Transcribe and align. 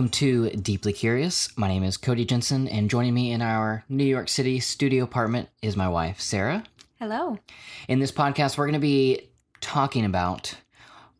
welcome 0.00 0.10
to 0.10 0.48
Deeply 0.52 0.94
Curious. 0.94 1.54
My 1.58 1.68
name 1.68 1.84
is 1.84 1.98
Cody 1.98 2.24
Jensen, 2.24 2.66
and 2.68 2.88
joining 2.88 3.12
me 3.12 3.32
in 3.32 3.42
our 3.42 3.84
New 3.90 4.02
York 4.02 4.30
City 4.30 4.58
studio 4.58 5.04
apartment 5.04 5.50
is 5.60 5.76
my 5.76 5.90
wife, 5.90 6.22
Sarah. 6.22 6.64
Hello. 6.98 7.38
In 7.86 7.98
this 7.98 8.10
podcast, 8.10 8.56
we're 8.56 8.64
going 8.64 8.72
to 8.72 8.78
be 8.78 9.28
talking 9.60 10.06
about 10.06 10.54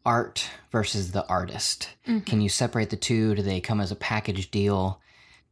art 0.07 0.49
versus 0.73 1.13
the 1.13 1.27
artist. 1.27 1.91
Mm-hmm. 2.09 2.21
Can 2.21 2.41
you 2.41 2.49
separate 2.49 2.89
the 2.89 2.97
two? 2.97 3.35
Do 3.35 3.43
they 3.43 3.61
come 3.61 3.83
as 3.83 3.91
a 3.93 3.97
package 3.97 4.51
deal? 4.51 4.99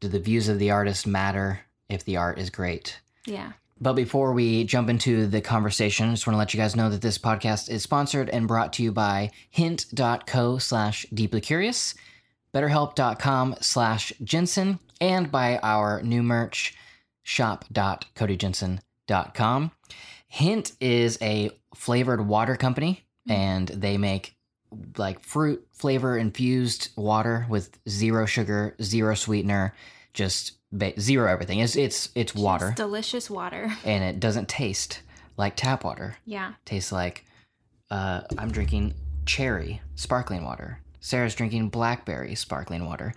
Do 0.00 0.08
the 0.08 0.20
views 0.20 0.48
of 0.48 0.58
the 0.58 0.70
artist 0.70 1.06
matter 1.06 1.60
if 1.90 2.06
the 2.06 2.16
art 2.16 2.38
is 2.38 2.48
great? 2.48 2.98
Yeah. 3.26 3.52
But 3.79 3.92
before 3.92 4.32
we 4.32 4.65
jump 4.65 4.88
into 4.88 5.26
the 5.26 5.42
conversation, 5.42 6.09
I 6.09 6.12
just 6.12 6.26
want 6.26 6.32
to 6.32 6.38
let 6.38 6.54
you 6.54 6.59
guys 6.59 6.74
know 6.74 6.88
that 6.88 7.02
this 7.02 7.18
podcast 7.18 7.68
is 7.68 7.82
sponsored 7.82 8.30
and 8.30 8.48
brought 8.48 8.73
to 8.74 8.82
you 8.82 8.90
by 8.90 9.32
hint.co 9.51 10.56
slash 10.56 11.04
deeply 11.12 11.42
curious, 11.42 11.95
betterhelp.com 12.55 13.57
slash 13.61 14.12
Jensen, 14.23 14.79
and 15.01 15.30
by 15.30 15.59
our 15.62 16.02
new 16.02 16.23
merch, 16.23 16.74
shop.codyjensen.com. 17.23 19.71
Hint 20.29 20.73
is 20.80 21.19
a 21.23 21.51
flavored 21.74 22.27
water 22.27 22.57
company, 22.57 23.05
and 23.29 23.69
they 23.69 23.97
make 23.97 24.34
like 24.98 25.21
fruit 25.21 25.66
flavor 25.73 26.19
infused 26.19 26.91
water 26.97 27.47
with 27.48 27.79
zero 27.88 28.27
sugar, 28.27 28.74
zero 28.83 29.15
sweetener, 29.15 29.74
just 30.12 30.52
ba- 30.73 30.99
zero 31.01 31.30
everything. 31.30 31.60
It's 31.60 31.77
it's 31.77 32.10
it's 32.15 32.35
water 32.35 32.69
It's 32.69 32.77
delicious 32.77 33.30
water. 33.30 33.73
and 33.85 34.05
it 34.05 34.21
doesn't 34.21 34.49
taste 34.49 35.01
like 35.38 35.57
tap 35.57 35.85
water. 35.85 36.16
Yeah. 36.27 36.51
It 36.51 36.55
tastes 36.66 36.93
like 36.93 37.24
uh, 37.90 38.21
I'm 38.37 38.51
drinking 38.51 38.93
cherry 39.24 39.80
sparkling 39.95 40.45
water. 40.45 40.80
Sarah's 41.01 41.35
drinking 41.35 41.68
blackberry 41.71 42.35
sparkling 42.35 42.85
water. 42.87 43.15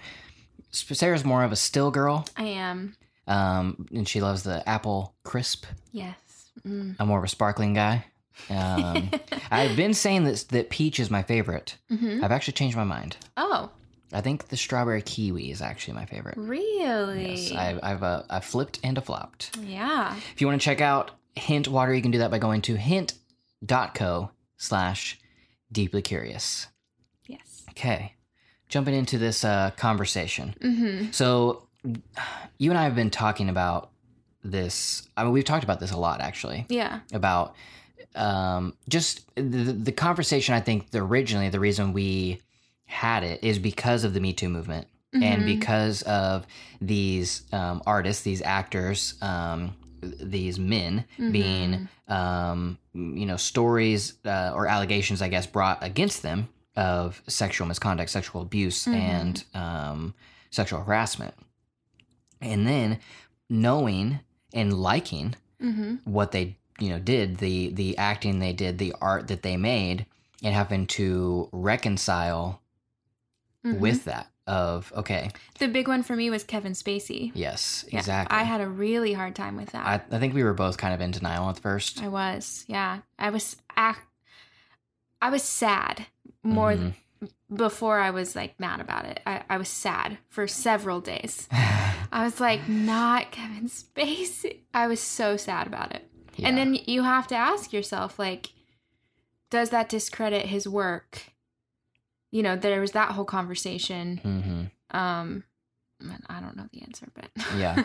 Sarah's 0.71 1.25
more 1.25 1.43
of 1.43 1.51
a 1.51 1.55
still 1.55 1.91
girl, 1.91 2.25
I 2.37 2.43
am. 2.45 2.95
um, 3.27 3.87
and 3.93 4.07
she 4.07 4.21
loves 4.21 4.43
the 4.43 4.67
apple 4.69 5.15
crisp. 5.23 5.65
Yes. 5.91 6.15
Mm. 6.65 6.95
I'm 6.99 7.07
more 7.07 7.17
of 7.17 7.23
a 7.23 7.27
sparkling 7.27 7.73
guy. 7.73 8.05
Um, 8.49 9.11
I've 9.51 9.75
been 9.75 9.93
saying 9.93 10.23
that 10.25 10.45
that 10.49 10.69
peach 10.69 10.99
is 10.99 11.09
my 11.11 11.23
favorite. 11.23 11.77
hmm 11.89 12.23
I've 12.23 12.31
actually 12.31 12.53
changed 12.53 12.77
my 12.77 12.83
mind. 12.85 13.17
Oh, 13.35 13.69
I 14.13 14.21
think 14.21 14.47
the 14.49 14.57
strawberry 14.57 15.01
kiwi 15.01 15.51
is 15.51 15.61
actually 15.61 15.93
my 15.95 16.05
favorite. 16.05 16.37
really? 16.37 17.35
Yes, 17.35 17.51
I've 17.53 17.79
I've, 17.83 18.03
uh, 18.03 18.23
I've 18.29 18.45
flipped 18.45 18.79
and 18.83 18.97
a 18.97 19.01
flopped. 19.01 19.57
yeah. 19.61 20.15
If 20.33 20.39
you 20.41 20.47
want 20.47 20.61
to 20.61 20.65
check 20.65 20.81
out 20.81 21.11
Hint 21.35 21.67
Water, 21.67 21.93
you 21.93 22.01
can 22.01 22.11
do 22.11 22.17
that 22.19 22.31
by 22.31 22.37
going 22.39 22.61
to 22.63 22.75
hint.co 22.75 24.31
slash 24.57 25.19
deeply 25.71 26.01
curious. 26.01 26.67
Okay. 27.71 28.13
Jumping 28.69 28.93
into 28.95 29.17
this 29.17 29.43
uh, 29.43 29.71
conversation. 29.77 30.55
Mm-hmm. 30.61 31.11
So, 31.11 31.67
you 32.57 32.69
and 32.71 32.77
I 32.77 32.83
have 32.83 32.95
been 32.95 33.09
talking 33.09 33.49
about 33.49 33.89
this. 34.43 35.07
I 35.17 35.23
mean, 35.23 35.33
we've 35.33 35.43
talked 35.45 35.63
about 35.63 35.79
this 35.79 35.91
a 35.91 35.97
lot, 35.97 36.21
actually, 36.21 36.65
Yeah. 36.69 36.99
about 37.11 37.55
um, 38.15 38.75
just 38.89 39.25
the, 39.35 39.41
the 39.41 39.91
conversation. 39.91 40.53
I 40.55 40.61
think 40.61 40.91
the, 40.91 40.99
originally 40.99 41.49
the 41.49 41.59
reason 41.59 41.93
we 41.93 42.41
had 42.85 43.23
it 43.23 43.43
is 43.43 43.57
because 43.59 44.03
of 44.03 44.13
the 44.13 44.19
Me 44.19 44.33
Too 44.33 44.49
movement 44.49 44.87
and 45.13 45.41
Mhm. 45.43 45.45
because 45.45 46.01
of 46.03 46.45
these 46.81 47.43
um, 47.51 47.81
artists, 47.85 48.23
these 48.23 48.41
actors, 48.41 49.15
um, 49.21 49.75
these 50.01 50.57
men 50.59 51.05
being, 51.31 51.87
um, 52.07 52.77
you 52.93 53.25
know, 53.25 53.37
stories 53.37 54.13
uh, 54.25 54.51
or 54.55 54.67
allegations, 54.67 55.21
I 55.21 55.27
guess, 55.29 55.45
brought 55.47 55.83
against 55.83 56.21
them 56.23 56.47
of 56.81 57.21
sexual 57.27 57.67
misconduct, 57.67 58.09
sexual 58.09 58.41
abuse, 58.41 58.85
Mhm. 58.85 58.93
and 58.95 59.43
um, 59.53 60.13
sexual 60.49 60.81
harassment. 60.83 61.35
And 62.41 62.65
then 62.67 62.99
knowing 63.49 64.19
and 64.53 64.73
liking 64.73 65.35
Mm-hmm. 65.61 66.11
what 66.11 66.31
they, 66.31 66.57
you 66.79 66.89
know, 66.89 66.97
did, 66.97 67.37
the 67.37 67.69
the 67.69 67.95
acting 67.99 68.39
they 68.39 68.51
did, 68.53 68.79
the 68.79 68.95
art 68.99 69.27
that 69.27 69.43
they 69.43 69.57
made, 69.57 70.07
and 70.43 70.55
having 70.55 70.87
to 70.87 71.47
reconcile 71.51 72.59
Mm-hmm. 73.63 73.79
with 73.79 74.05
that 74.05 74.25
of 74.47 74.91
okay, 74.97 75.29
the 75.59 75.67
big 75.67 75.87
one 75.87 76.01
for 76.01 76.15
me 76.15 76.31
was 76.31 76.43
Kevin 76.43 76.71
Spacey. 76.73 77.31
yes, 77.35 77.85
Yeah, 77.91 77.99
exactly. 77.99 78.35
I 78.35 78.41
had 78.41 78.59
a 78.59 78.67
really 78.67 79.13
hard 79.13 79.35
time 79.35 79.55
with 79.55 79.69
that. 79.73 79.85
I, 79.85 80.15
I 80.15 80.19
think 80.19 80.33
we 80.33 80.43
were 80.43 80.55
both 80.55 80.77
kind 80.79 80.95
of 80.95 80.99
in 81.01 81.11
denial 81.11 81.47
at 81.47 81.59
first. 81.59 82.01
I 82.01 82.07
was. 82.07 82.65
Yeah. 82.67 83.01
I 83.19 83.29
was. 83.29 83.55
I, 83.77 83.93
I 85.21 85.29
was 85.29 85.43
sad 85.43 86.07
more 86.43 86.73
Mhm. 86.73 86.93
before 87.53 87.99
I 87.99 88.09
was 88.09 88.35
like 88.35 88.59
mad 88.59 88.79
about 88.81 89.05
it. 89.05 89.19
I, 89.25 89.43
I 89.49 89.57
was 89.57 89.69
sad 89.69 90.17
for 90.29 90.47
several 90.47 91.01
days. 91.01 91.47
I 91.51 92.23
was 92.25 92.39
like, 92.39 92.67
not 92.67 93.31
Kevin 93.31 93.69
Spacey. 93.69 94.61
I 94.73 94.87
was 94.87 94.99
so 94.99 95.37
sad 95.37 95.67
about 95.67 95.93
it. 95.93 96.09
Yeah. 96.35 96.47
And 96.49 96.57
then 96.57 96.73
you 96.87 97.03
have 97.03 97.27
to 97.27 97.35
ask 97.35 97.71
yourself, 97.73 98.17
like, 98.17 98.49
does 99.49 99.69
that 99.69 99.89
discredit 99.89 100.45
his 100.47 100.67
work? 100.67 101.23
You 102.31 102.41
know, 102.43 102.55
there 102.55 102.79
was 102.81 102.91
that 102.93 103.11
whole 103.11 103.25
conversation. 103.25 104.19
Mhm. 104.23 104.95
Um, 104.97 105.43
I 106.29 106.39
don't 106.39 106.55
know 106.57 106.67
the 106.73 106.81
answer, 106.81 107.07
but 107.13 107.29
Yeah. 107.57 107.83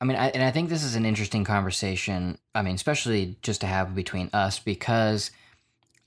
I 0.00 0.04
mean, 0.06 0.16
I, 0.16 0.28
and 0.30 0.42
I 0.42 0.50
think 0.50 0.68
this 0.70 0.82
is 0.84 0.94
an 0.96 1.04
interesting 1.04 1.44
conversation. 1.44 2.38
I 2.54 2.62
mean, 2.62 2.74
especially 2.74 3.36
just 3.42 3.60
to 3.62 3.66
have 3.66 3.94
between 3.94 4.30
us 4.32 4.58
because, 4.58 5.30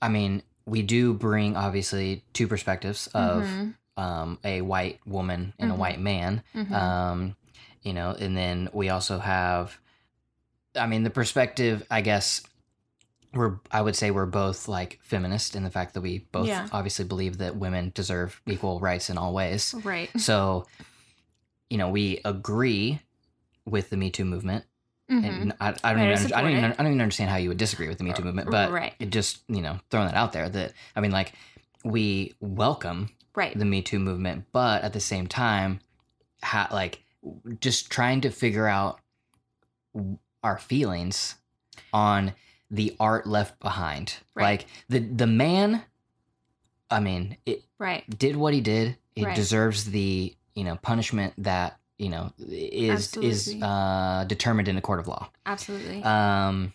I 0.00 0.08
mean, 0.08 0.42
we 0.66 0.82
do 0.82 1.14
bring 1.14 1.56
obviously 1.56 2.22
two 2.32 2.46
perspectives 2.46 3.06
of 3.08 3.44
Mhm, 3.44 3.74
um, 3.96 4.38
a 4.44 4.60
white 4.60 5.00
woman 5.06 5.54
and 5.58 5.70
Mhm. 5.70 5.74
a 5.74 5.76
white 5.76 6.00
man. 6.00 6.42
mhm. 6.54 6.72
Um, 6.72 7.36
you 7.82 7.92
know, 7.92 8.10
and 8.10 8.36
then 8.36 8.68
we 8.72 8.88
also 8.90 9.18
have, 9.18 9.78
I 10.76 10.86
mean, 10.86 11.02
the 11.04 11.10
perspective, 11.10 11.84
I 11.90 12.00
guess, 12.02 12.42
we're, 13.34 13.58
I 13.70 13.82
would 13.82 13.94
say 13.96 14.10
we're 14.10 14.26
both 14.26 14.68
like 14.68 14.98
feminist 15.02 15.54
in 15.56 15.62
the 15.64 15.70
fact 15.70 15.94
that 15.94 16.00
we 16.00 16.20
both 16.32 16.46
Yeah. 16.48 16.66
obviously 16.72 17.04
believe 17.04 17.38
that 17.38 17.56
women 17.56 17.92
deserve 17.94 18.40
equal 18.46 18.80
rights 18.80 19.10
in 19.10 19.18
all 19.18 19.32
ways. 19.34 19.74
right. 19.84 20.10
So, 20.20 20.66
you 21.70 21.76
know, 21.78 21.90
we 21.90 22.20
agree 22.24 23.00
with 23.64 23.90
the 23.90 23.96
Me 23.96 24.10
Too 24.10 24.24
movement. 24.24 24.64
Mhm. 25.10 25.24
And 25.42 25.52
I, 25.60 25.68
I 25.84 25.92
don't 25.94 26.02
I 26.02 26.12
even, 26.12 26.18
under- 26.24 26.36
I 26.36 26.40
don't 26.42 26.50
even. 26.50 26.64
I 26.64 26.74
don't 26.76 26.86
even 26.88 27.00
understand 27.00 27.30
how 27.30 27.36
you 27.36 27.48
would 27.48 27.56
disagree 27.58 27.88
with 27.88 27.98
the 27.98 28.04
Me 28.04 28.12
Too 28.12 28.22
movement, 28.22 28.50
but 28.50 28.70
right. 28.70 28.94
it 28.98 29.10
just, 29.10 29.40
you 29.48 29.62
know, 29.62 29.78
throwing 29.90 30.06
that 30.06 30.14
out 30.16 30.32
there 30.32 30.48
that, 30.48 30.72
I 30.94 31.00
mean, 31.00 31.12
like, 31.12 31.32
we 31.84 32.34
welcome 32.40 33.08
Right. 33.34 33.58
the 33.58 33.64
Me 33.64 33.80
Too 33.82 33.98
movement, 33.98 34.44
but 34.52 34.82
at 34.82 34.92
the 34.92 35.00
same 35.00 35.26
time, 35.26 35.80
ha- 36.42 36.68
like, 36.70 37.02
just 37.60 37.90
trying 37.90 38.20
to 38.22 38.30
figure 38.30 38.66
out 38.66 39.00
our 40.42 40.58
feelings 40.58 41.36
on 41.92 42.34
the 42.70 42.94
art 43.00 43.26
left 43.26 43.58
behind. 43.60 44.14
Right. 44.34 44.44
Like, 44.44 44.66
the, 44.88 44.98
the 44.98 45.26
man, 45.26 45.82
I 46.90 47.00
mean, 47.00 47.36
it, 47.46 47.62
right. 47.78 48.04
did 48.18 48.36
what 48.36 48.52
he 48.54 48.60
did. 48.60 48.96
It 49.16 49.24
Right. 49.24 49.34
deserves 49.36 49.86
the 49.86 50.34
you 50.54 50.64
know 50.64 50.76
punishment 50.76 51.34
that 51.38 51.78
you 51.98 52.08
know 52.08 52.32
is 52.38 53.16
is 53.16 53.56
uh, 53.60 54.24
determined 54.26 54.68
in 54.68 54.76
a 54.76 54.80
court 54.80 55.00
of 55.00 55.08
law. 55.08 55.28
Absolutely. 55.44 56.02
Um, 56.02 56.72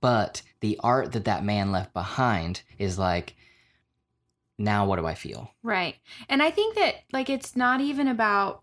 but 0.00 0.42
the 0.60 0.78
art 0.82 1.12
that 1.12 1.26
that 1.26 1.44
man 1.44 1.72
left 1.72 1.92
behind 1.92 2.62
is 2.78 2.98
like, 2.98 3.36
now 4.58 4.86
what 4.86 4.96
do 4.96 5.06
I 5.06 5.14
feel? 5.14 5.50
Right. 5.62 5.96
And 6.28 6.42
I 6.42 6.50
think 6.50 6.76
that 6.76 6.96
like 7.12 7.28
it's 7.28 7.56
not 7.56 7.80
even 7.80 8.08
about 8.08 8.62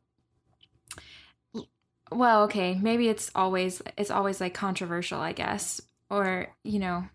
well, 2.12 2.44
okay, 2.44 2.78
maybe 2.82 3.08
it's 3.08 3.32
always 3.36 3.82
it's 3.98 4.12
always 4.12 4.42
like 4.42 4.54
controversial, 4.54 5.20
I 5.20 5.34
guess. 5.34 5.82
Or, 6.10 6.48
you 6.64 6.80
know, 6.80 7.06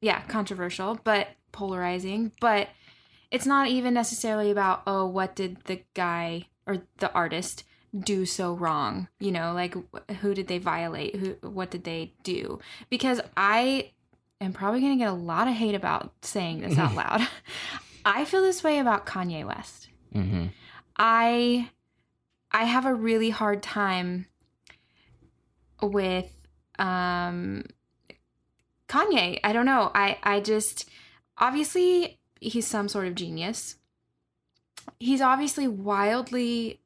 yeah, 0.00 0.20
controversial, 0.22 1.00
but 1.02 1.28
polarizing, 1.50 2.30
but 2.40 2.68
it's 3.32 3.46
not 3.46 3.68
even 3.68 3.94
necessarily 3.94 4.50
about 4.50 4.82
oh, 4.86 5.06
what 5.06 5.34
did 5.34 5.58
the 5.64 5.80
guy 5.94 6.46
or 6.66 6.82
the 6.98 7.12
artist 7.12 7.64
do 7.98 8.26
so 8.26 8.52
wrong? 8.54 9.08
You 9.20 9.32
know, 9.32 9.52
like 9.52 9.74
who 10.20 10.34
did 10.34 10.48
they 10.48 10.58
violate? 10.58 11.16
Who 11.16 11.36
what 11.48 11.70
did 11.70 11.84
they 11.84 12.14
do? 12.22 12.58
Because 12.90 13.20
I 13.36 13.90
am 14.40 14.52
probably 14.52 14.80
going 14.80 14.98
to 14.98 15.04
get 15.04 15.10
a 15.10 15.16
lot 15.16 15.48
of 15.48 15.54
hate 15.54 15.74
about 15.74 16.12
saying 16.22 16.60
this 16.60 16.78
out 16.78 16.94
loud. 16.96 17.26
I 18.04 18.24
feel 18.24 18.42
this 18.42 18.62
way 18.62 18.78
about 18.78 19.06
Kanye 19.06 19.46
West. 19.46 19.88
hmm 20.12 20.46
I 20.96 21.70
I 22.52 22.64
have 22.64 22.86
a 22.86 22.94
really 22.94 23.30
hard 23.30 23.62
time 23.62 24.26
with 25.82 26.30
um 26.78 27.64
Kanye. 28.88 29.40
I 29.42 29.52
don't 29.52 29.66
know. 29.66 29.90
I 29.94 30.18
I 30.22 30.40
just 30.40 30.88
obviously 31.38 32.18
he's 32.40 32.66
some 32.66 32.88
sort 32.88 33.06
of 33.06 33.14
genius. 33.14 33.76
He's 35.00 35.20
obviously 35.20 35.66
wildly 35.66 36.80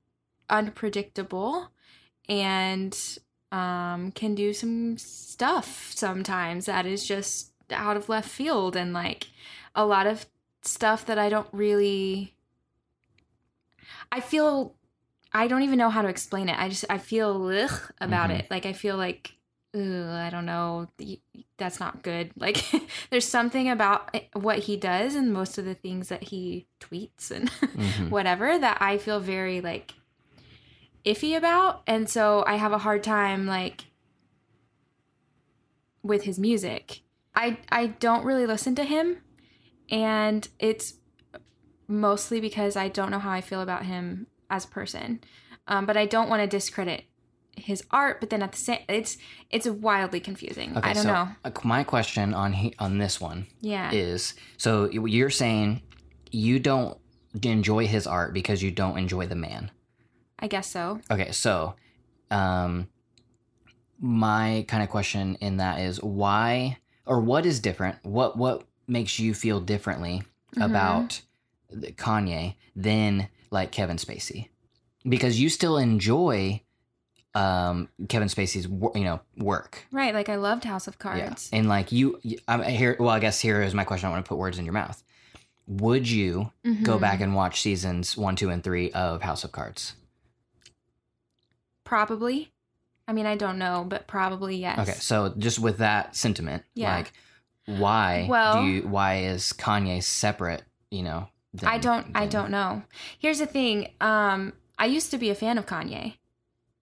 unpredictable 0.50 1.70
and 2.28 3.18
um 3.52 4.10
can 4.12 4.34
do 4.34 4.52
some 4.52 4.96
stuff 4.98 5.90
sometimes 5.94 6.66
that 6.66 6.84
is 6.84 7.06
just 7.06 7.52
out 7.70 7.96
of 7.96 8.08
left 8.08 8.28
field 8.28 8.76
and 8.76 8.92
like 8.92 9.28
a 9.74 9.84
lot 9.86 10.06
of 10.06 10.26
stuff 10.62 11.06
that 11.06 11.18
I 11.18 11.28
don't 11.28 11.48
really 11.52 12.34
I 14.12 14.20
feel 14.20 14.74
I 15.32 15.46
don't 15.46 15.62
even 15.62 15.78
know 15.78 15.90
how 15.90 16.02
to 16.02 16.08
explain 16.08 16.48
it. 16.48 16.58
I 16.58 16.68
just 16.68 16.84
I 16.88 16.98
feel 16.98 17.46
ugh 17.48 17.92
about 18.00 18.30
Mhm. 18.30 18.38
it. 18.40 18.50
Like 18.50 18.66
I 18.66 18.72
feel 18.72 18.96
like 18.96 19.34
I 19.74 20.28
don't 20.30 20.46
know. 20.46 20.88
That's 21.58 21.78
not 21.78 22.02
good. 22.02 22.32
Like 22.36 22.64
there's 23.10 23.28
something 23.28 23.68
about 23.68 24.16
what 24.32 24.60
he 24.60 24.76
does 24.76 25.14
and 25.14 25.32
most 25.32 25.58
of 25.58 25.64
the 25.66 25.74
things 25.74 26.08
that 26.08 26.24
he 26.24 26.66
tweets 26.80 27.30
and 27.30 27.50
Mhm. 27.50 28.10
whatever 28.10 28.58
that 28.58 28.78
I 28.80 28.98
feel 28.98 29.20
very 29.20 29.60
like 29.60 29.94
iffy 31.08 31.36
about, 31.36 31.82
and 31.86 32.08
so 32.08 32.44
I 32.46 32.56
have 32.56 32.72
a 32.72 32.78
hard 32.78 33.02
time 33.02 33.46
like 33.46 33.86
with 36.02 36.24
his 36.24 36.38
music. 36.38 37.02
I 37.34 37.58
I 37.70 37.86
don't 37.86 38.24
really 38.24 38.46
listen 38.46 38.74
to 38.76 38.84
him, 38.84 39.18
and 39.90 40.48
it's 40.58 40.94
mostly 41.86 42.40
because 42.40 42.76
I 42.76 42.88
don't 42.88 43.10
know 43.10 43.18
how 43.18 43.30
I 43.30 43.40
feel 43.40 43.60
about 43.60 43.86
him 43.86 44.26
as 44.50 44.64
a 44.64 44.68
person. 44.68 45.20
Um, 45.66 45.86
but 45.86 45.96
I 45.96 46.06
don't 46.06 46.28
want 46.30 46.42
to 46.42 46.46
discredit 46.46 47.04
his 47.56 47.84
art. 47.90 48.20
But 48.20 48.30
then 48.30 48.42
at 48.42 48.52
the 48.52 48.58
same, 48.58 48.80
it's 48.88 49.18
it's 49.50 49.68
wildly 49.68 50.20
confusing. 50.20 50.76
Okay, 50.76 50.90
I 50.90 50.92
don't 50.92 51.02
so 51.02 51.12
know. 51.12 51.28
uh, 51.44 51.50
my 51.64 51.84
question 51.84 52.34
on 52.34 52.52
he, 52.52 52.74
on 52.78 52.98
this 52.98 53.20
one 53.20 53.46
Yeah, 53.60 53.90
is 53.92 54.34
so 54.56 54.88
you're 54.90 55.30
saying 55.30 55.82
you 56.30 56.58
don't 56.58 56.98
enjoy 57.42 57.86
his 57.86 58.06
art 58.06 58.32
because 58.32 58.62
you 58.62 58.70
don't 58.70 58.98
enjoy 58.98 59.26
the 59.26 59.34
man. 59.34 59.70
I 60.38 60.46
guess 60.48 60.66
so. 60.70 61.00
Okay, 61.10 61.32
so 61.32 61.74
um 62.30 62.88
my 64.00 64.64
kind 64.68 64.82
of 64.82 64.88
question 64.88 65.36
in 65.40 65.56
that 65.56 65.80
is 65.80 66.00
why 66.02 66.78
or 67.06 67.20
what 67.20 67.46
is 67.46 67.60
different? 67.60 67.96
What 68.04 68.36
what 68.36 68.64
makes 68.86 69.18
you 69.18 69.34
feel 69.34 69.60
differently 69.60 70.22
Mhm. 70.56 70.64
about 70.64 71.20
Kanye 71.96 72.54
than 72.76 73.28
like 73.50 73.72
Kevin 73.72 73.96
Spacey? 73.96 74.48
Because 75.08 75.40
you 75.40 75.48
still 75.48 75.78
enjoy 75.78 76.62
um 77.34 77.88
Kevin 78.08 78.28
Spacey's 78.28 78.66
you 78.94 79.04
know 79.04 79.20
work. 79.36 79.86
right. 79.92 80.14
Like 80.14 80.28
I 80.28 80.36
loved 80.36 80.64
House 80.64 80.86
of 80.86 80.98
Cards. 80.98 81.50
And 81.52 81.68
like 81.68 81.92
you 81.92 82.20
I'm 82.46 82.62
here 82.62 82.96
well 83.00 83.10
I 83.10 83.18
guess 83.18 83.40
here 83.40 83.62
is 83.62 83.74
my 83.74 83.84
question 83.84 84.08
I 84.08 84.12
want 84.12 84.24
to 84.24 84.28
put 84.28 84.38
words 84.38 84.58
in 84.58 84.64
your 84.64 84.74
mouth. 84.74 85.02
Would 85.66 86.08
you 86.08 86.52
go 86.82 86.96
Mhm. 86.96 87.00
back 87.00 87.20
and 87.20 87.34
watch 87.34 87.60
seasons 87.60 88.16
1, 88.16 88.36
2 88.36 88.48
and 88.48 88.64
3 88.64 88.90
of 88.92 89.20
House 89.22 89.44
of 89.44 89.52
Cards? 89.52 89.94
Probably. 91.88 92.52
I 93.08 93.14
mean, 93.14 93.24
I 93.24 93.34
don't 93.34 93.58
know, 93.58 93.86
but 93.88 94.06
probably 94.06 94.56
yes. 94.56 94.78
Okay, 94.80 94.98
so 94.98 95.32
just 95.38 95.58
with 95.58 95.78
that 95.78 96.14
sentiment, 96.14 96.64
Yeah. 96.74 96.94
like 96.96 97.12
why 97.64 98.26
Well- 98.28 98.62
do 98.62 98.68
you 98.68 98.82
why 98.86 99.20
is 99.20 99.54
Kanye 99.54 100.02
separate, 100.02 100.64
you 100.90 101.02
know? 101.02 101.28
than- 101.54 101.70
I 101.70 101.78
don't. 101.78 102.06
I 102.14 102.26
don't 102.26 102.50
know. 102.50 102.82
Here's 103.18 103.38
the 103.38 103.46
thing. 103.46 103.88
Um, 104.02 104.52
I 104.78 104.84
used 104.84 105.10
to 105.12 105.18
be 105.18 105.30
a 105.30 105.34
fan 105.34 105.56
of 105.56 105.64
Kanye, 105.64 106.18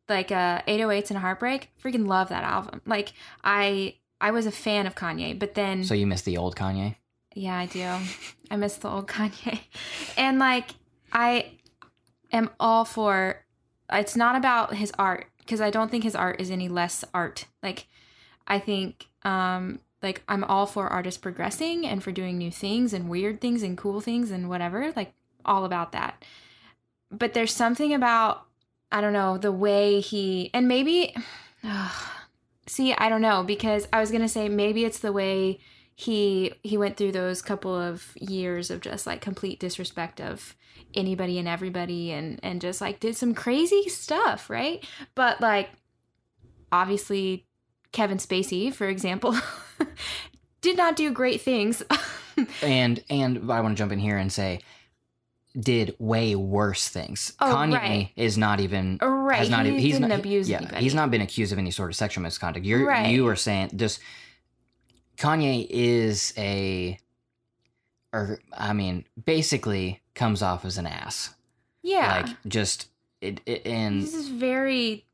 like 0.09 0.33
uh, 0.33 0.63
808s 0.67 1.11
and 1.11 1.21
Heartbreak. 1.21 1.71
Freaking 1.81 2.09
love 2.09 2.31
that 2.31 2.43
album. 2.43 2.83
Like 2.85 3.13
I, 3.45 3.95
I 4.21 4.33
was 4.33 4.45
a 4.47 4.51
fan 4.51 4.89
of 4.89 4.97
Kanye, 4.97 5.39
but 5.39 5.55
then 5.55 5.85
So 5.85 5.95
you 5.95 6.07
miss 6.09 6.23
the 6.23 6.37
old 6.37 6.57
Kanye? 6.57 6.97
Yeah, 7.37 7.57
I 7.57 7.67
do. 7.67 7.89
I 8.51 8.57
miss 8.57 8.77
the 8.79 8.89
old 8.91 9.07
Kanye. 9.15 9.61
And 10.17 10.41
like 10.41 10.71
I 11.13 11.53
am 12.33 12.51
all 12.59 12.85
for 12.85 13.45
it's 13.93 14.17
not 14.17 14.37
about 14.37 14.75
his 14.75 14.93
art 14.99 15.27
because 15.39 15.61
I 15.61 15.71
don't 15.71 15.91
think 15.91 16.05
his 16.05 16.17
art 16.17 16.41
is 16.41 16.51
any 16.51 16.69
less 16.69 17.05
art. 17.15 17.47
Like 17.63 17.87
I 18.47 18.59
think 18.59 19.07
um 19.23 19.81
like 20.03 20.23
I'm 20.29 20.45
all 20.45 20.67
for 20.67 20.89
artists 20.89 21.19
progressing 21.19 21.87
and 21.87 22.03
for 22.03 22.13
doing 22.13 22.39
new 22.39 22.51
things 22.51 22.93
and 22.93 23.09
weird 23.09 23.41
things 23.41 23.63
and 23.63 23.79
cool 23.79 24.01
things 24.01 24.31
and 24.31 24.49
whatever, 24.49 24.93
like 24.95 25.13
all 25.45 25.65
about 25.65 25.93
that. 25.93 26.25
But 27.11 27.35
there's 27.35 27.55
something 27.55 27.95
about 27.95 28.45
I 28.93 29.01
don't 29.01 29.13
know, 29.13 29.39
the 29.39 29.53
way 29.53 30.01
he 30.01 30.51
and 30.55 30.69
maybe 30.69 31.15
see, 32.67 32.95
I 32.95 33.09
don't 33.09 33.23
know 33.23 33.43
because 33.43 33.89
I 33.93 34.01
was 34.01 34.11
going 34.11 34.23
to 34.23 34.29
say 34.29 34.49
maybe 34.49 34.85
it's 34.85 35.01
the 35.01 35.13
way 35.13 35.61
he 35.97 36.53
he 36.63 36.77
went 36.77 36.97
through 36.97 37.11
those 37.11 37.43
couple 37.43 37.75
of 37.75 38.13
years 38.15 38.71
of 38.71 38.81
just 38.81 39.07
like 39.07 39.21
complete 39.21 39.59
disrespect 39.59 40.21
of 40.21 40.55
anybody 40.95 41.39
and 41.39 41.49
everybody 41.49 42.13
and 42.13 42.39
and 42.43 42.61
just 42.61 42.81
like 42.81 43.01
did 43.01 43.17
some 43.17 43.35
crazy 43.35 43.89
stuff 43.89 44.49
right 44.49 44.87
but 45.15 45.41
like 45.41 45.71
obviously 46.71 47.45
kevin 47.93 48.19
spacey 48.19 48.73
for 48.73 48.87
example 48.89 49.35
did 50.61 50.77
not 50.77 50.95
do 50.97 51.11
great 51.11 51.41
things 51.41 51.83
And 52.63 53.03
and 53.09 53.51
I 53.51 53.61
want 53.61 53.77
to 53.77 53.79
jump 53.81 53.93
in 53.93 53.99
here 53.99 54.19
and 54.19 54.33
say 54.33 54.61
did 55.59 55.97
way 55.99 56.35
worse 56.37 56.89
things. 56.89 57.33
Oh, 57.41 57.47
Kanye 57.47 57.73
right. 57.73 58.11
is 58.15 58.37
not 58.37 58.61
even 58.61 58.99
right 59.01 59.39
has 59.39 59.49
not 59.49 59.65
he 59.65 59.71
even 59.71 59.81
he's 59.81 59.95
didn't 59.95 60.09
not 60.11 60.19
abuse 60.19 60.49
yeah, 60.51 60.59
anybody 60.59 60.83
he's 60.83 60.95
not 60.95 61.11
been 61.11 61.23
accused 61.23 61.53
of 61.53 61.59
any 61.59 61.71
sort 61.71 61.91
of 61.91 61.97
sexual 61.97 62.23
misconduct. 62.23 62.67
You're 62.67 62.87
Right. 62.87 63.09
you 63.09 63.27
are 63.29 63.37
saying 63.37 63.71
just 63.77 64.01
Kanye 65.17 65.67
is 65.69 66.33
a 66.37 66.99
or 68.13 68.39
I 68.57 68.73
mean 68.73 69.05
basically 69.25 70.01
comes 70.15 70.43
off 70.43 70.65
as 70.65 70.79
an 70.79 70.87
ass. 70.87 71.35
yeah 71.83 72.23
Like 72.27 72.37
just 72.47 72.89
it, 73.21 73.41
it 73.47 73.67
and 73.67 74.03
this 74.03 74.15
is 74.15 74.29
very 74.29 75.05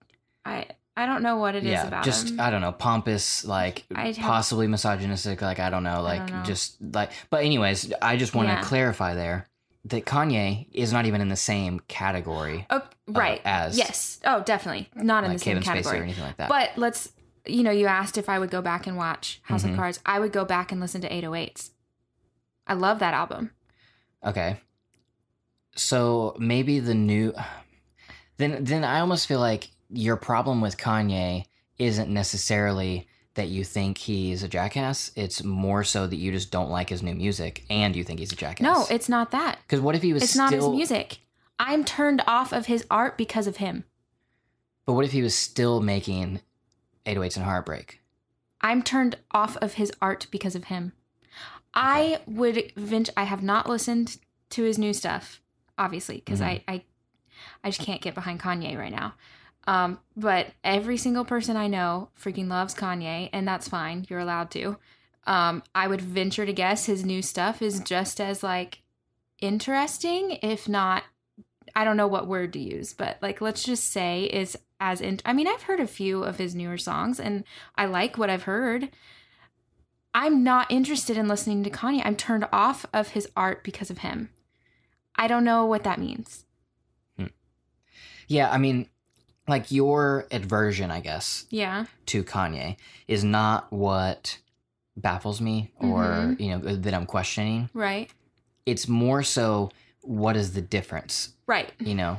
i 0.44 0.66
i 0.96 1.06
don't 1.06 1.22
know 1.22 1.37
what 1.37 1.54
it 1.54 1.64
is 1.64 1.70
yeah, 1.70 1.87
about 1.87 2.04
just 2.04 2.31
him. 2.31 2.40
I 2.40 2.50
don't 2.50 2.60
know, 2.60 2.72
pompous, 2.72 3.44
like 3.44 3.84
I'd 3.94 4.16
have- 4.16 4.26
possibly 4.26 4.66
misogynistic, 4.66 5.40
like 5.40 5.58
I 5.60 5.70
don't 5.70 5.82
know, 5.84 6.02
like 6.02 6.26
don't 6.26 6.38
know. 6.38 6.44
just 6.44 6.76
like. 6.82 7.10
But 7.31 7.44
anyways, 7.44 7.93
I 8.02 8.16
just 8.16 8.34
want 8.34 8.48
to 8.48 8.55
Yeah. 8.55 8.62
clarify 8.62 9.14
there 9.14 9.46
that 9.87 10.05
Kanye 10.05 10.66
is 10.72 10.93
not 10.93 11.06
even 11.06 11.20
in 11.20 11.28
the 11.28 11.37
same 11.37 11.81
category 11.88 12.66
oh 12.70 12.82
right 13.08 13.40
uh, 13.44 13.48
as 13.66 13.76
yes 13.78 14.20
oh 14.25 14.40
definitely 14.43 14.88
not 14.94 15.25
in 15.25 15.31
like 15.31 15.38
the 15.38 15.44
same 15.44 15.56
Kevin 15.60 15.62
Spacey 15.62 15.66
category 15.82 16.00
or 16.00 16.02
anything 16.05 16.25
like 16.25 16.37
that. 16.37 16.48
But 16.48 16.70
let's, 16.76 17.10
you 17.46 17.62
know, 17.62 17.70
you 17.70 17.86
asked 17.86 18.16
if 18.18 18.28
I 18.28 18.38
would 18.38 18.50
go 18.50 18.62
back 18.62 18.86
and 18.86 18.96
watch 18.96 19.40
House 19.44 19.64
Mhm. 19.64 19.70
of 19.70 19.76
Cards. 19.76 20.00
I 20.06 20.20
would 20.20 20.32
go 20.32 20.44
back 20.44 20.70
and 20.72 20.80
listen 20.80 21.00
to 21.02 21.12
808s. 21.12 21.70
I 22.66 22.74
love 22.74 22.98
that 23.00 23.14
album. 23.14 23.50
okay, 24.24 24.60
so 25.74 26.36
maybe 26.38 26.78
the 26.78 26.94
new, 26.94 27.32
then 28.36 28.62
then 28.64 28.84
I 28.84 29.00
almost 29.00 29.26
feel 29.26 29.40
like 29.40 29.70
your 29.88 30.16
problem 30.16 30.60
with 30.60 30.76
Kanye 30.76 31.44
isn't 31.78 32.08
necessarily 32.10 33.08
that 33.34 33.48
you 33.48 33.64
think 33.64 33.96
he's 33.98 34.43
a 34.43 34.48
jackass. 34.48 35.10
It's 35.17 35.43
more 35.43 35.82
so 35.84 36.06
that 36.06 36.17
you 36.17 36.31
just 36.32 36.50
don't 36.50 36.70
like 36.70 36.90
his 36.90 37.02
new 37.02 37.14
music 37.14 37.64
and 37.70 37.96
you 37.96 38.05
think 38.05 38.19
he's 38.20 38.32
a 38.32 38.36
jackass. 38.36 38.62
No, 38.62 38.84
it's 38.94 39.08
not 39.08 39.31
that. 39.31 39.58
because 39.67 39.81
what 39.81 39.94
if 39.96 40.02
he 40.02 40.12
was 40.12 40.22
It's 40.22 40.32
still, 40.32 40.44
not 40.44 40.52
his 40.52 40.69
music. 40.69 41.19
I'm 41.58 41.84
turned 41.84 42.22
off 42.26 42.52
of 42.52 42.67
his 42.67 42.84
art 42.90 43.17
because 43.17 43.46
of 43.46 43.56
him. 43.56 43.84
But 44.84 44.93
what 44.94 45.05
if 45.05 45.12
he 45.12 45.22
was 45.22 45.34
still 45.34 45.81
making 45.81 46.40
808s 47.06 47.36
and 47.36 47.44
Heartbreak? 47.44 48.00
I'm 48.60 48.82
turned 48.82 49.16
off 49.32 49.56
of 49.58 49.74
his 49.74 49.92
art 50.00 50.26
because 50.30 50.54
of 50.54 50.64
him. 50.64 50.92
I 51.74 52.20
would 52.26 52.72
vent 52.76 53.10
I 53.16 53.24
have 53.24 53.42
not 53.42 53.68
listened 53.68 54.18
to 54.50 54.62
his 54.62 54.78
new 54.78 54.92
stuff, 54.92 55.40
obviously, 55.78 56.16
because 56.16 56.40
Mhm. 56.40 56.44
I, 56.46 56.64
I 56.68 56.84
I 57.64 57.70
just 57.70 57.80
can't 57.80 58.00
get 58.02 58.14
behind 58.14 58.40
Kanye 58.40 58.78
right 58.78 58.92
now. 58.92 59.14
Um, 59.66 59.98
but 60.16 60.48
every 60.62 60.96
single 60.96 61.24
person 61.24 61.56
I 61.56 61.66
know 61.66 62.10
freaking 62.20 62.48
loves 62.48 62.74
Kanye, 62.74 63.30
and 63.32 63.48
that's 63.48 63.68
fine. 63.68 64.06
You're 64.08 64.20
allowed 64.20 64.50
to. 64.52 64.76
Um, 65.24 65.62
I 65.74 65.88
would 65.88 66.00
venture 66.00 66.44
to 66.46 66.52
guess 66.52 66.86
his 66.86 67.04
new 67.04 67.22
stuff 67.22 67.62
is 67.62 67.80
just 67.80 68.20
as 68.20 68.42
like 68.42 68.82
interesting, 69.40 70.38
if 70.42 70.68
not 70.68 71.04
I 71.74 71.84
don't 71.84 71.96
know 71.96 72.06
what 72.06 72.26
word 72.26 72.52
to 72.55 72.58
use, 72.58 72.93
but 72.93 73.19
like 73.22 73.41
let's 73.41 73.62
just 73.62 73.91
say 73.91 74.24
is 74.24 74.56
as 74.81 75.00
in 75.00 75.20
I 75.24 75.32
mean, 75.32 75.46
I've 75.48 75.62
heard 75.62 75.81
a 75.81 75.86
few 75.86 76.22
of 76.24 76.38
his 76.38 76.55
newer 76.55 76.79
songs 76.79 77.19
and 77.20 77.44
I 77.76 77.86
like 77.86 78.19
what 78.19 78.31
I've 78.31 78.43
heard. 78.44 78.91
I'm 80.14 80.44
not 80.44 80.70
interested 80.70 81.17
in 81.17 81.26
listening 81.29 81.64
to 81.64 81.70
Kanye. 81.70 82.02
I'm 82.05 82.17
turned 82.17 82.46
off 82.52 82.84
of 82.93 83.08
his 83.08 83.29
art 83.34 83.64
because 83.64 83.91
of 83.91 83.98
him. 83.98 84.29
I 85.17 85.26
don't 85.26 85.44
know 85.44 85.64
what 85.64 85.84
that 85.84 85.98
means. 85.98 86.44
Yeah, 88.29 88.50
I 88.50 88.58
mean, 88.58 88.88
like 89.48 89.70
your 89.70 90.26
aversion, 90.31 90.91
I 90.91 91.00
guess, 91.00 91.46
Yeah. 91.50 91.86
to 92.06 92.22
Kanye 92.24 92.76
is 93.08 93.24
not 93.24 93.70
what 93.72 94.38
baffles 94.96 95.41
me 95.41 95.70
or, 95.79 96.05
Mhm. 96.05 96.41
you 96.41 96.48
know, 96.50 96.76
that 96.76 96.94
I'm 96.94 97.06
questioning. 97.06 97.69
Right. 97.74 98.10
It's 98.64 98.86
more 98.88 99.22
so 99.22 99.70
what 100.02 100.36
is 100.36 100.52
the 100.52 100.60
difference, 100.62 101.30
Right. 101.46 101.72
you 101.78 101.94
know? 101.94 102.18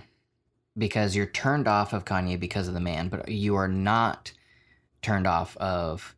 Because 0.78 1.16
you're 1.16 1.26
turned 1.28 1.68
off 1.68 1.94
of 1.94 2.06
Kanye 2.06 2.40
because 2.40 2.68
of 2.68 2.74
the 2.74 2.80
man, 2.80 3.10
but 3.10 3.30
you 3.30 3.56
are 3.56 3.68
not 3.68 4.32
turned 5.02 5.28
off 5.28 5.56
of 5.58 6.16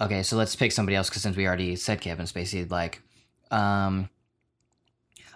okay, 0.00 0.22
so 0.24 0.36
let's 0.36 0.56
pick 0.56 0.72
somebody 0.72 0.96
else 0.96 1.08
because 1.08 1.22
since 1.22 1.36
we 1.36 1.46
already 1.46 1.76
said 1.76 2.00
Kevin 2.00 2.26
Spacey, 2.26 2.68
like 2.68 3.00
um 3.52 4.08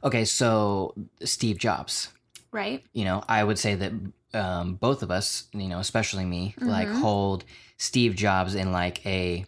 okay, 0.02 0.25
so 0.25 0.95
Steve 1.23 1.59
Jobs. 1.59 2.09
Right. 2.52 2.83
you 2.95 3.04
know, 3.04 3.23
I 3.28 3.45
would 3.45 3.59
say 3.59 3.75
that 3.75 3.92
um, 4.33 4.75
both 4.76 5.02
of 5.02 5.11
us, 5.11 5.45
you 5.52 5.68
know, 5.68 5.78
especially 5.78 6.25
me, 6.25 6.54
like 6.59 6.88
Mhm. 6.88 7.00
hold 7.00 7.45
Steve 7.76 8.14
Jobs 8.16 8.54
in 8.54 8.73
like 8.73 9.04
a 9.06 9.45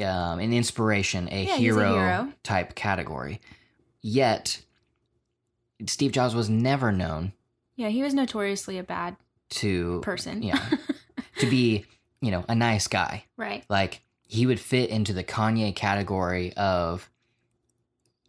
um, 0.00 0.38
an 0.40 0.52
inspiration, 0.52 1.28
a, 1.32 1.44
Yeah, 1.44 1.56
he's 1.56 1.76
a 1.76 1.80
hero 1.80 1.92
hero. 1.92 2.32
type 2.44 2.74
category. 2.74 3.40
Yet, 4.00 4.60
Steve 5.86 6.12
Jobs 6.12 6.34
was 6.34 6.48
never 6.50 6.90
known 6.92 7.32
Yeah, 7.76 7.88
he 7.88 8.02
was 8.02 8.14
notoriously 8.14 8.78
a 8.78 8.82
bad 8.82 9.16
to 9.50 10.00
person. 10.02 10.42
yeah 10.42 10.68
to 11.38 11.48
be 11.48 11.84
you 12.20 12.30
know 12.30 12.44
a 12.48 12.54
nice 12.54 12.86
guy. 12.88 13.24
right. 13.36 13.64
Like 13.68 14.00
he 14.26 14.44
would 14.46 14.60
fit 14.60 14.90
into 14.90 15.12
the 15.12 15.24
Kanye 15.24 15.74
category 15.74 16.52
of 16.54 17.08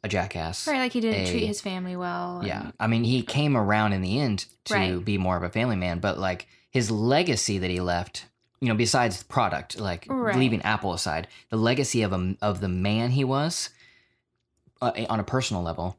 a 0.04 0.08
jackass. 0.08 0.66
Right, 0.68 0.80
like 0.80 0.94
he 0.94 1.02
didn't 1.02 1.28
a- 1.28 1.30
treat 1.32 1.46
his 1.48 1.60
family 1.60 1.96
well. 1.98 2.42
Yeah. 2.46 2.62
and- 2.66 2.74
I 2.80 2.88
mean, 2.88 3.04
he 3.04 3.22
came 3.22 3.58
around 3.58 3.92
in 3.94 4.02
the 4.02 4.18
end 4.20 4.46
to 4.66 4.74
Right. 4.74 5.04
be 5.04 5.18
more 5.18 5.36
of 5.36 5.44
a 5.44 5.50
family 5.50 5.76
man, 5.76 6.00
but 6.00 6.18
like 6.18 6.48
his 6.70 6.90
legacy 6.90 7.58
that 7.58 7.70
he 7.70 7.82
left, 7.82 8.26
you 8.62 8.70
know, 8.70 8.76
besides 8.76 9.18
the 9.20 9.26
product, 9.26 9.78
like 9.78 10.06
Right. 10.08 10.38
leaving 10.38 10.62
Apple 10.62 10.94
aside, 10.94 11.28
the 11.50 11.58
legacy 11.58 12.02
of 12.04 12.14
a, 12.14 12.38
of 12.42 12.62
the 12.62 12.70
man 12.70 13.12
he 13.12 13.26
was 13.26 13.72
uh, 14.82 14.92
on 15.10 15.20
a 15.20 15.24
personal 15.26 15.64
level 15.64 15.98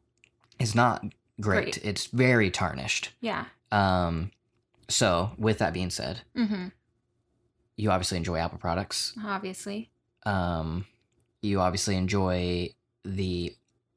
is 0.58 0.74
not 0.74 1.04
great. 1.40 1.64
Great. 1.74 1.78
It's 1.84 2.06
very 2.06 2.50
tarnished. 2.50 3.10
yeah. 3.20 3.46
Um, 3.72 4.30
so 4.88 5.30
with 5.38 5.58
that 5.58 5.72
being 5.72 5.90
said, 5.90 6.20
hmm 6.34 6.68
you 7.76 7.90
obviously 7.90 8.18
enjoy 8.18 8.36
Apple 8.36 8.58
products. 8.58 9.14
Obviously. 9.24 9.90
Um, 10.26 10.84
you 11.40 11.60
obviously 11.60 11.96
enjoy 11.96 12.68
the, 13.04 13.54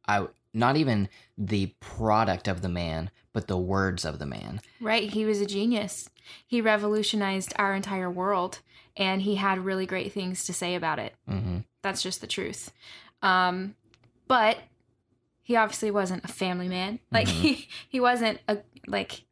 I 0.08 0.28
not 0.54 0.78
even 0.78 1.10
the 1.38 1.74
product 1.82 2.48
of 2.48 2.62
the 2.62 2.70
man, 2.70 3.10
but 3.34 3.48
the 3.50 3.58
words 3.58 4.06
of 4.06 4.20
the 4.20 4.26
man. 4.26 4.62
Right. 4.80 5.10
He 5.10 5.26
was 5.26 5.42
a 5.42 5.46
genius. 5.46 6.10
He 6.48 6.62
revolutionized 6.62 7.52
our 7.58 7.74
entire 7.76 8.10
world 8.10 8.60
and 8.96 9.24
he 9.24 9.36
had 9.36 9.66
really 9.66 9.86
great 9.86 10.14
things 10.14 10.46
to 10.46 10.54
say 10.54 10.76
about 10.76 11.00
it. 11.00 11.16
hmm 11.28 11.58
That's 11.82 12.02
just 12.04 12.22
the 12.22 12.28
truth. 12.28 12.72
Um, 13.22 13.76
but 14.30 14.60
he 15.44 15.56
obviously 15.56 15.92
wasn't 15.92 16.24
a 16.24 16.28
family 16.30 16.68
man. 16.68 17.00
Like 17.12 17.28
Mhm. 17.28 17.42
he 17.42 17.68
he 17.90 18.00
wasn't 18.00 18.40
a 18.48 18.60
like 18.88 19.26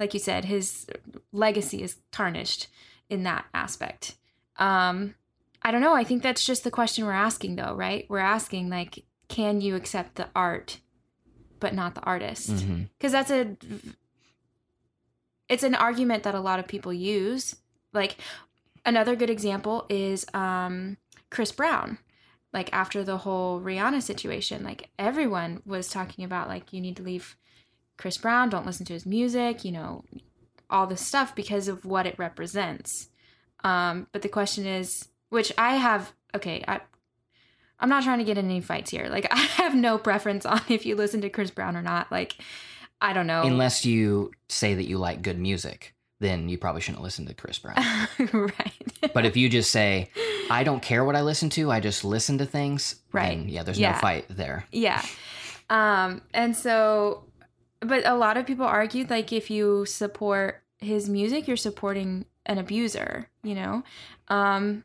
like 0.00 0.14
you 0.14 0.20
said, 0.20 0.44
his 0.46 0.86
legacy 1.32 1.82
is 1.82 1.98
tarnished 2.12 2.68
in 3.10 3.22
that 3.24 3.44
aspect. 3.52 4.16
Um, 4.56 5.14
I 5.62 5.70
don't 5.70 5.80
know. 5.80 5.94
I 5.94 6.04
think 6.04 6.22
that's 6.22 6.44
just 6.44 6.62
the 6.64 6.70
question 6.70 7.04
we're 7.04 7.12
asking 7.12 7.56
though, 7.56 7.74
right? 7.74 8.06
We're 8.08 8.18
asking 8.20 8.70
like, 8.70 9.04
can 9.28 9.60
you 9.60 9.74
accept 9.76 10.14
the 10.16 10.28
art 10.34 10.78
but 11.60 11.74
not 11.74 11.94
the 11.94 12.02
artist? 12.02 12.50
hmm 12.50 12.82
because 12.98 13.12
that's 13.12 13.30
a 13.30 13.56
it's 15.48 15.62
an 15.62 15.74
argument 15.74 16.22
that 16.24 16.34
a 16.34 16.40
lot 16.40 16.58
of 16.58 16.66
people 16.66 16.92
use 16.92 17.56
like 17.92 18.16
another 18.84 19.16
good 19.16 19.30
example 19.30 19.86
is 19.88 20.24
um 20.34 20.96
chris 21.30 21.52
brown 21.52 21.98
like 22.52 22.72
after 22.72 23.04
the 23.04 23.18
whole 23.18 23.60
rihanna 23.60 24.02
situation 24.02 24.64
like 24.64 24.90
everyone 24.98 25.62
was 25.66 25.88
talking 25.88 26.24
about 26.24 26.48
like 26.48 26.72
you 26.72 26.80
need 26.80 26.96
to 26.96 27.02
leave 27.02 27.36
chris 27.96 28.16
brown 28.18 28.48
don't 28.48 28.66
listen 28.66 28.86
to 28.86 28.92
his 28.92 29.06
music 29.06 29.64
you 29.64 29.72
know 29.72 30.04
all 30.70 30.86
this 30.86 31.00
stuff 31.00 31.34
because 31.34 31.68
of 31.68 31.84
what 31.84 32.06
it 32.06 32.18
represents. 32.18 33.08
Um 33.64 34.06
but 34.12 34.22
the 34.22 34.28
question 34.28 34.66
is 34.66 35.08
which 35.30 35.52
i 35.58 35.76
have 35.76 36.12
okay 36.34 36.64
i 36.66 36.80
i'm 37.80 37.88
not 37.88 38.02
trying 38.02 38.18
to 38.18 38.24
get 38.24 38.38
in 38.38 38.46
any 38.46 38.60
fights 38.60 38.90
here. 38.90 39.08
Like 39.08 39.26
i 39.30 39.38
have 39.38 39.74
no 39.74 39.98
preference 39.98 40.46
on 40.46 40.60
if 40.68 40.86
you 40.86 40.94
listen 40.94 41.20
to 41.22 41.30
chris 41.30 41.50
brown 41.50 41.76
or 41.76 41.82
not. 41.82 42.10
Like 42.12 42.36
i 43.00 43.12
don't 43.12 43.26
know. 43.26 43.42
Unless 43.42 43.84
you 43.84 44.32
say 44.48 44.74
that 44.74 44.86
you 44.86 44.98
like 44.98 45.22
good 45.22 45.38
music, 45.38 45.94
then 46.20 46.48
you 46.48 46.58
probably 46.58 46.80
shouldn't 46.80 47.02
listen 47.02 47.26
to 47.26 47.34
Chris 47.34 47.60
Brown. 47.60 47.76
right. 48.32 49.12
But 49.14 49.24
if 49.24 49.36
you 49.36 49.48
just 49.48 49.70
say, 49.70 50.10
I 50.50 50.64
don't 50.64 50.82
care 50.82 51.04
what 51.04 51.16
I 51.16 51.22
listen 51.22 51.50
to, 51.50 51.70
I 51.70 51.80
just 51.80 52.04
listen 52.04 52.38
to 52.38 52.46
things, 52.46 52.96
Right. 53.12 53.38
yeah, 53.38 53.62
there's 53.62 53.78
Yeah. 53.78 53.92
no 53.92 53.98
fight 53.98 54.26
there. 54.28 54.66
yeah 54.72 55.02
um 55.70 56.22
and 56.32 56.56
so 56.56 57.24
but 57.80 58.06
a 58.06 58.14
lot 58.14 58.36
of 58.38 58.46
people 58.46 58.64
argued 58.64 59.10
like 59.10 59.32
if 59.34 59.50
you 59.50 59.84
support 59.84 60.62
his 60.78 61.08
music 61.10 61.46
you're 61.46 61.58
supporting 61.58 62.24
an 62.46 62.56
abuser 62.56 63.28
you 63.42 63.54
know 63.54 63.82
um 64.28 64.82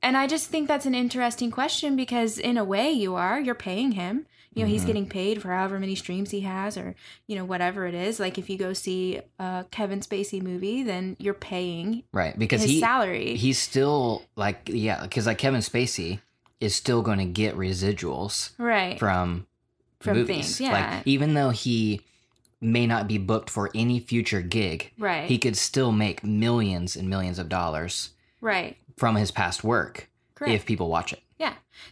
and 0.00 0.16
i 0.16 0.26
just 0.28 0.48
think 0.48 0.68
that's 0.68 0.86
an 0.86 0.94
interesting 0.94 1.50
question 1.50 1.96
because 1.96 2.38
in 2.38 2.56
a 2.56 2.62
way 2.64 2.90
you 2.90 3.16
are 3.16 3.40
you're 3.40 3.54
paying 3.56 3.92
him 3.92 4.26
you 4.54 4.62
know 4.62 4.68
he's 4.68 4.82
Mhm. 4.82 4.86
getting 4.86 5.06
paid 5.08 5.40
for 5.42 5.48
however 5.48 5.78
many 5.78 5.94
streams 5.94 6.30
he 6.30 6.40
has 6.40 6.76
or 6.76 6.94
you 7.26 7.36
know 7.36 7.44
whatever 7.44 7.86
it 7.86 7.94
is 7.94 8.20
like 8.20 8.36
if 8.38 8.50
you 8.50 8.58
go 8.58 8.72
see 8.72 9.20
a 9.38 9.64
kevin 9.70 10.00
spacey 10.00 10.42
movie 10.42 10.82
then 10.82 11.16
you're 11.18 11.32
paying 11.34 12.02
Right. 12.12 12.38
Because 12.38 12.62
his 12.62 12.70
he 12.72 12.80
salary 12.80 13.36
he's 13.36 13.58
still 13.58 14.24
like 14.36 14.68
yeah, 14.72 15.02
because 15.02 15.26
like 15.26 15.38
Kevin 15.38 15.60
Spacey 15.60 16.20
is 16.60 16.74
still 16.74 17.02
gonna 17.02 17.24
get 17.26 17.56
residuals 17.56 18.50
right 18.58 18.98
from 18.98 19.46
From 20.00 20.18
movies. 20.18 20.56
things, 20.56 20.60
yeah. 20.60 20.72
Like 20.96 21.06
even 21.06 21.34
though 21.34 21.50
he 21.50 22.00
may 22.60 22.86
not 22.86 23.08
be 23.08 23.18
booked 23.18 23.50
for 23.50 23.70
any 23.74 23.98
future 24.00 24.40
gig, 24.42 24.92
right 24.98 25.28
he 25.28 25.38
could 25.38 25.56
still 25.56 25.90
make 25.92 26.22
millions 26.22 26.94
and 26.96 27.08
millions 27.08 27.38
of 27.38 27.48
dollars 27.48 28.10
right 28.40 28.76
from 28.96 29.16
his 29.16 29.30
past 29.30 29.64
work 29.64 30.08
correct 30.34 30.52
if 30.54 30.66
people 30.66 30.88
watch 30.88 31.12
it. 31.12 31.20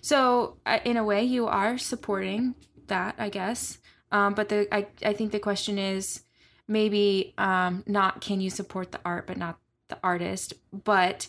So 0.01 0.59
uh, 0.67 0.79
in 0.85 0.97
a 0.97 1.05
way, 1.05 1.25
you 1.25 1.47
are 1.47 1.79
supporting 1.79 2.55
that, 2.87 3.15
I 3.19 3.29
guess. 3.29 3.79
Um, 4.13 4.35
but 4.35 4.49
the 4.49 4.73
I 4.75 4.87
I 5.05 5.13
think 5.13 5.33
the 5.33 5.39
question 5.39 5.79
is 5.79 6.23
maybe 6.67 7.35
um, 7.39 7.85
not 7.87 8.21
can 8.21 8.41
you 8.41 8.51
support 8.51 8.93
the 8.93 9.01
art, 9.05 9.27
but 9.27 9.37
not 9.37 9.59
the 9.89 9.99
artist. 10.03 10.55
But 10.73 11.29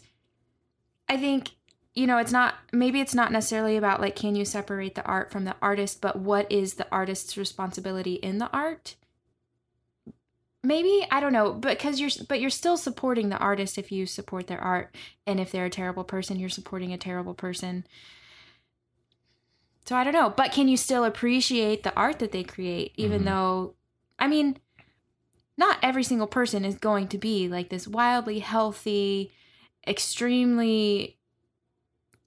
I 1.07 1.17
think 1.17 1.51
you 1.93 2.07
know 2.07 2.17
it's 2.17 2.31
not 2.31 2.55
maybe 2.71 3.01
it's 3.01 3.15
not 3.15 3.31
necessarily 3.31 3.77
about 3.77 4.01
like 4.01 4.15
can 4.15 4.35
you 4.35 4.45
separate 4.45 4.95
the 4.95 5.05
art 5.05 5.31
from 5.31 5.45
the 5.45 5.55
artist, 5.61 6.01
but 6.01 6.17
what 6.17 6.51
is 6.51 6.75
the 6.75 6.87
artist's 6.91 7.37
responsibility 7.37 8.15
in 8.15 8.37
the 8.37 8.49
art? 8.51 8.95
Maybe 10.63 11.05
I 11.09 11.19
don't 11.19 11.33
know, 11.33 11.53
because 11.53 11.99
you're 11.99 12.11
but 12.29 12.39
you're 12.39 12.51
still 12.51 12.77
supporting 12.77 13.29
the 13.29 13.37
artist 13.37 13.77
if 13.79 13.91
you 13.91 14.05
support 14.05 14.45
their 14.47 14.61
art, 14.61 14.95
and 15.25 15.39
if 15.39 15.51
they're 15.51 15.65
a 15.65 15.69
terrible 15.71 16.03
person, 16.03 16.39
you're 16.39 16.49
supporting 16.49 16.93
a 16.93 16.97
terrible 16.99 17.33
person. 17.33 17.85
So 19.85 19.95
I 19.95 20.03
don't 20.03 20.13
know, 20.13 20.29
but 20.29 20.51
can 20.51 20.67
you 20.67 20.77
still 20.77 21.03
appreciate 21.03 21.81
the 21.81 21.93
art 21.95 22.19
that 22.19 22.31
they 22.31 22.43
create, 22.43 22.93
even 22.95 23.23
Mhm. 23.23 23.25
though, 23.25 23.73
I 24.19 24.27
mean, 24.27 24.57
not 25.57 25.79
every 25.81 26.03
single 26.03 26.27
person 26.27 26.63
is 26.63 26.75
going 26.75 27.07
to 27.09 27.17
be 27.17 27.47
like 27.47 27.69
this 27.69 27.87
wildly 27.87 28.39
healthy, 28.39 29.31
extremely 29.87 31.17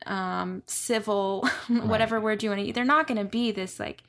um 0.06 0.62
civil 0.66 1.46
whatever 1.68 2.20
word 2.20 2.42
you 2.42 2.50
want 2.50 2.60
to 2.60 2.66
eat. 2.66 2.72
they're 2.74 2.84
not 2.84 3.06
going 3.06 3.16
to 3.16 3.24
be 3.24 3.50
this 3.50 3.80
like 3.80 4.02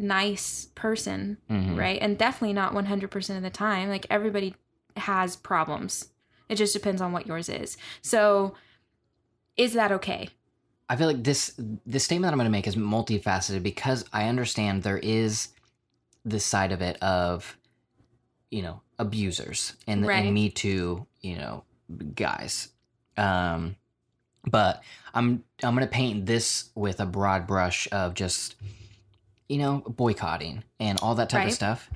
nice 0.00 0.68
person 0.74 1.36
Mhm. 1.50 1.76
right? 1.76 1.98
And 2.00 2.16
definitely 2.18 2.54
not 2.54 2.72
100% 2.74 3.36
of 3.36 3.42
the 3.42 3.50
time. 3.50 3.88
Like 3.88 4.06
everybody 4.10 4.54
has 4.96 5.36
problems. 5.36 6.08
It 6.48 6.56
just 6.56 6.72
depends 6.72 7.00
on 7.00 7.12
what 7.12 7.26
yours 7.26 7.48
is. 7.48 7.76
So 8.02 8.54
is 9.56 9.74
that 9.74 9.92
okay? 9.92 10.30
I 10.88 10.96
feel 10.96 11.06
like 11.06 11.22
this 11.22 11.54
this 11.86 12.04
statement 12.04 12.28
that 12.28 12.32
I'm 12.32 12.38
going 12.38 12.46
to 12.46 12.50
make 12.50 12.66
is 12.66 12.74
multifaceted 12.76 13.62
because 13.62 14.04
I 14.12 14.24
understand 14.28 14.82
there 14.82 14.98
is 14.98 15.48
this 16.24 16.44
side 16.44 16.72
of 16.72 16.80
it 16.82 16.96
of 17.02 17.56
you 18.50 18.62
know 18.62 18.80
abusers 18.98 19.74
and 19.86 20.04
Right. 20.06 20.24
and 20.24 20.34
me 20.34 20.50
too 20.50 21.06
you 21.20 21.36
know 21.36 21.64
guys. 22.16 22.70
Um 23.16 23.76
but 24.50 24.82
I'm 25.14 25.44
I'm 25.62 25.74
going 25.76 25.86
to 25.86 25.92
paint 25.92 26.26
this 26.26 26.70
with 26.74 26.98
a 27.00 27.06
broad 27.06 27.46
brush 27.46 27.86
of 27.92 28.14
just 28.14 28.56
you 29.50 29.58
know 29.58 29.82
boycotting 29.86 30.62
and 30.78 30.98
all 31.02 31.14
that 31.16 31.28
type 31.28 31.40
Right. 31.40 31.48
of 31.48 31.54
stuff 31.54 31.90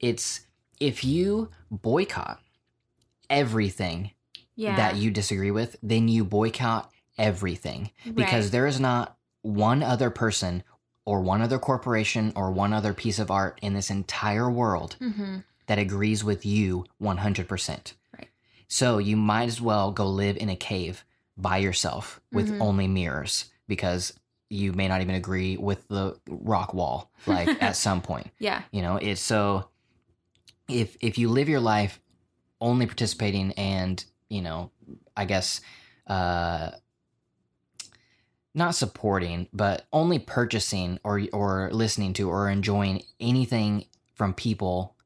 it's 0.00 0.40
if 0.80 1.04
you 1.04 1.50
boycott 1.70 2.38
everything 3.30 4.10
yeah 4.54 4.76
that 4.76 4.96
you 4.96 5.10
disagree 5.10 5.50
with, 5.50 5.76
then 5.82 6.08
you 6.08 6.24
boycott 6.24 6.90
everything 7.18 7.90
because 8.14 8.46
Right. 8.46 8.52
there 8.52 8.66
is 8.66 8.78
not 8.80 9.16
one 9.42 9.82
other 9.82 10.10
person 10.10 10.62
or 11.04 11.20
one 11.20 11.40
other 11.42 11.58
corporation 11.58 12.32
or 12.36 12.50
one 12.50 12.72
other 12.72 12.92
piece 12.92 13.18
of 13.18 13.30
art 13.30 13.58
in 13.62 13.74
this 13.74 13.90
entire 13.90 14.50
world 14.50 14.96
mm-hmm. 15.00 15.38
that 15.66 15.78
agrees 15.78 16.24
with 16.24 16.44
you 16.44 16.84
100%. 17.00 17.92
Right. 18.16 18.28
So 18.68 18.98
you 18.98 19.16
might 19.16 19.48
as 19.48 19.60
well 19.60 19.92
go 19.92 20.08
live 20.08 20.36
in 20.36 20.48
a 20.48 20.56
cave 20.56 21.04
by 21.36 21.58
yourself 21.58 22.20
with 22.32 22.50
Mhm. 22.50 22.60
only 22.60 22.88
mirrors 22.88 23.46
because 23.68 24.12
you 24.48 24.72
may 24.72 24.86
not 24.88 25.00
even 25.00 25.14
agree 25.14 25.56
with 25.56 25.86
the 25.88 26.16
rock 26.28 26.72
wall 26.74 27.10
like 27.26 27.48
at 27.62 27.76
some 27.76 28.00
point. 28.02 28.30
yeah 28.38 28.62
You 28.70 28.82
know, 28.82 28.96
it's 28.96 29.20
so 29.20 29.68
if 30.68 30.96
if 31.00 31.18
you 31.18 31.28
live 31.28 31.48
your 31.48 31.60
life 31.60 32.00
only 32.60 32.86
participating 32.86 33.52
and, 33.52 34.04
you 34.28 34.42
know, 34.42 34.70
I 35.16 35.24
guess 35.24 35.60
uh 36.06 36.70
not 38.54 38.74
supporting, 38.74 39.48
but 39.52 39.86
only 39.92 40.18
purchasing 40.18 40.98
or 41.04 41.20
or 41.32 41.70
listening 41.72 42.12
to 42.14 42.30
or 42.30 42.48
enjoying 42.48 43.02
anything 43.20 43.84
from 44.14 44.32
people 44.32 44.96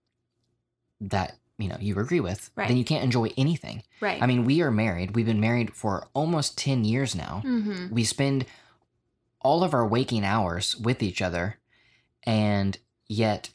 that, 1.00 1.37
you 1.59 1.68
know, 1.68 1.76
you 1.80 1.99
agree 1.99 2.20
with, 2.20 2.50
Right. 2.54 2.68
then 2.68 2.76
you 2.76 2.85
can't 2.85 3.02
enjoy 3.02 3.32
anything. 3.37 3.82
right 4.00 4.23
I 4.23 4.26
mean, 4.26 4.44
we 4.44 4.61
are 4.62 4.70
married. 4.70 5.16
We've 5.16 5.26
been 5.26 5.40
married 5.40 5.75
for 5.75 6.06
almost 6.14 6.56
10 6.59 6.85
years 6.85 7.14
now 7.16 7.42
mm-hmm. 7.44 7.92
we 7.92 8.04
spend 8.04 8.47
all 9.40 9.62
of 9.64 9.75
our 9.75 9.87
waking 9.87 10.25
hours 10.25 10.76
with 10.76 11.02
each 11.02 11.23
other 11.23 11.59
and 12.25 12.78
yet 13.09 13.50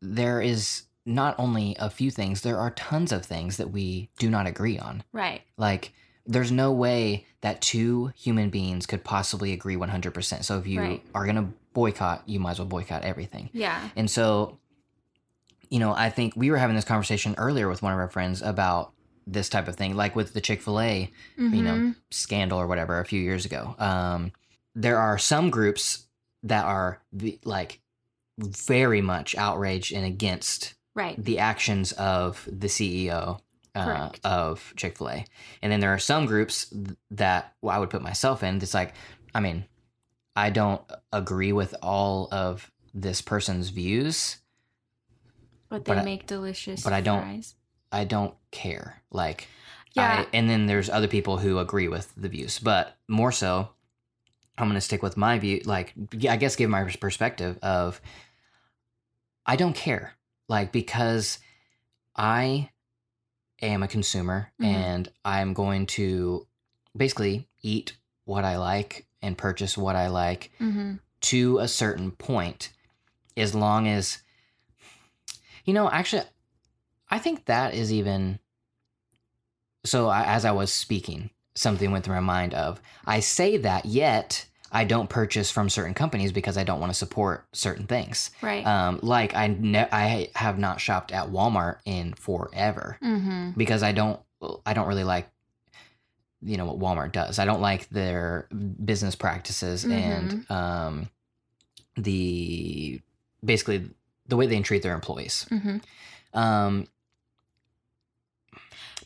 there 0.00 0.40
is 0.40 0.84
not 1.04 1.34
only 1.38 1.76
a 1.78 1.90
few 1.90 2.10
things, 2.10 2.42
there 2.42 2.58
are 2.58 2.70
tons 2.70 3.10
of 3.12 3.24
things 3.24 3.56
that 3.56 3.70
we 3.70 4.10
do 4.18 4.30
not 4.30 4.46
agree 4.46 4.78
on. 4.78 5.02
Right. 5.12 5.42
Like, 5.56 5.92
there's 6.26 6.52
no 6.52 6.70
way 6.72 7.26
that 7.40 7.60
two 7.60 8.12
human 8.14 8.50
beings 8.50 8.86
could 8.86 9.02
possibly 9.02 9.52
agree 9.52 9.76
100%. 9.76 10.44
So 10.44 10.58
if 10.58 10.66
you 10.66 10.80
Right. 10.80 11.02
are 11.14 11.24
going 11.24 11.36
to 11.36 11.48
boycott, 11.72 12.22
you 12.26 12.38
might 12.38 12.52
as 12.52 12.58
well 12.60 12.68
boycott 12.68 13.02
everything. 13.02 13.48
Yeah. 13.52 13.88
And 13.96 14.10
so, 14.10 14.58
you 15.70 15.78
know, 15.78 15.92
I 15.94 16.10
think 16.10 16.34
we 16.36 16.50
were 16.50 16.58
having 16.58 16.76
this 16.76 16.84
conversation 16.84 17.34
earlier 17.38 17.68
with 17.68 17.82
one 17.82 17.92
of 17.92 17.98
our 17.98 18.08
friends 18.08 18.42
about 18.42 18.92
this 19.26 19.48
type 19.48 19.68
of 19.68 19.76
thing, 19.76 19.94
like 19.96 20.14
with 20.16 20.32
the 20.34 20.40
Chick 20.40 20.62
fil 20.62 20.80
A 20.80 21.10
you 21.36 21.62
know 21.62 21.74
Mhm. 21.74 21.96
scandal 22.10 22.58
or 22.60 22.66
whatever 22.68 23.00
a 23.00 23.04
few 23.04 23.20
years 23.20 23.44
ago 23.44 23.74
um 23.80 24.30
there 24.74 24.98
are 24.98 25.18
some 25.18 25.50
groups 25.50 26.06
that 26.42 26.64
are 26.64 27.02
like 27.44 27.80
very 28.38 29.00
much 29.00 29.34
outraged 29.36 29.92
and 29.92 30.04
against 30.06 30.74
Right. 30.94 31.22
the 31.22 31.38
actions 31.38 31.92
of 31.92 32.48
the 32.50 32.66
ceo 32.66 33.40
uh, 33.76 34.08
of 34.24 34.72
chick-fil-a 34.76 35.24
and 35.62 35.70
then 35.72 35.78
there 35.80 35.92
are 35.94 35.98
some 35.98 36.26
groups 36.26 36.72
that 37.12 37.54
well, 37.62 37.76
i 37.76 37.78
would 37.78 37.90
put 37.90 38.02
myself 38.02 38.42
in 38.42 38.56
it's 38.56 38.74
like 38.74 38.94
i 39.34 39.40
mean 39.40 39.64
i 40.34 40.50
don't 40.50 40.82
agree 41.12 41.52
with 41.52 41.74
all 41.82 42.28
of 42.32 42.70
this 42.92 43.22
person's 43.22 43.68
views 43.68 44.38
But 45.68 45.84
they 45.84 45.92
but 45.94 45.98
I- 45.98 46.04
make 46.04 46.26
delicious 46.26 46.82
but 46.82 46.92
I 46.92 47.00
don't- 47.00 47.46
i 47.92 48.04
don't 48.04 48.34
care 48.50 49.02
like 49.10 49.46
Yeah. 49.94 50.24
I, 50.24 50.36
and 50.36 50.48
then 50.50 50.66
there's 50.66 50.90
other 50.90 51.08
people 51.08 51.38
who 51.38 51.58
agree 51.58 51.88
with 51.88 52.12
the 52.16 52.28
views, 52.28 52.58
but 52.60 52.96
more 53.08 53.32
so, 53.32 53.70
I'm 54.60 54.68
going 54.68 54.74
to 54.76 54.80
stick 54.80 55.02
with 55.02 55.16
my 55.16 55.38
view. 55.38 55.60
Like, 55.64 55.94
I 56.28 56.36
guess, 56.36 56.56
give 56.56 56.70
my 56.70 56.84
perspective 56.84 57.58
of 57.62 58.00
I 59.46 59.56
don't 59.56 59.74
care, 59.74 60.14
like 60.48 60.72
because 60.72 61.38
I 62.14 62.70
am 63.62 63.82
a 63.82 63.88
consumer 63.88 64.52
Mhm. 64.60 64.64
and 64.66 65.12
I'm 65.24 65.52
going 65.54 65.86
to 65.86 66.46
basically 66.96 67.48
eat 67.62 67.96
what 68.24 68.44
I 68.44 68.56
like 68.58 69.06
and 69.22 69.36
purchase 69.36 69.76
what 69.76 69.96
I 69.96 70.08
like 70.08 70.50
hmm 70.58 70.94
to 71.22 71.58
a 71.58 71.68
certain 71.68 72.12
point, 72.12 72.70
as 73.36 73.54
long 73.54 73.86
as 73.86 74.22
you 75.66 75.74
know. 75.74 75.90
Actually, 75.90 76.22
I 77.10 77.18
think 77.18 77.44
that 77.46 77.74
is 77.74 77.92
even. 77.92 78.38
So 79.84 80.08
I, 80.08 80.24
as 80.24 80.44
I 80.44 80.52
was 80.52 80.72
speaking, 80.72 81.30
something 81.54 81.90
went 81.90 82.04
through 82.04 82.14
my 82.14 82.20
mind 82.20 82.54
of 82.54 82.80
I 83.04 83.20
say 83.20 83.56
that 83.58 83.84
yet 83.86 84.46
I 84.72 84.84
don't 84.84 85.10
purchase 85.10 85.50
from 85.50 85.68
certain 85.68 85.94
companies 85.94 86.32
because 86.32 86.56
I 86.56 86.64
don't 86.64 86.80
want 86.80 86.92
to 86.92 86.98
support 86.98 87.46
certain 87.52 87.86
things. 87.86 88.30
Right. 88.40 88.64
Um, 88.64 89.00
like 89.02 89.34
I 89.34 89.48
ne- 89.48 89.88
I 89.90 90.30
have 90.34 90.58
not 90.58 90.80
shopped 90.80 91.12
at 91.12 91.28
Walmart 91.28 91.78
in 91.84 92.14
forever 92.14 92.98
mm-hmm. 93.02 93.50
because 93.56 93.82
I 93.82 93.92
don't 93.92 94.20
I 94.64 94.74
don't 94.74 94.86
really 94.86 95.04
like 95.04 95.28
you 96.42 96.56
know 96.56 96.66
what 96.66 96.78
Walmart 96.78 97.12
does. 97.12 97.38
I 97.38 97.44
don't 97.44 97.60
like 97.60 97.88
their 97.90 98.48
business 98.84 99.14
practices 99.14 99.84
and 99.84 100.50
um 100.50 101.10
the 101.96 103.00
basically 103.44 103.90
the 104.26 104.36
way 104.36 104.46
they 104.46 104.60
treat 104.60 104.82
their 104.82 104.94
employees. 104.94 105.46
Mm-hmm. 105.50 105.78
Um 106.38 106.86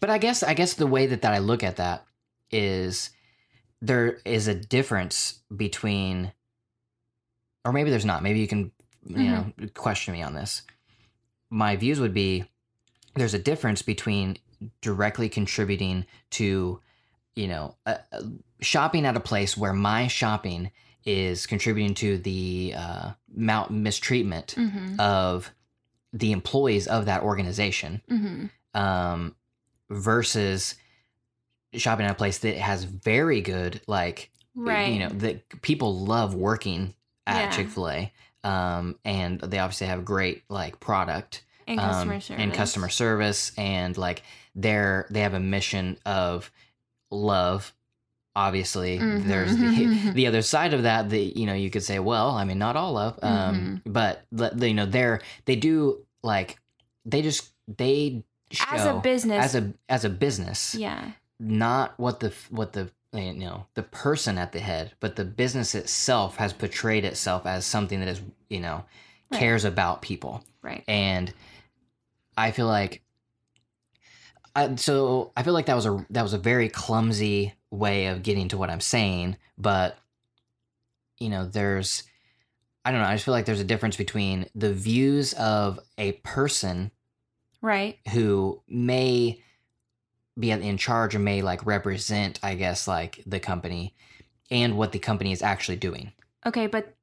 but 0.01 0.11
I 0.11 0.19
guess 0.19 0.43
I 0.43 0.53
guess 0.53 0.75
the 0.75 0.87
way 0.87 1.07
that, 1.07 1.23
that 1.23 1.33
I 1.33 1.39
look 1.39 1.63
at 1.63 1.77
that 1.77 2.05
is 2.51 3.11
there 3.87 4.19
is 4.25 4.49
a 4.49 4.55
difference 4.55 5.41
between 5.55 6.33
or 7.65 7.73
maybe 7.73 7.91
there's 7.91 8.05
not. 8.05 8.23
Maybe 8.23 8.41
you 8.41 8.49
can 8.49 8.71
you 9.07 9.31
know 9.31 9.53
question 9.75 10.13
me 10.15 10.23
on 10.23 10.35
this. 10.35 10.63
My 11.51 11.77
views 11.77 12.01
would 12.01 12.15
be 12.15 12.45
there's 13.15 13.35
a 13.35 13.39
difference 13.39 13.83
between 13.83 14.37
directly 14.81 15.29
contributing 15.29 16.07
to 16.31 16.81
you 17.37 17.49
know 17.49 17.77
uh, 17.87 17.97
uh, 18.13 18.23
shopping 18.61 19.05
at 19.07 19.17
a 19.17 19.21
place 19.21 19.57
where 19.57 19.73
my 19.73 20.07
shopping 20.07 20.71
is 21.05 21.47
contributing 21.47 21.95
to 21.95 22.17
the 22.19 22.75
uh, 22.77 23.11
mal- 23.35 23.69
mistreatment 23.71 24.55
Mm-hmm. 24.57 24.99
of 25.01 25.51
the 26.13 26.33
employees 26.33 26.87
of 26.87 27.07
that 27.07 27.23
organization 27.23 28.01
Mm-hmm. 28.11 28.81
um, 28.81 29.35
versus 29.91 30.77
shopping 31.81 32.07
at 32.07 32.13
a 32.13 32.15
place 32.15 32.39
that 32.39 32.57
has 32.57 32.85
very 32.85 33.41
good 33.41 33.81
like 33.87 34.31
Right. 34.57 34.93
you 34.93 35.01
know 35.01 35.09
that 35.09 35.63
people 35.63 35.99
love 36.05 36.35
working 36.35 36.95
at 37.27 37.37
Yeah. 37.47 37.51
chick-fil-a 37.51 38.13
um, 38.45 38.97
and 39.05 39.41
they 39.41 39.59
obviously 39.59 39.87
have 39.89 40.05
great 40.05 40.45
like 40.49 40.79
product 40.81 41.43
and 41.67 41.81
um, 41.81 41.87
customer 41.91 42.21
service. 42.21 42.43
and 42.43 42.55
customer 42.55 42.89
service 42.89 43.53
and 43.59 43.97
like 43.97 44.23
they're 44.55 45.07
they 45.11 45.21
have 45.21 45.35
a 45.35 45.41
mission 45.41 45.97
of 46.07 46.51
love 47.11 47.73
obviously 48.37 48.99
Mhm. 48.99 49.25
there's 49.27 49.57
the, 49.57 50.13
the 50.15 50.27
other 50.27 50.43
side 50.43 50.75
of 50.75 50.83
that 50.83 51.11
that 51.11 51.39
you 51.39 51.47
know 51.47 51.55
you 51.55 51.71
could 51.71 51.83
say 51.85 51.99
well 52.01 52.31
i 52.31 52.45
mean 52.45 52.59
not 52.59 52.77
all 52.77 52.97
of 52.97 53.19
um 53.23 53.81
but 53.87 54.25
le- 54.33 54.55
they- 54.55 54.69
you 54.69 54.75
know 54.75 54.87
they're 54.87 55.21
they 55.45 55.55
do 55.57 56.05
like 56.23 56.59
they 57.05 57.23
just 57.23 57.51
they 57.79 58.25
show 58.51 58.65
as 58.75 58.87
a 58.87 58.95
business. 59.01 59.45
as 59.45 59.55
a 59.55 59.73
as 59.89 60.05
a 60.05 60.11
business 60.11 60.75
yeah. 60.75 61.13
Not 61.45 61.99
what 61.99 62.21
the 62.21 62.33
what 62.51 62.73
the 62.73 62.91
eh, 63.13 63.31
you 63.33 63.45
know 63.45 63.67
the 63.75 63.83
person 63.83 64.39
at 64.39 64.53
the 64.53 64.61
head 64.61 64.93
but 65.01 65.17
the 65.17 65.25
business 65.25 65.75
itself 65.75 66.37
has 66.37 66.53
portrayed 66.53 67.05
itself 67.05 67.47
as 67.47 67.67
something 67.67 68.01
that 68.01 68.09
is 68.09 68.21
you 68.49 68.61
know 68.61 68.85
Right. 69.31 69.39
cares 69.41 69.65
about 69.65 70.03
people 70.03 70.45
Right. 70.63 70.85
and 70.89 71.33
I 72.37 72.51
feel 72.51 72.67
like 72.67 73.03
I, 74.57 74.75
so 74.77 75.33
I 75.37 75.43
feel 75.43 75.53
like 75.53 75.67
that 75.67 75.75
was 75.75 75.87
a 75.87 76.07
that 76.11 76.23
was 76.23 76.33
a 76.33 76.39
very 76.39 76.69
clumsy 76.69 77.55
way 77.71 78.07
of 78.07 78.23
getting 78.23 78.49
to 78.49 78.57
what 78.57 78.71
I'm 78.71 78.81
saying, 78.81 79.37
but 79.59 79.99
you 81.19 81.29
know, 81.29 81.47
there's 81.47 82.05
I 82.85 82.93
don't 82.93 83.01
know, 83.01 83.07
I 83.07 83.15
just 83.15 83.25
feel 83.25 83.33
like 83.33 83.47
there's 83.47 83.61
a 83.61 83.65
difference 83.65 83.97
between 83.97 84.47
the 84.55 84.73
views 84.73 85.33
of 85.35 85.81
a 85.99 86.13
person 86.13 86.91
Right. 87.63 87.99
who 88.13 88.63
may 88.69 89.43
be 90.39 90.51
in 90.51 90.77
charge 90.79 91.15
or 91.15 91.19
may 91.21 91.43
like 91.43 91.65
represent, 91.65 92.41
I 92.43 92.55
guess, 92.55 92.89
like 92.89 93.23
the 93.27 93.41
company 93.41 93.95
and 94.51 94.77
what 94.77 94.93
the 94.93 94.99
company 94.99 95.33
is 95.33 95.43
actually 95.43 95.77
doing. 95.77 96.13
Okay, 96.45 96.67
but 96.67 96.95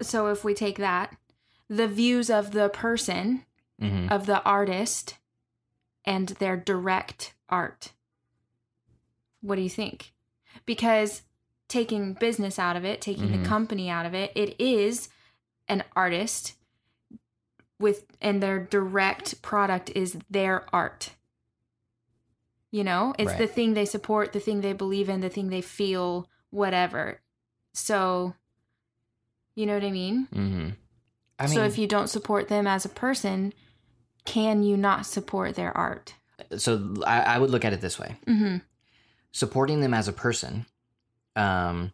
so 0.00 0.28
if 0.28 0.44
we 0.44 0.54
take 0.54 0.78
that, 0.78 1.16
the 1.68 1.88
views 1.88 2.30
of 2.30 2.52
the 2.52 2.68
person, 2.68 3.44
hmm 3.80 4.08
of 4.10 4.26
the 4.26 4.42
artist, 4.42 5.16
and 6.04 6.28
their 6.28 6.56
direct 6.56 7.34
art. 7.48 7.92
What 9.40 9.56
do 9.56 9.62
you 9.62 9.70
think? 9.70 10.12
Because 10.66 11.22
taking 11.68 12.14
business 12.14 12.58
out 12.58 12.76
of 12.76 12.84
it, 12.84 13.00
taking 13.00 13.28
Mhm. 13.28 13.42
the 13.42 13.48
company 13.48 13.90
out 13.90 14.06
of 14.06 14.14
it, 14.14 14.32
it 14.34 14.58
is 14.58 15.08
an 15.68 15.84
artist 15.94 16.54
with 17.78 18.06
and 18.20 18.42
their 18.42 18.58
direct 18.58 19.40
product 19.42 19.90
is 19.94 20.18
their 20.30 20.66
art. 20.74 21.10
You 22.70 22.84
know, 22.84 23.14
it's 23.18 23.30
Right. 23.30 23.38
the 23.38 23.46
thing 23.46 23.74
they 23.74 23.84
support, 23.86 24.32
the 24.32 24.40
thing 24.40 24.60
they 24.60 24.72
believe 24.74 25.08
in, 25.08 25.20
the 25.20 25.30
thing 25.30 25.48
they 25.48 25.62
feel, 25.62 26.28
whatever. 26.50 27.20
So, 27.74 28.34
you 29.54 29.66
know 29.66 29.74
what 29.74 29.84
I 29.84 29.90
mean? 29.90 30.26
hmm 30.32 30.68
I 31.40 31.44
mean, 31.46 31.54
so 31.54 31.64
if 31.64 31.78
you 31.78 31.86
don't 31.86 32.08
support 32.08 32.48
them 32.48 32.66
as 32.66 32.84
a 32.84 32.88
person, 32.88 33.52
can 34.24 34.62
you 34.64 34.76
not 34.76 35.06
support 35.06 35.54
their 35.54 35.76
art? 35.76 36.14
so 36.56 36.94
I, 37.06 37.20
I 37.22 37.38
would 37.38 37.50
look 37.50 37.64
at 37.64 37.72
it 37.72 37.80
this 37.80 37.98
way. 37.98 38.16
Mm-hmm. 38.26 38.58
supporting 39.32 39.80
them 39.80 39.92
as 39.94 40.08
a 40.08 40.12
person 40.12 40.66
um 41.36 41.92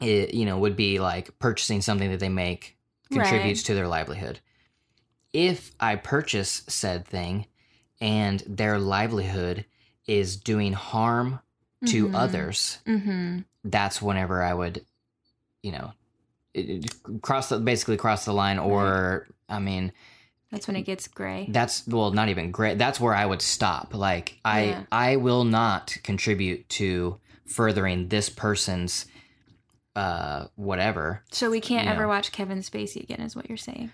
it, 0.00 0.34
you 0.34 0.44
know 0.46 0.58
would 0.58 0.76
be 0.76 0.98
like 1.00 1.38
purchasing 1.38 1.80
something 1.82 2.10
that 2.10 2.20
they 2.20 2.28
make 2.28 2.76
contributes 3.10 3.60
Right. 3.60 3.66
to 3.66 3.74
their 3.74 3.88
livelihood 3.88 4.40
if 5.32 5.72
i 5.80 5.96
purchase 5.96 6.62
said 6.68 7.06
thing 7.06 7.46
and 8.00 8.42
their 8.46 8.78
livelihood 8.78 9.64
is 10.08 10.36
doing 10.36 10.72
harm 10.72 11.38
to 11.86 12.10
others 12.12 12.78
Mm-hmm. 12.88 13.40
that's 13.64 14.02
whenever 14.02 14.42
i 14.42 14.52
would 14.52 14.84
you 15.62 15.70
know 15.70 15.92
cross 17.22 17.48
the 17.50 17.58
basically 17.60 17.96
cross 17.96 18.24
the 18.24 18.32
line 18.32 18.58
or 18.58 19.28
i 19.48 19.60
mean 19.60 19.92
That's 20.50 20.66
when 20.66 20.74
it 20.76 20.82
gets 20.82 21.06
gray. 21.06 21.46
that's 21.50 21.86
well 21.86 22.10
not 22.10 22.30
even 22.30 22.50
gray. 22.50 22.74
that's 22.74 22.98
where 22.98 23.14
i 23.14 23.24
would 23.24 23.42
stop 23.42 23.94
like 23.94 24.38
i 24.44 24.62
Yeah. 24.64 24.82
i 24.90 25.16
will 25.16 25.44
not 25.44 25.96
contribute 26.02 26.68
to 26.70 27.20
furthering 27.46 28.08
this 28.08 28.28
person's 28.28 29.06
uh 29.94 30.46
whatever 30.56 31.22
So 31.32 31.50
we 31.50 31.60
can't 31.60 31.86
ever 31.88 32.02
know. 32.02 32.08
watch 32.08 32.32
Kevin 32.32 32.58
Spacey 32.58 33.02
again, 33.02 33.20
is 33.20 33.34
what 33.36 33.48
you're 33.48 33.56
saying. 33.56 33.92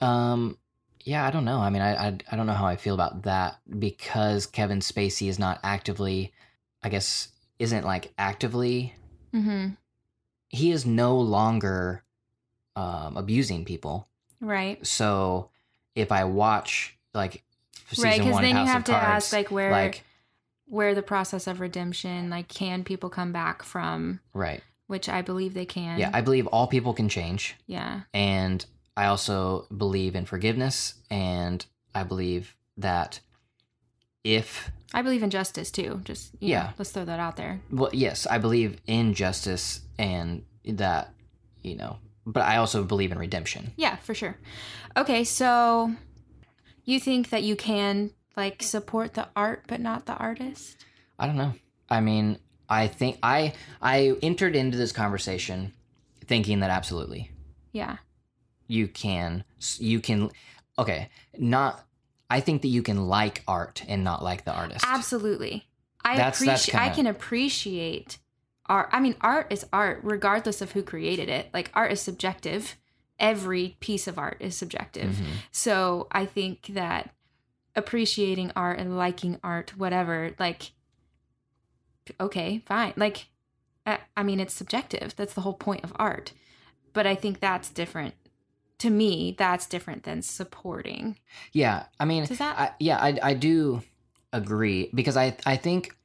um 0.00 0.58
yeah 1.06 1.26
i 1.26 1.30
don't 1.30 1.44
know. 1.46 1.58
I 1.60 1.70
mean 1.70 1.80
I, 1.82 2.08
I 2.08 2.18
i 2.30 2.36
don't 2.36 2.46
know 2.46 2.52
how 2.52 2.66
i 2.66 2.76
feel 2.76 2.94
about 2.94 3.22
that 3.22 3.56
because 3.78 4.44
kevin 4.46 4.80
spacey 4.80 5.28
is 5.28 5.38
not 5.38 5.60
actively 5.62 6.32
i 6.82 6.88
guess 6.90 7.28
isn't 7.58 7.84
like 7.86 8.12
actively 8.18 8.92
Mm-hmm. 9.34 9.74
he 10.48 10.70
is 10.70 10.86
no 10.86 11.18
longer 11.18 12.02
um 12.74 13.16
abusing 13.16 13.64
people. 13.64 14.08
Right. 14.40 14.86
so 14.86 15.50
if 15.94 16.12
I 16.12 16.24
watch 16.24 16.96
like 17.14 17.42
season 17.90 18.04
right 18.10 18.18
because 18.20 18.40
then 18.40 18.56
of 18.56 18.62
you 18.66 18.72
have 18.72 18.84
to 18.84 18.92
Cards, 18.92 19.06
ask 19.06 19.32
like 19.32 19.50
where 19.50 19.70
like 19.70 20.04
where 20.66 20.94
the 20.94 21.02
process 21.02 21.46
of 21.46 21.60
redemption 21.60 22.28
like 22.30 22.48
can 22.48 22.84
people 22.84 23.08
come 23.10 23.32
back 23.32 23.62
from 23.62 24.20
right, 24.34 24.62
which 24.86 25.08
i 25.08 25.22
believe 25.22 25.52
they 25.54 25.66
can. 25.66 25.98
Yeah, 25.98 26.10
I 26.12 26.20
believe 26.20 26.46
all 26.48 26.66
people 26.66 26.92
can 26.94 27.08
change, 27.08 27.56
yeah. 27.66 28.02
And 28.14 28.64
I 28.96 29.06
also 29.06 29.66
believe 29.76 30.14
in 30.16 30.24
forgiveness, 30.24 30.94
and 31.10 31.64
I 31.94 32.02
believe 32.04 32.56
that 32.78 33.20
if 34.24 34.70
i 34.92 35.02
believe 35.02 35.22
in 35.22 35.30
justice 35.30 35.70
too 35.70 36.00
just 36.04 36.32
Yeah. 36.40 36.62
know, 36.64 36.68
let's 36.78 36.90
throw 36.90 37.04
that 37.04 37.20
out 37.20 37.36
there 37.36 37.60
well, 37.70 37.90
yes, 37.92 38.26
I 38.26 38.38
believe 38.38 38.80
in 38.86 39.14
justice 39.14 39.80
and 39.98 40.44
that 40.64 41.12
you 41.62 41.76
know, 41.76 41.98
but 42.26 42.42
I 42.42 42.56
also 42.56 42.82
believe 42.84 43.12
in 43.12 43.18
redemption. 43.18 43.72
yeah 43.76 43.96
for 43.96 44.14
sure 44.14 44.36
okay 44.96 45.22
so 45.24 45.92
you 46.84 46.98
think 47.00 47.30
that 47.30 47.42
you 47.44 47.56
can 47.56 48.10
like 48.36 48.62
support 48.62 49.14
the 49.14 49.28
art 49.36 49.64
but 49.68 49.80
not 49.80 50.06
the 50.06 50.14
artist 50.16 50.84
I 51.18 51.26
don't 51.26 51.36
know. 51.36 51.54
I 51.88 52.00
mean, 52.00 52.38
I 52.68 52.88
think 52.88 53.18
I 53.22 53.54
I 53.80 54.16
entered 54.22 54.54
into 54.56 54.76
this 54.76 54.92
conversation 54.92 55.72
thinking 56.26 56.60
that 56.60 56.70
absolutely 56.70 57.30
yeah 57.72 57.96
you 58.66 58.88
can 58.88 59.44
you 59.78 60.00
can 60.00 60.30
okay 60.78 61.08
not 61.38 61.84
i 62.30 62.40
think 62.40 62.62
that 62.62 62.68
you 62.68 62.82
can 62.82 63.06
like 63.06 63.42
art 63.46 63.82
and 63.88 64.04
not 64.04 64.22
like 64.22 64.44
the 64.44 64.52
artist 64.52 64.84
absolutely 64.86 65.66
i 66.04 66.14
appreciate 66.14 66.74
i 66.74 66.88
can 66.88 67.06
appreciate 67.06 68.18
art 68.66 68.88
i 68.92 69.00
mean 69.00 69.14
art 69.20 69.46
is 69.50 69.64
art 69.72 70.00
regardless 70.02 70.60
of 70.60 70.72
who 70.72 70.82
created 70.82 71.28
it 71.28 71.48
like 71.54 71.70
art 71.74 71.92
is 71.92 72.00
subjective 72.00 72.76
every 73.18 73.76
piece 73.80 74.06
of 74.06 74.18
art 74.18 74.36
is 74.40 74.54
subjective 74.56 75.14
Mhm. 75.16 75.26
So 75.50 76.06
I 76.12 76.26
think 76.26 76.66
that 76.74 77.14
appreciating 77.74 78.52
art 78.56 78.78
and 78.78 78.96
liking 78.96 79.38
art, 79.44 79.76
whatever, 79.76 80.32
like, 80.38 80.72
okay, 82.20 82.62
fine. 82.66 82.94
Like, 82.96 83.26
I 84.16 84.22
mean, 84.22 84.40
it's 84.40 84.54
subjective. 84.54 85.14
That's 85.16 85.34
the 85.34 85.42
whole 85.42 85.54
point 85.54 85.84
of 85.84 85.92
art. 85.96 86.32
But 86.92 87.06
I 87.06 87.14
think 87.14 87.40
that's 87.40 87.68
different. 87.70 88.14
To 88.80 88.90
me, 88.90 89.34
that's 89.38 89.66
different 89.66 90.02
than 90.04 90.20
supporting. 90.22 91.16
yeah 91.52 91.84
i 91.98 92.04
mean 92.04 92.24
Does 92.26 92.38
that- 92.38 92.58
I, 92.58 92.70
yeah 92.78 92.98
I, 92.98 93.18
I 93.22 93.34
do 93.34 93.82
agree 94.32 94.90
because 94.94 95.16
i 95.16 95.36
i 95.46 95.56
think 95.56 95.96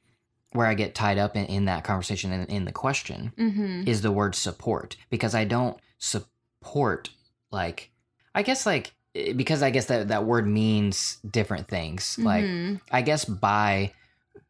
where 0.52 0.66
i 0.66 0.74
get 0.74 0.94
tied 0.94 1.18
up 1.18 1.36
in, 1.36 1.44
in 1.46 1.64
that 1.66 1.84
conversation 1.84 2.32
and 2.32 2.48
in 2.48 2.64
the 2.64 2.72
question 2.72 3.32
Mm-hmm. 3.38 3.88
is 3.88 4.00
the 4.02 4.12
word 4.12 4.34
support 4.34 4.96
because 5.10 5.34
i 5.34 5.44
don't 5.44 5.76
support 5.98 7.10
like 7.50 7.90
i 8.34 8.42
guess 8.42 8.64
like 8.66 8.92
because 9.36 9.62
i 9.62 9.70
guess 9.70 9.86
that 9.86 10.08
that 10.08 10.24
word 10.24 10.46
means 10.46 11.18
different 11.28 11.68
things 11.68 12.18
like 12.18 12.44
Mm-hmm. 12.44 12.76
i 12.90 13.02
guess 13.02 13.24
by 13.24 13.92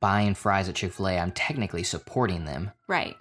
buying 0.01 0.35
fries 0.35 0.69
at 0.69 0.75
chick-fil-a 0.77 1.19
i'm 1.19 1.33
technically 1.33 1.83
supporting 1.83 2.45
them 2.45 2.71
right, 2.89 3.17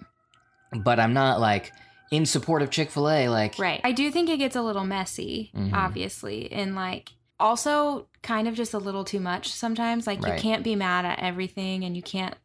but 0.84 0.98
I'm 1.00 1.12
not 1.12 1.40
like 1.40 1.72
in 2.12 2.26
support 2.26 2.62
of 2.62 2.70
Chick 2.70 2.90
Fil 2.90 3.08
A. 3.10 3.28
Like, 3.28 3.58
right. 3.58 3.80
I 3.82 3.90
do 3.92 4.10
think 4.12 4.28
it 4.30 4.36
gets 4.36 4.54
a 4.54 4.62
little 4.62 4.84
messy, 4.84 5.50
Mhm. 5.56 5.72
obviously, 5.72 6.52
and 6.52 6.76
like 6.76 7.10
also 7.40 8.06
kind 8.22 8.46
of 8.46 8.54
just 8.54 8.74
a 8.74 8.78
little 8.78 9.02
too 9.02 9.18
much 9.18 9.48
sometimes. 9.52 10.06
Like, 10.06 10.22
Right. 10.22 10.34
you 10.36 10.40
can't 10.40 10.62
be 10.62 10.76
mad 10.76 11.04
at 11.04 11.18
everything, 11.18 11.82
and 11.84 11.96
you 11.96 12.02
can't. 12.02 12.36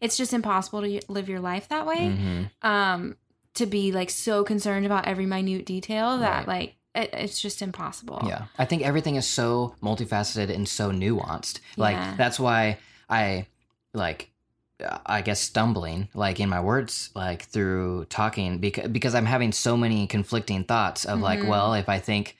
It's 0.00 0.16
just 0.16 0.32
impossible 0.32 0.82
to 0.82 1.00
live 1.08 1.28
your 1.28 1.40
life 1.40 1.68
that 1.70 1.86
way. 1.86 1.98
Mhm. 2.16 2.50
um 2.62 3.16
to 3.54 3.66
be 3.66 3.92
like 3.92 4.10
so 4.10 4.42
concerned 4.42 4.84
about 4.84 5.06
every 5.06 5.26
minute 5.26 5.64
detail 5.64 6.18
that 6.18 6.38
Right. 6.38 6.48
like 6.48 6.76
it, 6.94 7.10
it's 7.12 7.40
just 7.40 7.62
impossible 7.62 8.20
yeah, 8.26 8.46
I 8.58 8.64
think 8.64 8.82
everything 8.82 9.14
is 9.16 9.26
so 9.28 9.74
multifaceted 9.80 10.52
and 10.52 10.68
so 10.68 10.90
nuanced. 10.90 11.60
Like 11.76 11.94
Yeah. 11.96 12.14
that's 12.16 12.38
why 12.40 12.78
I 13.08 13.46
like. 13.92 14.30
I 15.06 15.22
guess 15.22 15.40
stumbling 15.40 16.08
like 16.14 16.40
in 16.40 16.48
my 16.48 16.60
words 16.60 17.10
like 17.14 17.42
through 17.44 18.06
talking 18.06 18.58
because 18.58 18.88
because 18.88 19.14
I'm 19.14 19.26
having 19.26 19.52
so 19.52 19.76
many 19.76 20.06
conflicting 20.06 20.64
thoughts 20.64 21.04
of 21.04 21.20
like 21.20 21.38
Mhm. 21.40 21.46
well 21.48 21.74
if 21.74 21.88
I 21.88 22.00
think 22.00 22.36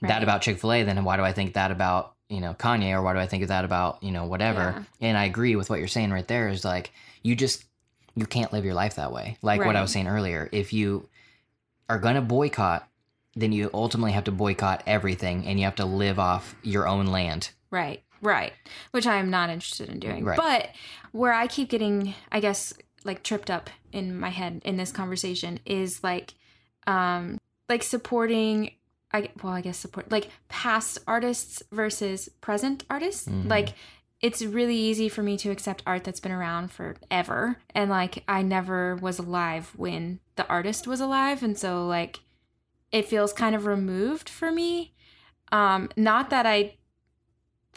that 0.00 0.22
about 0.22 0.40
Chick-fil-A 0.42 0.84
then 0.84 1.04
why 1.04 1.16
do 1.16 1.22
I 1.24 1.32
think 1.32 1.54
that 1.54 1.70
about 1.70 2.14
you 2.30 2.40
know 2.40 2.54
Kanye 2.54 2.92
or 2.92 3.02
why 3.02 3.12
do 3.12 3.18
I 3.18 3.26
think 3.26 3.46
that 3.46 3.64
about 3.66 4.02
you 4.02 4.12
know 4.12 4.24
whatever? 4.24 4.86
And 5.00 5.18
I 5.18 5.24
agree 5.24 5.56
with 5.56 5.68
what 5.68 5.78
you're 5.78 5.88
saying 5.88 6.10
right 6.10 6.26
there 6.26 6.48
is 6.48 6.64
like 6.64 6.90
you 7.22 7.36
just 7.36 7.64
you 8.14 8.24
can't 8.24 8.52
live 8.52 8.64
your 8.64 8.74
life 8.74 8.94
that 8.94 9.12
way. 9.12 9.36
Like 9.42 9.62
what 9.64 9.76
I 9.76 9.82
was 9.82 9.92
saying 9.92 10.08
earlier 10.08 10.48
if 10.52 10.72
you 10.72 11.06
are 11.90 11.98
going 11.98 12.14
to 12.14 12.22
boycott 12.22 12.88
then 13.34 13.52
you 13.52 13.70
ultimately 13.74 14.12
have 14.12 14.24
to 14.24 14.32
boycott 14.32 14.82
everything 14.86 15.46
and 15.46 15.58
you 15.60 15.64
have 15.66 15.76
to 15.76 15.84
live 15.84 16.18
off 16.18 16.56
your 16.62 16.88
own 16.88 17.06
land. 17.06 17.50
Right 17.70 18.02
right. 18.20 18.52
Which 18.90 19.06
i 19.06 19.16
am 19.16 19.30
not 19.30 19.50
interested 19.50 19.88
in 19.88 20.00
doing. 20.00 20.24
Right. 20.24 20.36
but 20.36 20.70
where 21.12 21.32
i 21.32 21.46
keep 21.46 21.68
getting 21.68 22.14
i 22.32 22.40
guess 22.40 22.72
like 23.04 23.22
tripped 23.22 23.50
up 23.50 23.70
in 23.92 24.18
my 24.18 24.30
head 24.30 24.60
in 24.64 24.76
this 24.76 24.92
conversation 24.92 25.58
is 25.64 26.02
like 26.02 26.34
um 26.86 27.38
like 27.68 27.82
supporting 27.82 28.70
i 29.12 29.28
well 29.42 29.52
i 29.52 29.60
guess 29.60 29.78
support 29.78 30.10
like 30.10 30.28
past 30.48 30.98
artists 31.06 31.62
versus 31.72 32.28
present 32.40 32.84
artists. 32.90 33.28
Mhm. 33.28 33.48
like 33.48 33.74
it's 34.20 34.42
really 34.42 34.74
easy 34.76 35.08
for 35.08 35.22
me 35.22 35.36
to 35.38 35.50
accept 35.50 35.80
art 35.86 36.02
that's 36.02 36.18
been 36.18 36.32
around 36.32 36.72
forever. 36.72 37.58
And 37.72 37.88
like 37.88 38.24
i 38.26 38.42
never 38.42 38.96
was 38.96 39.20
alive 39.20 39.72
when 39.76 40.18
the 40.34 40.46
artist 40.48 40.88
was 40.88 41.00
alive. 41.00 41.44
And 41.44 41.56
so 41.56 41.86
like 41.86 42.18
it 42.90 43.06
feels 43.06 43.32
kind 43.32 43.54
of 43.54 43.64
removed 43.64 44.28
for 44.28 44.50
me. 44.50 44.92
Um 45.52 45.88
not 45.96 46.30
that 46.30 46.46
i 46.46 46.74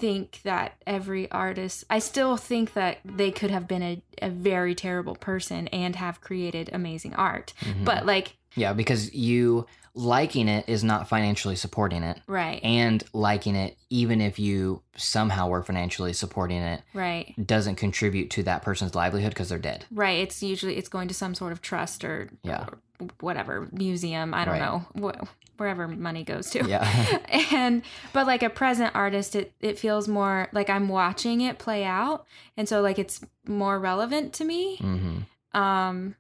think 0.02 0.40
that 0.44 0.74
every 0.86 1.30
artist 1.32 1.84
i 1.90 2.00
still 2.00 2.36
think 2.38 2.74
that 2.74 2.98
they 3.06 3.32
could 3.32 3.52
have 3.52 3.68
been 3.68 3.82
a, 3.84 4.02
a 4.22 4.30
very 4.30 4.76
terrible 4.76 5.16
person 5.16 5.68
and 5.70 5.96
have 5.96 6.20
created 6.22 6.70
amazing 6.74 7.14
art 7.16 7.54
Mhm. 7.62 7.86
but 7.86 8.06
like 8.06 8.36
yeah 8.56 8.74
because 8.74 9.14
you 9.14 9.66
liking 9.94 10.48
it 10.48 10.64
is 10.68 10.84
not 10.84 11.08
financially 11.10 11.56
supporting 11.56 12.02
it 12.04 12.18
right 12.28 12.62
and 12.64 13.04
liking 13.14 13.56
it 13.56 13.78
even 13.90 14.22
if 14.22 14.40
you 14.40 14.82
somehow 14.96 15.48
were 15.50 15.62
financially 15.64 16.14
supporting 16.14 16.62
it 16.62 16.82
right 16.94 17.34
doesn't 17.46 17.76
contribute 17.76 18.30
to 18.32 18.42
that 18.44 18.62
person's 18.64 18.96
livelihood 18.96 19.30
because 19.32 19.50
they're 19.50 19.60
dead 19.72 19.86
right 19.92 20.20
it's 20.20 20.42
usually 20.42 20.78
it's 20.78 20.90
going 20.90 21.08
to 21.10 21.14
some 21.14 21.36
sort 21.36 21.52
of 21.52 21.62
trust 21.62 22.04
or, 22.06 22.30
Yeah. 22.44 22.66
or 22.68 22.78
whatever 23.20 23.68
museum 23.72 24.34
i 24.34 24.46
don't 24.46 24.60
Right. 24.60 24.62
know 24.62 24.86
wh- 25.10 25.28
wherever 25.62 25.88
money 25.88 26.24
goes 26.24 26.50
to. 26.50 26.68
Yeah. 26.68 26.84
And 27.54 27.84
but 28.12 28.26
like 28.28 28.44
a 28.44 28.50
present 28.50 28.96
artist 28.96 29.36
it 29.36 29.54
it 29.62 29.78
feels 29.80 30.08
more 30.08 30.48
like 30.52 30.70
i'm 30.70 30.90
watching 30.90 31.42
it 31.42 31.58
play 31.60 31.84
out. 31.86 32.26
And 32.58 32.68
so 32.68 32.82
like 32.82 33.00
it's 33.00 33.22
more 33.48 33.80
relevant 33.80 34.34
to 34.34 34.44
me. 34.44 34.78
Hmm 34.78 35.18
um 35.54 36.16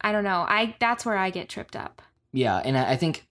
i 0.00 0.12
don't 0.12 0.24
know. 0.24 0.44
I 0.48 0.76
that's 0.78 1.04
where 1.06 1.16
i 1.16 1.30
get 1.30 1.48
tripped 1.48 1.76
up. 1.76 2.02
Yeah, 2.32 2.56
and 2.58 2.76
I 2.76 2.92
I 2.92 2.96
think 2.96 3.26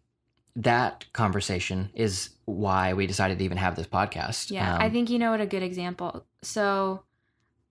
that 0.56 1.06
conversation 1.13 1.89
is 1.93 2.30
why 2.45 2.93
we 2.93 3.08
decided 3.08 3.38
to 3.39 3.45
even 3.45 3.58
have 3.58 3.76
this 3.76 3.88
podcast. 3.88 4.52
yeah. 4.52 4.76
Um, 4.76 4.82
i 4.82 4.89
think 4.89 5.10
you 5.10 5.19
know 5.19 5.32
what 5.32 5.41
a 5.41 5.45
good 5.47 5.63
example 5.63 6.26
so 6.41 7.04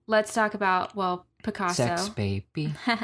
let's 0.07 0.33
talk 0.33 0.53
about 0.53 0.95
well 0.95 1.25
picasso. 1.43 1.85
Sex 1.85 2.09
baby. 2.09 2.73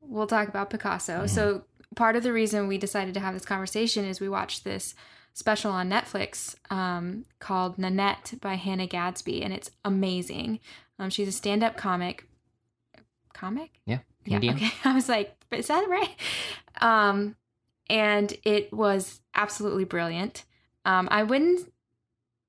we'll 0.00 0.26
talk 0.26 0.48
about 0.48 0.70
Picasso. 0.70 1.24
Mhm. 1.24 1.30
So 1.30 1.64
part 1.98 2.14
of 2.14 2.22
the 2.22 2.32
reason 2.32 2.68
we 2.68 2.78
decided 2.78 3.12
to 3.12 3.18
have 3.18 3.34
this 3.34 3.44
conversation 3.44 4.04
is 4.04 4.20
we 4.20 4.28
watched 4.28 4.62
this 4.62 4.94
special 5.34 5.72
on 5.72 5.90
Netflix 5.90 6.54
um, 6.70 7.24
called 7.40 7.76
Nanette 7.76 8.34
by 8.40 8.54
Hannah 8.54 8.86
Gadsby, 8.86 9.42
and 9.42 9.52
it's 9.52 9.72
amazing. 9.84 10.60
Um, 11.00 11.10
she's 11.10 11.26
a 11.26 11.32
stand-up 11.32 11.76
comic. 11.76 12.24
Comic? 13.34 13.80
Yeah, 13.84 13.98
Yeah. 14.24 14.38
Okay. 14.38 14.70
I 14.84 14.94
was 14.94 15.08
like, 15.08 15.34
is 15.50 15.66
that 15.66 15.88
right? 15.88 16.14
Um, 16.80 17.34
and 17.90 18.32
it 18.44 18.72
was 18.72 19.20
absolutely 19.34 19.84
brilliant. 19.84 20.44
Um, 20.84 21.08
I 21.10 21.24
wouldn't. 21.24 21.72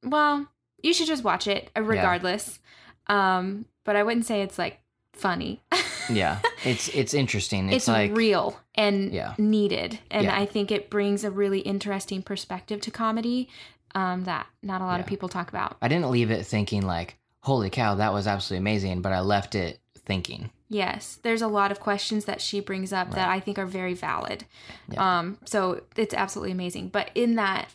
Well, 0.03 0.47
you 0.83 0.93
should 0.93 1.07
just 1.07 1.23
watch 1.23 1.47
it 1.47 1.71
uh, 1.75 1.81
regardless. 1.81 2.59
Um, 3.07 3.65
but 3.83 3.95
I 3.95 4.03
wouldn't 4.03 4.27
say 4.27 4.43
it's 4.43 4.59
like 4.59 4.79
funny. 5.13 5.63
yeah, 6.09 6.39
it's 6.63 6.89
it's 6.89 7.13
interesting. 7.15 7.67
It's, 7.67 7.75
it's, 7.75 7.87
like 7.87 8.15
real 8.15 8.59
and 8.79 9.13
Yeah. 9.13 9.33
needed 9.37 9.99
and 10.09 10.25
Yeah. 10.25 10.39
i 10.41 10.45
think 10.45 10.71
it 10.71 10.89
brings 10.89 11.23
a 11.23 11.31
really 11.31 11.59
interesting 11.59 12.21
perspective 12.23 12.79
to 12.81 12.91
comedy 12.91 13.49
um, 13.95 14.23
that 14.25 14.45
not 14.61 14.81
a 14.81 14.85
lot 14.85 14.99
of 14.99 15.05
people 15.07 15.27
talk 15.29 15.49
about 15.49 15.77
I 15.81 15.87
didn't 15.87 16.11
leave 16.11 16.29
it 16.29 16.45
thinking 16.45 16.83
like, 16.85 17.17
holy 17.41 17.69
cow, 17.71 17.95
that 17.95 18.13
was 18.13 18.27
absolutely 18.27 18.59
amazing, 18.59 19.01
but 19.01 19.11
I 19.13 19.21
left 19.21 19.55
it 19.55 19.79
thinking. 20.05 20.51
yes 20.69 21.19
there's 21.23 21.41
a 21.41 21.47
lot 21.59 21.71
of 21.71 21.79
questions 21.79 22.25
that 22.25 22.39
she 22.41 22.59
brings 22.59 22.91
up 22.93 23.07
that 23.11 23.27
i 23.29 23.39
think 23.39 23.57
are 23.59 23.65
very 23.79 23.93
valid 23.95 24.45
Yeah. 24.91 25.01
um, 25.19 25.37
so 25.45 25.81
it's 25.95 26.13
absolutely 26.13 26.51
amazing 26.51 26.89
but 26.89 27.09
in 27.15 27.35
that 27.35 27.65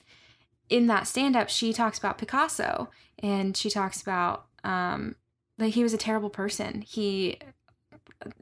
in 0.68 0.86
that 0.86 1.06
stand 1.08 1.34
up 1.36 1.48
she 1.48 1.72
talks 1.72 1.98
about 1.98 2.18
picasso 2.18 2.88
and 3.20 3.56
she 3.56 3.70
talks 3.70 4.00
about 4.02 4.46
um, 4.64 5.16
like 5.58 5.74
he 5.74 5.82
was 5.82 5.92
a 5.94 5.98
terrible 6.08 6.30
person 6.30 6.82
he 6.82 7.38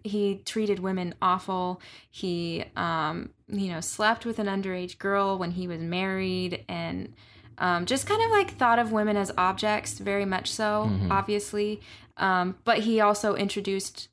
he 0.04 0.42
treated 0.44 0.78
women 0.78 1.14
awful 1.22 1.80
he 2.10 2.64
um 2.76 3.30
you 3.48 3.68
know 3.68 3.80
slept 3.80 4.24
with 4.26 4.38
an 4.38 4.46
underage 4.46 4.98
girl 4.98 5.38
when 5.38 5.52
he 5.52 5.66
was 5.68 5.80
married 5.80 6.64
and 6.68 7.14
Um, 7.58 7.84
just 7.86 8.06
kind 8.08 8.20
of 8.22 8.30
like 8.30 8.56
thought 8.56 8.78
of 8.78 8.92
women 8.92 9.16
as 9.16 9.30
objects, 9.36 9.98
very 9.98 10.24
much 10.24 10.50
so, 10.50 10.90
Mhm. 10.90 11.12
obviously. 11.12 11.80
Um, 12.16 12.56
but 12.64 12.78
he 12.78 12.98
also 12.98 13.34
introduced 13.36 14.08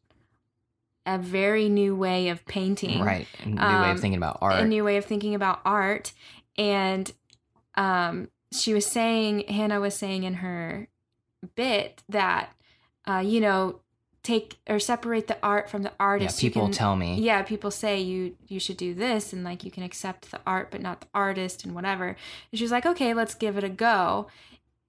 a 1.06 1.18
very 1.18 1.70
new 1.70 1.96
way 1.96 2.28
of 2.30 2.46
painting, 2.46 3.00
Right. 3.02 3.28
A 3.44 3.48
new 3.50 3.56
way 3.56 3.90
Um, 3.90 3.96
of 3.96 4.00
thinking 4.02 4.18
about 4.18 4.38
art. 4.42 4.60
a 4.62 4.66
new 4.66 4.84
way 4.84 4.98
of 4.98 5.06
thinking 5.06 5.34
about 5.34 5.62
art. 5.66 6.12
And 6.58 7.12
um, 7.76 8.30
she 8.52 8.74
was 8.74 8.86
saying, 8.86 9.46
Hannah 9.48 9.80
was 9.80 9.96
saying 9.96 10.24
in 10.24 10.36
her 10.36 10.88
bit 11.56 12.04
that, 12.10 12.54
uh, 13.08 13.24
you 13.26 13.40
know, 13.40 13.80
take 14.24 14.58
or 14.68 14.80
separate 14.80 15.28
the 15.28 15.38
art 15.42 15.70
from 15.70 15.84
the 15.84 15.92
artist. 16.00 16.44
You 16.44 16.50
people 16.50 16.64
can- 16.64 16.74
tell 16.74 16.96
me. 16.96 17.20
yeah 17.20 17.42
people 17.42 17.72
say 17.72 18.00
you 18.02 18.36
you 18.48 18.60
should 18.60 18.78
do 18.78 18.94
this 18.94 19.32
and 19.34 19.44
like 19.44 19.64
you 19.64 19.72
can 19.72 19.84
accept 19.84 20.30
the 20.32 20.40
art 20.46 20.70
but 20.72 20.82
not 20.82 21.02
the 21.02 21.08
artist 21.14 21.64
and 21.64 21.74
whatever 21.74 22.08
and 22.52 22.60
she's 22.60 22.72
like 22.72 22.86
okay 22.86 23.14
let's 23.14 23.34
give 23.36 23.58
it 23.58 23.64
a 23.64 23.70
go 23.70 24.28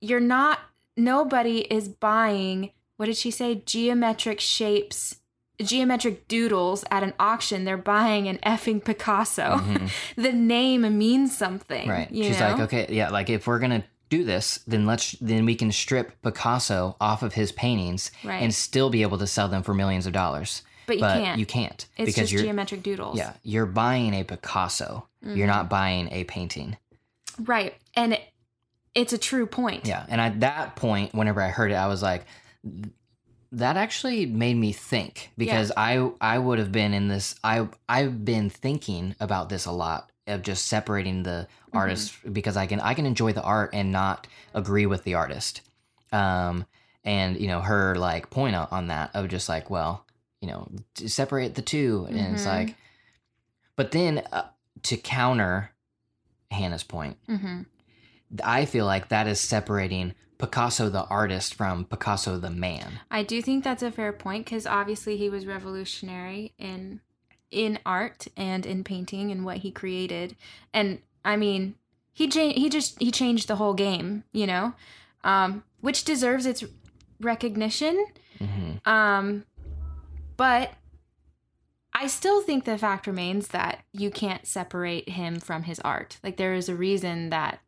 you're 0.00 0.18
not 0.20 0.58
nobody 0.96 1.58
is 1.72 1.88
buying 1.88 2.70
what 2.96 3.06
did 3.06 3.16
she 3.16 3.30
say 3.30 3.54
geometric 3.64 4.40
shapes 4.40 5.16
geometric 5.62 6.26
doodles 6.26 6.84
at 6.90 7.02
an 7.02 7.12
auction 7.20 7.64
they're 7.64 7.76
buying 7.76 8.26
an 8.28 8.38
effing 8.38 8.82
picasso 8.84 9.58
Mhm. 9.58 9.90
the 10.16 10.32
name 10.32 10.98
means 10.98 11.36
something 11.36 11.88
Right. 11.88 12.08
She's 12.10 12.40
know? 12.40 12.48
like, 12.50 12.60
okay, 12.60 12.86
yeah, 12.90 13.10
like 13.10 13.28
if 13.30 13.46
we're 13.46 13.58
gonna 13.58 13.84
do 14.10 14.22
this, 14.24 14.58
then 14.66 14.84
let's 14.84 15.12
then 15.12 15.46
we 15.46 15.54
can 15.54 15.72
strip 15.72 16.20
Picasso 16.22 16.96
off 17.00 17.22
of 17.22 17.32
his 17.34 17.52
paintings 17.52 18.10
right 18.24 18.42
and 18.42 18.52
still 18.54 18.90
be 18.90 19.00
able 19.02 19.16
to 19.18 19.26
sell 19.26 19.48
them 19.48 19.62
for 19.62 19.72
millions 19.72 20.04
of 20.06 20.12
dollars. 20.12 20.62
but 20.86 20.96
you 20.96 21.00
but 21.00 21.14
can't 21.22 21.38
you 21.38 21.46
can't 21.46 21.86
it's 21.96 22.06
because 22.06 22.14
just 22.16 22.32
you're 22.32 22.42
geometric 22.42 22.82
doodles 22.82 23.16
yeah 23.16 23.32
you're 23.42 23.66
buying 23.66 24.12
a 24.12 24.24
Picasso. 24.24 25.06
You're 25.22 25.46
Mhm. 25.46 25.54
not 25.56 25.68
buying 25.70 26.08
a 26.12 26.24
painting. 26.24 26.76
right 27.38 27.74
and 27.94 28.14
it, 28.14 28.22
it's 28.94 29.12
a 29.12 29.18
true 29.18 29.46
point 29.46 29.86
Yeah, 29.86 30.04
and 30.08 30.20
at 30.20 30.40
that 30.40 30.74
point, 30.76 31.14
whenever 31.14 31.40
I 31.40 31.48
heard 31.48 31.70
it, 31.70 31.74
I 31.76 31.86
was 31.86 32.02
like, 32.02 32.24
that 33.52 33.76
actually 33.76 34.26
made 34.26 34.56
me 34.56 34.72
think 34.72 35.30
because 35.36 35.72
I 35.76 36.10
I 36.20 36.38
would 36.38 36.58
have 36.58 36.72
been 36.72 36.92
in 36.94 37.08
this. 37.08 37.34
I 37.44 37.68
I've 37.88 38.24
been 38.24 38.50
thinking 38.50 39.14
about 39.20 39.48
this 39.48 39.66
a 39.66 39.72
lot 39.72 40.09
of 40.30 40.42
just 40.42 40.66
separating 40.66 41.22
the 41.22 41.46
Mm-hmm. 41.70 41.78
artists 41.78 42.16
because 42.32 42.56
I 42.56 42.66
can 42.66 42.80
I 42.80 42.94
can 42.94 43.06
enjoy 43.06 43.32
the 43.32 43.42
art 43.44 43.70
and 43.72 43.92
not 43.92 44.26
agree 44.54 44.86
with 44.86 45.04
the 45.04 45.14
artist. 45.14 45.60
Um, 46.12 46.66
and 47.04 47.38
you 47.40 47.46
know 47.46 47.60
her 47.60 47.94
like 47.94 48.28
point 48.30 48.56
out 48.56 48.72
on 48.72 48.88
that 48.88 49.10
of 49.14 49.28
just 49.28 49.48
like 49.48 49.70
well 49.70 50.04
you 50.40 50.48
know 50.48 50.68
separate 51.06 51.54
the 51.54 51.62
2 51.62 52.06
and 52.10 52.34
it's 52.34 52.42
Mhm. 52.44 52.46
like, 52.46 52.74
but 53.76 53.92
then 53.92 54.18
uh, 54.32 54.48
to 54.82 54.96
counter 54.96 55.70
Hannah's 56.50 56.82
point. 56.82 57.16
hmm 57.26 57.62
I 58.44 58.64
feel 58.64 58.86
like 58.86 59.08
that 59.08 59.26
is 59.26 59.40
separating 59.40 60.14
Picasso 60.38 60.88
the 60.88 61.04
artist 61.04 61.54
from 61.54 61.84
Picasso 61.84 62.38
the 62.38 62.50
man. 62.50 63.00
I 63.10 63.22
do 63.22 63.42
think 63.42 63.62
that's 63.64 63.82
a 63.82 63.90
fair 63.92 64.12
point 64.12 64.44
because 64.44 64.66
obviously 64.66 65.16
he 65.16 65.28
was 65.30 65.46
revolutionary 65.46 66.52
in 66.58 67.00
in 67.50 67.78
art 67.84 68.26
and 68.36 68.64
in 68.64 68.84
painting 68.84 69.30
and 69.30 69.44
what 69.44 69.58
he 69.58 69.70
created, 69.70 70.36
and 70.72 71.00
I 71.24 71.36
mean 71.36 71.74
he 72.12 72.28
cha- 72.28 72.52
he 72.52 72.68
just 72.68 73.00
he 73.00 73.10
changed 73.10 73.48
the 73.48 73.56
whole 73.56 73.74
game, 73.74 74.24
you 74.32 74.46
know, 74.46 74.74
um, 75.24 75.64
which 75.80 76.04
deserves 76.04 76.46
its 76.46 76.64
recognition. 77.20 78.06
hmm 78.38 78.72
Um, 78.84 79.44
but 80.36 80.72
I 81.92 82.06
still 82.06 82.40
think 82.40 82.64
the 82.64 82.78
fact 82.78 83.06
remains 83.06 83.48
that 83.48 83.84
you 83.92 84.10
can't 84.10 84.46
separate 84.46 85.10
him 85.10 85.40
from 85.40 85.64
his 85.64 85.80
art. 85.80 86.18
Like 86.22 86.36
there 86.36 86.54
is 86.54 86.68
a 86.68 86.74
reason 86.74 87.30
that 87.30 87.60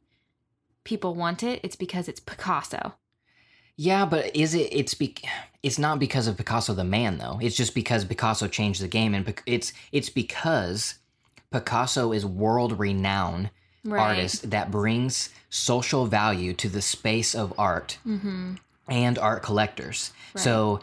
people 0.84 1.14
want 1.14 1.42
it. 1.42 1.60
It's 1.62 1.76
because 1.76 2.08
it's 2.08 2.20
Picasso. 2.20 2.94
Yeah, 3.76 4.04
but 4.04 4.34
is 4.36 4.54
it? 4.54 4.68
It's 4.72 4.94
be, 4.94 5.14
It's 5.62 5.78
not 5.78 5.98
because 5.98 6.26
of 6.26 6.36
Picasso 6.36 6.74
the 6.74 6.84
man 6.84 7.18
though. 7.18 7.38
It's 7.40 7.56
just 7.56 7.74
because 7.74 8.04
Picasso 8.04 8.48
changed 8.48 8.82
the 8.82 8.88
game, 8.88 9.14
and 9.14 9.32
it's 9.46 9.72
it's 9.92 10.10
because 10.10 10.96
Picasso 11.50 12.12
is 12.12 12.24
world 12.26 12.78
renowned 12.78 13.50
Right. 13.84 14.00
artist 14.00 14.50
that 14.50 14.70
brings 14.70 15.30
social 15.50 16.06
value 16.06 16.52
to 16.54 16.68
the 16.68 16.80
space 16.82 17.34
of 17.34 17.52
art 17.58 17.98
Mm-hmm. 18.06 18.54
and 18.88 19.18
art 19.18 19.42
collectors. 19.42 20.12
So 20.36 20.80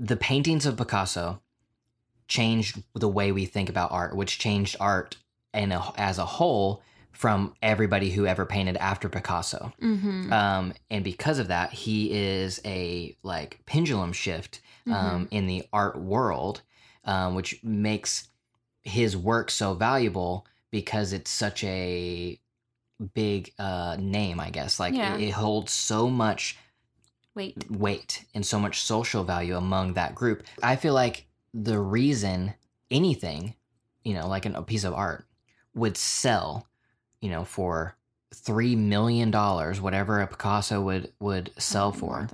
the 0.00 0.16
paintings 0.16 0.66
of 0.66 0.76
Picasso 0.76 1.40
changed 2.26 2.82
the 2.94 3.08
way 3.08 3.30
we 3.32 3.46
think 3.46 3.68
about 3.68 3.92
art, 3.92 4.16
which 4.16 4.38
changed 4.38 4.74
art 4.80 5.16
and 5.54 5.72
as 5.96 6.18
a 6.18 6.24
whole 6.26 6.82
from 7.18 7.52
everybody 7.62 8.10
who 8.10 8.26
ever 8.26 8.46
painted 8.46 8.76
after 8.76 9.08
Picasso. 9.08 9.72
Mm-hmm. 9.82 10.32
Um, 10.32 10.72
and 10.88 11.02
because 11.02 11.40
of 11.40 11.48
that, 11.48 11.72
he 11.72 12.12
is 12.12 12.60
a 12.64 13.16
like 13.24 13.58
pendulum 13.66 14.12
shift 14.12 14.60
um, 14.86 14.92
Mm-hmm. 14.94 15.24
in 15.34 15.46
the 15.48 15.64
art 15.72 15.98
world, 16.00 16.62
um, 17.04 17.34
which 17.34 17.58
makes 17.64 18.28
his 18.82 19.16
work 19.16 19.50
so 19.50 19.74
valuable 19.74 20.46
because 20.70 21.12
it's 21.12 21.30
such 21.30 21.64
a 21.64 22.38
big 23.14 23.52
uh, 23.58 23.96
name, 23.98 24.38
I 24.38 24.50
guess. 24.50 24.78
Like 24.78 24.94
Yeah. 24.94 25.16
it, 25.16 25.22
it 25.22 25.30
holds 25.32 25.72
so 25.72 26.08
much 26.08 26.56
Wait. 27.34 27.68
weight 27.68 28.24
and 28.32 28.46
so 28.46 28.60
much 28.60 28.80
social 28.82 29.24
value 29.24 29.56
among 29.56 29.94
that 29.94 30.14
group. 30.14 30.44
I 30.62 30.76
feel 30.76 30.94
like 30.94 31.26
the 31.52 31.80
reason 31.80 32.54
anything, 32.92 33.54
you 34.04 34.14
know, 34.14 34.28
like 34.28 34.46
an, 34.46 34.54
a 34.54 34.62
piece 34.62 34.84
of 34.84 34.94
art 34.94 35.24
would 35.74 35.96
sell, 35.96 36.67
you 37.20 37.30
know, 37.30 37.44
for 37.44 37.96
three 38.34 38.76
million 38.76 39.30
dollars, 39.30 39.80
whatever 39.80 40.20
a 40.20 40.26
Picasso 40.26 40.80
would 40.82 41.12
would 41.20 41.50
sell 41.58 41.92
for, 41.92 42.28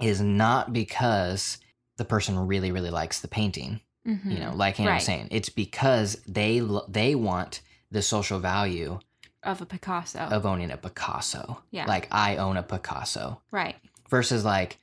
is 0.00 0.20
not 0.20 0.72
because 0.72 1.58
the 1.96 2.04
person 2.04 2.38
really 2.46 2.70
really 2.72 2.90
likes 2.90 3.20
the 3.20 3.28
painting. 3.28 3.80
Mhm. 4.06 4.32
You 4.32 4.38
know, 4.40 4.52
like 4.54 4.76
Hannah 4.76 4.90
was 4.90 4.94
Right. 4.94 5.02
saying, 5.02 5.28
it's 5.30 5.48
because 5.48 6.20
they 6.26 6.60
they 6.88 7.14
want 7.14 7.60
the 7.90 8.02
social 8.02 8.38
value 8.40 8.98
of 9.42 9.60
a 9.60 9.66
Picasso. 9.66 10.18
of 10.20 10.44
owning 10.46 10.70
a 10.70 10.76
Picasso. 10.76 11.62
Yeah. 11.70 11.86
Like 11.86 12.08
I 12.10 12.36
own 12.36 12.56
a 12.56 12.62
Picasso 12.62 13.40
right. 13.50 13.76
versus 14.08 14.44
like 14.44 14.78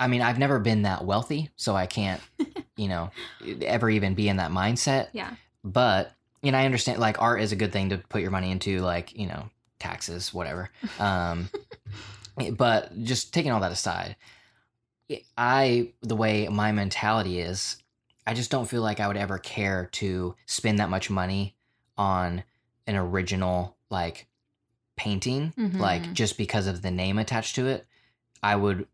i 0.00 0.08
mean 0.08 0.20
i've 0.22 0.38
never 0.38 0.58
been 0.58 0.82
that 0.82 1.04
wealthy 1.04 1.50
so 1.54 1.76
i 1.76 1.86
can't 1.86 2.20
you 2.76 2.88
know 2.88 3.10
ever 3.64 3.88
even 3.90 4.14
be 4.14 4.26
in 4.28 4.38
that 4.38 4.50
mindset 4.50 5.08
Yeah. 5.12 5.30
but 5.62 6.12
and 6.42 6.56
i 6.56 6.64
understand 6.64 6.98
like 6.98 7.20
art 7.20 7.40
is 7.40 7.52
a 7.52 7.56
good 7.56 7.72
thing 7.72 7.88
to 7.90 7.98
put 7.98 8.20
your 8.22 8.30
money 8.30 8.50
into 8.50 8.80
like 8.80 9.16
you 9.16 9.26
know 9.26 9.48
taxes 9.78 10.32
whatever 10.34 10.70
um 10.98 11.48
but 12.56 12.96
just 13.02 13.32
taking 13.34 13.52
all 13.52 13.60
that 13.60 13.72
aside 13.72 14.16
i 15.36 15.90
the 16.02 16.16
way 16.16 16.48
my 16.48 16.72
mentality 16.72 17.38
is 17.40 17.76
i 18.26 18.32
just 18.34 18.50
don't 18.50 18.66
feel 18.68 18.82
like 18.82 19.00
i 19.00 19.06
would 19.06 19.16
ever 19.16 19.38
care 19.38 19.88
to 19.92 20.34
spend 20.46 20.78
that 20.78 20.88
much 20.90 21.10
money 21.10 21.54
on 21.98 22.42
an 22.86 22.96
original 22.96 23.76
like 23.90 24.26
painting 24.96 25.52
like 25.78 26.04
Mhm. 26.04 26.12
just 26.12 26.38
because 26.38 26.66
of 26.66 26.82
the 26.82 26.90
name 26.90 27.18
attached 27.18 27.54
to 27.56 27.66
it 27.66 27.86
i 28.42 28.54
would 28.56 28.86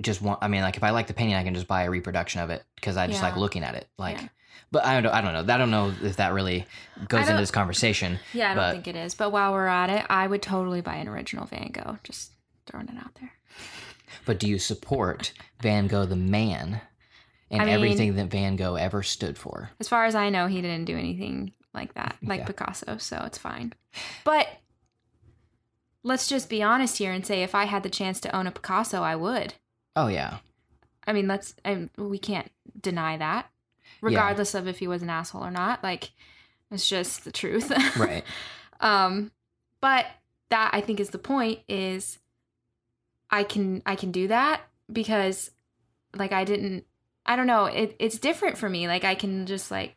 just 0.00 0.22
want 0.22 0.38
i 0.42 0.48
mean 0.48 0.62
like 0.62 0.76
if 0.76 0.82
i 0.84 0.90
like 0.90 1.06
the 1.06 1.14
painting 1.14 1.34
i 1.36 1.42
can 1.44 1.54
just 1.54 1.66
buy 1.68 1.82
a 1.82 1.90
reproduction 1.90 2.40
of 2.40 2.50
it 2.50 2.62
because 2.76 2.96
i 2.96 3.06
just 3.06 3.22
like 3.22 3.36
looking 3.36 3.62
at 3.64 3.74
it 3.74 3.88
like 3.98 4.20
Yeah. 4.20 4.28
But 4.70 4.84
i 4.84 5.00
don't 5.00 5.12
i 5.12 5.20
don't 5.20 5.32
know 5.32 5.54
i 5.54 5.58
don't 5.58 5.70
know 5.70 5.92
if 6.02 6.16
that 6.16 6.32
really 6.32 6.66
goes 7.08 7.28
into 7.28 7.40
this 7.40 7.50
conversation 7.50 8.18
Yeah, 8.32 8.52
I 8.52 8.54
don't 8.54 8.72
think 8.72 8.88
it 8.88 8.96
is. 8.96 9.14
But 9.14 9.30
while 9.30 9.52
we're 9.52 9.66
at 9.66 9.90
it, 9.90 10.04
I 10.10 10.26
would 10.26 10.42
totally 10.42 10.80
buy 10.80 10.96
an 10.96 11.08
original 11.08 11.46
Van 11.46 11.70
Gogh. 11.72 11.98
Just 12.04 12.32
throwing 12.66 12.88
it 12.88 12.96
out 12.96 13.14
there. 13.20 13.32
but 14.24 14.38
do 14.38 14.48
you 14.48 14.58
support 14.58 15.32
van 15.60 15.86
gogh 15.86 16.06
the 16.06 16.16
man 16.16 16.80
and 17.50 17.60
I 17.62 17.64
mean- 17.66 17.74
everything 17.74 18.14
that 18.16 18.26
van 18.30 18.56
gogh 18.56 18.76
ever 18.76 19.02
stood 19.02 19.36
for 19.38 19.70
As 19.80 19.88
far 19.88 20.04
as 20.06 20.14
I 20.14 20.30
know, 20.30 20.46
he 20.46 20.60
didn't 20.62 20.86
do 20.86 20.96
anything 20.96 21.52
like 21.74 21.94
that, 21.94 22.16
like 22.22 22.40
Yeah. 22.40 22.46
Picasso, 22.46 22.96
so 22.98 23.22
it's 23.26 23.38
fine. 23.38 23.72
But 24.24 24.48
let's 26.02 26.26
just 26.28 26.48
be 26.48 26.62
honest 26.62 26.98
here 26.98 27.12
and 27.12 27.26
say 27.26 27.42
if 27.42 27.54
I 27.54 27.64
had 27.64 27.82
the 27.82 27.90
chance 27.90 28.20
to 28.20 28.34
own 28.36 28.46
a 28.46 28.50
Picasso, 28.50 29.02
I 29.02 29.16
would. 29.16 29.54
oh 29.96 30.08
yeah 30.08 30.38
I 31.06 31.12
mean, 31.12 31.28
let's 31.28 31.54
I, 31.66 31.90
we 31.98 32.16
can't 32.18 32.50
deny 32.80 33.18
that. 33.18 33.50
Regardless 34.04 34.54
of 34.54 34.68
if 34.68 34.78
he 34.78 34.86
was 34.86 35.02
an 35.02 35.10
asshole 35.10 35.44
or 35.44 35.50
not, 35.50 35.82
like 35.82 36.10
it's 36.70 36.88
just 36.88 37.24
the 37.24 37.32
truth. 37.32 37.70
right 37.96 38.24
um 38.80 39.30
but 39.80 40.04
that 40.50 40.70
i 40.72 40.80
think 40.80 40.98
is 41.00 41.10
the 41.10 41.18
point 41.18 41.60
is 41.68 42.18
i 43.30 43.42
can 43.44 43.82
i 43.86 43.94
can 43.94 44.10
do 44.10 44.26
that 44.28 44.60
because 44.92 45.50
like 46.16 46.32
i 46.32 46.42
didn't 46.44 46.84
i 47.24 47.36
don't 47.36 47.46
know 47.46 47.66
it, 47.66 47.94
it's 47.98 48.18
different 48.18 48.58
for 48.58 48.68
me 48.68 48.86
like 48.88 49.04
i 49.04 49.14
can 49.14 49.46
just 49.46 49.70
like 49.70 49.94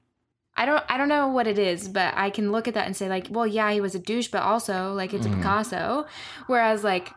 i 0.56 0.66
don't 0.66 0.84
i 0.90 0.98
don't 0.98 1.10
know 1.10 1.28
what 1.28 1.48
it 1.48 1.58
is 1.60 1.88
but 1.90 2.14
i 2.16 2.30
can 2.30 2.52
look 2.52 2.68
at 2.68 2.76
that 2.76 2.86
and 2.86 2.96
say 2.96 3.10
like 3.10 3.28
well 3.32 3.48
yeah 3.48 3.72
he 3.72 3.82
was 3.82 3.96
a 3.96 4.00
douche 4.00 4.28
but 4.28 4.44
also 4.44 4.94
like 4.94 5.14
it's 5.14 5.26
Mhm. 5.26 5.34
a 5.34 5.36
picasso 5.38 6.06
whereas 6.46 6.84
like 6.84 7.12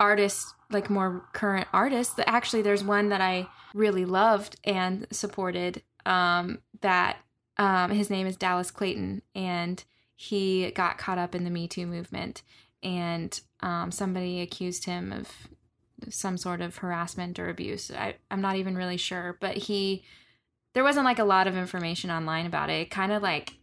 artists 0.00 0.52
like 0.70 0.90
more 0.90 1.28
current 1.32 1.66
artists 1.72 2.18
actually 2.26 2.62
there's 2.62 2.82
one 2.82 3.08
that 3.08 3.20
i 3.20 3.46
really 3.74 4.04
loved 4.04 4.56
and 4.64 5.06
supported 5.10 5.82
um 6.04 6.58
that 6.80 7.18
um 7.58 7.90
his 7.90 8.10
name 8.10 8.26
is 8.26 8.36
dallas 8.36 8.70
clayton 8.70 9.22
and 9.34 9.84
he 10.16 10.70
got 10.70 10.96
caught 10.96 11.18
up 11.18 11.34
in 11.34 11.44
the 11.44 11.50
Me 11.50 11.68
Too 11.68 11.86
movement, 11.86 12.42
and 12.82 13.38
um, 13.60 13.90
somebody 13.90 14.40
accused 14.40 14.86
him 14.86 15.12
of 15.12 15.30
some 16.08 16.38
sort 16.38 16.62
of 16.62 16.78
harassment 16.78 17.38
or 17.38 17.48
abuse. 17.48 17.90
I, 17.90 18.16
I'm 18.30 18.40
not 18.40 18.56
even 18.56 18.76
really 18.76 18.96
sure, 18.96 19.36
but 19.40 19.56
he 19.56 20.04
there 20.72 20.84
wasn't 20.84 21.04
like 21.04 21.18
a 21.18 21.24
lot 21.24 21.46
of 21.46 21.56
information 21.56 22.10
online 22.10 22.46
about 22.46 22.70
it. 22.70 22.80
It 22.80 22.90
kind 22.90 23.12
of 23.12 23.22
like 23.22 23.54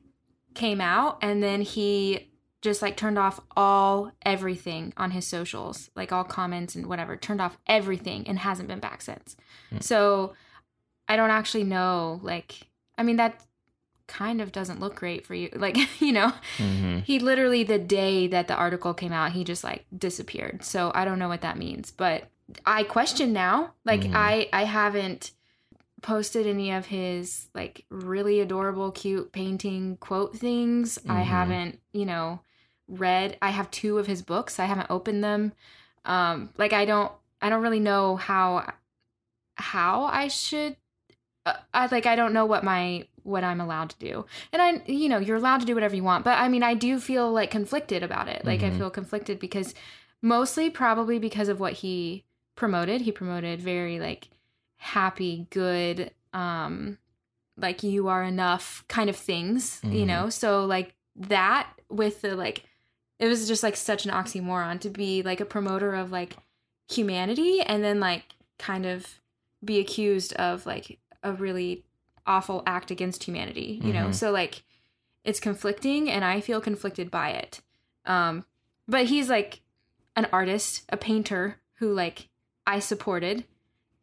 came 0.53 0.79
out, 0.79 1.17
and 1.23 1.41
then 1.41 1.61
he 1.61 2.31
just 2.63 2.81
like 2.81 2.95
turned 2.97 3.19
off 3.19 3.39
all 3.57 4.11
everything 4.25 4.93
on 4.97 5.11
his 5.11 5.27
socials, 5.27 5.91
like 5.95 6.11
all 6.11 6.23
comments 6.23 6.75
and 6.75 6.87
whatever, 6.87 7.15
turned 7.17 7.41
off 7.41 7.57
everything 7.67 8.25
and 8.27 8.39
hasn't 8.39 8.69
been 8.69 8.79
back 8.79 9.01
since. 9.01 9.35
Mm. 9.71 9.83
So 9.83 10.33
I 11.09 11.17
don't 11.17 11.29
actually 11.29 11.65
know. 11.65 12.19
Like, 12.23 12.67
I 12.97 13.03
mean, 13.03 13.17
that 13.17 13.41
kind 14.07 14.39
of 14.41 14.51
doesn't 14.53 14.79
look 14.79 14.95
great 14.95 15.25
for 15.25 15.35
you. 15.35 15.49
Like, 15.53 15.77
you 16.01 16.13
know, 16.13 16.31
hmm 16.57 16.99
he 17.05 17.19
literally, 17.19 17.65
the 17.65 17.79
day 17.79 18.27
that 18.27 18.47
the 18.47 18.55
article 18.55 18.93
came 18.93 19.11
out, 19.11 19.33
he 19.33 19.43
just 19.43 19.61
like 19.63 19.85
disappeared. 19.97 20.63
So 20.63 20.89
I 20.95 21.03
don't 21.03 21.19
know 21.19 21.27
what 21.27 21.41
that 21.41 21.57
means, 21.57 21.91
but 21.91 22.29
I 22.65 22.83
question 22.83 23.33
now. 23.33 23.73
Like, 23.83 24.01
Mhm. 24.03 24.15
I, 24.15 24.47
I 24.53 24.63
haven't 24.63 25.33
posted 26.01 26.47
any 26.47 26.71
of 26.71 26.85
his 26.85 27.49
like 27.53 27.83
really 27.89 28.39
adorable, 28.39 28.91
cute 28.91 29.33
painting 29.33 29.97
quote 29.97 30.37
things. 30.37 30.97
I 31.09 31.21
Mhm. 31.21 31.25
haven't, 31.25 31.79
you 31.91 32.05
know, 32.05 32.39
read. 32.87 33.37
I 33.41 33.49
have 33.51 33.71
two 33.71 33.97
of 33.97 34.07
his 34.07 34.21
books. 34.21 34.59
I 34.59 34.65
haven't 34.65 34.87
opened 34.89 35.23
them. 35.23 35.53
Um, 36.05 36.49
like 36.57 36.73
I 36.73 36.85
don't, 36.85 37.11
I 37.41 37.49
don't 37.49 37.61
really 37.61 37.79
know 37.79 38.15
how, 38.15 38.73
how 39.55 40.03
I 40.05 40.27
should. 40.27 40.75
Uh, 41.45 41.53
I 41.73 41.87
like 41.87 42.05
I 42.05 42.15
don't 42.15 42.31
know 42.33 42.45
what 42.45 42.63
my 42.63 43.05
what 43.23 43.43
I'm 43.43 43.59
allowed 43.59 43.89
to 43.91 43.99
do, 43.99 44.25
and 44.53 44.61
I, 44.61 44.81
you 44.85 45.09
know, 45.09 45.17
you're 45.17 45.35
allowed 45.37 45.59
to 45.59 45.65
do 45.65 45.73
whatever 45.73 45.95
you 45.95 46.03
want. 46.03 46.23
But 46.23 46.39
I 46.39 46.47
mean, 46.47 46.63
I 46.63 46.73
do 46.73 46.99
feel 46.99 47.31
like 47.31 47.51
conflicted 47.51 48.01
about 48.01 48.29
it. 48.29 48.45
Like 48.45 48.63
I 48.63 48.69
Mhm. 48.69 48.77
feel 48.77 48.89
conflicted 48.89 49.39
because 49.39 49.75
mostly 50.21 50.69
probably 50.69 51.19
because 51.19 51.49
of 51.49 51.59
what 51.59 51.73
he 51.73 52.23
promoted. 52.55 53.01
He 53.01 53.11
promoted 53.11 53.61
very 53.61 53.99
like 53.99 54.29
happy, 54.77 55.47
good, 55.49 56.11
um, 56.33 56.97
like 57.57 57.83
you 57.83 58.07
are 58.07 58.23
enough 58.23 58.85
kind 58.87 59.09
of 59.09 59.15
things, 59.17 59.81
you 59.83 60.03
Mhm. 60.03 60.07
know? 60.07 60.29
So 60.29 60.65
like 60.65 60.95
that 61.15 61.67
with 61.89 62.21
the 62.21 62.35
like 62.37 62.63
it 63.19 63.27
was 63.27 63.47
just 63.47 63.63
like 63.63 63.75
such 63.75 64.05
an 64.05 64.11
oxymoron 64.11 64.79
to 64.81 64.89
be 64.89 65.21
like 65.23 65.39
a 65.39 65.45
promoter 65.45 65.93
of 65.93 66.11
like 66.11 66.35
humanity 66.89 67.61
and 67.61 67.83
then 67.83 67.99
like 67.99 68.23
kind 68.59 68.85
of 68.85 69.19
be 69.63 69.79
accused 69.79 70.33
of 70.33 70.65
like 70.65 70.99
a 71.23 71.31
really 71.31 71.85
awful 72.25 72.63
act 72.65 72.91
against 72.91 73.23
humanity, 73.23 73.79
you 73.83 73.93
know? 73.93 74.07
Mhm. 74.07 74.15
So 74.15 74.31
like 74.31 74.63
it's 75.23 75.39
conflicting 75.39 76.09
and 76.09 76.23
I 76.25 76.41
feel 76.41 76.59
conflicted 76.61 77.09
by 77.09 77.29
it. 77.31 77.61
Um 78.05 78.45
but 78.87 79.05
he's 79.05 79.29
like 79.29 79.61
an 80.15 80.27
artist, 80.31 80.83
a 80.89 80.97
painter 80.97 81.59
who 81.75 81.93
like 81.93 82.27
I 82.67 82.79
supported 82.79 83.45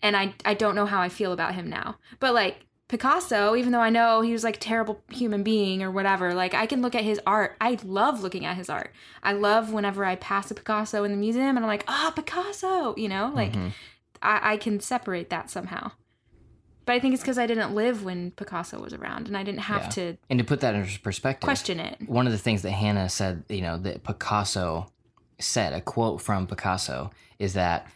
and 0.03 0.17
I 0.17 0.35
I 0.45 0.55
don't 0.55 0.75
know 0.75 0.87
how 0.87 1.01
I 1.01 1.09
feel 1.09 1.33
about 1.33 1.55
him 1.55 1.69
now. 1.69 1.99
But 2.19 2.35
like 2.35 2.67
Picasso, 2.91 3.55
even 3.55 3.71
though 3.71 3.81
I 3.81 3.89
know 3.91 4.21
he 4.21 4.33
was 4.33 4.43
like 4.43 4.57
a 4.57 4.61
terrible 4.61 5.01
human 5.11 5.45
being 5.45 5.81
or 5.83 5.91
whatever, 5.93 6.35
like 6.35 6.55
I 6.55 6.67
can 6.67 6.83
look 6.83 6.97
at 6.97 7.05
his 7.05 7.21
art. 7.25 7.57
I 7.61 7.79
love 7.85 8.21
looking 8.21 8.45
at 8.45 8.57
his 8.57 8.69
art. 8.69 8.93
I 9.23 9.33
love 9.33 9.73
whenever 9.73 10.05
I 10.05 10.17
pass 10.17 10.51
a 10.51 10.55
Picasso 10.55 11.05
in 11.05 11.13
the 11.13 11.17
museum 11.17 11.57
and 11.57 11.61
I'm 11.61 11.67
like, 11.69 11.85
ah, 11.87 12.13
Picasso, 12.15 12.95
you 12.97 13.09
know, 13.09 13.31
like 13.35 13.53
Mhm. 13.53 13.73
I, 14.21 14.53
I 14.53 14.57
can 14.57 14.81
separate 14.81 15.31
that 15.31 15.49
somehow. 15.51 15.93
But 16.85 16.95
I 16.95 16.99
think 16.99 17.15
it's 17.15 17.23
because 17.23 17.39
I 17.39 17.47
didn't 17.47 17.77
live 17.77 18.03
when 18.05 18.33
Picasso 18.33 18.81
was 18.81 18.93
around 18.93 19.29
and 19.29 19.37
I 19.37 19.45
didn't 19.45 19.61
have 19.61 19.83
Yeah. 19.85 19.89
to 19.91 20.17
And 20.29 20.39
to 20.41 20.45
put 20.45 20.59
that 20.61 20.75
into 20.75 20.99
perspective, 20.99 21.45
question 21.47 21.79
it. 21.79 21.97
one 22.09 22.27
of 22.27 22.33
the 22.33 22.39
things 22.39 22.63
that 22.63 22.73
Hannah 22.73 23.09
said, 23.09 23.45
you 23.49 23.61
know, 23.63 23.79
that 23.79 24.03
Picasso 24.03 24.91
said, 25.39 25.73
a 25.75 25.81
quote 25.81 26.21
from 26.21 26.49
Picasso 26.49 27.13
is 27.39 27.53
that 27.53 27.87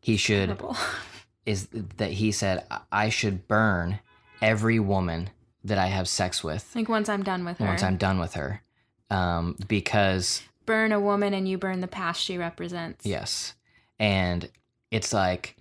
he 0.00 0.16
should 0.16 0.48
Horrible. 0.48 0.76
is 1.44 1.68
that 1.98 2.12
he 2.12 2.32
said 2.32 2.64
"I- 2.70 2.80
I 2.90 3.08
should 3.10 3.46
burn 3.46 3.98
every 4.42 4.78
woman 4.80 5.30
that 5.64 5.78
I 5.78 5.86
have 5.86 6.08
sex 6.08 6.42
with 6.44 6.70
like 6.74 6.88
once 6.88 7.08
I'm 7.08 7.22
done 7.22 7.44
with 7.44 7.58
her. 7.58 7.66
once 7.66 7.82
I'm 7.82 7.96
done 7.96 8.18
with 8.18 8.34
her, 8.34 8.62
um, 9.10 9.56
because 9.66 10.42
burn 10.66 10.92
a 10.92 11.00
woman 11.00 11.34
and 11.34 11.48
you 11.48 11.58
burn 11.58 11.80
the 11.80 11.88
past 11.88 12.20
she 12.22 12.38
represents. 12.38 13.04
yes, 13.06 13.54
and 13.98 14.48
it's 14.90 15.12
like 15.12 15.56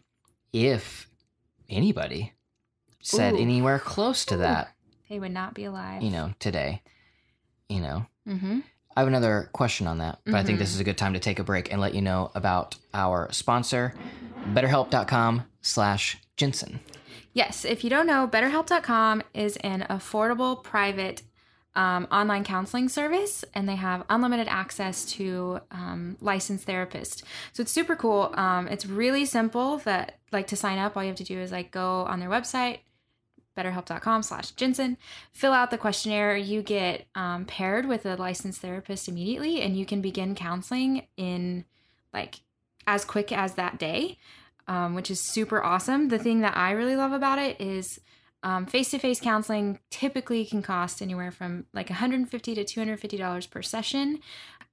if 0.53 1.09
anybody 1.69 2.33
said 3.01 3.33
Ooh. 3.33 3.37
anywhere 3.39 3.79
close 3.79 4.25
to 4.25 4.35
Ooh. 4.35 4.39
that, 4.39 4.73
They 5.09 5.19
would 5.19 5.31
not 5.33 5.53
be 5.53 5.65
alive. 5.65 6.01
you 6.01 6.11
know, 6.11 6.33
today, 6.39 6.81
you 7.69 7.81
know, 7.81 8.05
Mm-hmm. 8.27 8.59
I 8.95 8.99
have 9.01 9.07
another 9.07 9.49
question 9.53 9.87
on 9.87 9.99
that, 9.99 10.19
but 10.25 10.33
I 10.35 10.43
think 10.43 10.57
this 10.59 10.73
is 10.73 10.79
a 10.79 10.83
good 10.83 10.97
time 10.97 11.13
to 11.13 11.19
take 11.19 11.37
a 11.39 11.43
break 11.43 11.71
and 11.71 11.79
let 11.79 11.93
you 11.93 12.01
know 12.01 12.31
about 12.35 12.75
our 12.95 13.31
sponsor, 13.31 13.93
betterhelp.com 14.53 15.43
slash 15.61 16.17
Jensen. 16.35 16.79
Yes, 17.37 17.65
if 17.65 17.83
you 17.83 17.91
don't 17.91 18.07
know, 18.07 18.27
BetterHelp.com 18.27 19.21
is 19.35 19.57
an 19.57 19.85
affordable 19.91 20.63
private 20.63 21.21
um, 21.75 22.07
online 22.11 22.43
counseling 22.43 22.89
service, 22.89 23.45
and 23.53 23.69
they 23.69 23.75
have 23.75 24.03
unlimited 24.09 24.47
access 24.47 25.05
to 25.05 25.59
um, 25.69 26.17
licensed 26.19 26.67
therapists. 26.67 27.21
So 27.53 27.61
it's 27.61 27.71
super 27.71 27.95
cool. 27.95 28.33
Um, 28.33 28.67
it's 28.67 28.87
really 28.87 29.23
simple. 29.23 29.77
That 29.85 30.17
like 30.31 30.47
to 30.47 30.55
sign 30.55 30.79
up, 30.79 30.97
all 30.97 31.03
you 31.03 31.09
have 31.09 31.17
to 31.17 31.23
do 31.23 31.37
is 31.37 31.51
like 31.51 31.69
go 31.69 32.05
on 32.05 32.19
their 32.19 32.27
website, 32.27 32.79
betterhelp.com 33.55 34.23
slash 34.23 34.49
jensen 34.51 34.97
fill 35.31 35.53
out 35.53 35.69
the 35.69 35.77
questionnaire 35.77 36.35
you 36.35 36.63
get 36.63 37.05
um, 37.13 37.45
paired 37.45 37.87
with 37.87 38.05
a 38.07 38.15
licensed 38.15 38.61
therapist 38.61 39.07
immediately 39.07 39.61
and 39.61 39.77
you 39.77 39.83
can 39.83 39.99
begin 39.99 40.35
counseling 40.35 41.07
in 41.17 41.65
like 42.13 42.41
as 42.85 43.03
quick 43.03 43.31
as 43.31 43.55
that 43.55 43.79
day 43.79 44.17
um, 44.67 44.95
which 44.95 45.09
is 45.09 45.19
super 45.21 45.63
awesome. 45.63 46.09
The 46.09 46.19
thing 46.19 46.41
that 46.41 46.55
i 46.57 46.71
really 46.71 46.95
love 46.95 47.11
about 47.13 47.39
it 47.39 47.59
is 47.61 47.99
um, 48.43 48.65
face-to-face 48.65 49.19
counseling 49.19 49.79
typically 49.89 50.45
can 50.45 50.61
cost 50.61 51.01
anywhere 51.01 51.31
from 51.31 51.65
like 51.73 51.89
150 51.89 52.55
to 52.55 52.63
250 52.63 53.17
dollars 53.17 53.47
per 53.47 53.61
session 53.61 54.19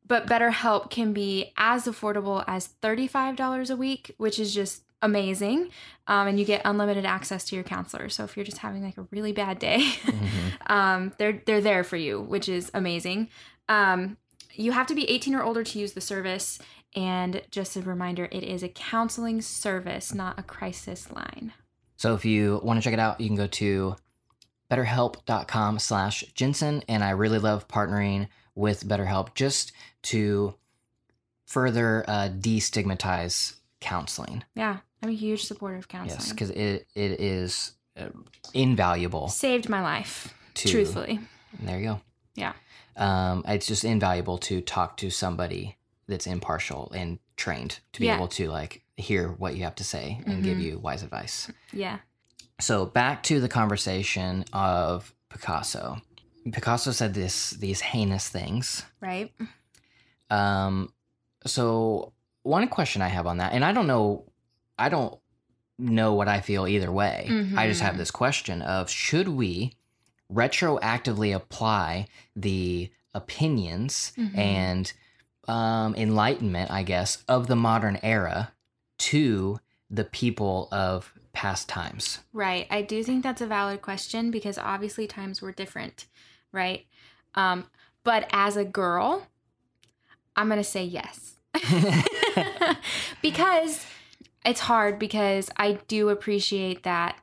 but 0.07 0.27
betterhelp 0.27 0.91
can 0.91 1.15
be 1.15 1.53
as 1.57 1.85
affordable 1.87 2.45
as 2.47 2.69
$35 2.83 3.71
a 3.71 3.77
week 3.77 4.15
which 4.19 4.39
is 4.39 4.55
just 4.55 4.83
amazing 5.01 5.71
um, 6.07 6.29
and 6.29 6.39
you 6.39 6.45
get 6.45 6.63
unlimited 6.65 7.05
access 7.07 7.45
to 7.47 7.55
your 7.55 7.65
counselor. 7.65 8.09
So 8.09 8.25
if 8.25 8.37
you're 8.37 8.45
just 8.45 8.59
having 8.59 8.83
like 8.83 8.99
a 8.99 9.07
really 9.11 9.33
bad 9.33 9.59
day 9.59 9.81
Mhm. 9.81 10.53
um, 10.71 11.13
they're 11.19 11.43
they're 11.47 11.61
there 11.61 11.85
for 11.85 11.97
you 11.97 12.21
which 12.21 12.49
is 12.49 12.71
amazing. 12.75 13.29
Um, 13.69 14.19
you 14.55 14.73
have 14.73 14.87
to 14.89 14.95
be 14.95 15.09
18 15.11 15.35
or 15.35 15.43
older 15.43 15.65
to 15.65 15.79
use 15.79 15.93
the 15.95 16.01
service 16.01 16.59
and 16.95 17.43
just 17.51 17.77
a 17.77 17.83
reminder 17.83 18.29
it 18.31 18.43
is 18.45 18.63
a 18.63 18.69
counseling 18.69 19.41
service 19.43 20.15
not 20.15 20.39
a 20.39 20.43
crisis 20.43 21.11
line 21.11 21.53
So 21.97 22.15
if 22.15 22.25
you 22.25 22.61
want 22.63 22.79
to 22.79 22.85
check 22.85 22.93
it 22.93 22.99
out, 23.01 23.21
you 23.21 23.29
can 23.29 23.37
go 23.37 23.47
to 23.47 23.97
betterhelp.com 24.71 25.79
slash 25.79 26.25
Jensen. 26.35 26.83
And 26.89 27.05
I 27.05 27.11
really 27.11 27.39
love 27.39 27.69
partnering 27.69 28.29
with 28.55 28.87
BetterHelp 28.87 29.35
just 29.35 29.73
to 30.05 30.55
further 31.47 32.05
uh, 32.09 32.29
destigmatize 32.31 33.55
counseling. 33.81 34.43
yeah 34.55 34.79
i'm 35.03 35.11
a 35.11 35.13
huge 35.13 35.45
supporter 35.45 35.77
of 35.77 35.89
counseling. 35.89 36.19
Yes, 36.21 36.31
because 36.33 36.51
it, 36.51 36.87
it 36.95 37.21
is 37.21 37.73
uh, 37.99 38.09
invaluable 38.55 39.29
saved 39.29 39.69
my 39.69 39.83
life 39.83 40.33
to. 40.55 40.69
truthfully 40.69 41.21
There 41.61 41.79
you 41.79 41.85
go. 41.85 42.01
Yeah. 42.35 42.55
Um, 42.97 43.45
it's 43.47 43.67
just 43.67 43.85
invaluable 43.85 44.39
to 44.39 44.61
talk 44.61 44.97
to 44.99 45.11
somebody 45.11 45.77
that's 46.07 46.27
impartial 46.27 46.91
and 46.95 47.19
trained 47.37 47.81
to 47.93 48.01
be 48.01 48.07
Yeah. 48.07 48.17
able 48.17 48.29
to 48.29 48.49
like 48.51 48.83
hear 48.97 49.29
what 49.29 49.57
you 49.57 49.65
have 49.65 49.75
to 49.77 49.85
say 49.85 50.21
and 50.27 50.43
give 50.45 50.59
Mhm. 50.59 50.63
you 50.63 50.79
wise 50.79 51.03
advice. 51.03 51.51
yeah 51.73 51.99
So 52.61 52.87
back 52.87 53.23
to 53.25 53.41
the 53.41 53.49
conversation 53.49 54.45
of 54.53 55.13
Picasso. 55.29 56.01
Picasso 56.53 56.93
said 56.93 57.13
this 57.15 57.51
these 57.51 57.81
heinous 57.81 58.29
things. 58.29 58.85
right 59.01 59.33
Um, 60.31 60.93
so 61.47 62.13
one 62.43 62.69
question 62.69 63.03
I 63.03 63.09
have 63.09 63.27
on 63.27 63.39
that, 63.39 63.53
and 63.53 63.65
I 63.65 63.73
don't 63.73 63.87
know, 63.87 64.25
I 64.79 64.89
don't 64.89 65.19
know 65.79 66.15
what 66.15 66.29
I 66.29 66.41
feel 66.41 66.67
either 66.69 66.91
way. 66.93 67.27
I 67.57 67.67
just 67.67 67.81
have 67.81 67.95
Mhm. 67.95 67.99
this 67.99 68.11
question 68.11 68.63
of 68.63 68.89
should 68.91 69.29
we 69.29 69.77
retroactively 70.33 71.35
apply 71.35 72.07
the 72.37 72.91
opinions 73.13 74.13
Mhm. 74.17 74.37
and 74.39 74.93
um, 75.49 75.95
enlightenment, 75.97 76.71
I 76.71 76.83
guess, 76.83 77.23
of 77.29 77.47
the 77.47 77.57
modern 77.57 77.99
era 78.03 78.53
to 78.99 79.61
the 79.91 80.05
people 80.05 80.69
of 80.73 81.13
past 81.33 81.69
times? 81.69 82.21
Right. 82.33 82.67
I 82.71 82.83
do 82.83 83.03
think 83.03 83.23
that's 83.23 83.41
a 83.43 83.47
valid 83.47 83.83
question 83.83 84.31
because 84.31 84.59
obviously 84.59 85.07
times 85.07 85.43
were 85.43 85.53
different, 85.53 86.07
right? 86.53 86.87
Um, 87.35 87.67
but 88.05 88.27
as 88.31 88.57
a 88.57 88.65
girl, 88.65 89.27
I'm 90.37 90.49
going 90.49 90.61
to 90.61 90.65
say 90.65 90.85
yes. 90.85 91.35
because 93.23 93.85
it's 94.45 94.61
hard 94.61 94.99
because 94.99 95.51
I 95.57 95.79
do 95.89 96.09
appreciate 96.09 96.83
that, 96.83 97.17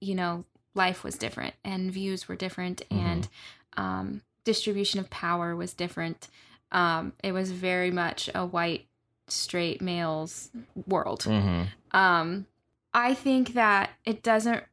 you 0.00 0.14
know, 0.14 0.44
life 0.74 1.04
was 1.04 1.16
different 1.16 1.54
and 1.64 1.92
views 1.92 2.26
were 2.28 2.36
different 2.36 2.82
Mhm. 2.90 2.98
and 2.98 3.28
um 3.76 4.22
distribution 4.44 5.00
of 5.00 5.08
power 5.08 5.54
was 5.56 5.72
different. 5.72 6.28
Um, 6.72 7.12
it 7.22 7.32
was 7.32 7.52
very 7.52 7.90
much 7.90 8.28
a 8.34 8.44
white 8.44 8.86
straight 9.28 9.80
males 9.80 10.50
world. 10.86 11.20
Mhm. 11.20 11.68
Um, 11.92 12.46
I 12.92 13.14
think 13.14 13.54
that 13.54 13.90
it 14.04 14.22
doesn't 14.22 14.64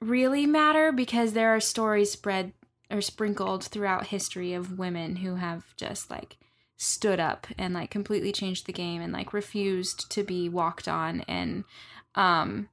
really 0.00 0.46
matter 0.46 0.92
because 0.92 1.32
there 1.32 1.54
are 1.54 1.60
stories 1.60 2.10
spread 2.10 2.52
or 2.90 3.00
sprinkled 3.00 3.64
throughout 3.64 4.08
history 4.08 4.52
of 4.52 4.78
women 4.78 5.16
who 5.16 5.36
have 5.36 5.74
just 5.76 6.10
like 6.10 6.36
stood 6.76 7.20
up 7.20 7.46
and 7.56 7.72
like 7.72 7.90
completely 7.90 8.32
changed 8.32 8.66
the 8.66 8.72
game 8.72 9.00
and 9.00 9.12
like 9.12 9.32
refused 9.32 10.10
to 10.10 10.24
be 10.24 10.48
walked 10.48 10.88
on 10.88 11.20
and 11.22 11.64
um 12.16 12.68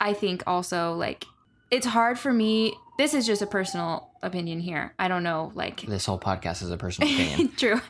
I 0.00 0.14
think 0.14 0.42
also 0.46 0.94
like 0.94 1.26
it's 1.74 1.86
hard 1.86 2.18
for 2.18 2.32
me 2.32 2.74
this 2.96 3.12
is 3.12 3.26
just 3.26 3.42
a 3.42 3.46
personal 3.46 4.08
opinion 4.22 4.60
here. 4.60 4.94
I 5.00 5.08
don't 5.08 5.24
know 5.24 5.50
like 5.56 5.80
This 5.82 6.06
whole 6.06 6.18
podcast 6.18 6.62
is 6.62 6.70
a 6.70 6.76
personal 6.76 7.10
opinion. 7.12 7.50
True. 7.56 7.80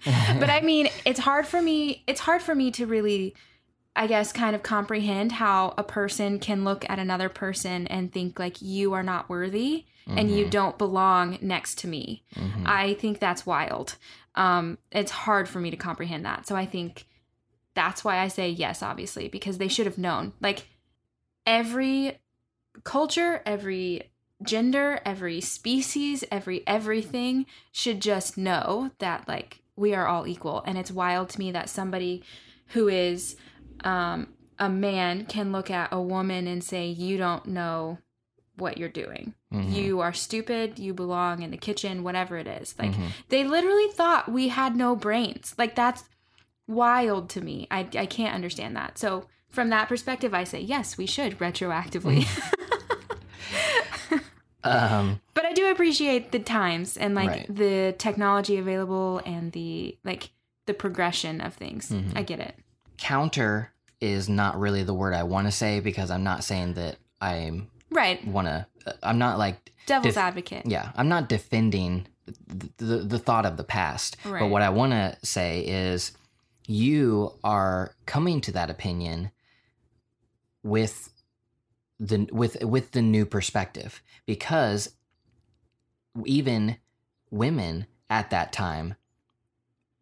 But 0.41 0.49
I 0.49 0.62
mean, 0.62 0.89
it's 1.05 1.20
hard 1.20 1.47
for 1.47 1.61
me 1.61 2.03
it's 2.07 2.20
hard 2.20 2.41
for 2.43 2.55
me 2.55 2.70
to 2.72 2.87
really 2.87 3.35
I 3.95 4.07
guess 4.07 4.32
kind 4.32 4.57
of 4.57 4.62
comprehend 4.62 5.30
how 5.32 5.74
a 5.78 5.85
person 5.85 6.39
can 6.39 6.64
look 6.64 6.89
at 6.91 6.99
another 6.99 7.28
person 7.28 7.87
and 7.89 8.11
think 8.11 8.39
like 8.39 8.62
you 8.62 8.95
are 8.95 9.03
not 9.03 9.28
worthy 9.28 9.85
and 10.07 10.30
you 10.30 10.47
Mhm. 10.47 10.51
don't 10.51 10.78
belong 10.78 11.39
next 11.43 11.78
to 11.80 11.87
me. 11.89 12.24
Mhm. 12.35 12.66
I 12.66 12.95
think 12.95 13.18
that's 13.20 13.45
wild. 13.47 13.97
Um 14.35 14.78
it's 14.91 15.11
hard 15.12 15.49
for 15.51 15.61
me 15.61 15.70
to 15.70 15.76
comprehend 15.76 16.24
that. 16.24 16.47
So 16.49 16.57
I 16.57 16.64
think 16.66 17.07
that's 17.74 18.03
why 18.05 18.18
I 18.24 18.28
say 18.28 18.49
yes 18.49 18.82
obviously 18.82 19.28
because 19.28 19.59
they 19.59 19.68
should 19.68 19.87
have 19.87 19.99
known. 19.99 20.32
Like 20.41 20.66
every 21.47 22.18
culture, 22.83 23.41
every 23.47 24.11
gender, 24.43 25.01
every 25.07 25.41
species, 25.41 26.25
every 26.31 26.66
everything 26.66 27.47
should 27.72 28.01
just 28.01 28.37
know 28.37 28.91
that 28.99 29.27
like 29.29 29.61
we 29.77 29.95
are 29.95 30.07
all 30.07 30.27
equal. 30.27 30.62
And 30.66 30.77
it's 30.77 30.91
wild 30.91 31.29
to 31.31 31.39
me 31.39 31.53
that 31.53 31.68
somebody 31.68 32.22
who 32.68 32.89
is 32.89 33.37
um, 33.85 34.29
a 34.59 34.68
man 34.68 35.27
can 35.27 35.53
look 35.53 35.70
at 35.70 35.93
a 35.93 36.01
woman 36.01 36.47
and 36.47 36.62
say, 36.62 36.87
"You 36.89 37.16
don't 37.16 37.47
know 37.47 37.99
what 38.57 38.79
you're 38.79 38.89
doing. 38.89 39.35
Mhm. 39.53 39.72
You 39.75 40.01
are 40.01 40.12
stupid. 40.12 40.79
You 40.79 40.95
belong 40.95 41.43
in 41.43 41.51
the 41.51 41.57
kitchen. 41.57 42.03
Whatever 42.05 42.37
it 42.39 42.47
is." 42.47 42.75
Like 42.79 42.93
Mhm. 42.93 43.09
they 43.29 43.45
literally 43.45 43.89
thought 43.93 44.31
we 44.31 44.49
had 44.49 44.77
no 44.77 44.95
brains. 44.97 45.55
Like 45.59 45.75
that's 45.75 46.05
wild 46.66 47.29
to 47.31 47.41
me. 47.41 47.66
I 47.70 47.87
I 47.97 48.07
can't 48.07 48.35
understand 48.35 48.77
that. 48.77 48.99
So 48.99 49.27
from 49.49 49.70
that 49.70 49.89
perspective, 49.89 50.35
I 50.35 50.45
say 50.45 50.61
yes, 50.61 50.97
we 50.97 51.07
should 51.07 51.39
retroactively. 51.39 52.27
Um, 54.65 55.21
but 55.35 55.45
I 55.45 55.53
do 55.53 55.71
appreciate 55.71 56.33
the 56.33 56.39
times 56.39 56.97
and 56.97 57.15
like 57.15 57.29
Right. 57.29 57.47
the 57.55 57.95
technology 57.99 58.57
available 58.59 59.21
and 59.27 59.53
the 59.53 59.97
like 60.05 60.31
the 60.67 60.75
progression 60.75 61.41
of 61.41 61.55
things. 61.55 61.91
Mhm. 61.91 62.17
I 62.17 62.23
get 62.23 62.41
it. 62.41 62.57
counter 62.97 63.71
is 64.01 64.29
not 64.29 64.59
really 64.59 64.83
the 64.85 64.95
word 64.95 65.15
I 65.15 65.25
want 65.25 65.47
to 65.49 65.51
say 65.53 65.81
because 65.81 66.11
I'm 66.11 66.23
not 66.25 66.45
saying 66.45 66.75
that 66.75 66.97
I'm 67.21 67.69
Right. 67.91 68.25
want 68.27 68.47
to. 68.47 68.67
I'm 69.03 69.19
not 69.19 69.37
like 69.39 69.73
Devil's 69.87 70.15
Def- 70.15 70.23
advocate. 70.23 70.62
yeah. 70.67 70.93
I'm 70.97 71.09
not 71.09 71.29
defending 71.29 72.07
the 72.47 72.69
the, 72.79 72.97
the 72.99 73.19
thought 73.19 73.45
of 73.47 73.57
the 73.57 73.65
past. 73.65 74.17
But 74.25 74.49
what 74.49 74.62
I 74.62 74.71
want 74.71 74.93
to 74.93 75.17
say 75.27 75.61
is, 75.67 76.12
you 76.67 77.33
are 77.45 77.95
coming 78.07 78.41
to 78.43 78.53
that 78.53 78.71
opinion 78.71 79.31
with 80.62 81.11
the 82.01 82.28
with 82.32 82.62
with 82.64 82.90
the 82.92 83.03
new 83.03 83.24
perspective 83.24 84.03
because 84.26 84.90
even 86.24 86.76
women 87.30 87.86
at 88.11 88.30
that 88.30 88.53
time 88.53 88.95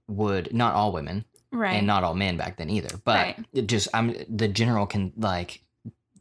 would 0.08 0.52
not 0.52 0.74
all 0.74 0.92
women 0.92 1.24
Right. 1.50 1.74
and 1.74 1.86
not 1.86 2.02
all 2.02 2.14
men 2.14 2.36
back 2.38 2.56
then 2.56 2.70
either. 2.70 2.96
But 3.04 3.36
Right. 3.54 3.66
just 3.66 3.88
I'm 3.92 4.14
the 4.28 4.48
general 4.48 4.86
can 4.86 5.12
like 5.16 5.62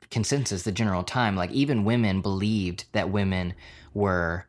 consensus, 0.10 0.64
the 0.64 0.72
general 0.74 1.04
time, 1.04 1.36
like 1.38 1.52
even 1.52 1.86
women 1.86 2.22
believed 2.22 2.86
that 2.92 3.10
women 3.12 3.54
were 3.94 4.46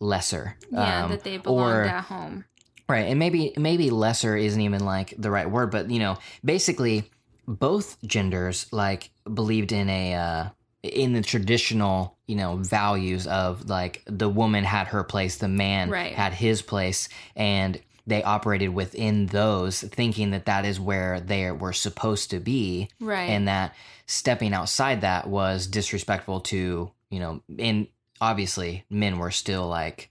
lesser. 0.00 0.56
yeah, 0.70 1.04
Um, 1.04 1.10
that 1.12 1.22
they 1.24 1.38
belonged 1.38 1.72
or- 1.72 1.84
at 1.84 2.04
home. 2.04 2.44
Right, 2.88 3.06
and 3.06 3.18
maybe 3.18 3.54
maybe 3.56 3.88
lesser 3.90 4.36
isn't 4.36 4.60
even 4.60 4.84
like 4.84 5.14
the 5.16 5.30
right 5.30 5.50
word, 5.50 5.70
but 5.70 5.88
you 5.90 5.98
know, 5.98 6.18
basically 6.44 7.10
both 7.48 7.96
genders 8.02 8.66
like 8.72 9.10
believed 9.32 9.72
in 9.72 9.88
a 9.88 10.14
uh 10.14 10.48
in 10.84 11.14
the 11.14 11.22
traditional, 11.22 12.16
you 12.26 12.36
know, 12.36 12.56
values 12.56 13.26
of 13.26 13.70
like 13.70 14.02
the 14.06 14.28
woman 14.28 14.64
had 14.64 14.88
her 14.88 15.02
place, 15.02 15.36
the 15.36 15.48
man 15.48 15.88
Right. 15.88 16.12
had 16.12 16.34
his 16.34 16.60
place 16.60 17.08
and 17.34 17.80
they 18.06 18.22
operated 18.22 18.68
within 18.68 19.26
those 19.26 19.80
thinking 19.80 20.32
that 20.32 20.44
that 20.44 20.66
is 20.66 20.78
where 20.78 21.20
they 21.20 21.50
were 21.50 21.72
supposed 21.72 22.30
to 22.30 22.38
be 22.38 22.90
Right. 23.00 23.30
and 23.30 23.48
that 23.48 23.74
stepping 24.06 24.52
outside 24.52 25.00
that 25.00 25.26
was 25.26 25.66
disrespectful 25.66 26.40
to, 26.42 26.90
you 27.08 27.18
know, 27.18 27.40
and 27.58 27.86
obviously 28.20 28.84
men 28.90 29.18
were 29.18 29.30
still 29.30 29.66
like 29.66 30.10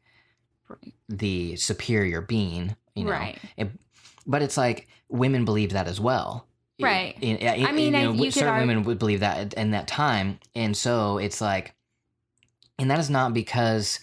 the 1.08 1.56
superior 1.56 2.20
being, 2.22 2.76
you 2.96 3.04
know. 3.06 3.12
right. 3.12 3.38
But 4.26 4.42
it's 4.42 4.58
like 4.58 4.88
women 5.10 5.46
believed 5.46 5.74
that 5.74 5.88
as 5.88 6.00
well. 6.00 6.48
Right. 6.84 7.16
In- 7.22 7.38
in- 7.38 7.66
I 7.66 7.72
mean, 7.72 7.94
you 7.94 8.00
I- 8.12 8.14
you 8.14 8.32
certain 8.32 8.50
arg- 8.50 8.62
women 8.68 8.84
would 8.84 9.00
believe 9.00 9.22
that 9.22 9.54
in 9.54 9.72
that 9.72 9.88
time, 9.88 10.40
and 10.56 10.76
so 10.76 11.18
it's 11.18 11.40
like, 11.42 11.74
and 12.80 12.90
that 12.92 13.00
is 13.00 13.10
not 13.10 13.34
because 13.34 14.00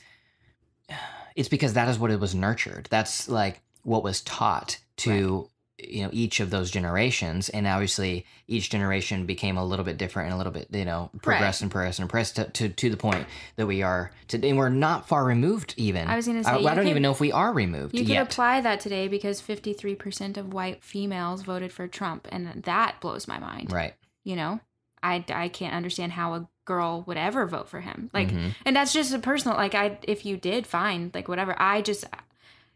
it's 1.37 1.49
because 1.49 1.75
that 1.75 1.89
is 1.89 1.99
what 1.99 2.11
it 2.11 2.21
was 2.21 2.35
nurtured. 2.35 2.89
That's 2.91 3.29
like 3.29 3.61
what 3.83 4.03
was 4.03 4.21
taught 4.23 4.79
to 4.99 5.49
you 5.89 6.03
know 6.05 6.11
each 6.13 6.41
of 6.41 6.51
those 6.51 6.71
generations, 6.71 7.49
and 7.49 7.67
obviously 7.67 8.27
each 8.47 8.71
generation 8.71 9.27
became 9.27 9.57
a 9.57 9.65
little 9.65 9.85
bit 9.85 9.97
different 9.99 10.27
and 10.27 10.35
a 10.35 10.37
little 10.37 10.53
bit 10.53 10.69
you 10.71 10.85
know 10.85 11.11
progressed 11.23 11.63
and 11.63 11.71
progressed 11.71 11.99
and 11.99 12.09
progressed 12.09 12.37
to, 12.37 12.45
to 12.51 12.69
to 12.69 12.91
the 12.91 12.97
point 12.97 13.27
that 13.57 13.67
we 13.67 13.83
are 13.83 14.11
today. 14.29 14.51
And 14.51 14.59
we're 14.59 14.69
not 14.69 15.09
far 15.09 15.25
removed 15.25 15.75
even. 15.77 16.09
I 16.09 16.17
was 16.17 16.27
gonna 16.27 16.45
say 16.45 16.51
I, 16.51 16.57
I 16.57 16.63
don't 16.63 16.77
could- 16.85 16.89
even 16.89 17.03
know 17.03 17.13
if 17.13 17.21
we 17.21 17.33
are 17.33 17.53
removed 17.53 17.95
You 17.95 18.01
could 18.01 18.09
yet. 18.11 18.23
apply 18.31 18.61
that 18.63 18.81
today 18.81 19.09
because 19.09 19.41
53% 19.41 20.37
of 20.37 20.53
white 20.53 20.83
females 20.83 21.43
voted 21.43 21.73
for 21.73 21.87
Trump, 21.89 22.27
and 22.31 22.63
that 22.65 23.01
blows 23.01 23.27
my 23.29 23.39
mind. 23.39 23.73
right. 23.73 23.95
You 24.25 24.37
know, 24.37 24.61
I, 25.03 25.25
I 25.33 25.49
can't 25.49 25.75
understand 25.75 26.13
how 26.13 26.35
a 26.35 26.49
girl 26.67 27.03
would 27.07 27.17
ever 27.17 27.47
vote 27.47 27.69
for 27.71 27.81
him. 27.81 28.11
Like, 28.13 28.29
Mhm. 28.29 28.55
and 28.67 28.77
that's 28.77 28.93
just 28.93 29.15
a 29.15 29.19
personal. 29.19 29.57
Like, 29.57 29.75
I 29.75 29.99
if 30.03 30.27
you 30.27 30.37
did, 30.37 30.67
fine. 30.67 31.11
Like, 31.15 31.27
whatever. 31.27 31.57
I 31.61 31.81
just 31.81 32.05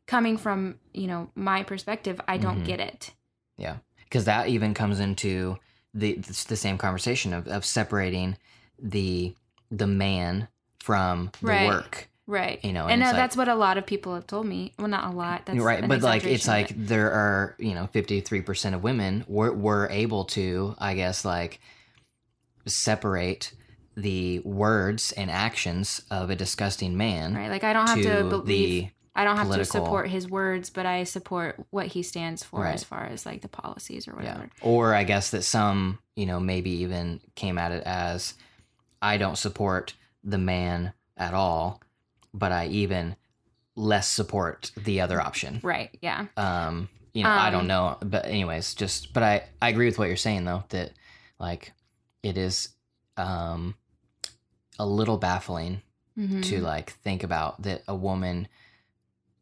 coming 0.07 0.37
from 0.37 0.79
you 0.93 1.07
know 1.07 1.31
my 1.35 1.63
perspective, 1.63 2.21
I 2.29 2.37
don't 2.39 2.63
Mhm. 2.63 2.67
get 2.67 2.81
it. 2.81 3.11
Yeah. 3.57 3.77
because 4.05 4.27
that 4.27 4.49
even 4.49 4.75
comes 4.75 5.01
into 5.01 5.59
the 5.93 6.15
the 6.15 6.57
same 6.57 6.79
conversation 6.79 7.33
of, 7.33 7.49
of 7.49 7.65
separating 7.65 8.37
the 8.81 9.35
the 9.71 9.87
man 9.89 10.47
from 10.81 11.31
the 11.41 11.47
Right. 11.49 11.67
work 11.67 12.09
Right. 12.27 12.65
you 12.65 12.73
know 12.73 12.87
and 12.87 13.03
uh, 13.03 13.07
like- 13.07 13.17
that's 13.17 13.37
what 13.37 13.49
a 13.49 13.55
lot 13.57 13.77
of 13.79 13.87
people 13.87 14.15
have 14.15 14.27
told 14.27 14.47
me. 14.47 14.73
Well, 14.79 14.89
not 14.89 15.13
a 15.13 15.17
lot. 15.17 15.47
That's 15.47 15.59
right 15.59 15.87
but 15.89 16.03
like 16.03 16.25
it's 16.25 16.47
like 16.47 16.69
there 16.77 17.11
are 17.11 17.55
you 17.59 17.75
know 17.75 17.89
53% 17.93 18.75
of 18.75 18.83
women 18.85 19.25
were, 19.27 19.53
were 19.53 19.89
able 19.91 20.25
to 20.27 20.75
i 20.79 20.95
guess 20.95 21.25
like 21.25 21.61
separate 22.67 23.53
the 23.97 24.41
words 24.41 25.13
and 25.13 25.31
actions 25.31 26.03
of 26.11 26.31
a 26.31 26.37
disgusting 26.37 26.97
man 26.97 27.35
right. 27.35 27.51
Like 27.51 27.63
I 27.65 27.73
don't 27.73 27.87
have 27.89 27.99
to 28.03 28.23
to 28.23 28.25
believe. 28.29 28.91
I 29.17 29.23
don't 29.25 29.37
have 29.37 29.53
to 29.53 29.65
support 29.65 30.09
his 30.09 30.29
words, 30.29 30.71
but 30.71 30.87
I 30.87 31.05
support 31.05 31.65
what 31.71 31.87
he 31.87 32.03
stands 32.03 32.43
for 32.43 32.63
Right. 32.63 32.75
as 32.75 32.83
far 32.83 33.05
as 33.05 33.25
like 33.25 33.43
the 33.43 33.49
policies 33.49 34.09
or 34.09 34.13
yeah 34.21 34.33
whatever. 34.35 34.51
or 34.61 34.95
i 34.95 35.05
guess 35.05 35.31
that 35.31 35.43
some 35.43 35.99
you 36.17 36.27
know 36.27 36.41
maybe 36.41 36.71
even 36.83 37.21
came 37.37 37.57
at 37.59 37.71
it 37.73 37.83
as 37.87 38.35
i 39.01 39.17
don't 39.17 39.37
support 39.39 39.95
the 40.25 40.39
man 40.39 40.93
at 41.17 41.33
all 41.35 41.81
but 42.33 42.51
i 42.53 42.67
even 42.67 43.15
less 43.77 44.09
support 44.09 44.71
the 44.77 45.01
other 45.01 45.21
option 45.21 45.61
Right. 45.63 45.91
Yeah. 46.01 46.27
um 46.37 46.89
you 47.13 47.23
know 47.23 47.31
i 47.31 47.51
don't 47.51 47.63
Um, 47.63 47.67
know 47.69 47.97
but 48.01 48.25
anyways 48.27 48.75
just 48.75 49.13
but 49.13 49.23
i 49.23 49.45
i 49.63 49.69
agree 49.69 49.87
with 49.87 49.99
what 49.99 50.09
you're 50.09 50.17
saying 50.17 50.45
though 50.45 50.65
that 50.71 50.91
like 51.39 51.73
it 52.25 52.37
is 52.37 52.71
um 53.17 53.75
a 54.79 54.87
little 54.87 55.19
baffling 55.19 55.83
Mhm. 56.19 56.43
to 56.45 56.61
like 56.61 56.91
think 57.03 57.23
about 57.25 57.63
that 57.63 57.83
a 57.89 57.95
woman 57.95 58.47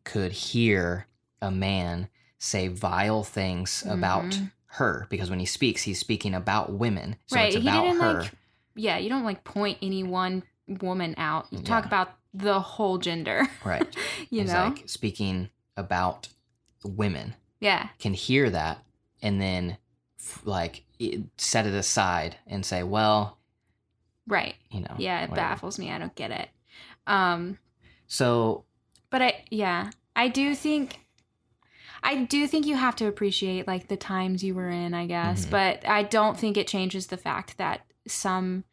could 0.04 0.32
hear 0.32 1.06
a 1.40 1.50
man 1.50 2.08
say 2.38 2.68
vile 2.68 3.22
things 3.22 3.84
about 3.88 4.24
Mhm. 4.24 4.52
her 4.66 5.06
because 5.10 5.30
when 5.30 5.38
he 5.38 5.46
speaks 5.46 5.82
he's 5.82 5.98
speaking 6.00 6.34
about 6.34 6.72
women 6.72 7.16
so 7.26 7.36
right. 7.36 7.46
it's 7.54 7.62
He 7.62 7.68
about 7.68 7.82
didn't 7.84 8.00
her 8.00 8.22
like. 8.22 8.32
Yeah. 8.74 8.98
You 8.98 9.08
don't 9.10 9.24
like 9.24 9.44
point 9.44 9.78
any 9.82 10.02
one 10.02 10.42
woman 10.66 11.14
out. 11.18 11.46
You 11.50 11.58
talk 11.58 11.84
Yeah. 11.84 11.88
about 11.88 12.14
the 12.34 12.58
whole 12.60 12.98
gender. 12.98 13.46
right 13.64 13.86
you 14.30 14.44
know. 14.44 14.52
like 14.76 14.88
speaking 14.88 15.50
about 15.76 16.28
women 16.84 17.34
yeah. 17.60 17.88
can 17.98 18.14
hear 18.14 18.50
that 18.50 18.82
and 19.20 19.40
then 19.40 19.76
f- 20.18 20.40
like 20.44 20.84
set 21.36 21.66
it 21.66 21.74
aside 21.74 22.36
and 22.46 22.64
say 22.66 22.82
well 22.82 23.38
Right. 24.26 24.54
you 24.70 24.80
know 24.80 24.94
Yeah. 24.98 25.20
It 25.24 25.30
whatever. 25.30 25.48
baffles 25.48 25.78
me. 25.78 25.90
I 25.90 25.98
don't 25.98 26.14
get 26.14 26.30
it. 26.30 26.48
Um. 27.06 27.58
so 28.06 28.64
But 29.12 29.22
I 29.22 29.44
yeah, 29.50 29.90
I 30.16 30.26
do 30.26 30.54
think 30.56 30.98
I 32.02 32.24
do 32.24 32.48
think 32.48 32.66
you 32.66 32.74
have 32.74 32.96
to 32.96 33.06
appreciate 33.06 33.68
like 33.68 33.86
the 33.86 33.96
times 33.96 34.42
you 34.42 34.54
were 34.56 34.68
in, 34.70 34.92
I 34.94 35.06
guess. 35.06 35.46
Mhm. 35.46 35.50
But 35.50 35.86
I 35.88 36.02
don't 36.02 36.36
think 36.36 36.56
it 36.56 36.66
changes 36.66 37.06
the 37.06 37.16
fact 37.16 37.58
that 37.58 37.82
some 38.08 38.64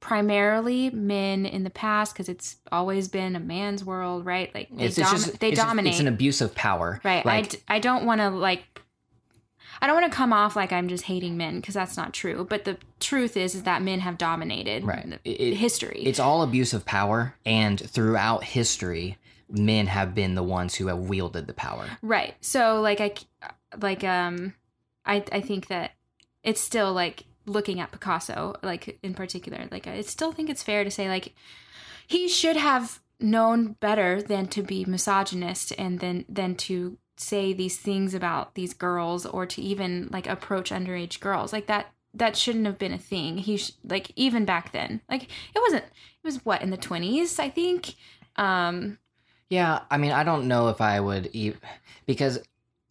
primarily 0.00 0.90
men 0.90 1.46
in 1.46 1.64
the 1.64 1.70
past 1.70 2.12
because 2.12 2.28
it's 2.28 2.56
always 2.70 3.08
been 3.08 3.34
a 3.34 3.40
man's 3.40 3.82
world, 3.84 4.26
right? 4.26 4.54
Like 4.54 4.68
they, 4.70 4.84
It's, 4.84 4.98
it's 4.98 5.08
dom- 5.10 5.16
just 5.18 5.40
they 5.40 5.48
it's 5.48 5.56
just- 5.56 5.66
dominate. 5.66 5.92
it's 5.92 6.00
an 6.00 6.08
abuse 6.08 6.40
of 6.40 6.54
power. 6.54 7.00
right. 7.04 7.24
I, 7.24 7.28
Like, 7.28 7.48
d- 7.50 7.58
I 7.68 7.78
don't 7.78 8.04
want 8.04 8.20
to 8.20 8.28
like 8.30 8.62
I 9.80 9.86
don't 9.88 10.00
want 10.00 10.10
to 10.12 10.16
come 10.16 10.32
off 10.32 10.54
like 10.56 10.72
I'm 10.72 10.88
just 10.88 11.04
hating 11.04 11.36
men 11.36 11.56
because 11.56 11.74
that's 11.74 11.96
not 11.96 12.12
true. 12.14 12.46
But 12.48 12.64
the 12.64 12.78
truth 13.00 13.36
is, 13.36 13.54
is 13.56 13.64
that 13.64 13.82
men 13.82 14.00
have 14.00 14.16
dominated 14.18 14.84
Right. 14.84 15.18
It- 15.24 15.56
history. 15.56 16.02
it's 16.06 16.20
all 16.20 16.42
abuse 16.42 16.72
of 16.72 16.84
power, 16.84 17.34
and 17.44 17.80
throughout 17.80 18.44
history, 18.44 19.18
men 19.54 19.86
have 19.86 20.14
been 20.14 20.34
the 20.34 20.42
ones 20.42 20.74
who 20.74 20.88
have 20.88 20.98
wielded 20.98 21.46
the 21.46 21.54
power. 21.54 21.86
Right. 22.02 22.34
So 22.40 22.80
like 22.80 23.00
I 23.00 23.14
like 23.80 24.04
um 24.04 24.54
I 25.04 25.24
I 25.32 25.40
think 25.40 25.68
that 25.68 25.92
it's 26.42 26.60
still 26.60 26.92
like 26.92 27.24
looking 27.46 27.80
at 27.80 27.92
Picasso 27.92 28.54
like 28.62 28.98
in 29.02 29.14
particular 29.14 29.68
like 29.70 29.86
I 29.86 30.00
still 30.02 30.32
think 30.32 30.48
it's 30.48 30.62
fair 30.62 30.84
to 30.84 30.90
say 30.90 31.08
like 31.08 31.34
he 32.06 32.28
should 32.28 32.56
have 32.56 33.00
known 33.20 33.72
better 33.80 34.22
than 34.22 34.46
to 34.48 34.62
be 34.62 34.84
misogynist 34.84 35.72
and 35.78 36.00
then 36.00 36.24
than 36.28 36.54
to 36.54 36.98
say 37.16 37.52
these 37.52 37.78
things 37.78 38.12
about 38.12 38.54
these 38.54 38.74
girls 38.74 39.24
or 39.24 39.46
to 39.46 39.62
even 39.62 40.08
like 40.10 40.26
approach 40.26 40.70
underage 40.70 41.20
girls 41.20 41.52
like 41.52 41.66
that 41.66 41.92
that 42.12 42.36
shouldn't 42.36 42.66
have 42.66 42.78
been 42.78 42.92
a 42.92 42.98
thing 42.98 43.38
he 43.38 43.56
sh- 43.56 43.72
like 43.84 44.10
even 44.16 44.44
back 44.44 44.72
then 44.72 45.00
like 45.08 45.24
it 45.24 45.60
wasn't 45.60 45.84
it 45.84 46.24
was 46.24 46.44
what 46.44 46.60
in 46.60 46.70
the 46.70 46.76
20s 46.78 47.38
i 47.38 47.48
think 47.48 47.94
um 48.36 48.98
Yeah, 49.50 49.80
I 49.90 49.98
mean, 49.98 50.12
I 50.12 50.24
don't 50.24 50.48
know 50.48 50.68
if 50.68 50.80
I 50.80 50.98
would 51.00 51.30
eat 51.32 51.56
because 52.06 52.40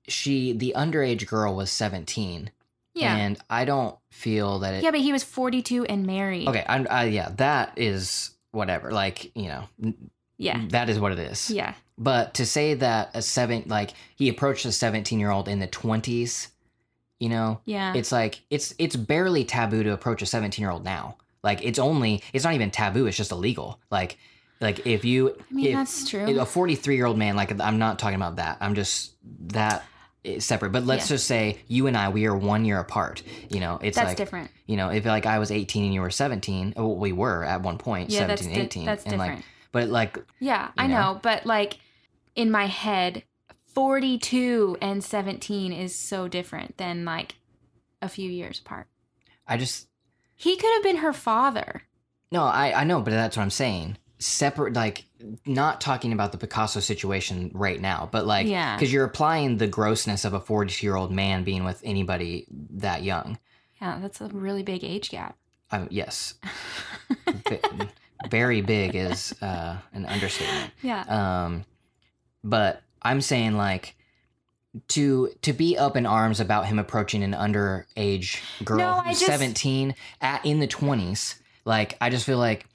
she, 0.07 0.53
the 0.53 0.73
underage 0.75 1.27
girl, 1.27 1.55
was 1.55 1.71
seventeen, 1.71 2.51
yeah 2.93 3.15
and 3.15 3.37
I 3.49 3.65
don't 3.65 3.97
feel 4.11 4.59
that 4.59 4.75
it. 4.75 4.83
yeah 4.83 4.91
but 4.91 4.99
he 4.99 5.11
was 5.11 5.23
42 5.23 5.85
and 5.85 6.05
married 6.05 6.47
Okay, 6.47 6.63
I, 6.67 6.83
I, 6.85 7.03
yeah, 7.05 7.29
that 7.37 7.73
is 7.77 8.31
whatever. 8.51 8.91
Like 8.91 9.35
you 9.35 9.47
know, 9.47 9.63
yeah 10.37 10.61
that 10.69 10.89
is 10.89 10.99
what 10.99 11.11
it 11.11 11.19
is. 11.19 11.49
yeah 11.49 11.73
But 11.97 12.35
to 12.35 12.45
say 12.45 12.75
that 12.75 13.11
a 13.15 13.21
seven, 13.21 13.63
like 13.67 13.91
he 14.15 14.29
approached 14.29 14.65
a 14.65 14.71
seventeen-year-old 14.71 15.47
in 15.47 15.59
the 15.59 15.67
twenties, 15.67 16.49
you 17.19 17.29
know, 17.29 17.61
Yeah. 17.65 17.93
it's 17.95 18.11
like 18.11 18.41
it's 18.51 18.75
it's 18.77 18.95
barely 18.95 19.43
taboo 19.45 19.83
to 19.83 19.91
approach 19.93 20.21
a 20.21 20.25
17 20.27 20.61
year 20.61 20.69
old 20.71 20.83
now 20.83 21.17
like 21.43 21.63
it's 21.63 21.79
only 21.79 22.21
it's 22.33 22.43
not 22.45 22.53
even 22.53 22.69
taboo 22.71 23.05
it's 23.07 23.17
just 23.17 23.31
illegal 23.31 23.79
like 23.89 24.17
like 24.63 24.87
if 24.87 25.05
you 25.05 25.29
I 25.29 25.53
mean, 25.53 25.65
if, 25.67 25.73
that's 25.75 26.09
true. 26.09 26.39
a 26.39 26.45
43 26.45 26.95
year 26.95 27.05
old 27.05 27.17
man 27.17 27.35
like 27.35 27.59
i'm 27.61 27.77
not 27.77 27.99
talking 27.99 28.15
about 28.15 28.37
that 28.37 28.57
i'm 28.61 28.73
just 28.75 29.13
that 29.51 29.83
separate 30.39 30.71
but 30.71 30.85
let's 30.85 31.03
Yeah. 31.09 31.15
just 31.15 31.27
say 31.27 31.59
you 31.67 31.87
and 31.87 31.95
i 31.97 32.09
we 32.09 32.25
are 32.25 32.35
one 32.35 32.63
year 32.65 32.79
apart 32.79 33.21
you 33.49 33.59
know 33.59 33.77
it's 33.81 33.97
that's 33.97 34.07
like 34.09 34.17
different. 34.17 34.49
you 34.65 34.77
know 34.77 34.89
if 34.89 35.05
like 35.05 35.25
i 35.25 35.37
was 35.37 35.51
18 35.51 35.83
and 35.85 35.93
you 35.93 36.01
were 36.01 36.09
17 36.09 36.73
oh, 36.77 36.93
we 36.93 37.11
were 37.11 37.43
at 37.43 37.61
one 37.61 37.77
point 37.77 38.09
Yeah, 38.09 38.19
17 38.19 38.27
that's 38.27 38.57
di- 38.57 38.61
18 38.61 38.85
that's 38.85 39.03
and 39.03 39.11
different. 39.11 39.35
like 39.37 39.45
but 39.73 39.89
like 39.89 40.17
yeah, 40.39 40.69
I 40.77 40.87
know? 40.87 41.13
know, 41.13 41.19
but 41.21 41.45
like 41.45 41.77
in 42.35 42.49
my 42.51 42.67
head, 42.67 43.23
42 43.73 44.77
and 44.81 45.03
17 45.03 45.73
is 45.73 45.95
so 45.95 46.27
different 46.27 46.77
than 46.77 47.05
like 47.05 47.35
a 48.01 48.07
few 48.09 48.29
years 48.29 48.59
apart. 48.59 48.87
i 49.47 49.57
just 49.57 49.87
He 50.35 50.55
could 50.57 50.71
have 50.73 50.83
been 50.83 50.97
her 50.97 51.13
father. 51.13 51.83
No, 52.31 52.43
I, 52.43 52.81
I 52.81 52.83
know, 52.83 53.01
but 53.01 53.11
that's 53.11 53.37
what 53.37 53.43
I'm 53.43 53.49
saying. 53.49 53.97
Separate, 54.23 54.73
like, 54.73 55.03
not 55.45 55.81
talking 55.81 56.13
about 56.13 56.31
the 56.31 56.37
Picasso 56.37 56.79
situation 56.79 57.51
right 57.53 57.81
now, 57.81 58.07
but 58.11 58.25
like, 58.25 58.47
Yeah. 58.47 58.75
because 58.75 58.91
you're 58.93 59.03
applying 59.03 59.57
the 59.57 59.67
grossness 59.67 60.23
of 60.23 60.33
a 60.33 60.39
42 60.39 60.85
year 60.85 60.95
old 60.95 61.11
man 61.11 61.43
being 61.43 61.63
with 61.65 61.81
anybody 61.83 62.45
that 62.75 63.03
young. 63.03 63.37
Yeah, 63.81 63.99
that's 64.01 64.21
a 64.21 64.27
really 64.29 64.63
big 64.63 64.83
age 64.85 65.09
gap. 65.09 65.35
Um, 65.71 65.87
yes, 65.91 66.35
very 68.29 68.61
big 68.61 68.95
is 68.95 69.33
uh, 69.41 69.77
an 69.93 70.05
understatement. 70.05 70.71
yeah. 70.81 71.01
Um, 71.45 71.65
but 72.43 72.81
I'm 73.01 73.21
saying 73.21 73.57
like 73.57 73.95
to 74.89 75.29
to 75.41 75.53
be 75.53 75.77
up 75.77 75.97
in 75.97 76.05
arms 76.05 76.39
about 76.39 76.65
him 76.65 76.79
approaching 76.79 77.23
an 77.23 77.33
underage 77.33 78.39
girl 78.63 78.77
No, 78.77 78.99
who's 79.01 79.19
just- 79.19 79.31
17 79.31 79.95
at 80.21 80.45
in 80.45 80.59
the 80.59 80.67
20s. 80.67 81.35
Like 81.65 81.97
I 82.01 82.09
just 82.09 82.25
feel 82.25 82.37
like. 82.37 82.65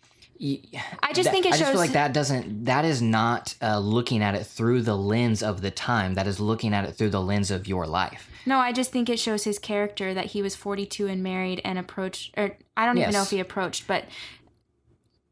I 0.40 1.12
just 1.12 1.24
that- 1.24 1.32
think 1.32 1.46
it 1.46 1.48
I 1.48 1.50
just 1.56 1.60
shows- 1.60 1.68
feel 1.70 1.80
like 1.80 1.92
that 1.92 2.12
doesn't. 2.12 2.64
That 2.66 2.84
is 2.84 3.02
not 3.02 3.54
uh, 3.60 3.78
looking 3.78 4.22
at 4.22 4.34
it 4.34 4.44
through 4.46 4.82
the 4.82 4.96
lens 4.96 5.42
of 5.42 5.60
the 5.62 5.70
time. 5.70 6.14
That 6.14 6.26
is 6.26 6.38
looking 6.38 6.72
at 6.74 6.84
it 6.84 6.92
through 6.92 7.10
the 7.10 7.20
lens 7.20 7.50
of 7.50 7.66
your 7.66 7.86
life. 7.86 8.30
No, 8.46 8.58
I 8.58 8.72
just 8.72 8.92
think 8.92 9.08
it 9.08 9.18
shows 9.18 9.44
his 9.44 9.58
character 9.58 10.14
that 10.14 10.26
he 10.26 10.40
was 10.42 10.54
42 10.54 11.06
and 11.08 11.22
married 11.22 11.60
and 11.64 11.78
approached, 11.78 12.34
or 12.36 12.56
I 12.76 12.86
don't 12.86 12.96
even 12.98 13.12
know 13.12 13.22
if 13.22 13.30
he 13.30 13.40
approached, 13.40 13.86
but 13.86 14.04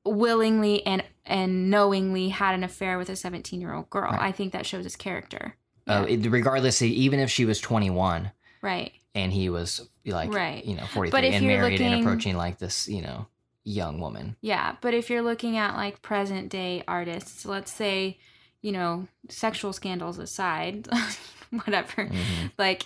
willingly 0.05 0.85
and 0.87 1.03
and 1.25 1.71
knowingly 1.71 2.29
had 2.29 2.55
an 2.55 2.63
affair 2.63 2.99
with 2.99 3.09
a 3.09 3.17
17 3.17 3.61
year 3.61 3.73
old 3.75 3.91
girl. 3.91 4.13
Right. 4.13 4.21
I 4.21 4.33
think 4.33 4.53
that 4.53 4.65
shows 4.67 4.85
his 4.85 4.95
character. 4.97 5.57
Uh, 5.89 6.07
Yeah. 6.09 6.29
regardless, 6.31 6.81
even 6.83 7.19
if 7.21 7.31
she 7.31 7.45
was 7.45 7.61
21 7.61 8.31
Right. 8.63 8.93
and 9.15 9.33
he 9.33 9.49
was 9.49 9.89
like, 10.05 10.33
Right. 10.33 10.65
you 10.65 10.77
know, 10.77 10.85
43 10.87 11.29
and 11.31 11.47
married 11.47 11.81
and 11.81 12.01
approaching 12.01 12.37
like 12.37 12.59
this, 12.59 12.89
you 12.89 13.03
know, 13.03 13.27
young 13.67 14.01
woman. 14.01 14.37
Yeah, 14.41 14.77
but 14.81 14.95
if 14.95 15.11
you're 15.11 15.23
looking 15.23 15.57
at 15.57 15.75
like 15.75 16.01
present 16.01 16.49
day 16.49 16.85
artists, 16.87 17.45
let's 17.45 17.73
say, 17.73 18.19
you 18.63 18.71
know, 18.71 19.09
sexual 19.29 19.73
scandals 19.73 20.19
aside, 20.19 20.89
whatever. 21.51 22.07
Mhm. 22.07 22.53
Like 22.57 22.85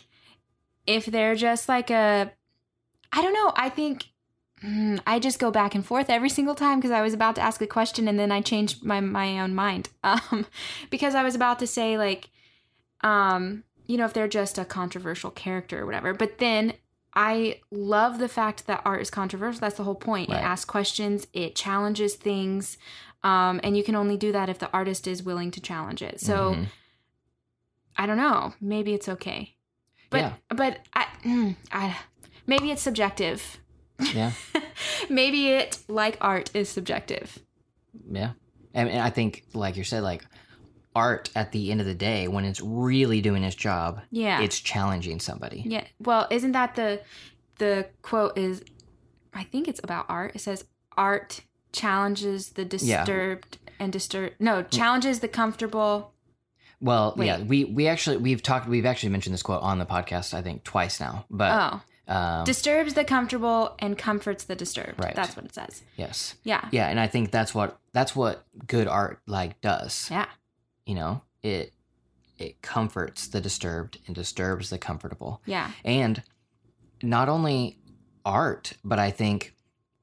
if 0.87 1.05
they're 1.07 1.35
just 1.37 1.69
like 1.69 1.91
a 1.91 2.33
I 3.13 3.23
don't 3.23 3.35
know, 3.35 3.53
I 3.57 3.69
think 3.69 4.07
hmm, 4.63 4.97
I 5.07 5.19
just 5.19 5.39
go 5.39 5.51
back 5.51 5.75
and 5.75 5.85
forth 5.85 6.09
every 6.09 6.31
single 6.31 6.55
time 6.55 6.79
because 6.79 6.91
I 6.91 7.03
was 7.03 7.15
about 7.15 7.35
to 7.37 7.41
ask 7.43 7.61
a 7.61 7.67
question 7.67 8.09
and 8.09 8.19
then 8.19 8.33
I 8.33 8.41
changed 8.41 8.83
my 8.83 9.01
my 9.01 9.39
own 9.39 9.55
mind. 9.55 9.91
Um 10.03 10.47
because 10.89 11.15
I 11.15 11.23
was 11.23 11.35
about 11.35 11.59
to 11.59 11.67
say 11.67 11.99
like 11.99 12.31
um 13.03 13.65
you 13.87 13.99
know 13.99 14.07
if 14.07 14.15
they're 14.15 14.29
just 14.29 14.57
a 14.59 14.65
controversial 14.65 15.31
character 15.31 15.83
or 15.83 15.87
whatever. 15.87 16.15
But 16.15 16.39
then 16.39 16.73
I 17.15 17.61
love 17.71 18.19
the 18.19 18.29
fact 18.29 18.67
that 18.67 18.83
art 18.85 19.03
is 19.03 19.11
controversial. 19.11 19.61
That's 19.61 19.77
the 19.77 19.85
whole 19.85 19.95
point. 19.97 20.29
Right. 20.31 20.39
It 20.39 20.45
asks 20.45 20.65
questions, 20.65 21.27
it 21.33 21.55
challenges 21.57 22.15
things, 22.15 22.79
um, 23.25 23.61
and 23.65 23.77
you 23.77 23.83
can 23.83 23.95
only 23.97 24.17
do 24.17 24.31
that 24.33 24.49
if 24.49 24.59
the 24.59 24.71
artist 24.73 25.07
is 25.07 25.23
willing 25.23 25.51
to 25.53 25.61
challenge 25.61 26.03
it. 26.03 26.21
So 26.21 26.55
Mhm. 26.55 26.67
I 27.97 28.07
don't 28.07 28.17
know. 28.17 28.55
Maybe 28.61 28.95
it's 28.95 29.09
okay, 29.09 29.57
but 30.09 30.19
Yeah. 30.19 30.33
but 30.49 30.79
I, 30.95 31.07
mm, 31.25 31.57
I 31.73 31.97
maybe 32.47 32.71
it's 32.71 32.83
subjective. 32.83 33.59
yeah. 34.15 34.33
maybe 35.11 35.49
it 35.49 35.79
like 35.89 36.17
art 36.21 36.51
is 36.55 36.69
subjective. 36.69 37.39
Yeah. 38.11 38.31
And, 38.73 38.89
and 38.89 39.01
I 39.01 39.11
think, 39.11 39.45
like 39.53 39.77
you 39.77 39.85
said, 39.85 40.03
like 40.05 40.25
art 40.95 41.31
at 41.35 41.53
the 41.53 41.71
end 41.71 41.81
of 41.81 41.87
the 41.87 41.95
day, 41.95 42.27
when 42.29 42.45
it's 42.45 42.61
really 42.61 43.21
doing 43.21 43.45
its 43.45 43.55
job, 43.57 44.01
Yeah. 44.11 44.41
it's 44.41 44.59
challenging 44.59 45.21
somebody. 45.21 45.63
Yeah. 45.67 45.85
Well, 46.01 46.27
isn't 46.31 46.53
that 46.53 46.75
the 46.75 47.01
the 47.59 47.87
quote 48.03 48.37
is 48.39 48.63
I 49.33 49.45
think 49.45 49.69
it's 49.69 49.81
about 49.85 50.07
art. 50.09 50.35
It 50.35 50.41
says 50.41 50.65
art 50.97 51.43
challenges 51.73 52.51
the 52.51 52.63
Yeah. 52.63 53.05
disturbed 53.05 53.59
and 53.79 53.93
disturb 53.93 54.33
no, 54.41 54.63
challenges 54.63 55.21
the 55.21 55.29
comfortable. 55.29 56.13
Well, 56.81 57.15
Wait. 57.17 57.27
yeah, 57.27 57.41
we 57.43 57.65
we 57.65 57.87
actually 57.87 58.17
we've 58.17 58.43
talked 58.43 58.67
we've 58.67 58.87
actually 58.87 59.11
mentioned 59.11 59.35
this 59.35 59.43
quote 59.43 59.63
on 59.63 59.79
the 59.79 59.87
podcast 59.87 60.35
I 60.35 60.43
think 60.43 60.65
twice 60.65 60.99
now. 60.99 61.27
But 61.31 61.83
oh. 62.09 62.13
um, 62.15 62.45
Disturbs 62.45 62.95
the 62.95 63.05
comfortable 63.05 63.77
and 63.79 63.97
comforts 63.97 64.45
the 64.45 64.57
disturbed. 64.57 64.99
Right. 65.03 65.15
That's 65.15 65.37
what 65.37 65.45
it 65.45 65.55
says. 65.55 65.83
yes, 65.97 66.35
Yeah. 66.43 66.67
yeah, 66.73 66.89
and 66.89 66.99
I 66.99 67.07
think 67.07 67.31
that's 67.31 67.55
what 67.55 67.79
that's 67.93 68.17
what 68.17 68.45
good 68.67 68.89
art 68.89 69.21
like 69.27 69.61
does. 69.61 70.09
Yeah. 70.11 70.27
You 70.91 70.97
know, 70.97 71.23
it 71.43 71.73
it 72.37 72.61
comforts 72.63 73.29
the 73.29 73.41
disturbed 73.41 73.99
and 74.07 74.15
disturbs 74.17 74.71
the 74.71 74.79
comfortable. 74.79 75.41
Yeah. 75.47 75.71
and 75.85 76.21
not 77.03 77.29
only 77.29 77.79
art 78.27 78.75
but 78.85 78.99
i 78.99 79.11
think 79.11 79.55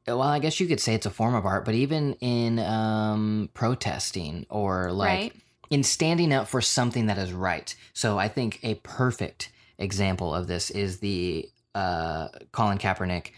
well 0.08 0.22
i 0.24 0.40
guess 0.40 0.60
you 0.60 0.66
could 0.68 0.80
say 0.80 0.96
it's 0.96 1.06
a 1.06 1.12
form 1.12 1.36
of 1.36 1.46
art 1.46 1.64
but 1.66 1.76
even 1.76 2.14
in 2.22 2.58
um 2.58 3.50
protesting 3.54 4.46
or 4.50 4.92
like 4.92 5.08
right. 5.10 5.34
in 5.70 5.84
standing 5.84 6.34
up 6.34 6.48
for 6.48 6.60
something 6.62 7.06
that 7.08 7.18
is 7.20 7.32
right 7.34 7.76
so 7.94 8.18
i 8.18 8.28
think 8.28 8.60
a 8.64 8.74
perfect 8.76 9.52
example 9.78 10.34
of 10.34 10.48
this 10.48 10.72
is 10.72 10.98
the 11.00 11.48
uh 11.76 12.30
colin 12.52 12.80
kaepernick 12.80 13.32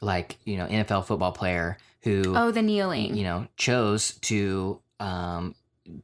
like 0.00 0.36
you 0.44 0.56
know 0.56 0.66
nfl 0.66 1.04
football 1.06 1.30
player 1.32 1.78
who 2.02 2.34
Oh, 2.36 2.50
the 2.50 2.62
kneeling. 2.62 3.16
you 3.16 3.22
know 3.22 3.46
chose 3.56 4.14
to 4.22 4.80
um 4.98 5.54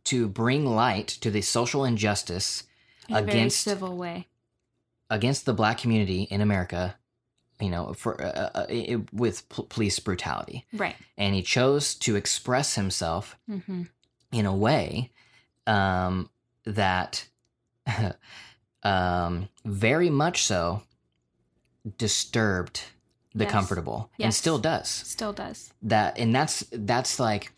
to 0.04 0.28
bring 0.28 0.64
light 0.66 1.08
to 1.08 1.30
the 1.30 1.42
social 1.42 1.84
injustice 1.84 2.64
in 3.08 3.16
against 3.16 3.62
civil 3.62 3.96
way. 3.96 4.28
against 5.10 5.44
the 5.46 5.52
black 5.54 5.78
community 5.78 6.22
in 6.24 6.40
America, 6.40 6.96
you 7.60 7.68
know, 7.70 7.92
for 7.94 8.20
uh, 8.22 8.50
uh, 8.54 8.66
it, 8.68 9.12
with 9.12 9.48
p- 9.48 9.66
police 9.68 9.98
brutality, 9.98 10.66
Right. 10.72 10.96
and 11.18 11.34
he 11.34 11.42
chose 11.42 11.94
to 11.96 12.16
express 12.16 12.74
himself 12.74 13.36
hmm 13.46 13.82
in 14.32 14.46
a 14.46 14.54
way 14.56 15.10
um, 15.66 16.30
that 16.64 17.26
um, 18.82 19.48
very 19.64 20.08
much 20.10 20.42
so 20.44 20.82
disturbed 21.98 22.82
the 23.34 23.44
Yes. 23.44 23.52
comfortable 23.52 24.10
and 24.18 24.34
still 24.34 24.58
does 24.58 24.88
Still 24.88 25.32
does. 25.32 25.72
that 25.82 26.18
and 26.18 26.34
that's 26.34 26.64
that's 26.70 27.18
like 27.18 27.52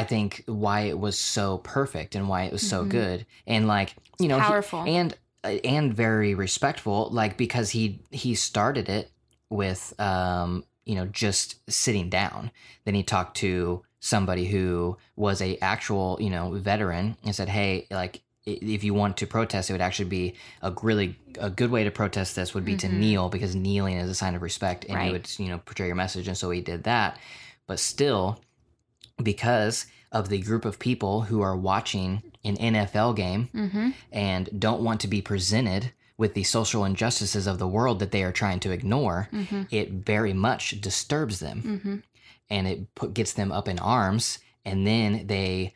i 0.00 0.02
think 0.04 0.42
why 0.46 0.80
it 0.92 0.98
was 0.98 1.16
so 1.18 1.58
perfect 1.58 2.14
and 2.14 2.28
why 2.28 2.40
it 2.44 2.52
was 2.52 2.66
so 2.74 2.84
Mhm. 2.84 2.88
good 2.98 3.26
and 3.46 3.66
like 3.66 3.94
you 4.18 4.28
know 4.28 4.38
he- 4.38 4.44
and 4.86 5.16
and 5.64 5.94
very 5.94 6.34
respectful 6.34 7.08
like 7.10 7.36
because 7.36 7.70
he 7.70 8.00
he 8.10 8.34
started 8.34 8.88
it 8.88 9.10
with 9.50 9.82
um 10.00 10.64
you 10.84 10.94
know 10.94 11.06
just 11.06 11.46
sitting 11.70 12.08
down 12.10 12.50
then 12.84 12.94
he 12.94 13.02
talked 13.02 13.36
to 13.38 13.82
somebody 14.00 14.46
who 14.46 14.96
was 15.16 15.40
a 15.40 15.56
actual 15.58 16.18
you 16.20 16.30
know 16.30 16.50
veteran 16.52 17.16
and 17.24 17.34
said 17.34 17.48
hey 17.48 17.86
like 17.90 18.22
if 18.46 18.84
you 18.84 18.92
want 18.92 19.16
to 19.16 19.26
protest 19.26 19.70
it 19.70 19.72
would 19.74 19.80
actually 19.88 20.10
be 20.20 20.34
a 20.60 20.70
really 20.82 21.16
a 21.40 21.48
good 21.50 21.70
way 21.70 21.82
to 21.84 21.90
protest 21.90 22.36
this 22.36 22.52
would 22.54 22.64
be 22.64 22.76
to 22.76 22.86
Mhm. 22.88 22.98
kneel 23.02 23.28
because 23.30 23.54
kneeling 23.54 23.96
is 23.96 24.10
a 24.10 24.14
sign 24.14 24.34
of 24.34 24.42
respect 24.42 24.84
and 24.86 24.94
Right. 24.96 25.06
you 25.06 25.12
would 25.12 25.28
you 25.38 25.48
know 25.48 25.58
portray 25.64 25.86
your 25.86 25.96
message 25.96 26.26
and 26.28 26.36
so 26.36 26.50
he 26.50 26.60
did 26.60 26.84
that 26.84 27.18
but 27.66 27.78
still 27.80 28.38
because 29.22 29.86
of 30.12 30.28
the 30.28 30.40
group 30.40 30.64
of 30.64 30.78
people 30.78 31.22
who 31.22 31.40
are 31.40 31.56
watching 31.56 32.22
an 32.44 32.56
NFL 32.56 33.16
game 33.16 33.48
mm-hmm. 33.54 33.90
and 34.12 34.48
don't 34.60 34.82
want 34.82 35.00
to 35.00 35.08
be 35.08 35.22
presented 35.22 35.92
with 36.16 36.34
the 36.34 36.44
social 36.44 36.84
injustices 36.84 37.46
of 37.46 37.58
the 37.58 37.66
world 37.66 37.98
that 37.98 38.12
they 38.12 38.22
are 38.22 38.32
trying 38.32 38.60
to 38.60 38.70
ignore, 38.70 39.28
Mm-hmm. 39.32 39.62
it 39.70 39.90
very 39.90 40.32
much 40.32 40.80
disturbs 40.80 41.40
them 41.40 41.62
Mm-hmm. 41.62 41.96
and 42.50 42.66
it 42.68 42.94
put, 42.94 43.14
gets 43.14 43.32
them 43.32 43.50
up 43.50 43.66
in 43.68 43.78
arms. 43.78 44.38
And 44.64 44.86
then 44.86 45.26
they 45.26 45.74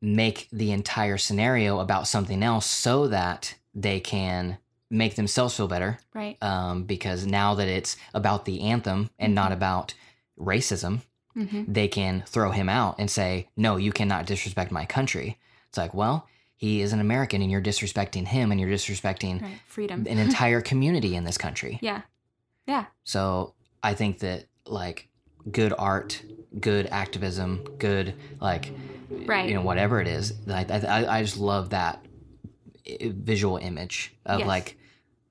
make 0.00 0.48
the 0.50 0.72
entire 0.72 1.18
scenario 1.18 1.78
about 1.80 2.08
something 2.08 2.42
else 2.42 2.66
so 2.66 3.06
that 3.08 3.54
they 3.74 4.00
can 4.00 4.58
make 4.90 5.14
themselves 5.14 5.56
feel 5.56 5.68
better. 5.68 5.98
Right. 6.14 6.36
Um, 6.42 6.84
because 6.84 7.26
now 7.26 7.54
that 7.54 7.68
it's 7.68 7.96
about 8.14 8.44
the 8.46 8.62
anthem 8.62 9.10
and 9.18 9.34
not 9.34 9.52
about 9.52 9.94
racism, 10.38 11.02
Mm-hmm. 11.36 11.72
they 11.72 11.86
can 11.88 12.24
throw 12.26 12.50
him 12.50 12.68
out 12.68 12.96
and 12.98 13.08
say, 13.10 13.48
No, 13.56 13.76
you 13.76 13.92
cannot 13.92 14.26
disrespect 14.26 14.72
my 14.72 14.84
country. 14.84 15.38
It's 15.68 15.78
like, 15.78 15.94
well, 15.94 16.26
he 16.56 16.80
is 16.80 16.92
an 16.92 17.00
American 17.00 17.40
and 17.40 17.50
you're 17.50 17.62
disrespecting 17.62 18.26
him 18.26 18.50
and 18.50 18.60
you're 18.60 18.68
disrespecting 18.70 19.40
Right. 19.40 19.60
Freedom. 19.66 20.06
an 20.08 20.18
entire 20.28 20.60
community 20.60 21.14
in 21.16 21.24
this 21.24 21.38
country. 21.38 21.78
yeah. 21.82 22.02
Yeah. 22.66 22.86
So 23.04 23.54
I 23.82 23.94
think 23.94 24.18
that 24.20 24.46
like 24.66 25.08
good 25.50 25.72
art, 25.78 26.20
good 26.60 26.86
activism, 26.86 27.64
good 27.78 28.14
like 28.40 28.72
Right. 29.10 29.48
you 29.48 29.54
know 29.54 29.62
whatever 29.62 30.00
it 30.00 30.06
is. 30.08 30.34
I 30.48 30.64
I, 30.68 31.18
I 31.18 31.22
just 31.22 31.38
love 31.38 31.70
that 31.70 32.04
visual 33.02 33.56
image 33.56 34.14
of 34.26 34.40
Yes. 34.40 34.48
like 34.48 34.76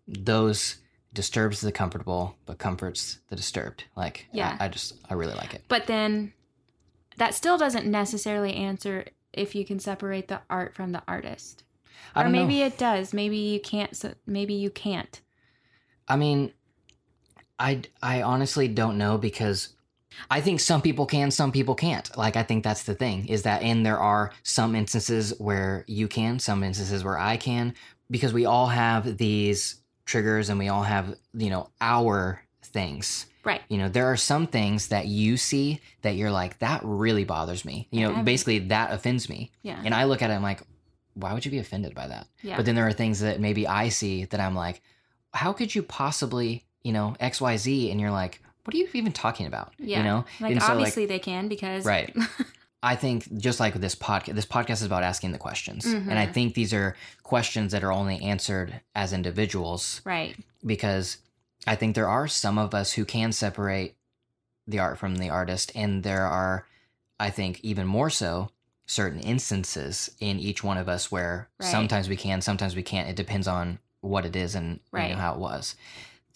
those 0.07 0.77
disturbs 1.13 1.61
the 1.61 1.71
comfortable 1.71 2.35
but 2.45 2.57
comforts 2.57 3.19
the 3.29 3.35
disturbed. 3.35 3.85
Like 3.95 4.27
Yeah. 4.31 4.57
I, 4.59 4.65
I 4.65 4.67
just 4.67 4.95
I 5.09 5.15
really 5.15 5.33
like 5.33 5.53
it. 5.53 5.63
But 5.67 5.87
then 5.87 6.33
that 7.17 7.33
still 7.33 7.57
doesn't 7.57 7.85
necessarily 7.85 8.53
answer 8.53 9.05
if 9.33 9.55
you 9.55 9.65
can 9.65 9.79
separate 9.79 10.27
the 10.27 10.41
art 10.49 10.73
from 10.73 10.91
the 10.91 11.03
artist. 11.07 11.63
I 12.15 12.23
or 12.23 12.29
maybe 12.29 12.59
know. 12.59 12.67
it 12.67 12.77
does. 12.77 13.13
Maybe 13.13 13.37
you 13.37 13.59
can't. 13.59 13.95
So 13.95 14.13
maybe 14.25 14.53
you 14.53 14.69
can't. 14.69 15.21
I 16.07 16.15
mean, 16.15 16.53
I 17.59 17.81
I 18.01 18.21
honestly 18.21 18.67
don't 18.67 18.97
know 18.97 19.17
because 19.17 19.69
I 20.29 20.41
think 20.41 20.59
some 20.59 20.81
people 20.81 21.05
can, 21.05 21.31
some 21.31 21.51
people 21.51 21.75
can't. 21.75 22.15
Like 22.17 22.35
I 22.35 22.43
think 22.43 22.63
that's 22.63 22.83
the 22.83 22.95
thing 22.95 23.27
is 23.27 23.43
that 23.43 23.61
and 23.61 23.85
there 23.85 23.99
are 23.99 24.31
some 24.43 24.75
instances 24.75 25.33
where 25.39 25.85
you 25.87 26.07
can, 26.07 26.39
some 26.39 26.63
instances 26.63 27.03
where 27.03 27.17
I 27.17 27.37
can 27.37 27.75
because 28.09 28.33
we 28.33 28.45
all 28.45 28.67
have 28.67 29.17
these 29.17 29.81
triggers 30.09 30.49
and 30.49 30.59
we 30.59 30.67
all 30.67 30.83
have, 30.83 31.15
you 31.33 31.49
know, 31.49 31.69
our 31.79 32.43
things. 32.63 33.25
Right. 33.43 33.61
You 33.69 33.77
know, 33.77 33.89
there 33.89 34.05
are 34.07 34.17
some 34.17 34.47
things 34.47 34.89
that 34.89 35.07
you 35.07 35.37
see 35.37 35.79
that 36.01 36.15
you're 36.15 36.31
like 36.31 36.59
that 36.59 36.81
really 36.83 37.23
bothers 37.23 37.63
me. 37.63 37.87
You 37.91 38.07
know, 38.07 38.23
basically 38.23 38.59
that 38.59 38.91
offends 38.91 39.29
me. 39.29 39.51
Yeah. 39.61 39.81
And 39.83 39.93
I 39.93 40.03
look 40.03 40.21
at 40.21 40.29
it 40.29 40.33
I'm 40.33 40.43
like 40.43 40.61
why 41.15 41.33
would 41.33 41.45
you 41.45 41.51
be 41.51 41.59
offended 41.59 41.93
by 41.93 42.07
that? 42.07 42.27
yeah. 42.41 42.55
But 42.55 42.65
then 42.65 42.75
there 42.75 42.87
are 42.87 42.93
things 42.93 43.19
that 43.19 43.39
maybe 43.39 43.67
I 43.67 43.89
see 43.89 44.25
that 44.25 44.39
I'm 44.39 44.55
like, 44.55 44.81
how 45.33 45.53
could 45.53 45.73
you 45.73 45.83
possibly, 45.83 46.63
you 46.83 46.93
know, 46.93 47.15
XYZ? 47.19 47.91
And 47.91 47.99
you're 47.99 48.11
like, 48.11 48.41
what 48.63 48.73
are 48.73 48.77
you 48.77 48.87
even 48.93 49.11
talking 49.11 49.45
about? 49.45 49.73
yeah. 49.77 49.97
You 49.97 50.03
know? 50.03 50.25
Like 50.39 50.53
And 50.53 50.61
so, 50.61 50.71
obviously 50.71 51.05
they 51.05 51.19
can 51.19 51.47
because 51.47 51.85
Right. 51.85 52.15
I 52.81 52.95
think 52.95 53.37
just 53.37 53.59
like 53.59 53.73
this 53.75 53.95
podcast, 53.95 54.35
this 54.35 54.45
podcast 54.45 54.71
is 54.73 54.83
about 54.83 55.03
asking 55.03 55.31
the 55.33 55.37
questions. 55.37 55.85
And 55.85 56.17
I 56.17 56.27
Mhm. 56.27 56.33
think 56.33 56.53
these 56.53 56.73
are 56.73 56.95
questions 57.23 57.71
that 57.73 57.83
are 57.83 57.91
only 57.91 58.21
answered 58.21 58.79
as 58.95 59.11
individuals 59.11 60.01
right. 60.05 60.35
because 60.65 61.17
I 61.67 61.75
think 61.75 61.93
there 61.95 62.07
are 62.07 62.27
some 62.27 62.57
of 62.57 62.73
us 62.73 62.93
who 62.93 63.03
can 63.03 63.31
separate 63.33 63.95
the 64.65 64.79
art 64.79 64.97
from 64.97 65.15
the 65.17 65.29
artist. 65.29 65.71
And 65.75 66.03
there 66.03 66.25
are, 66.25 66.65
I 67.19 67.29
think, 67.31 67.59
even 67.63 67.85
more 67.85 68.09
so, 68.09 68.51
certain 68.85 69.19
instances 69.19 70.09
in 70.19 70.39
each 70.39 70.63
one 70.63 70.77
of 70.77 70.87
us 70.87 71.11
where 71.11 71.49
Right. 71.59 71.69
sometimes 71.69 72.07
we 72.07 72.15
can, 72.15 72.41
sometimes 72.41 72.75
we 72.75 72.83
can't. 72.83 73.09
It 73.09 73.15
depends 73.15 73.47
on 73.47 73.79
what 74.01 74.25
it 74.25 74.35
is 74.35 74.55
and 74.55 74.79
you 74.93 74.99
know, 75.09 75.15
how 75.15 75.33
it 75.33 75.39
was. 75.39 75.75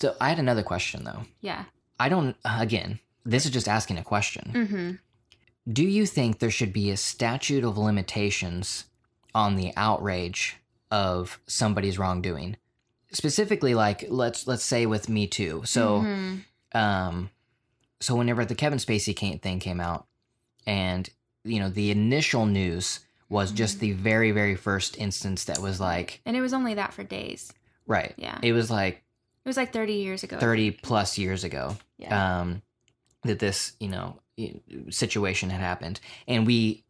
So 0.02 0.16
I 0.20 0.30
had 0.30 0.40
another 0.40 0.64
question 0.64 1.04
though. 1.06 1.26
Yeah. 1.42 1.64
I 2.00 2.10
don't, 2.10 2.36
again, 2.44 3.00
this 3.26 3.46
is 3.46 3.52
just 3.52 3.70
asking 3.70 3.98
a 3.98 4.04
question. 4.04 4.52
Mm-hmm. 4.54 4.92
Do 5.72 5.84
you 5.84 6.06
think 6.06 6.40
there 6.40 6.52
should 6.52 6.74
be 6.74 6.92
a 6.92 6.98
statute 6.98 7.64
of 7.64 7.78
limitations 7.78 8.86
on 9.34 9.56
the 9.56 9.72
outrage 9.78 10.58
of 10.92 11.40
somebody's 11.48 11.98
wrongdoing? 11.98 12.58
Specifically, 13.12 13.74
like 13.74 14.06
let's 14.10 14.48
let's 14.48 14.64
say 14.64 14.86
with 14.86 15.08
Me 15.08 15.28
Too. 15.28 15.62
So, 15.66 16.02
Mhm. 16.02 16.44
um, 16.74 17.30
so 18.00 18.16
whenever 18.16 18.44
the 18.44 18.56
Kevin 18.56 18.80
Spacey 18.80 19.42
thing 19.42 19.60
came 19.60 19.80
out, 19.80 20.08
and 20.66 21.10
you 21.44 21.60
know 21.60 21.70
the 21.70 21.92
initial 21.92 22.46
news 22.46 23.00
was 23.30 23.52
just 23.52 23.78
Mhm. 23.78 23.80
the 23.82 23.92
very 23.94 24.32
very 24.32 24.56
first 24.56 24.98
instance 24.98 25.44
that 25.46 25.60
was 25.60 25.80
like 25.80 26.22
and 26.26 26.36
it 26.38 26.42
was 26.42 26.54
only 26.54 26.74
that 26.76 26.94
for 26.94 27.04
days. 27.04 27.54
right. 27.86 28.14
Yeah. 28.18 28.38
It 28.42 28.54
was 28.54 28.70
like 28.72 29.04
It 29.46 29.50
was 29.50 29.58
like 29.58 29.74
30 29.74 29.94
years 29.96 30.24
ago. 30.24 30.40
30 30.40 30.72
plus 30.72 31.18
years 31.18 31.44
ago 31.44 31.78
Yeah. 31.98 32.40
um, 32.42 32.62
that 33.24 33.40
this 33.40 33.74
you 33.80 33.90
know 33.90 34.20
situation 34.90 35.50
had 35.50 35.62
happened 35.62 36.00
and 36.28 36.46
we 36.48 36.84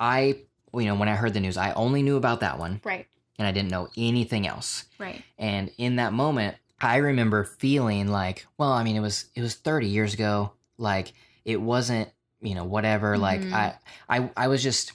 i 0.00 0.36
you 0.74 0.84
know 0.84 0.94
when 0.94 1.08
i 1.08 1.14
heard 1.14 1.34
the 1.34 1.40
news 1.40 1.56
i 1.56 1.72
only 1.72 2.02
knew 2.02 2.16
about 2.16 2.40
that 2.40 2.58
one 2.58 2.80
right. 2.84 3.06
and 3.38 3.46
i 3.46 3.52
didn't 3.52 3.70
know 3.70 3.88
anything 3.96 4.46
else 4.46 4.84
Right. 4.98 5.22
and 5.38 5.70
in 5.78 5.96
that 5.96 6.12
moment 6.12 6.56
i 6.80 6.96
remember 6.96 7.44
feeling 7.44 8.08
like 8.08 8.46
well 8.56 8.72
i 8.72 8.82
mean 8.84 8.96
it 8.96 9.00
was 9.00 9.26
it 9.34 9.40
was 9.42 9.54
30 9.54 9.86
years 9.86 10.14
ago 10.14 10.52
like 10.78 11.12
it 11.44 11.60
wasn't 11.60 12.08
you 12.40 12.54
know 12.54 12.64
whatever 12.64 13.18
like 13.18 13.40
Mhm. 13.40 13.52
I, 13.52 13.74
I 14.08 14.30
i 14.36 14.48
was 14.48 14.62
just 14.62 14.92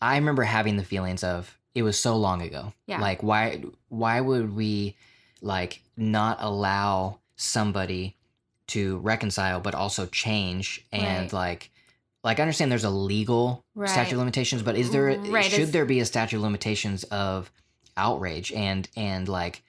i 0.00 0.16
remember 0.16 0.42
having 0.42 0.76
the 0.76 0.84
feelings 0.84 1.22
of 1.24 1.56
it 1.74 1.82
was 1.82 1.98
so 1.98 2.16
long 2.16 2.42
ago 2.42 2.72
Yeah. 2.86 3.00
like 3.00 3.22
why 3.22 3.62
why 3.88 4.20
would 4.20 4.54
we 4.56 4.96
like 5.42 5.82
not 5.96 6.38
allow 6.40 7.18
somebody 7.36 8.15
to 8.68 8.98
reconcile 8.98 9.60
but 9.60 9.74
also 9.74 10.06
change 10.06 10.84
and 10.92 11.24
Right. 11.24 11.32
like 11.32 11.70
like 12.24 12.40
I 12.40 12.42
understand 12.42 12.72
there's 12.72 12.82
a 12.84 12.90
legal 12.90 13.64
Right. 13.76 13.88
statute 13.88 14.14
of 14.14 14.18
limitations, 14.18 14.62
but 14.62 14.74
is 14.76 14.90
there 14.90 15.16
Right, 15.18 15.44
should 15.44 15.54
it's- 15.54 15.70
there 15.70 15.84
be 15.84 16.00
a 16.00 16.04
statute 16.04 16.36
of 16.38 16.42
limitations 16.42 17.04
of 17.04 17.52
outrage 17.96 18.50
and 18.52 18.88
and 18.96 19.28
like 19.28 19.62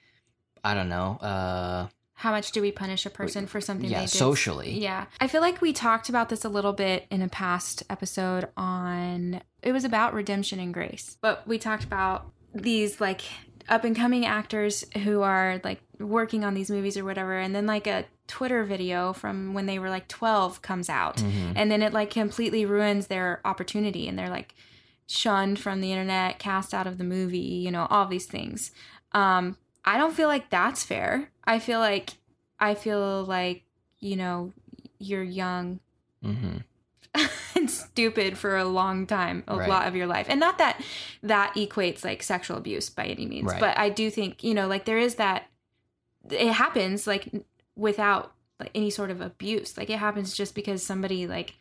I 0.64 0.74
don't 0.74 0.88
know, 0.88 1.18
uh 1.22 1.86
How 2.14 2.32
much 2.32 2.50
do 2.50 2.60
we 2.60 2.72
punish 2.72 3.06
a 3.06 3.10
person 3.10 3.46
for 3.46 3.60
something 3.60 3.88
yeah, 3.88 4.06
socially. 4.06 4.76
Yeah. 4.80 5.06
I 5.20 5.28
feel 5.28 5.40
like 5.40 5.60
we 5.60 5.72
talked 5.72 6.08
about 6.08 6.28
this 6.30 6.44
a 6.44 6.48
little 6.48 6.72
bit 6.72 7.06
in 7.12 7.22
a 7.22 7.28
past 7.28 7.84
episode 7.88 8.48
on 8.56 9.40
it 9.62 9.70
was 9.72 9.84
about 9.84 10.14
redemption 10.14 10.58
and 10.58 10.74
grace. 10.74 11.16
But 11.20 11.46
we 11.46 11.58
talked 11.58 11.84
about 11.84 12.32
these 12.52 13.00
like 13.00 13.20
up 13.68 13.84
and 13.84 13.94
coming 13.94 14.26
actors 14.26 14.84
who 15.04 15.22
are 15.22 15.60
like 15.62 15.80
working 16.00 16.44
on 16.44 16.54
these 16.54 16.70
movies 16.70 16.96
or 16.96 17.04
whatever 17.04 17.38
and 17.38 17.54
then 17.54 17.66
like 17.66 17.86
a 17.86 18.04
Twitter 18.26 18.62
video 18.64 19.12
from 19.12 19.54
when 19.54 19.66
they 19.66 19.78
were 19.78 19.90
like 19.90 20.06
12 20.08 20.62
comes 20.62 20.88
out 20.88 21.16
Mhm. 21.16 21.52
and 21.56 21.70
then 21.70 21.82
it 21.82 21.92
like 21.92 22.10
completely 22.10 22.64
ruins 22.64 23.06
their 23.08 23.40
opportunity 23.44 24.06
and 24.08 24.18
they're 24.18 24.28
like 24.30 24.54
shunned 25.06 25.58
from 25.58 25.80
the 25.80 25.90
internet, 25.90 26.38
cast 26.38 26.74
out 26.74 26.86
of 26.86 26.98
the 26.98 27.04
movie, 27.04 27.38
you 27.38 27.70
know, 27.70 27.86
all 27.90 28.06
these 28.06 28.26
things. 28.26 28.70
Um 29.12 29.56
I 29.84 29.96
don't 29.96 30.14
feel 30.14 30.28
like 30.28 30.50
that's 30.50 30.84
fair. 30.84 31.30
I 31.44 31.58
feel 31.58 31.80
like 31.80 32.10
I 32.60 32.74
feel 32.74 33.24
like, 33.24 33.62
you 34.00 34.16
know, 34.16 34.52
you're 34.98 35.22
young 35.22 35.80
Mhm. 36.24 36.64
and 37.56 37.70
stupid 37.70 38.36
for 38.36 38.56
a 38.56 38.64
long 38.64 39.06
time, 39.06 39.42
a 39.48 39.56
Right. 39.56 39.68
lot 39.68 39.86
of 39.88 39.96
your 39.96 40.06
life. 40.06 40.26
And 40.28 40.38
not 40.38 40.58
that 40.58 40.80
that 41.22 41.54
equates 41.54 42.04
like 42.04 42.22
sexual 42.22 42.56
abuse 42.58 42.90
by 42.90 43.04
any 43.06 43.26
means, 43.26 43.50
Right. 43.52 43.60
but 43.60 43.78
I 43.78 43.88
do 43.88 44.10
think, 44.10 44.44
you 44.44 44.52
know, 44.54 44.68
like 44.68 44.84
there 44.84 44.98
is 44.98 45.14
that 45.16 45.46
it 46.30 46.52
happens 46.52 47.06
like 47.06 47.28
without 47.76 48.32
like 48.60 48.70
any 48.74 48.90
sort 48.90 49.10
of 49.10 49.20
abuse. 49.20 49.76
Like 49.78 49.90
it 49.90 49.98
happens 49.98 50.36
just 50.36 50.54
because 50.54 50.82
somebody 50.82 51.26
like 51.26 51.54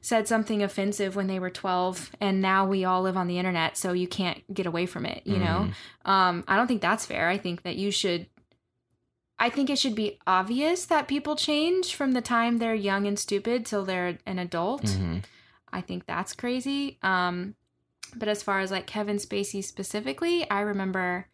said 0.00 0.28
something 0.28 0.62
offensive 0.62 1.16
when 1.16 1.26
they 1.26 1.38
were 1.38 1.50
12 1.50 2.12
and 2.20 2.40
now 2.40 2.66
we 2.66 2.84
all 2.84 3.02
live 3.02 3.16
on 3.16 3.26
the 3.26 3.38
internet 3.38 3.76
so 3.76 3.92
you 3.92 4.06
can't 4.06 4.42
get 4.52 4.66
away 4.66 4.86
from 4.86 5.04
it 5.04 5.22
you 5.24 5.38
know? 5.38 5.68
Um 6.04 6.44
i 6.46 6.56
don't 6.56 6.66
think 6.68 6.82
that's 6.82 7.06
fair. 7.06 7.28
I 7.28 7.36
think 7.38 7.62
that 7.62 7.76
you 7.76 7.90
should 7.90 8.26
i 9.38 9.48
think 9.50 9.70
it 9.70 9.78
should 9.78 9.94
be 9.94 10.18
obvious 10.26 10.86
that 10.86 11.08
people 11.08 11.36
change 11.36 11.94
from 11.94 12.12
the 12.12 12.20
time 12.20 12.58
they're 12.58 12.74
young 12.74 13.06
and 13.06 13.18
stupid 13.18 13.66
till 13.66 13.84
they're 13.84 14.18
an 14.26 14.38
adult. 14.38 14.88
Hmm 14.88 15.18
i 15.72 15.80
think 15.80 16.06
that's 16.06 16.32
crazy. 16.32 16.98
Um 17.02 17.54
but 18.14 18.28
as 18.28 18.42
far 18.42 18.60
as 18.60 18.70
like 18.70 18.86
kevin 18.86 19.16
spacey 19.16 19.62
specifically 19.62 20.48
i 20.50 20.60
remember 20.60 21.26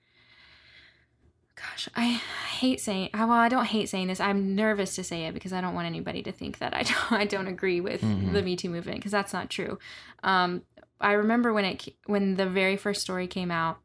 gosh 1.57 1.89
i 1.97 2.21
hate 2.59 2.81
saying 2.81 3.09
well 3.15 3.31
i 3.31 3.49
don't 3.49 3.67
hate 3.67 3.89
saying 3.89 4.09
this. 4.09 4.21
I'm 4.21 4.55
nervous 4.55 4.95
to 4.97 5.05
say 5.05 5.27
it 5.27 5.35
because 5.35 5.53
i 5.53 5.61
don't 5.61 5.75
want 5.75 5.87
anybody 5.87 6.23
to 6.25 6.33
think 6.33 6.59
that 6.59 6.75
i 6.75 6.83
don't, 6.91 7.13
I 7.13 7.25
don't 7.27 7.47
agree 7.49 7.81
with 7.81 8.01
Mhm. 8.03 8.33
the 8.33 8.43
me 8.43 8.57
too 8.57 8.71
movement 8.71 8.99
because 8.99 9.13
that's 9.13 9.33
not 9.33 9.51
true. 9.51 9.79
Um 10.23 10.63
i 11.01 11.13
remember 11.13 11.53
when 11.53 11.65
it 11.65 11.89
when 12.07 12.35
the 12.37 12.47
very 12.47 12.77
first 12.77 13.01
story 13.03 13.27
came 13.27 13.51
out 13.51 13.79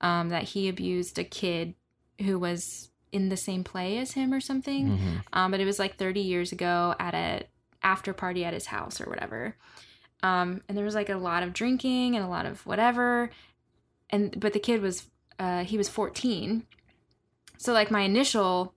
um 0.00 0.28
that 0.28 0.44
he 0.44 0.68
abused 0.68 1.18
a 1.18 1.24
kid 1.24 1.74
who 2.20 2.38
was 2.38 2.90
in 3.10 3.28
the 3.30 3.36
same 3.36 3.64
play 3.64 3.98
as 3.98 4.12
him 4.12 4.32
or 4.34 4.40
something. 4.40 4.98
Hmm 4.98 5.16
um, 5.32 5.50
but 5.50 5.60
it 5.60 5.64
was 5.64 5.78
like 5.78 5.96
30 5.96 6.20
years 6.20 6.52
ago 6.52 6.94
at 7.00 7.14
a 7.14 7.44
after 7.82 8.12
party 8.12 8.44
at 8.44 8.52
his 8.54 8.66
house 8.66 9.00
or 9.00 9.08
whatever. 9.08 9.56
Um, 10.22 10.62
and 10.68 10.76
there 10.76 10.84
was 10.84 10.94
like 10.96 11.08
a 11.08 11.16
lot 11.16 11.42
of 11.44 11.52
drinking 11.52 12.16
and 12.16 12.24
a 12.24 12.28
lot 12.28 12.44
of 12.44 12.66
whatever. 12.66 13.30
And 14.10 14.38
but 14.38 14.52
the 14.52 14.58
kid 14.58 14.82
was 14.82 15.06
uh, 15.38 15.62
he 15.64 15.78
was 15.78 15.88
14 15.88 16.64
so 17.58 17.72
like 17.74 17.90
my 17.90 18.00
initial 18.02 18.74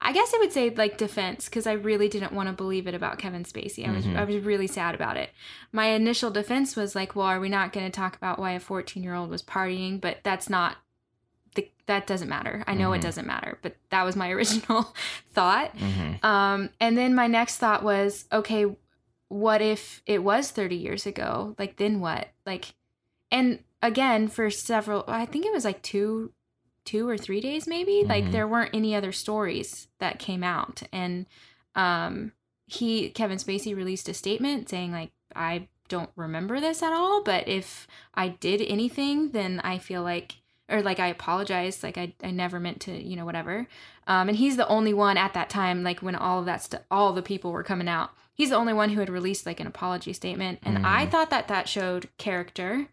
i 0.00 0.12
guess 0.12 0.32
i 0.34 0.38
would 0.38 0.52
say 0.52 0.70
like 0.70 0.96
defense 0.96 1.44
because 1.44 1.66
i 1.66 1.72
really 1.72 2.08
didn't 2.08 2.32
want 2.32 2.48
to 2.48 2.52
believe 2.54 2.86
it 2.86 2.94
about 2.94 3.18
kevin 3.18 3.44
spacey 3.44 3.86
i 3.86 3.92
was 3.92 4.04
Mhm. 4.06 4.16
i 4.16 4.24
was 4.24 4.36
really 4.38 4.66
sad 4.66 4.94
about 4.94 5.16
it 5.18 5.30
my 5.72 5.86
initial 5.88 6.30
defense 6.30 6.74
was 6.76 6.94
like 6.94 7.14
well 7.14 7.26
are 7.26 7.38
we 7.40 7.48
not 7.48 7.72
going 7.72 7.86
to 7.86 7.92
talk 8.00 8.16
about 8.16 8.38
why 8.38 8.52
a 8.52 8.60
14 8.60 9.02
year 9.02 9.14
old 9.14 9.28
was 9.30 9.42
partying 9.42 10.00
but 10.00 10.18
that's 10.22 10.48
not 10.48 10.78
the, 11.54 11.68
that 11.86 12.06
doesn't 12.06 12.28
matter 12.30 12.64
i 12.66 12.74
know 12.74 12.90
Mhm. 12.90 12.96
it 12.96 13.02
doesn't 13.02 13.26
matter 13.26 13.58
but 13.62 13.76
that 13.90 14.04
was 14.04 14.16
my 14.16 14.30
original 14.36 14.94
thought 15.32 15.76
hmm 15.76 16.14
um, 16.24 16.70
and 16.80 16.96
then 16.96 17.14
my 17.16 17.26
next 17.26 17.58
thought 17.58 17.82
was, 17.82 18.26
okay, 18.32 18.64
what 19.26 19.60
if 19.60 20.02
it 20.06 20.22
was 20.22 20.52
30 20.52 20.76
years 20.76 21.04
ago? 21.04 21.56
Like, 21.58 21.78
then 21.78 21.98
what? 21.98 22.28
Like, 22.46 22.74
and 23.32 23.58
again, 23.82 24.28
for 24.28 24.48
several, 24.50 25.02
I 25.08 25.26
think 25.26 25.44
it 25.44 25.52
was 25.52 25.64
like 25.64 25.82
two, 25.82 26.30
two 26.84 27.08
or 27.08 27.16
three 27.16 27.40
days, 27.40 27.66
maybe. 27.66 28.04
Like, 28.06 28.24
Mhm. 28.26 28.32
there 28.32 28.48
weren't 28.48 28.74
any 28.74 28.94
other 28.94 29.12
stories 29.12 29.88
that 29.98 30.18
came 30.18 30.42
out, 30.44 30.82
and 30.92 31.26
um, 31.74 32.32
he, 32.66 33.08
Kevin 33.10 33.38
Spacey, 33.38 33.74
released 33.74 34.08
a 34.08 34.14
statement 34.14 34.68
saying, 34.68 34.92
like, 34.92 35.10
I 35.34 35.68
don't 35.88 36.10
remember 36.16 36.60
this 36.60 36.82
at 36.82 36.92
all, 36.92 37.22
but 37.22 37.48
if 37.48 37.86
I 38.14 38.28
did 38.28 38.60
anything, 38.62 39.30
then 39.30 39.60
I 39.64 39.78
feel 39.78 40.02
like. 40.02 40.36
Or 40.68 40.80
like 40.80 41.00
I 41.00 41.08
apologize, 41.08 41.82
like 41.82 41.98
I, 41.98 42.14
I 42.22 42.30
never 42.30 42.58
meant 42.58 42.80
to, 42.82 42.92
you 42.92 43.14
know, 43.14 43.26
whatever. 43.26 43.66
Um, 44.06 44.28
and 44.30 44.38
he's 44.38 44.56
the 44.56 44.66
only 44.68 44.94
one 44.94 45.18
at 45.18 45.34
that 45.34 45.50
time, 45.50 45.82
like 45.82 46.00
when 46.00 46.14
all 46.14 46.38
of 46.38 46.46
that 46.46 46.62
stuff, 46.62 46.80
all 46.90 47.12
the 47.12 47.20
people 47.20 47.52
were 47.52 47.64
coming 47.64 47.88
out. 47.88 48.12
He's 48.32 48.50
the 48.50 48.56
only 48.56 48.72
one 48.72 48.88
who 48.90 49.00
had 49.00 49.10
released 49.10 49.44
like 49.44 49.60
an 49.60 49.66
apology 49.66 50.14
statement, 50.14 50.60
and 50.62 50.78
Mhm. 50.78 50.84
I 50.86 51.04
thought 51.04 51.28
that 51.28 51.48
that 51.48 51.68
showed 51.68 52.08
character. 52.16 52.86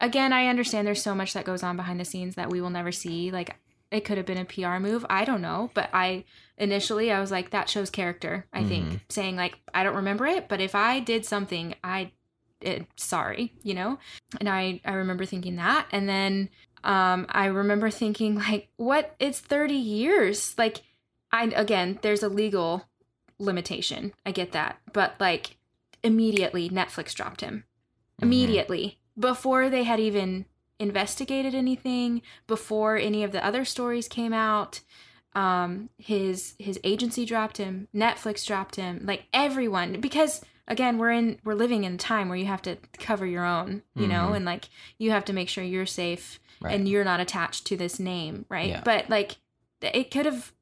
Again, 0.00 0.32
I 0.32 0.48
understand 0.48 0.86
there's 0.86 1.02
so 1.02 1.14
much 1.14 1.32
that 1.32 1.44
goes 1.44 1.62
on 1.62 1.76
behind 1.76 1.98
the 2.00 2.04
scenes 2.04 2.34
that 2.34 2.50
we 2.50 2.60
will 2.60 2.70
never 2.70 2.92
see. 2.92 3.30
Like 3.30 3.56
it 3.90 4.04
could 4.04 4.16
have 4.18 4.26
been 4.26 4.36
a 4.38 4.44
PR 4.44 4.78
move, 4.78 5.06
I 5.08 5.24
don't 5.24 5.40
know, 5.40 5.70
but 5.74 5.88
I 5.92 6.24
initially 6.58 7.10
I 7.12 7.20
was 7.20 7.30
like 7.30 7.50
that 7.50 7.68
shows 7.70 7.88
character. 7.88 8.46
I 8.52 8.64
think 8.64 8.86
Mhm. 8.88 9.00
saying 9.08 9.36
like 9.36 9.58
I 9.72 9.84
don't 9.84 9.96
remember 9.96 10.26
it, 10.26 10.48
but 10.48 10.60
if 10.60 10.74
I 10.74 11.00
did 11.00 11.24
something, 11.24 11.74
I 11.84 12.12
it, 12.60 12.86
sorry, 12.96 13.52
you 13.62 13.74
know. 13.74 13.98
And 14.40 14.48
I 14.48 14.80
I 14.84 14.92
remember 14.94 15.24
thinking 15.24 15.56
that, 15.56 15.86
and 15.92 16.08
then 16.08 16.48
um 16.84 17.26
I 17.28 17.46
remember 17.46 17.90
thinking 17.90 18.34
like, 18.36 18.68
what? 18.76 19.14
It's 19.18 19.40
thirty 19.40 19.74
years. 19.76 20.54
Like, 20.58 20.82
I 21.32 21.44
again, 21.54 21.98
there's 22.02 22.22
a 22.22 22.28
legal 22.28 22.84
limitation. 23.38 24.12
I 24.24 24.32
get 24.32 24.52
that, 24.52 24.78
but 24.92 25.14
like 25.20 25.58
immediately 26.02 26.68
Netflix 26.70 27.14
dropped 27.14 27.40
him. 27.40 27.64
Mm-hmm. 28.20 28.30
Before 29.18 29.68
they 29.70 29.84
had 29.84 30.00
even 30.00 30.46
investigated 30.78 31.54
anything, 31.54 32.22
before 32.46 32.96
any 32.96 33.24
of 33.24 33.32
the 33.32 33.44
other 33.44 33.64
stories 33.64 34.08
came 34.08 34.32
out. 34.32 34.80
Um, 35.34 35.90
his 35.98 36.54
his 36.58 36.80
agency 36.82 37.24
dropped 37.26 37.58
him. 37.58 37.88
Netflix 37.94 38.46
dropped 38.46 38.76
him. 38.76 39.02
Like 39.04 39.24
everyone, 39.34 40.00
because 40.00 40.42
again, 40.66 40.96
we're 40.98 41.10
in 41.12 41.38
we're 41.44 41.54
living 41.54 41.84
in 41.84 41.94
a 41.94 41.98
time 41.98 42.28
where 42.28 42.38
you 42.38 42.46
have 42.46 42.62
to 42.62 42.76
cover 42.98 43.26
your 43.26 43.44
own, 43.44 43.82
you 43.94 44.06
know, 44.06 44.28
Mhm. 44.30 44.36
and 44.36 44.44
like 44.46 44.68
you 44.98 45.10
have 45.10 45.26
to 45.26 45.32
make 45.34 45.48
sure 45.50 45.62
you're 45.62 45.84
safe 45.86 46.40
Right. 46.60 46.74
and 46.74 46.88
you're 46.88 47.04
not 47.04 47.20
attached 47.20 47.66
to 47.66 47.76
this 47.76 48.00
name, 48.00 48.46
right? 48.48 48.68
Yeah. 48.70 48.80
But 48.82 49.10
like 49.10 49.36
it 49.82 50.10
could 50.10 50.24
have 50.24 50.52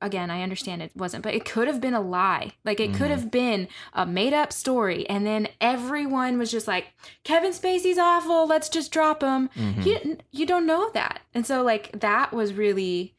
again, 0.00 0.30
I 0.30 0.42
understand 0.42 0.82
it 0.82 0.90
wasn't, 0.94 1.22
but 1.22 1.34
it 1.34 1.44
could 1.44 1.66
have 1.68 1.80
been 1.80 1.94
a 1.94 2.00
lie. 2.00 2.52
Like 2.64 2.78
it 2.80 2.92
could 2.92 3.06
Mhm. 3.10 3.16
have 3.16 3.30
been 3.30 3.68
a 3.92 4.04
made 4.04 4.32
up 4.34 4.52
story 4.52 5.08
and 5.08 5.26
then 5.26 5.48
everyone 5.60 6.36
was 6.38 6.50
just 6.50 6.68
like 6.68 6.88
Kevin 7.22 7.52
Spacey's 7.52 7.96
awful, 7.98 8.46
let's 8.46 8.68
just 8.68 8.92
drop 8.92 9.22
him. 9.22 9.48
Mhm. 9.56 9.86
You 9.86 10.18
you 10.30 10.46
don't 10.46 10.66
know 10.66 10.90
that. 10.90 11.20
And 11.32 11.46
so 11.46 11.62
like 11.62 12.00
that 12.00 12.32
was 12.32 12.52
really 12.52 13.14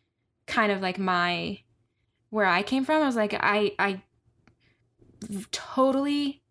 kind 0.47 0.71
of 0.71 0.81
like 0.81 0.99
my 0.99 1.59
where 2.29 2.45
I 2.45 2.61
came 2.61 2.85
from. 2.85 3.01
I 3.01 3.05
was 3.05 3.15
like 3.15 3.33
I 3.33 3.71
I 3.79 4.01
totally 5.51 6.41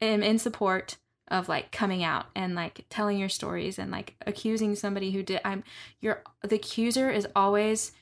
am 0.00 0.22
in 0.22 0.38
support 0.38 0.96
of 1.28 1.48
like 1.48 1.70
coming 1.72 2.02
out 2.02 2.26
and 2.34 2.54
like 2.54 2.86
telling 2.88 3.18
your 3.18 3.28
stories 3.28 3.78
and 3.78 3.90
like 3.90 4.14
accusing 4.26 4.74
somebody 4.74 5.10
who 5.10 5.22
did 5.22 5.40
I'm 5.44 5.62
your 6.00 6.22
the 6.42 6.54
accuser 6.56 7.10
is 7.10 7.26
always 7.36 7.92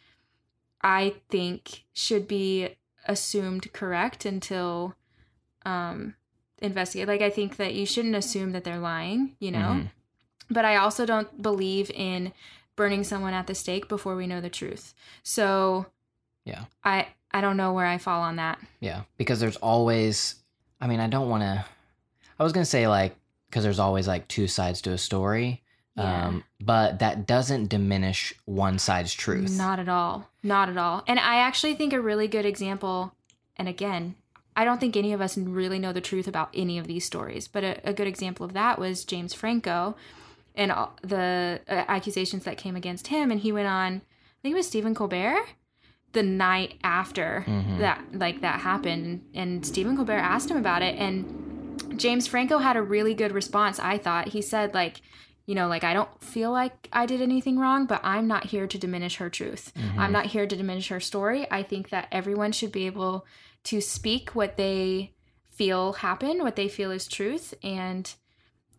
I 0.87 1.15
think 1.31 1.85
should 1.93 2.29
be 2.29 2.77
assumed 3.07 3.73
correct 3.73 4.25
until 4.25 4.95
um 5.65 6.15
investigate 6.63 7.09
like 7.09 7.23
I 7.23 7.31
think 7.31 7.57
that 7.57 7.75
you 7.75 7.85
shouldn't 7.85 8.15
assume 8.15 8.53
that 8.53 8.63
they're 8.63 8.79
lying, 8.79 9.35
you 9.41 9.51
know? 9.51 9.59
Mhm. 9.83 9.91
But 10.49 10.65
I 10.65 10.77
also 10.77 11.05
don't 11.05 11.43
believe 11.43 11.91
in 11.91 12.33
burning 12.77 13.03
someone 13.03 13.35
at 13.35 13.49
the 13.49 13.55
stake 13.55 13.89
before 13.89 14.15
we 14.15 14.29
know 14.29 14.41
the 14.41 14.49
truth. 14.49 14.95
So 15.25 15.87
Yeah. 16.45 16.67
I 16.85 17.09
I 17.33 17.41
don't 17.41 17.57
know 17.57 17.73
where 17.73 17.87
I 17.87 17.99
fall 17.99 18.23
on 18.23 18.37
that. 18.37 18.59
Yeah, 18.81 19.03
because 19.19 19.41
there's 19.41 19.57
always. 19.57 20.37
I 20.81 20.87
mean, 20.87 21.01
I 21.01 21.09
don't 21.09 21.29
want 21.29 21.43
to. 21.43 21.65
I 22.39 22.45
was 22.45 22.53
gonna 22.53 22.65
say 22.65 22.87
like 22.87 23.17
because 23.51 23.65
there's 23.65 23.81
always 23.81 24.07
like 24.07 24.29
two 24.29 24.47
sides 24.47 24.81
to 24.83 24.93
a 24.93 24.99
story, 24.99 25.63
Yeah. 25.97 26.27
um, 26.27 26.45
but 26.61 26.99
that 26.99 27.27
doesn't 27.27 27.69
diminish 27.69 28.35
one 28.45 28.79
side's 28.79 29.15
truth. 29.15 29.57
Not 29.57 29.79
at 29.79 29.89
all. 29.89 30.29
Not 30.43 30.69
at 30.69 30.77
all. 30.77 31.03
And 31.07 31.19
I 31.19 31.37
actually 31.37 31.75
think 31.75 31.93
a 31.93 32.01
really 32.01 32.29
good 32.29 32.45
example, 32.45 33.15
and 33.57 33.67
again, 33.69 34.15
I 34.55 34.65
don't 34.65 34.79
think 34.81 34.97
any 34.97 35.13
of 35.13 35.21
us 35.21 35.37
really 35.39 35.79
know 35.79 35.93
the 35.93 36.01
truth 36.01 36.27
about 36.29 36.51
any 36.55 36.79
of 36.79 36.87
these 36.87 37.05
stories, 37.05 37.47
but 37.49 37.63
a, 37.65 37.89
a 37.91 37.93
good 37.93 38.07
example 38.07 38.45
of 38.47 38.53
that 38.55 38.79
was 38.79 39.05
James 39.05 39.33
Franco 39.35 39.97
and 40.55 40.73
all 40.73 40.95
the 41.03 41.61
uh, 41.69 41.85
accusations 41.89 42.45
that 42.45 42.57
came 42.57 42.77
against 42.77 43.09
him. 43.09 43.31
And 43.31 43.41
he 43.41 43.53
went 43.53 43.69
on, 43.69 43.97
I 43.97 44.39
think 44.43 44.53
it 44.55 44.57
was 44.57 44.67
Stephen 44.67 44.95
Colbert, 44.95 45.45
the 46.13 46.23
night 46.23 46.77
after 46.83 47.45
Mhm. 47.47 47.79
that, 47.81 48.03
like 48.13 48.41
that 48.41 48.61
happened. 48.61 49.27
And 49.35 49.67
Stephen 49.67 49.97
Colbert 49.97 50.15
asked 50.15 50.51
him 50.51 50.57
about 50.57 50.81
it. 50.83 50.97
And 50.99 51.99
James 51.99 52.27
Franco 52.27 52.57
had 52.59 52.77
a 52.77 52.83
really 52.83 53.13
good 53.13 53.33
response, 53.33 53.79
I 53.79 53.99
thought. 53.99 54.29
He 54.29 54.41
said, 54.41 54.73
like, 54.73 55.03
you 55.47 55.55
know, 55.55 55.69
like, 55.69 55.85
I 55.85 55.95
don't 55.95 56.23
feel 56.23 56.51
like 56.51 56.89
I 56.93 57.07
did 57.07 57.23
anything 57.23 57.59
wrong, 57.59 57.87
but 57.87 58.01
I'm 58.05 58.27
not 58.27 58.45
here 58.47 58.67
to 58.67 58.79
diminish 58.79 59.17
her 59.17 59.31
truth. 59.31 59.73
Mhm. 59.77 59.99
I'm 59.99 60.13
not 60.13 60.27
here 60.27 60.47
to 60.47 60.57
diminish 60.57 60.89
her 60.89 61.01
story. 61.01 61.47
I 61.51 61.63
think 61.63 61.91
that 61.91 62.09
everyone 62.13 62.53
should 62.53 62.73
be 62.73 62.87
able 62.87 63.25
to 63.65 63.81
speak 63.81 64.31
what 64.35 64.57
they 64.57 65.13
feel 65.45 65.95
happened, 65.95 66.43
what 66.43 66.57
they 66.57 66.69
feel 66.69 66.91
is 66.91 67.07
truth. 67.09 67.55
And, 67.63 68.13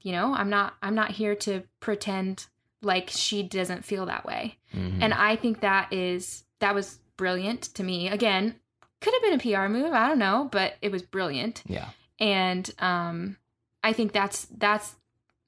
you 0.01 0.11
know, 0.11 0.33
I'm 0.33 0.49
not 0.49 0.75
I'm 0.81 0.93
not 0.95 1.11
here 1.11 1.35
to 1.35 1.63
pretend 1.79 2.45
like 2.81 3.09
she 3.09 3.41
doesn't 3.43 3.83
feel 3.85 4.05
that 4.05 4.25
way. 4.25 4.57
Mhm. 4.75 4.99
And 5.01 5.13
I 5.13 5.35
think 5.35 5.61
that 5.61 5.91
is 5.91 6.43
that 6.59 6.75
was 6.75 6.99
brilliant 7.17 7.61
to 7.75 7.83
me. 7.83 8.09
Again, 8.09 8.55
could 9.01 9.13
have 9.13 9.21
been 9.23 9.33
a 9.33 9.39
PR 9.39 9.67
move, 9.69 9.93
I 9.93 10.07
don't 10.07 10.19
know, 10.19 10.49
but 10.51 10.75
it 10.81 10.91
was 10.91 11.01
brilliant 11.01 11.63
yeah, 11.67 11.89
and 12.19 12.69
um 12.79 13.37
i 13.83 13.93
think 13.93 14.11
that's 14.11 14.45
that's 14.57 14.95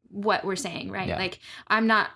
what 0.09 0.43
we're 0.43 0.55
saying 0.55 0.91
right 0.91 1.07
Yeah. 1.09 1.17
like 1.17 1.39
i'm 1.67 1.87
not 1.87 2.09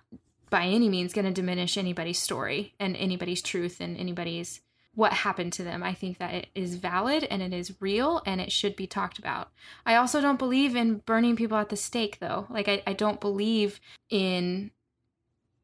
by 0.50 0.66
any 0.66 0.90
means 0.90 1.14
going 1.14 1.26
to 1.26 1.32
diminish 1.32 1.78
anybody's 1.78 2.20
story 2.20 2.74
and 2.80 2.96
anybody's 2.98 3.42
truth 3.42 3.80
and 3.82 3.98
anybody's 3.98 4.62
what 4.96 5.14
happened 5.14 5.54
to 5.54 5.64
them 5.64 5.82
i 5.84 5.94
think 5.94 6.18
that 6.20 6.34
it 6.34 6.48
is 6.54 6.76
valid 6.76 7.24
and 7.30 7.42
it 7.42 7.54
is 7.54 7.74
real 7.80 8.22
and 8.26 8.40
it 8.40 8.52
should 8.52 8.76
be 8.76 8.86
talked 8.88 9.18
about 9.18 9.50
i 9.86 9.96
also 9.96 10.22
don't 10.22 10.40
believe 10.40 10.76
in 10.76 10.98
burning 11.06 11.36
people 11.36 11.58
at 11.58 11.70
the 11.70 11.76
stake 11.76 12.20
though 12.20 12.46
like 12.50 12.68
i, 12.68 12.82
I 12.86 12.94
don't 12.94 13.20
believe 13.20 13.80
in 14.10 14.72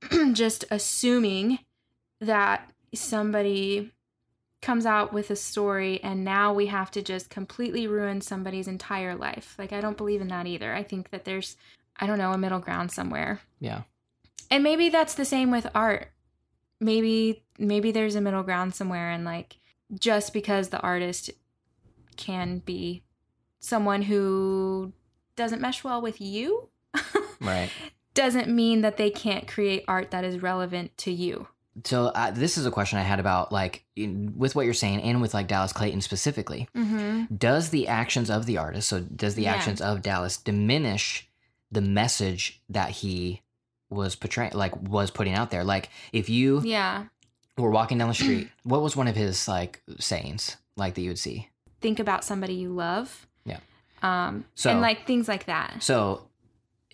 just 0.33 0.65
assuming 0.71 1.59
that 2.21 2.71
somebody 2.93 3.91
comes 4.61 4.85
out 4.85 5.13
with 5.13 5.29
a 5.31 5.35
story 5.35 6.01
and 6.03 6.25
now 6.25 6.53
we 6.53 6.65
have 6.65 6.91
to 6.91 7.01
just 7.01 7.29
completely 7.29 7.87
ruin 7.87 8.19
somebody's 8.19 8.67
entire 8.67 9.15
life. 9.15 9.55
Like 9.57 9.71
I 9.71 9.79
don't 9.79 9.95
believe 9.95 10.19
in 10.19 10.27
that 10.27 10.47
either. 10.47 10.73
I 10.73 10.83
think 10.83 11.11
that 11.11 11.23
there's 11.23 11.55
I 11.99 12.07
don't 12.07 12.17
know, 12.17 12.31
a 12.31 12.37
middle 12.37 12.59
ground 12.59 12.91
somewhere. 12.91 13.41
Yeah. 13.59 13.81
And 14.51 14.63
maybe 14.63 14.89
that's 14.89 15.15
the 15.15 15.25
same 15.25 15.51
with 15.51 15.67
art. 15.75 16.07
Maybe 16.79 17.43
maybe 17.57 17.91
there's 17.91 18.15
a 18.15 18.21
middle 18.21 18.43
ground 18.43 18.73
somewhere 18.73 19.09
and 19.11 19.25
like 19.25 19.57
just 19.99 20.33
because 20.33 20.69
the 20.69 20.79
artist 20.79 21.29
can 22.15 22.59
be 22.59 23.03
someone 23.59 24.01
who 24.03 24.93
doesn't 25.35 25.61
mesh 25.61 25.83
well 25.83 26.01
with 26.01 26.21
you 26.21 26.69
Right. 27.41 27.69
doesn't 28.13 28.47
mean 28.49 28.81
that 28.81 28.97
they 28.97 29.09
can't 29.09 29.47
create 29.47 29.83
art 29.87 30.11
that 30.11 30.23
is 30.23 30.41
relevant 30.41 30.97
to 30.99 31.11
you. 31.11 31.47
So 31.85 32.07
uh, 32.07 32.31
this 32.31 32.57
is 32.57 32.65
a 32.65 32.71
question 32.71 32.99
I 32.99 33.03
had 33.03 33.19
about 33.19 33.51
like 33.51 33.85
in, 33.95 34.33
with 34.37 34.55
what 34.55 34.65
you're 34.65 34.73
saying 34.73 35.01
and 35.01 35.21
with 35.21 35.33
like 35.33 35.47
Dallas 35.47 35.71
Clayton 35.73 36.01
specifically. 36.01 36.67
Mm-hmm. 36.75 37.35
Does 37.35 37.69
the 37.69 37.87
actions 37.87 38.29
of 38.29 38.45
the 38.45 38.57
artist, 38.57 38.89
so 38.89 38.99
does 39.01 39.35
the 39.35 39.43
Yeah. 39.43 39.53
actions 39.53 39.79
of 39.81 40.01
Dallas 40.01 40.35
diminish 40.37 41.28
the 41.71 41.81
message 41.81 42.61
that 42.69 42.89
he 42.89 43.41
was 43.89 44.15
portraying, 44.15 44.53
like 44.53 44.75
was 44.81 45.11
putting 45.11 45.33
out 45.33 45.51
there? 45.51 45.63
Like 45.63 45.89
if 46.13 46.29
you 46.29 46.61
Yeah. 46.63 47.05
were 47.57 47.71
walking 47.71 47.97
down 47.97 48.07
the 48.09 48.13
street, 48.15 48.49
what 48.63 48.81
was 48.81 48.95
one 48.95 49.07
of 49.07 49.15
his 49.15 49.47
like 49.47 49.81
sayings 49.99 50.57
like 50.75 50.95
that 50.95 51.01
you 51.01 51.09
would 51.09 51.19
see? 51.19 51.49
Think 51.81 51.99
about 51.99 52.23
somebody 52.23 52.53
you 52.55 52.69
love. 52.73 53.27
Yeah. 53.45 53.59
Um 54.01 54.45
So- 54.55 54.69
and 54.71 54.81
like 54.81 55.05
things 55.07 55.27
like 55.27 55.45
that. 55.45 55.81
So 55.83 56.27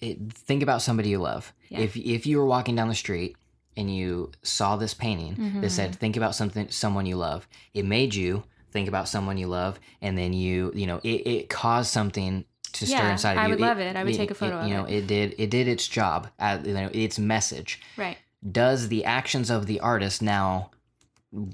it, 0.01 0.31
think 0.33 0.61
about 0.63 0.81
somebody 0.81 1.09
you 1.09 1.19
love. 1.19 1.53
Yeah. 1.69 1.79
If 1.79 1.95
if 1.97 2.25
you 2.25 2.37
were 2.37 2.45
walking 2.45 2.75
down 2.75 2.89
the 2.89 2.95
street 2.95 3.35
and 3.77 3.93
you 3.93 4.31
saw 4.43 4.75
this 4.77 4.93
painting 4.93 5.35
that 5.61 5.67
Mhm. 5.67 5.71
said 5.71 5.95
think 5.95 6.15
about 6.17 6.35
something 6.35 6.69
someone 6.69 7.05
you 7.05 7.15
love, 7.17 7.47
it 7.73 7.83
made 7.85 8.13
you 8.15 8.43
think 8.71 8.87
about 8.89 9.07
someone 9.07 9.37
you 9.37 9.47
love 9.47 9.79
and 10.01 10.17
then 10.17 10.33
you 10.33 10.71
you 10.75 10.85
know 10.85 10.99
it, 11.03 11.25
it 11.27 11.49
caused 11.49 11.91
something 11.91 12.43
to 12.75 12.85
stir 12.85 12.97
Yeah, 12.97 13.11
inside 13.11 13.33
of 13.33 13.37
you. 13.37 13.43
I 13.43 13.47
would 13.47 13.59
love 13.59 13.79
it. 13.79 13.95
I 13.95 14.03
would 14.03 14.13
take 14.15 14.31
a 14.31 14.35
photo 14.35 14.57
it, 14.57 14.61
of 14.61 14.67
You 14.67 14.73
know, 14.73 14.85
it. 14.85 14.93
it 14.95 15.07
did 15.07 15.35
it 15.37 15.49
did 15.49 15.67
its 15.67 15.87
job 15.87 16.29
at 16.39 16.65
you 16.65 16.73
know 16.73 16.89
its 16.93 17.17
message. 17.19 17.81
Right. 17.97 18.17
Does 18.49 18.89
the 18.89 19.05
actions 19.05 19.49
of 19.49 19.65
the 19.65 19.79
artist 19.79 20.21
now 20.21 20.71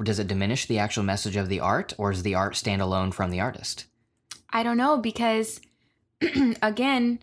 does 0.03 0.19
it 0.19 0.27
diminish 0.27 0.65
the 0.65 0.77
actual 0.79 1.03
message 1.03 1.35
of 1.35 1.49
the 1.49 1.59
art 1.59 1.93
or 1.97 2.11
does 2.11 2.23
the 2.23 2.35
art 2.35 2.55
stand 2.55 2.81
alone 2.81 3.11
from 3.11 3.31
the 3.31 3.39
artist? 3.39 3.85
I 4.51 4.63
don't 4.63 4.77
know 4.77 4.97
because 4.97 5.59
again, 6.61 7.19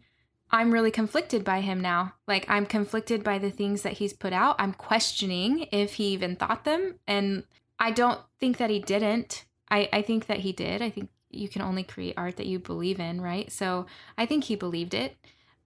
I'm 0.51 0.73
really 0.73 0.91
conflicted 0.91 1.45
by 1.45 1.61
him 1.61 1.81
now. 1.81 2.15
Like 2.27 2.47
I'm 2.49 2.67
conflicted 2.67 3.23
by 3.23 3.39
the 3.39 3.51
things 3.51 3.83
that 3.83 3.95
he's 3.95 4.13
put 4.13 4.33
out. 4.33 4.57
I'm 4.59 4.73
questioning 4.73 5.69
if 5.71 5.95
he 5.95 6.07
even 6.09 6.37
thought 6.37 6.65
them 6.65 6.95
and 7.07 7.45
I 7.79 7.91
don't 7.91 8.21
think 8.41 8.57
that 8.57 8.71
he 8.71 8.79
didn't. 8.79 9.45
I 9.71 9.89
I 9.93 10.03
think 10.03 10.27
that 10.27 10.41
he 10.41 10.53
did. 10.53 10.83
I 10.83 10.91
think 10.91 11.11
you 11.31 11.49
can 11.49 11.63
only 11.63 11.83
create 11.83 12.15
art 12.17 12.37
that 12.37 12.47
you 12.47 12.59
believe 12.59 12.99
in, 13.01 13.21
right? 13.21 13.51
So, 13.53 13.87
I 14.17 14.27
think 14.27 14.45
he 14.45 14.57
believed 14.57 14.95
it. 14.95 15.17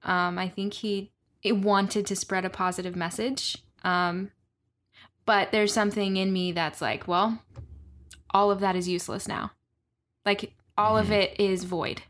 Um 0.05 0.39
I 0.39 0.49
think 0.49 0.75
he 0.75 1.13
it 1.43 1.57
wanted 1.57 2.07
to 2.07 2.17
spread 2.17 2.45
a 2.45 2.51
positive 2.51 2.97
message. 2.97 3.59
Um 3.85 4.31
but 5.25 5.53
there's 5.53 5.73
something 5.73 6.17
in 6.17 6.33
me 6.33 6.51
that's 6.53 6.81
like, 6.81 7.07
well, 7.07 7.39
all 8.31 8.51
of 8.51 8.61
that 8.61 8.75
is 8.77 8.89
useless 8.89 9.29
now. 9.29 9.53
Like 10.27 10.55
all 10.77 10.99
of 10.99 11.09
Mhm. 11.09 11.13
it 11.23 11.41
is 11.41 11.65
void. 11.65 12.03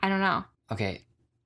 I 0.00 0.08
don't 0.08 0.20
know. 0.20 0.44
Okay, 0.70 1.02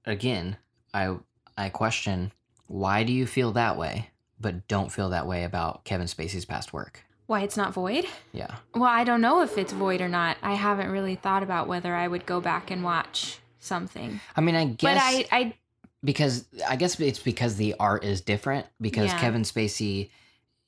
again, 0.07 0.57
I 0.95 1.17
I 1.57 1.69
question 1.69 2.33
why 2.67 3.03
do 3.05 3.13
you 3.13 3.27
feel 3.27 3.53
that 3.53 3.77
way, 3.77 4.11
but 4.41 4.67
don't 4.69 4.93
feel 4.93 5.11
that 5.11 5.27
way 5.27 5.45
about 5.45 5.85
Kevin 5.85 6.07
Spacey's 6.07 6.45
past 6.47 6.73
work? 6.73 7.05
Why 7.31 7.43
it's 7.43 7.57
not 7.57 7.73
void? 7.73 8.07
Yeah. 8.33 8.57
Well, 8.75 8.91
I 8.91 9.05
don't 9.05 9.21
know 9.21 9.41
if 9.43 9.57
it's 9.57 9.73
void 9.73 10.01
or 10.01 10.09
not. 10.09 10.37
I 10.43 10.55
haven't 10.55 10.91
really 10.91 11.15
thought 11.15 11.45
about 11.45 11.69
whether 11.69 11.95
I 11.95 12.09
would 12.09 12.27
go 12.27 12.41
back 12.41 12.73
and 12.73 12.83
watch 12.83 13.39
something. 13.61 14.19
I 14.37 14.41
mean, 14.41 14.57
I 14.57 14.65
guess 14.65 14.81
but 14.81 14.97
I, 15.33 15.39
I 15.39 15.55
because 16.03 16.45
I 16.69 16.75
guess 16.75 16.99
it's 16.99 17.21
because 17.21 17.55
the 17.55 17.77
art 17.79 18.03
is 18.03 18.21
different 18.21 18.67
because 18.81 19.11
Yeah. 19.13 19.21
Kevin 19.21 19.43
Spacey 19.43 20.11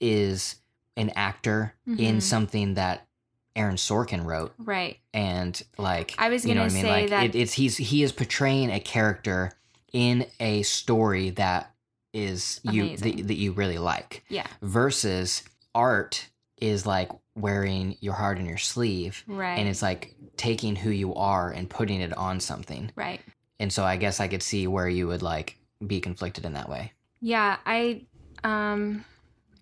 is 0.01 0.55
an 0.97 1.11
actor 1.17 1.75
in 1.85 2.19
Mhm. 2.19 2.23
something 2.23 2.75
that 2.75 3.09
Aaron 3.57 3.75
Sorkin 3.75 4.25
wrote 4.25 4.55
right. 4.59 4.99
and 5.13 5.61
like 5.79 6.15
I 6.17 6.29
was 6.29 6.47
you 6.47 6.55
know 6.55 6.61
gonna 6.69 6.69
what 6.69 6.71
I 6.71 6.75
mean 6.75 6.85
say 6.85 7.01
like 7.03 7.11
that- 7.11 7.25
it, 7.25 7.35
it's 7.35 7.55
he's 7.55 7.77
he 7.77 8.05
is 8.05 8.13
portraying 8.13 8.71
a 8.71 8.79
character 8.79 9.51
in 9.93 10.27
a 10.39 10.63
story 10.63 11.31
that 11.31 11.75
is 12.13 12.61
you 12.63 12.97
that, 12.99 13.27
that 13.27 13.35
you 13.37 13.51
really 13.51 13.79
like 13.79 14.23
Yeah. 14.29 14.47
versus 14.63 15.43
art 15.75 16.29
is 16.63 16.87
like 16.87 17.11
wearing 17.35 17.97
your 18.01 18.15
heart 18.15 18.39
in 18.39 18.47
your 18.47 18.59
sleeve 18.59 19.25
Right. 19.27 19.59
and 19.59 19.69
it's 19.69 19.83
like 19.83 20.15
taking 20.37 20.77
who 20.77 20.91
you 20.91 21.15
are 21.15 21.51
and 21.51 21.69
putting 21.69 22.01
it 22.01 22.17
on 22.17 22.41
something 22.41 22.91
right. 22.95 23.21
and 23.59 23.73
so 23.73 23.85
i 23.85 23.97
guess 23.97 24.21
i 24.21 24.29
could 24.29 24.43
see 24.43 24.67
where 24.67 24.89
you 24.89 25.07
would 25.09 25.23
like 25.23 25.59
be 25.87 26.01
conflicted 26.01 26.45
in 26.45 26.53
that 26.55 26.69
way 26.69 26.93
Yeah, 27.21 27.57
I 27.67 28.07
um 28.45 29.05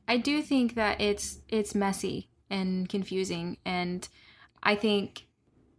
I 0.09 0.17
do 0.19 0.43
think 0.43 0.75
that 0.75 1.01
it's 1.01 1.39
it's 1.49 1.75
messy 1.75 2.29
and 2.51 2.89
confusing 2.89 3.57
and 3.65 4.09
I 4.63 4.75
think 4.75 5.27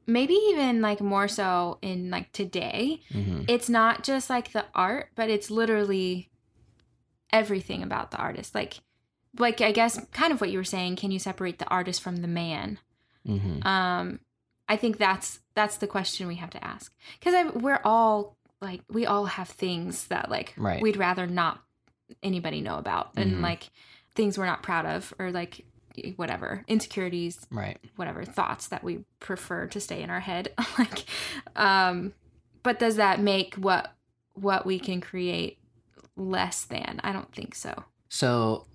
maybe 0.07 0.34
even 0.51 0.82
like 0.82 1.01
more 1.01 1.28
so 1.28 1.78
in 1.82 2.09
like 2.09 2.32
today 2.32 3.01
hmm 3.11 3.41
it's 3.47 3.69
not 3.69 4.03
just 4.03 4.30
like 4.30 4.51
the 4.53 4.65
art, 4.74 5.09
but 5.15 5.30
it's 5.30 5.49
literally 5.51 6.30
everything 7.34 7.84
about 7.84 8.11
the 8.11 8.17
artist. 8.17 8.53
Like 8.55 8.80
like 9.38 9.61
I 9.61 9.71
guess 9.71 9.99
kind 10.11 10.32
of 10.34 10.41
what 10.41 10.51
you 10.51 10.57
were 10.57 10.63
saying, 10.63 10.95
can 10.97 11.11
you 11.11 11.19
separate 11.19 11.59
the 11.59 11.67
artist 11.67 12.01
from 12.01 12.17
the 12.17 12.27
man? 12.27 12.79
hmm 13.25 13.65
Um 13.65 14.19
I 14.69 14.77
think 14.77 14.97
that's 14.97 15.39
that's 15.53 15.77
the 15.77 15.88
question 15.88 16.27
we 16.27 16.36
have 16.36 16.49
to 16.51 16.63
ask. 16.63 16.93
Cuz 17.21 17.34
we're 17.55 17.82
all 17.84 18.38
like 18.61 18.82
we 18.89 19.05
all 19.05 19.25
have 19.25 19.49
things 19.49 20.07
that 20.07 20.29
like 20.29 20.53
Right. 20.57 20.82
we'd 20.82 20.97
rather 20.97 21.27
not 21.27 21.61
anybody 22.21 22.61
know 22.61 22.77
about 22.77 23.11
and 23.15 23.38
Mhm. 23.38 23.41
like 23.41 23.69
things 24.15 24.38
we're 24.38 24.45
not 24.45 24.63
proud 24.63 24.86
of 24.86 25.13
or 25.17 25.32
like 25.32 25.65
whatever 26.15 26.63
insecurities 26.67 27.39
right 27.49 27.77
whatever 27.95 28.23
thoughts 28.23 28.67
that 28.67 28.82
we 28.84 28.99
prefer 29.19 29.67
to 29.67 29.79
stay 29.79 30.01
in 30.01 30.09
our 30.09 30.19
head 30.21 30.53
like 30.77 31.05
um 31.55 32.13
but 32.63 32.79
does 32.79 32.95
that 32.97 33.19
make 33.19 33.55
what 33.55 33.93
what 34.34 34.65
we 34.65 34.79
can 34.79 35.01
create 35.01 35.57
less 36.15 36.63
than 36.65 36.99
i 37.03 37.11
don't 37.11 37.34
think 37.34 37.55
so 37.55 37.84
so 38.09 38.65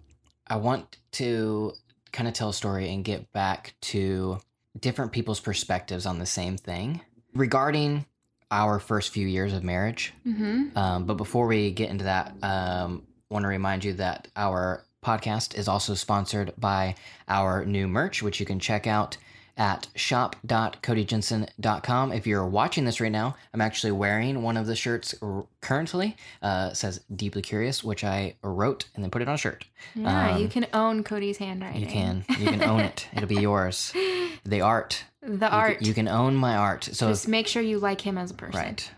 i 0.49 0.57
want 0.57 0.99
to 1.13 1.73
kind 2.13 2.29
of 2.29 2.35
tell 2.35 2.51
a 2.51 2.55
story 2.55 2.93
and 2.93 3.05
get 3.05 3.33
back 3.33 3.75
to 3.81 4.39
different 4.79 5.13
people's 5.13 5.41
perspectives 5.41 6.07
on 6.07 6.19
the 6.19 6.27
same 6.27 6.57
thing 6.57 7.01
regarding 7.35 8.05
our 8.51 8.79
first 8.79 9.11
few 9.13 9.27
years 9.27 9.53
of 9.53 9.65
marriage 9.65 10.13
mm-hmm. 10.27 10.77
Um, 10.77 11.05
but 11.05 11.15
before 11.15 11.47
we 11.47 11.71
get 11.71 11.91
into 11.91 12.05
that, 12.05 12.35
um, 12.43 13.03
want 13.29 13.43
to 13.43 13.49
remind 13.49 13.85
you 13.85 13.95
that 13.95 14.29
our 14.37 14.85
podcast 15.05 15.57
is 15.57 15.69
also 15.69 15.95
sponsored 15.95 16.53
by 16.59 16.95
our 17.29 17.65
new 17.65 17.87
merch, 17.87 18.23
which 18.23 18.41
you 18.41 18.47
can 18.47 18.59
check 18.59 18.87
out 18.87 19.17
at 19.57 19.87
shop.codyjensen.com. 19.95 22.13
If 22.13 22.27
you're 22.27 22.47
watching 22.47 22.85
this 22.85 23.01
right 23.01 23.13
now, 23.13 23.37
I'm 23.55 23.61
actually 23.61 23.93
wearing 23.93 24.43
one 24.43 24.57
of 24.57 24.67
the 24.67 24.75
shirts 24.77 25.15
currently. 25.61 26.17
Uh, 26.43 26.71
it 26.73 26.77
says 26.77 27.01
Deeply 27.15 27.43
Curious, 27.43 27.83
which 27.85 28.05
I 28.05 28.35
wrote 28.43 28.87
and 28.95 29.03
then 29.03 29.11
put 29.11 29.23
it 29.23 29.29
on 29.29 29.35
a 29.35 29.39
shirt. 29.39 29.65
yeah 29.95 30.37
you 30.37 30.45
Um, 30.45 30.51
can 30.51 30.67
own 30.75 31.03
cody's 31.05 31.39
handwriting 31.39 31.81
You 31.81 31.87
can. 31.87 32.25
You 32.39 32.47
can 32.47 32.63
own 32.63 32.81
it. 32.81 33.09
It'll 33.15 33.29
be 33.29 33.37
yours. 33.41 33.93
The 34.45 34.61
art. 34.61 35.03
the 35.23 35.31
You 35.33 35.39
can- 35.39 35.53
art 35.53 35.83
You 35.83 35.93
can, 35.95 36.07
own 36.07 36.37
my 36.37 36.55
art. 36.55 36.85
So 36.85 37.09
just 37.09 37.27
make 37.27 37.49
sure 37.49 37.61
you 37.63 37.81
like 37.81 38.01
him 38.01 38.17
as 38.17 38.31
a 38.31 38.35
person 38.35 38.61
Right. 38.61 38.93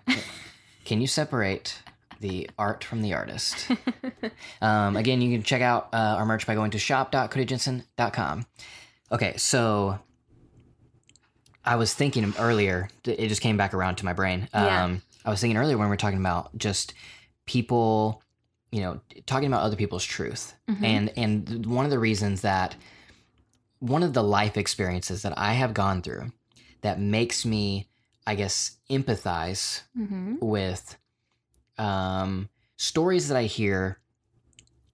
can 0.84 1.00
you 1.00 1.06
separate 1.06 1.78
the 2.20 2.50
art 2.58 2.84
from 2.84 3.00
the 3.02 3.14
artist? 3.14 3.70
Um, 4.60 4.96
again, 4.96 5.22
you 5.22 5.32
can 5.34 5.42
check 5.44 5.62
out 5.62 5.88
uh, 5.94 6.16
our 6.18 6.26
merch 6.26 6.46
by 6.46 6.54
going 6.54 6.72
to 6.72 6.78
shop.codyjensen.com. 6.78 8.44
Okay, 9.12 9.34
so 9.38 9.98
I 11.68 11.76
was 11.76 11.92
thinking 11.92 12.32
earlier, 12.38 12.88
it 13.04 13.28
just 13.28 13.42
came 13.42 13.58
back 13.58 13.74
around 13.74 13.96
to 13.96 14.06
my 14.06 14.14
brain. 14.14 14.48
Um, 14.54 15.02
I 15.26 15.28
was 15.28 15.38
thinking 15.38 15.58
earlier 15.58 15.76
when 15.76 15.88
we 15.88 15.90
were 15.90 15.98
talking 15.98 16.18
about 16.18 16.56
just 16.56 16.94
people, 17.44 18.22
you 18.72 18.80
know, 18.80 19.00
talking 19.26 19.48
about 19.48 19.60
other 19.62 19.76
people's 19.76 20.04
truth. 20.04 20.54
Mhm. 20.70 20.82
And 20.82 21.12
and 21.18 21.66
one 21.66 21.84
of 21.84 21.90
the 21.90 21.98
reasons 21.98 22.40
that 22.40 22.74
one 23.80 24.02
of 24.02 24.14
the 24.14 24.22
life 24.22 24.56
experiences 24.56 25.20
that 25.22 25.36
I 25.36 25.52
have 25.52 25.74
gone 25.74 26.00
through 26.00 26.32
that 26.80 26.98
makes 27.00 27.44
me, 27.44 27.90
I 28.26 28.34
guess, 28.34 28.78
empathize 28.88 29.82
mm-hmm. 29.94 30.36
with 30.40 30.96
um, 31.76 32.48
stories 32.78 33.28
that 33.28 33.36
I 33.36 33.44
hear 33.44 33.98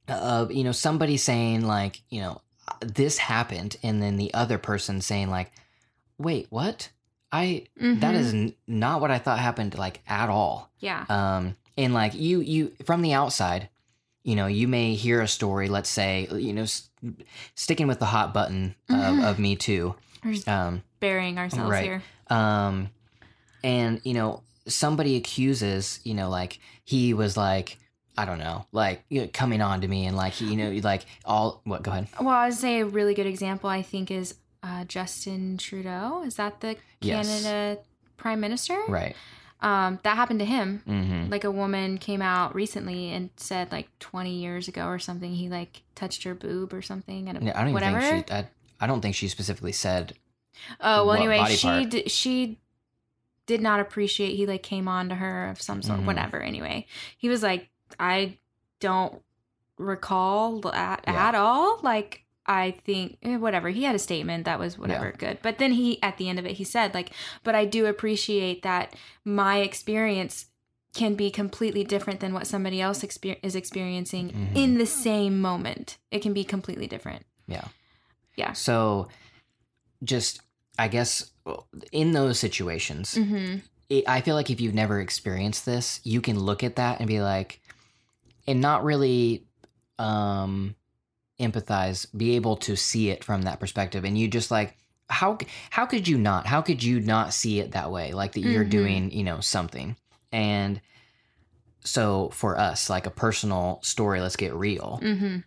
of 0.08 0.50
you 0.50 0.64
know 0.64 0.72
somebody 0.72 1.18
saying 1.18 1.64
like 1.64 2.02
you 2.10 2.20
know 2.20 2.42
this 2.80 3.18
happened, 3.18 3.76
and 3.84 4.02
then 4.02 4.16
the 4.16 4.34
other 4.34 4.58
person 4.58 5.00
saying 5.00 5.30
like, 5.30 5.52
wait, 6.18 6.46
what? 6.50 6.90
I 7.32 7.66
that 7.80 8.14
is 8.14 8.32
n- 8.32 8.54
not 8.68 9.00
what 9.00 9.10
I 9.10 9.18
thought 9.18 9.38
happened 9.40 9.76
like 9.76 10.00
at 10.06 10.28
all. 10.28 10.70
yeah 10.78 11.04
Um, 11.08 11.56
and 11.76 11.92
like 11.92 12.14
you, 12.14 12.40
you 12.40 12.72
from 12.84 13.02
the 13.02 13.12
outside, 13.12 13.68
you 14.22 14.36
know, 14.36 14.46
you 14.46 14.68
may 14.68 14.94
hear 14.94 15.20
a 15.20 15.26
story. 15.28 15.68
Let's 15.68 15.90
say, 15.90 16.28
you 16.30 16.52
know, 16.52 16.62
s- 16.62 16.88
sticking 17.56 17.88
with 17.88 17.98
the 17.98 18.06
hot 18.06 18.32
button 18.32 18.74
of, 18.88 18.96
Mhm. 19.16 19.24
of 19.24 19.38
Me 19.40 19.56
Too, 19.56 19.94
Um, 20.46 20.82
burying 21.00 21.38
ourselves 21.38 21.70
right. 21.70 21.84
here. 21.84 22.02
um, 22.30 22.90
and 23.62 24.00
you 24.04 24.14
know, 24.14 24.42
somebody 24.66 25.16
accuses, 25.16 26.00
you 26.04 26.14
know, 26.14 26.28
like 26.30 26.58
he 26.84 27.14
was 27.14 27.36
like, 27.36 27.78
I 28.16 28.24
don't 28.26 28.38
know, 28.38 28.66
like 28.72 29.04
you 29.08 29.22
know, 29.22 29.28
coming 29.32 29.60
on 29.60 29.80
to 29.80 29.88
me 29.88 30.06
and 30.06 30.16
like 30.16 30.40
you 30.40 30.56
know, 30.56 30.70
like 30.82 31.04
all 31.24 31.60
what? 31.64 31.82
Go 31.82 31.90
ahead. 31.90 32.06
Well, 32.20 32.28
I 32.28 32.46
would 32.48 32.56
say 32.56 32.80
a 32.80 32.86
really 32.86 33.14
good 33.14 33.26
example, 33.26 33.68
I 33.68 33.82
think, 33.82 34.10
is 34.10 34.34
uh, 34.64 34.84
Justin 34.84 35.58
Trudeau. 35.58 36.22
Is 36.24 36.36
that 36.36 36.60
the 36.60 36.76
Yes. 37.00 37.26
Canada 37.28 37.82
Prime 38.16 38.40
Minister? 38.40 38.78
Right. 38.88 39.14
Um, 39.60 39.98
that 40.02 40.16
happened 40.16 40.40
to 40.40 40.44
him. 40.46 40.82
Mm-hmm. 40.88 41.30
Like 41.30 41.44
a 41.44 41.50
woman 41.50 41.98
came 41.98 42.20
out 42.22 42.54
recently 42.54 43.10
and 43.12 43.30
said, 43.36 43.70
like 43.72 43.88
20 43.98 44.30
years 44.34 44.68
ago 44.68 44.86
or 44.86 44.98
something, 44.98 45.32
he 45.34 45.48
like 45.48 45.82
touched 45.94 46.22
her 46.24 46.34
boob 46.34 46.72
or 46.74 46.82
something. 46.82 47.28
And 47.28 47.42
Yeah, 47.42 47.52
I 47.54 47.60
don't 47.60 47.68
even 47.70 47.74
whatever. 47.74 48.00
think 48.00 48.28
she. 48.28 48.34
I, 48.34 48.48
I 48.80 48.86
don't 48.86 49.00
think 49.00 49.14
she 49.14 49.28
specifically 49.28 49.72
said. 49.72 50.14
oh, 50.80 51.06
well, 51.06 51.12
anyway, 51.16 51.44
she 51.54 51.84
d- 51.86 52.08
she 52.08 52.58
did 53.46 53.60
not 53.60 53.80
appreciate. 53.80 54.34
He 54.36 54.46
like 54.46 54.62
came 54.62 54.88
on 54.88 55.08
to 55.10 55.14
her 55.16 55.48
of 55.50 55.60
some 55.60 55.82
sort, 55.82 56.00
Mhm. 56.00 56.06
whatever. 56.06 56.40
Anyway, 56.40 56.86
he 57.16 57.28
was 57.28 57.42
like, 57.42 57.68
I 58.00 58.38
don't 58.80 59.20
recall 59.78 60.66
at, 60.74 61.04
Yeah. 61.06 61.28
at 61.28 61.34
all. 61.34 61.80
Like, 61.82 62.23
I 62.46 62.72
think 62.84 63.18
eh, 63.22 63.36
whatever. 63.36 63.70
He 63.70 63.84
had 63.84 63.94
a 63.94 63.98
statement 63.98 64.44
that 64.44 64.58
was 64.58 64.78
whatever 64.78 65.12
good. 65.16 65.38
But 65.42 65.58
then 65.58 65.72
he 65.72 66.02
at 66.02 66.18
the 66.18 66.28
end 66.28 66.38
of 66.38 66.46
it 66.46 66.52
he 66.52 66.64
said 66.64 66.92
like, 66.94 67.10
but 67.42 67.54
I 67.54 67.64
do 67.64 67.86
appreciate 67.86 68.62
that 68.62 68.94
my 69.24 69.58
experience 69.58 70.46
can 70.94 71.14
be 71.14 71.30
completely 71.30 71.82
different 71.84 72.20
than 72.20 72.32
what 72.32 72.46
somebody 72.46 72.80
else 72.80 73.02
exper- 73.02 73.38
is 73.42 73.56
experiencing 73.56 74.30
Mhm. 74.30 74.54
in 74.56 74.78
the 74.78 74.86
same 74.86 75.40
moment. 75.40 75.96
It 76.10 76.20
can 76.22 76.32
be 76.32 76.44
completely 76.44 76.86
different. 76.86 77.24
Yeah. 77.48 77.64
Yeah. 78.36 78.52
So, 78.52 79.08
just 80.02 80.40
I 80.78 80.88
guess 80.88 81.30
in 81.92 82.12
those 82.12 82.38
situations, 82.38 83.14
Mm-hmm. 83.14 83.58
it, 83.88 84.04
I 84.08 84.20
feel 84.20 84.34
like 84.34 84.50
if 84.50 84.60
you've 84.60 84.74
never 84.74 85.00
experienced 85.00 85.64
this, 85.66 86.00
you 86.04 86.20
can 86.20 86.38
look 86.38 86.62
at 86.62 86.76
that 86.76 87.00
and 87.00 87.08
be 87.08 87.20
like, 87.20 87.60
and 88.46 88.60
not 88.60 88.84
really 88.84 89.46
um 89.98 90.74
empathize, 91.40 92.06
be 92.16 92.36
able 92.36 92.56
to 92.58 92.76
see 92.76 93.10
it 93.10 93.24
from 93.24 93.42
that 93.42 93.60
perspective, 93.60 94.04
and 94.04 94.16
you 94.18 94.28
just 94.28 94.50
like 94.50 94.76
how 95.10 95.36
how 95.70 95.84
could 95.86 96.08
you 96.08 96.16
not? 96.16 96.46
How 96.46 96.62
could 96.62 96.82
you 96.82 96.98
not 97.00 97.34
see 97.34 97.60
it 97.60 97.72
that 97.72 97.90
way? 97.90 98.12
Like 98.12 98.32
that 98.32 98.40
you're 98.40 98.64
Mhm. 98.64 98.70
doing, 98.70 99.10
you 99.10 99.22
know, 99.24 99.40
something. 99.40 99.96
And 100.32 100.80
so 101.84 102.30
for 102.30 102.58
us, 102.58 102.88
like 102.88 103.06
a 103.06 103.10
personal 103.10 103.80
story, 103.82 104.20
let's 104.20 104.36
get 104.36 104.54
real. 104.54 104.98
Mm-hmm. 105.02 105.38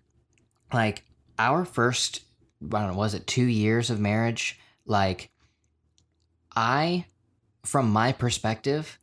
Like 0.72 1.04
our 1.40 1.66
first, 1.66 2.22
I 2.62 2.80
don't 2.80 2.92
know, 2.92 2.98
was 2.98 3.16
it 3.16 3.26
two 3.26 3.46
years 3.46 3.90
of 3.90 4.00
marriage? 4.00 4.60
Like 4.86 5.32
I, 6.56 7.06
from 7.66 7.90
my 7.92 8.12
perspective, 8.12 9.00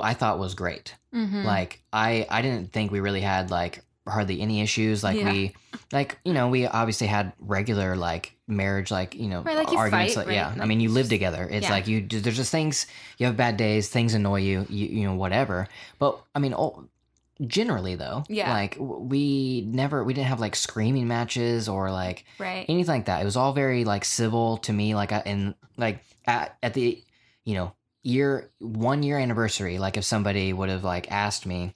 I 0.00 0.14
thought 0.14 0.38
was 0.38 0.54
great. 0.54 0.94
Mm-hmm. 1.14 1.44
Like 1.44 1.82
I, 1.92 2.26
I 2.30 2.42
didn't 2.42 2.72
think 2.72 2.90
we 2.92 3.00
really 3.00 3.20
had 3.22 3.50
like 3.50 3.82
hardly 4.08 4.40
any 4.40 4.60
issues. 4.60 5.02
Like 5.04 5.16
Yeah. 5.18 5.32
we, 5.32 5.54
like 5.92 6.18
you 6.24 6.32
know, 6.32 6.48
we 6.48 6.66
obviously 6.66 7.06
had 7.06 7.32
regular 7.38 7.96
like 7.96 8.32
marriage, 8.46 8.90
like 8.90 9.14
you 9.14 9.28
know, 9.28 9.42
Right, 9.42 9.56
like 9.56 9.70
you 9.70 9.78
arguments. 9.78 10.14
fight, 10.14 10.20
like, 10.20 10.26
right? 10.28 10.34
Yeah, 10.34 10.54
I 10.62 10.66
mean, 10.66 10.80
you 10.80 10.88
live 10.90 11.08
together. 11.08 11.48
It's 11.50 11.64
yeah. 11.64 11.72
like 11.72 11.86
you. 11.86 12.00
There's 12.00 12.36
just 12.36 12.50
things 12.50 12.86
you 13.18 13.26
have 13.26 13.36
bad 13.36 13.56
days. 13.56 13.88
Things 13.88 14.14
annoy 14.14 14.40
you. 14.40 14.66
You, 14.68 14.86
you 14.86 15.06
know, 15.08 15.14
whatever. 15.14 15.68
But 15.98 16.18
I 16.34 16.38
mean, 16.38 16.54
oh, 16.54 16.84
generally 17.46 17.94
though, 17.94 18.24
Yeah. 18.28 18.52
like 18.52 18.76
we 18.80 19.62
never, 19.68 20.02
we 20.02 20.12
didn't 20.12 20.26
have 20.28 20.40
like 20.40 20.56
screaming 20.56 21.06
matches 21.06 21.68
or 21.68 21.90
like 21.92 22.24
right. 22.38 22.64
anything 22.68 22.94
like 22.94 23.04
that. 23.06 23.22
It 23.22 23.24
was 23.24 23.36
all 23.36 23.52
very 23.52 23.84
like 23.84 24.04
civil 24.04 24.56
to 24.58 24.72
me. 24.72 24.94
Like 24.94 25.12
I, 25.12 25.22
and 25.24 25.54
like 25.76 26.02
at, 26.26 26.56
at 26.62 26.74
the 26.74 27.02
you 27.44 27.54
know 27.54 27.72
year 28.02 28.50
one 28.58 29.02
year 29.02 29.18
anniversary, 29.18 29.78
like 29.78 29.96
if 29.96 30.04
somebody 30.04 30.52
would 30.52 30.68
have 30.68 30.82
like 30.84 31.10
asked 31.12 31.46
me, 31.46 31.74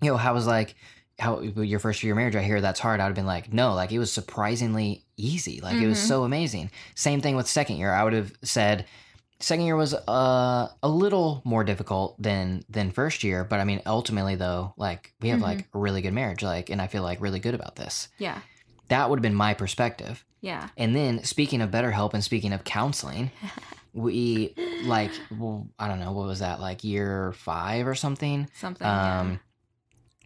you 0.00 0.10
know, 0.10 0.16
how 0.16 0.32
was 0.34 0.46
like 0.46 0.76
how 1.18 1.40
your 1.40 1.80
first 1.80 2.02
year 2.02 2.12
of 2.12 2.16
marriage? 2.16 2.36
I 2.36 2.42
hear 2.42 2.60
that's 2.60 2.80
hard. 2.80 3.00
I'd 3.00 3.06
have 3.06 3.14
been 3.14 3.26
like, 3.26 3.52
no, 3.52 3.74
like 3.74 3.90
it 3.92 3.98
was 3.98 4.12
surprisingly 4.12 5.04
easy. 5.16 5.60
Like 5.60 5.76
it 5.76 5.86
was 5.86 5.98
Mhm. 5.98 6.06
so 6.08 6.24
amazing. 6.24 6.70
Same 6.94 7.20
thing 7.20 7.34
with 7.36 7.48
second 7.48 7.76
year. 7.76 7.92
I 7.92 8.04
would 8.04 8.12
have 8.12 8.32
said. 8.42 8.86
Second 9.40 9.66
year 9.66 9.76
was 9.76 9.94
uh, 9.94 10.68
a 10.82 10.88
little 10.88 11.42
more 11.44 11.62
difficult 11.62 12.20
than 12.20 12.64
than 12.68 12.90
first 12.90 13.22
year, 13.22 13.44
but 13.44 13.60
I 13.60 13.64
mean, 13.64 13.80
ultimately 13.86 14.34
though, 14.34 14.74
like 14.76 15.12
we 15.20 15.28
have 15.28 15.38
Mhm. 15.38 15.42
like 15.42 15.68
a 15.72 15.78
really 15.78 16.02
good 16.02 16.12
marriage, 16.12 16.42
like, 16.42 16.70
and 16.70 16.82
I 16.82 16.88
feel 16.88 17.04
like 17.04 17.20
really 17.20 17.38
good 17.38 17.54
about 17.54 17.76
this. 17.76 18.08
Yeah. 18.18 18.38
That 18.88 19.08
would 19.08 19.20
have 19.20 19.22
been 19.22 19.36
my 19.36 19.54
perspective. 19.54 20.24
Yeah. 20.40 20.68
And 20.76 20.94
then 20.96 21.22
speaking 21.22 21.60
of 21.60 21.70
BetterHelp 21.70 22.14
and 22.14 22.24
speaking 22.24 22.52
of 22.52 22.64
counseling, 22.64 23.30
we 23.92 24.54
like 24.84 25.12
well, 25.36 25.68
I 25.78 25.86
don't 25.88 26.00
know 26.00 26.10
what 26.12 26.26
was 26.26 26.40
that 26.40 26.60
like 26.60 26.82
year 26.82 27.32
five 27.32 27.86
or 27.86 27.94
something. 27.94 28.48
Something. 28.54 28.86
Um, 28.86 29.40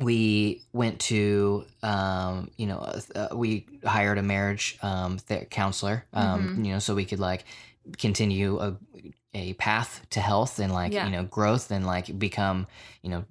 we 0.01 0.63
went 0.73 1.01
to 1.01 1.65
um, 1.83 2.51
you 2.57 2.67
know 2.67 2.79
uh, 3.15 3.29
we 3.35 3.67
hired 3.85 4.19
a 4.19 4.23
marriage 4.23 4.79
um, 4.83 5.19
th- 5.29 5.51
counselor 5.51 6.05
um, 6.15 6.49
Mhm. 6.57 6.65
you 6.67 6.73
know 6.73 6.79
so 6.79 6.95
we 6.95 7.05
could 7.05 7.21
like 7.21 7.45
continue 7.99 8.59
a 8.59 8.77
a 9.35 9.55
path 9.55 10.05
to 10.11 10.21
health 10.21 10.59
and 10.59 10.73
like 10.73 10.93
Yeah. 10.93 11.05
you 11.07 11.13
know 11.13 11.25
growth 11.25 11.71
and 11.71 11.87
like 11.87 12.19
become 12.19 12.67
you 13.03 13.11
know 13.11 13.25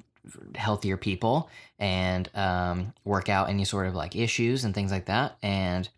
healthier 0.56 0.98
people 0.98 1.50
and 1.80 2.30
um, 2.36 2.94
work 3.04 3.28
out 3.28 3.50
any 3.50 3.66
sort 3.66 3.88
of 3.88 3.96
like 3.96 4.16
issues 4.16 4.64
and 4.64 4.74
things 4.76 4.92
like 4.92 5.06
that 5.06 5.38
and 5.42 5.90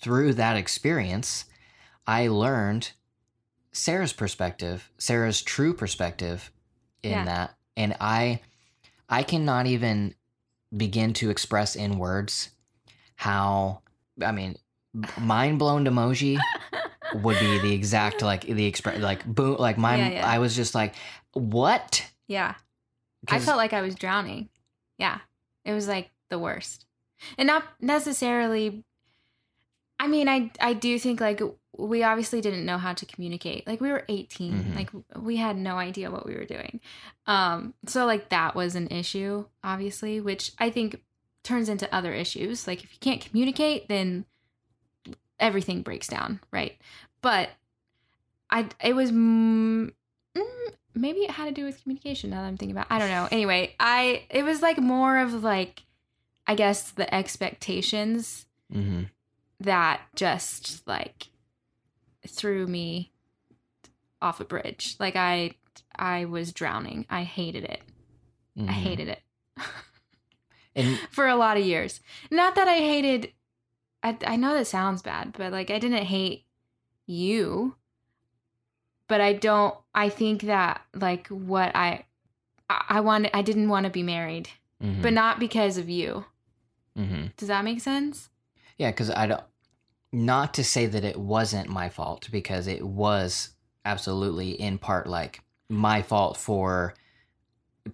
through 0.00 0.34
that 0.34 0.56
experience 0.56 1.44
i 2.06 2.28
learned 2.28 2.92
sarah's 3.72 4.12
perspective 4.12 4.90
sarah's 4.98 5.42
true 5.42 5.74
perspective 5.74 6.52
in 7.02 7.10
Yeah. 7.10 7.24
that 7.24 7.56
and 7.76 7.96
i 8.00 8.40
i 9.08 9.22
cannot 9.22 9.66
even 9.66 10.14
begin 10.76 11.12
to 11.12 11.30
express 11.30 11.76
in 11.76 11.98
words 11.98 12.50
how 13.16 13.80
i 14.24 14.32
mean 14.32 14.56
mind 15.20 15.58
blown 15.58 15.84
emoji 15.84 16.38
would 17.14 17.38
be 17.38 17.58
the 17.58 17.72
exact 17.72 18.22
like 18.22 18.42
the 18.42 18.66
express 18.66 19.00
like 19.00 19.24
boom 19.24 19.56
like 19.58 19.78
my 19.78 19.96
Yeah, 19.96 20.08
yeah. 20.08 20.26
i 20.26 20.38
was 20.38 20.54
just 20.54 20.74
like 20.74 20.94
what 21.32 22.04
yeah. 22.28 22.54
I 23.26 23.40
felt 23.40 23.56
like 23.56 23.72
I 23.72 23.80
was 23.80 23.94
drowning. 23.94 24.48
Yeah. 24.98 25.18
It 25.64 25.72
was 25.72 25.88
like 25.88 26.10
the 26.30 26.38
worst. 26.38 26.86
And 27.36 27.48
not 27.48 27.64
necessarily 27.80 28.84
I 29.98 30.06
mean, 30.06 30.28
I 30.28 30.52
I 30.60 30.74
do 30.74 30.96
think 30.98 31.20
like 31.20 31.42
we 31.78 32.02
obviously 32.02 32.40
didn't 32.40 32.66
know 32.66 32.76
how 32.76 32.92
to 32.92 33.06
communicate. 33.06 33.66
Like 33.66 33.80
we 33.80 33.90
were 33.90 34.04
18. 34.08 34.52
Mhm. 34.52 34.74
Like 34.76 34.90
we 35.16 35.36
had 35.36 35.56
no 35.56 35.76
idea 35.78 36.10
what 36.10 36.26
we 36.26 36.34
were 36.34 36.44
doing. 36.44 36.80
Um 37.26 37.72
so 37.86 38.04
like 38.04 38.28
that 38.30 38.54
was 38.54 38.74
an 38.74 38.88
issue 38.88 39.46
obviously, 39.62 40.20
which 40.20 40.52
I 40.58 40.70
think 40.70 41.00
turns 41.44 41.68
into 41.68 41.92
other 41.94 42.12
issues. 42.12 42.66
Like 42.66 42.82
if 42.84 42.92
you 42.92 42.98
can't 43.00 43.20
communicate, 43.20 43.88
then 43.88 44.24
everything 45.38 45.82
breaks 45.82 46.08
down, 46.08 46.40
right? 46.52 46.76
But 47.22 47.50
I 48.50 48.66
it 48.82 48.94
was 48.94 49.12
mm, 49.12 49.90
mm, 50.36 50.68
maybe 50.94 51.20
it 51.20 51.30
had 51.32 51.46
to 51.46 51.52
do 51.52 51.64
with 51.64 51.82
communication 51.82 52.30
now 52.30 52.42
that 52.42 52.48
I'm 52.48 52.56
thinking 52.56 52.76
about. 52.76 52.86
I 52.90 52.98
don't 52.98 53.10
know. 53.10 53.28
Anyway, 53.30 53.74
I 53.78 54.24
it 54.30 54.42
was 54.42 54.62
like 54.62 54.78
more 54.78 55.18
of 55.18 55.42
like 55.42 55.82
I 56.46 56.54
guess 56.54 56.90
the 56.90 57.12
expectations 57.14 58.46
Mhm. 58.74 59.10
that 59.60 60.00
just 60.16 60.86
like 60.86 61.28
threw 62.26 62.66
me 62.66 63.12
off 64.20 64.40
a 64.40 64.44
bridge. 64.44 64.96
Like 64.98 65.16
I 65.16 65.52
I 65.96 66.24
was 66.24 66.52
drowning. 66.52 67.06
I 67.08 67.22
hated 67.22 67.64
it. 67.64 67.82
I 68.56 68.60
Mhm. 68.62 68.68
hated 68.68 69.08
it. 69.08 69.22
and 70.74 70.98
For 71.10 71.26
a 71.26 71.36
lot 71.36 71.56
of 71.56 71.64
years. 71.64 72.00
Not 72.30 72.54
that 72.56 72.68
I 72.68 72.78
hated 72.78 73.32
I 74.02 74.16
I 74.26 74.36
know 74.36 74.54
that 74.54 74.66
sounds 74.66 75.02
bad, 75.02 75.32
but 75.36 75.52
like 75.52 75.70
I 75.70 75.78
didn't 75.78 76.04
hate 76.04 76.44
you. 77.06 77.76
But 79.08 79.20
I 79.20 79.32
don't 79.32 79.74
I 79.94 80.08
think 80.08 80.42
that 80.42 80.82
like 80.94 81.28
what 81.28 81.74
I 81.74 82.04
I 82.68 82.84
I 82.88 83.00
wanted 83.00 83.30
I 83.34 83.42
didn't 83.42 83.68
want 83.68 83.84
to 83.84 83.90
be 83.90 84.02
married, 84.02 84.48
mhm. 84.82 85.00
but 85.02 85.12
not 85.12 85.38
because 85.38 85.78
of 85.78 85.88
you. 85.88 86.24
Mm-hmm. 86.96 87.26
Does 87.36 87.48
that 87.48 87.64
make 87.64 87.80
sense? 87.80 88.28
Yeah, 88.76 88.90
because 88.90 89.10
I 89.10 89.26
don't. 89.26 89.42
Not 90.12 90.54
to 90.54 90.64
say 90.64 90.86
that 90.86 91.04
it 91.04 91.18
wasn't 91.18 91.68
my 91.68 91.88
fault, 91.88 92.28
because 92.32 92.66
it 92.66 92.82
was 92.82 93.50
absolutely 93.84 94.50
in 94.50 94.78
part 94.78 95.06
like 95.06 95.42
my 95.68 96.02
fault 96.02 96.36
for 96.36 96.94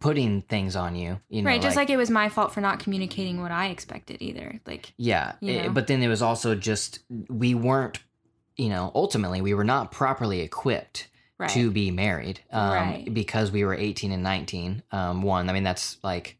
putting 0.01 0.43
things 0.43 0.77
on 0.77 0.95
you. 0.97 1.21
You 1.29 1.43
know, 1.43 1.47
right, 1.49 1.63
just 1.63 1.77
like, 1.77 1.91
it 1.91 1.97
was 1.97 2.11
my 2.11 2.29
fault 2.29 2.53
for 2.53 2.61
not 2.61 2.81
communicating 2.81 3.41
what 3.41 3.51
I 3.51 3.69
expected 3.69 4.19
either. 4.21 4.61
Like 4.67 4.93
yeah. 4.97 5.35
it- 5.41 5.75
but 5.75 5.87
then 5.87 6.03
it 6.03 6.09
was 6.09 6.23
also 6.23 6.55
just 6.55 7.01
we 7.29 7.55
weren't. 7.55 7.99
You 8.57 8.69
know, 8.69 8.93
ultimately, 8.95 9.41
we 9.41 9.53
were 9.53 9.65
not 9.65 9.91
properly 9.91 10.41
equipped 10.41 11.09
right. 11.39 11.51
to 11.51 11.73
be 11.73 11.91
married 11.91 12.39
um, 12.53 12.71
Right. 12.71 13.13
because 13.13 13.51
we 13.51 13.65
were 13.65 13.75
18 13.75 14.13
and 14.13 14.23
19. 14.23 14.85
Um, 14.93 15.23
one, 15.23 15.51
I 15.51 15.53
mean, 15.53 15.65
that's 15.65 15.99
like 16.05 16.39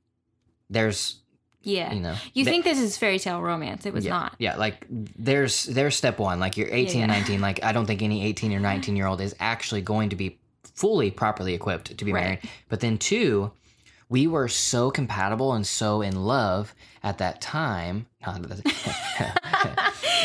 there's 0.71 1.17
Yeah. 1.65 1.93
you 1.93 2.01
know 2.01 2.15
You 2.35 2.45
They- 2.45 2.51
think 2.51 2.65
this 2.65 2.79
is 2.79 2.97
fairy 2.97 3.19
tale 3.19 3.41
romance. 3.41 3.87
It 3.87 3.93
was 3.93 4.05
yeah, 4.05 4.11
not. 4.13 4.35
Yeah, 4.39 4.57
like 4.57 4.87
there's 4.91 5.65
there's 5.65 5.97
step 5.97 6.19
one. 6.19 6.39
Like 6.41 6.57
you're 6.57 6.69
18 6.71 7.03
and 7.03 7.11
yeah. 7.13 7.19
19. 7.19 7.41
Like 7.41 7.65
I 7.65 7.73
don't 7.73 7.87
think 7.87 8.03
any 8.03 8.25
18 8.27 8.53
or 8.53 8.61
19 8.61 8.95
year 8.97 9.07
old 9.07 9.21
is 9.21 9.35
actually 9.41 9.83
going 9.83 10.11
to 10.11 10.17
be 10.17 10.39
fully 10.75 11.11
properly 11.11 11.55
equipped 11.55 11.97
to 11.99 12.05
be 12.05 12.13
Right. 12.13 12.23
married. 12.25 12.39
But 12.69 12.81
then 12.81 12.99
two, 12.99 13.53
we 14.09 14.27
were 14.27 14.49
so 14.49 14.91
compatible 14.91 15.53
and 15.55 15.67
so 15.67 16.03
in 16.03 16.25
love 16.25 16.75
at 17.03 17.19
that 17.19 17.41
time. 17.41 18.07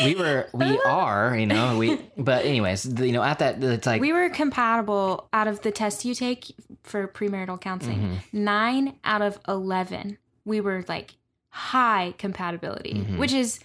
we 0.04 0.14
were, 0.14 0.48
we 0.52 0.78
are, 0.86 1.36
you 1.36 1.46
know, 1.46 1.76
we. 1.78 1.98
But 2.16 2.44
anyways, 2.44 2.86
you 3.00 3.12
know, 3.12 3.22
at 3.22 3.38
that, 3.40 3.62
it's 3.62 3.86
like 3.86 4.00
We 4.00 4.12
were 4.12 4.28
compatible 4.30 5.28
out 5.32 5.48
of 5.48 5.60
the 5.62 5.70
test 5.70 6.04
you 6.04 6.14
take 6.14 6.54
for 6.82 7.06
premarital 7.08 7.60
counseling. 7.60 7.98
Mm-hmm. 7.98 8.44
Nine 8.44 8.94
out 9.04 9.22
of 9.22 9.38
11, 9.48 10.18
we 10.44 10.60
were 10.60 10.84
like 10.88 11.14
high 11.50 12.14
compatibility, 12.18 12.94
Mhm. 12.94 13.18
which 13.18 13.32
is 13.32 13.60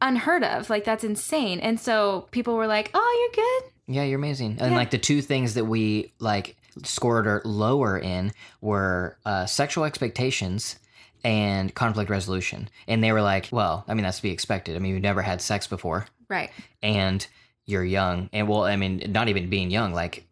unheard 0.00 0.44
of. 0.44 0.68
Like, 0.70 0.84
that's 0.84 1.04
insane. 1.04 1.60
And 1.60 1.78
so 1.80 2.26
people 2.30 2.54
were 2.54 2.66
like, 2.66 2.90
oh, 2.94 3.30
you're 3.34 3.44
good. 3.44 3.72
Yeah, 3.94 4.04
you're 4.04 4.18
amazing. 4.18 4.56
And 4.60 4.72
Yeah. 4.72 4.76
like 4.76 4.90
the 4.90 4.98
two 4.98 5.22
things 5.22 5.54
that 5.54 5.64
we 5.64 6.12
like 6.18 6.56
scored 6.84 7.26
or 7.26 7.42
lower 7.44 7.98
in 7.98 8.32
were 8.60 9.16
uh, 9.26 9.46
sexual 9.46 9.84
expectations 9.84 10.76
and 11.24 11.74
conflict 11.74 12.10
resolution. 12.10 12.68
And 12.88 13.02
they 13.04 13.12
were 13.12 13.22
like, 13.22 13.48
well, 13.52 13.84
I 13.86 13.94
mean, 13.94 14.02
that's 14.04 14.16
to 14.18 14.22
be 14.22 14.30
expected. 14.30 14.74
I 14.76 14.78
mean, 14.78 14.92
you've 14.94 15.02
never 15.02 15.22
had 15.22 15.40
sex 15.40 15.66
before 15.66 16.06
Right. 16.28 16.50
and 16.82 17.24
you're 17.66 17.84
young. 17.84 18.28
And 18.32 18.48
well, 18.48 18.64
I 18.64 18.76
mean, 18.76 19.02
not 19.08 19.28
even 19.28 19.48
being 19.48 19.70
young, 19.70 19.92
like 19.94 20.24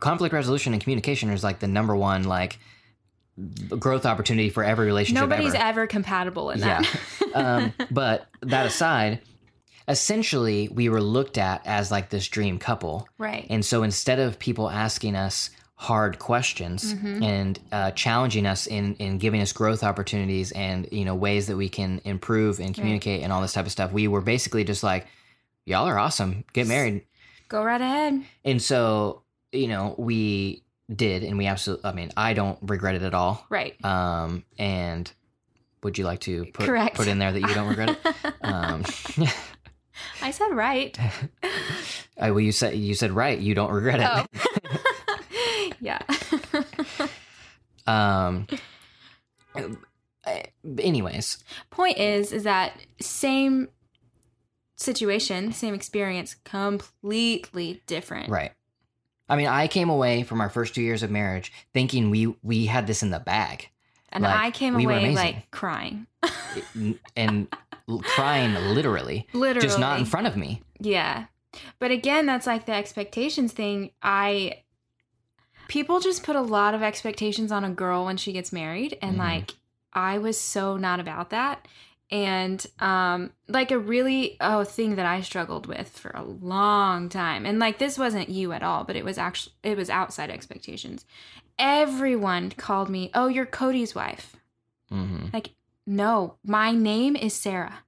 conflict 0.00 0.32
resolution 0.32 0.72
and 0.72 0.82
communication 0.82 1.30
is 1.30 1.44
like 1.44 1.60
the 1.60 1.68
number 1.68 1.94
one, 1.94 2.24
like 2.24 2.58
growth 3.78 4.04
opportunity 4.06 4.50
for 4.50 4.64
every 4.64 4.86
relationship 4.86 5.22
Nobody's 5.28 5.54
ever. 5.54 5.64
ever 5.64 5.86
compatible 5.86 6.50
in 6.50 6.60
that. 6.60 6.86
um, 7.34 7.72
but 7.90 8.26
that 8.42 8.66
aside, 8.66 9.20
essentially, 9.86 10.68
we 10.68 10.88
were 10.88 11.00
looked 11.00 11.38
at 11.38 11.66
as 11.66 11.90
like 11.90 12.10
this 12.10 12.28
dream 12.28 12.58
couple. 12.58 13.08
right. 13.18 13.46
And 13.48 13.64
so 13.64 13.82
instead 13.82 14.18
of 14.18 14.38
people 14.38 14.68
asking 14.70 15.16
us 15.16 15.50
hard 15.76 16.18
questions 16.18 16.92
Mhm. 16.94 17.22
and 17.22 17.60
uh, 17.70 17.90
challenging 17.92 18.46
us 18.46 18.66
in, 18.66 18.96
in 18.96 19.18
giving 19.18 19.40
us 19.40 19.52
growth 19.52 19.84
opportunities 19.84 20.50
and 20.50 20.88
you 20.90 21.04
know 21.04 21.14
ways 21.14 21.46
that 21.46 21.56
we 21.56 21.68
can 21.68 22.00
improve 22.04 22.58
and 22.58 22.74
communicate 22.74 23.22
and 23.22 23.32
all 23.32 23.40
this 23.40 23.52
type 23.52 23.64
of 23.66 23.70
stuff, 23.72 23.92
we 23.92 24.08
were 24.08 24.20
basically 24.20 24.64
just 24.64 24.82
like, 24.82 25.06
y'all 25.66 25.86
are 25.86 25.96
awesome, 25.98 26.44
get 26.52 26.66
married. 26.66 27.04
Go 27.48 27.62
right 27.62 27.80
ahead. 27.80 28.20
And 28.44 28.60
so 28.60 29.22
you 29.52 29.68
know 29.68 29.94
we 29.96 30.64
did, 30.94 31.22
and 31.22 31.36
we 31.38 31.46
absolutely. 31.46 31.88
I 31.90 31.92
mean, 31.92 32.10
I 32.16 32.32
don't 32.34 32.58
regret 32.62 32.94
it 32.94 33.02
at 33.02 33.14
all. 33.14 33.44
Right. 33.50 33.82
Um, 33.84 34.44
and 34.58 35.10
would 35.82 35.98
you 35.98 36.04
like 36.04 36.20
to 36.20 36.44
put 36.46 36.66
Correct. 36.66 36.96
put 36.96 37.06
in 37.08 37.18
there 37.18 37.32
that 37.32 37.40
you 37.40 37.54
don't 37.54 37.68
regret 37.68 37.90
it? 37.90 38.24
Um, 38.42 38.84
I 40.22 40.30
said 40.30 40.48
right. 40.54 40.96
I, 42.20 42.30
well, 42.30 42.40
you 42.40 42.52
said 42.52 42.74
you 42.76 42.94
said 42.94 43.10
right. 43.10 43.38
You 43.38 43.54
don't 43.54 43.70
regret 43.72 44.00
it. 44.00 44.28
Oh. 44.34 45.70
yeah. 45.80 46.00
Um. 47.86 48.46
uh, 49.54 50.40
Anyways, 50.78 51.38
Point 51.70 51.98
is, 51.98 52.32
is 52.32 52.44
that 52.44 52.78
same 53.00 53.68
situation, 54.76 55.52
same 55.52 55.74
experience, 55.74 56.34
completely 56.44 57.82
different. 57.86 58.28
right. 58.28 58.52
I 59.28 59.36
mean, 59.36 59.46
I 59.46 59.68
came 59.68 59.90
away 59.90 60.22
from 60.22 60.40
our 60.40 60.48
first 60.48 60.74
two 60.74 60.82
years 60.82 61.02
of 61.02 61.10
marriage 61.10 61.52
thinking 61.74 62.10
we 62.10 62.34
we 62.42 62.66
had 62.66 62.86
this 62.86 63.02
in 63.02 63.10
the 63.10 63.20
bag, 63.20 63.68
And 64.10 64.24
Like, 64.24 64.34
I 64.38 64.50
came 64.50 64.74
we 64.74 64.84
away 64.84 65.14
like 65.14 65.50
crying. 65.50 66.06
and 67.16 67.46
crying 68.02 68.54
literally, 68.74 69.26
Literally. 69.32 69.66
just 69.66 69.78
not 69.78 69.98
in 69.98 70.04
front 70.04 70.26
of 70.26 70.36
me. 70.36 70.62
Yeah. 70.80 71.26
But 71.78 71.90
again, 71.90 72.26
that's 72.26 72.46
like 72.46 72.66
the 72.66 72.72
expectations 72.72 73.52
thing. 73.52 73.90
I 74.02 74.62
people 75.68 76.00
just 76.00 76.22
put 76.22 76.36
a 76.36 76.40
lot 76.40 76.74
of 76.74 76.82
expectations 76.82 77.52
on 77.52 77.64
a 77.64 77.70
girl 77.70 78.04
when 78.06 78.16
she 78.16 78.32
gets 78.32 78.52
married 78.52 78.96
and 79.02 79.16
Mhm. 79.16 79.18
like 79.20 79.50
I 79.92 80.18
was 80.18 80.38
so 80.40 80.76
not 80.76 81.00
about 81.00 81.30
that. 81.30 81.66
And 82.10 82.64
um 82.80 83.32
like 83.48 83.70
a 83.70 83.78
really 83.78 84.36
oh 84.40 84.64
thing 84.64 84.96
that 84.96 85.06
I 85.06 85.20
struggled 85.20 85.66
with 85.66 85.88
for 85.88 86.10
a 86.14 86.22
long 86.24 87.08
time. 87.08 87.44
And 87.44 87.58
like 87.58 87.78
this 87.78 87.98
wasn't 87.98 88.30
you 88.30 88.52
at 88.52 88.62
all, 88.62 88.84
but 88.84 88.96
it 88.96 89.04
was 89.04 89.18
actually 89.18 89.54
it 89.62 89.76
was 89.76 89.90
outside 89.90 90.30
expectations. 90.30 91.04
Everyone 91.58 92.50
called 92.50 92.88
me, 92.88 93.10
"Oh, 93.14 93.26
you're 93.26 93.46
Cody's 93.46 93.94
wife." 93.94 94.36
hmm 94.88 95.26
Like, 95.32 95.50
no, 95.86 96.36
my 96.44 96.72
name 96.72 97.16
is 97.16 97.34
Sarah. 97.34 97.80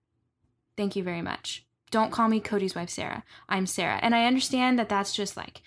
Thank 0.77 0.97
you 0.97 1.03
very 1.03 1.23
much. 1.23 1.65
Don't 1.91 2.13
call 2.13 2.29
me 2.29 2.41
Cody's 2.41 2.75
wife, 2.75 2.91
Sarah. 2.91 3.25
I'm 3.49 3.67
Sarah. 3.67 3.99
And 4.03 4.15
I 4.15 4.27
understand 4.27 4.79
that 4.79 4.89
that's 4.89 5.15
just 5.15 5.37
like 5.37 5.63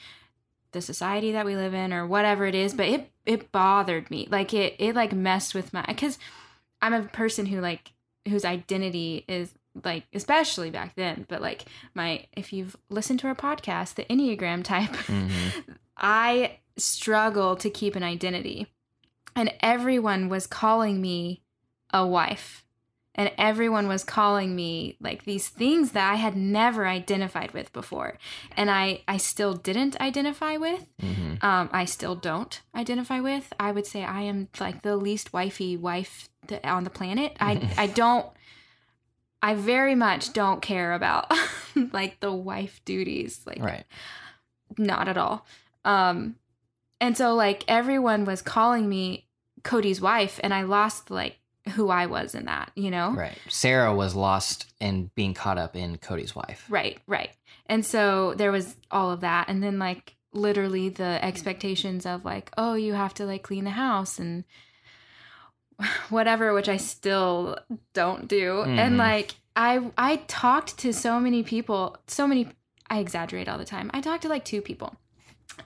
the 0.73 0.81
society 0.81 1.31
that 1.31 1.45
we 1.45 1.55
live 1.55 1.73
in 1.73 1.93
or 1.93 2.05
whatever 2.05 2.45
it 2.45 2.55
is, 2.55 2.73
but 2.73 2.87
it 2.87 3.11
it 3.25 3.51
bothered 3.51 4.11
me. 4.11 4.27
Like 4.29 4.53
it 4.53 4.75
it 4.79 4.95
like 4.95 5.13
messed 5.13 5.55
with 5.55 5.73
my 5.73 5.83
cuz 5.83 6.19
I'm 6.81 6.93
a 6.93 7.03
person 7.03 7.45
who 7.47 7.61
like 7.61 7.92
whose 8.27 8.45
identity 8.45 9.25
is 9.27 9.53
like 9.83 10.03
especially 10.13 10.69
back 10.69 10.95
then, 10.95 11.25
but 11.27 11.41
like 11.41 11.65
my 11.93 12.25
if 12.35 12.53
you've 12.53 12.75
listened 12.89 13.19
to 13.19 13.27
our 13.27 13.35
podcast, 13.35 13.95
the 13.95 14.05
Enneagram 14.05 14.63
type, 14.63 14.95
hmm 14.95 15.29
I 15.97 16.57
struggle 16.77 17.55
to 17.57 17.69
keep 17.69 17.95
an 17.95 18.03
identity. 18.03 18.67
And 19.35 19.53
everyone 19.61 20.29
was 20.29 20.45
calling 20.45 21.01
me 21.01 21.41
a 21.91 22.05
wife. 22.05 22.62
And 23.15 23.31
everyone 23.37 23.87
was 23.87 24.03
calling 24.03 24.55
me 24.55 24.97
like 24.99 25.23
these 25.23 25.47
things 25.47 25.91
that 25.91 26.11
I 26.11 26.15
had 26.15 26.35
never 26.35 26.87
identified 26.87 27.51
with 27.51 27.71
before. 27.71 28.17
And 28.57 28.71
I, 28.71 29.01
I 29.07 29.17
still 29.17 29.53
didn't 29.53 29.99
identify 30.01 30.57
with. 30.57 30.87
hmm 30.99 31.35
Um, 31.41 31.69
I 31.71 31.85
still 31.85 32.15
don't 32.15 32.59
identify 32.73 33.19
with. 33.19 33.53
I 33.59 33.71
would 33.71 33.85
say 33.85 34.03
I 34.03 34.21
am 34.21 34.47
like 34.59 34.81
the 34.81 34.95
least 34.97 35.31
wifey 35.33 35.77
wife 35.77 36.29
that, 36.47 36.65
on 36.65 36.85
the 36.85 36.89
planet. 36.89 37.37
I, 37.39 37.69
I 37.77 37.87
don't, 37.87 38.25
I 39.41 39.55
very 39.55 39.93
much 39.95 40.33
don't 40.33 40.61
care 40.61 40.93
about 40.93 41.31
like 41.91 42.19
the 42.19 42.31
wife 42.33 42.81
duties. 42.85 43.41
Like 43.45 43.61
Right. 43.61 43.83
not 44.77 45.07
at 45.07 45.17
all. 45.17 45.45
Um, 45.85 46.37
and 47.01 47.17
so 47.17 47.35
like 47.35 47.63
everyone 47.67 48.25
was 48.25 48.41
calling 48.41 48.87
me 48.87 49.27
Cody's 49.63 50.01
wife, 50.01 50.39
and 50.43 50.53
I 50.53 50.63
lost 50.63 51.11
like 51.11 51.37
who 51.71 51.89
I 51.89 52.07
was 52.07 52.35
in 52.35 52.45
that, 52.45 52.71
you 52.75 52.91
know? 52.91 53.11
Right. 53.11 53.37
Sarah 53.47 53.95
was 53.95 54.15
lost 54.15 54.73
in 54.79 55.11
being 55.15 55.33
caught 55.33 55.57
up 55.57 55.75
in 55.75 55.97
Cody's 55.97 56.35
wife. 56.35 56.65
Right, 56.69 56.99
right. 57.07 57.31
And 57.67 57.85
so 57.85 58.33
there 58.35 58.51
was 58.51 58.75
all 58.91 59.11
of 59.11 59.21
that, 59.21 59.47
and 59.47 59.63
then 59.63 59.79
like 59.79 60.15
literally 60.33 60.89
the 60.89 61.23
expectations 61.23 62.05
of 62.05 62.25
like, 62.25 62.51
oh, 62.57 62.73
you 62.73 62.93
have 62.93 63.13
to 63.15 63.25
like 63.25 63.43
clean 63.43 63.63
the 63.63 63.71
house 63.71 64.19
and 64.19 64.43
whatever, 66.09 66.53
which 66.53 66.69
I 66.69 66.77
still 66.77 67.57
don't 67.93 68.27
do. 68.27 68.63
Mhm. 68.65 68.77
And 68.77 68.97
like 68.97 69.35
I 69.55 69.91
I 69.97 70.17
talked 70.27 70.77
to 70.79 70.93
so 70.93 71.19
many 71.19 71.43
people, 71.43 71.97
so 72.07 72.27
many 72.27 72.49
I 72.89 72.99
exaggerate 72.99 73.47
all 73.47 73.57
the 73.57 73.65
time. 73.65 73.89
I 73.93 74.01
talked 74.01 74.23
to 74.23 74.29
like 74.29 74.45
two 74.45 74.61
people. 74.61 74.95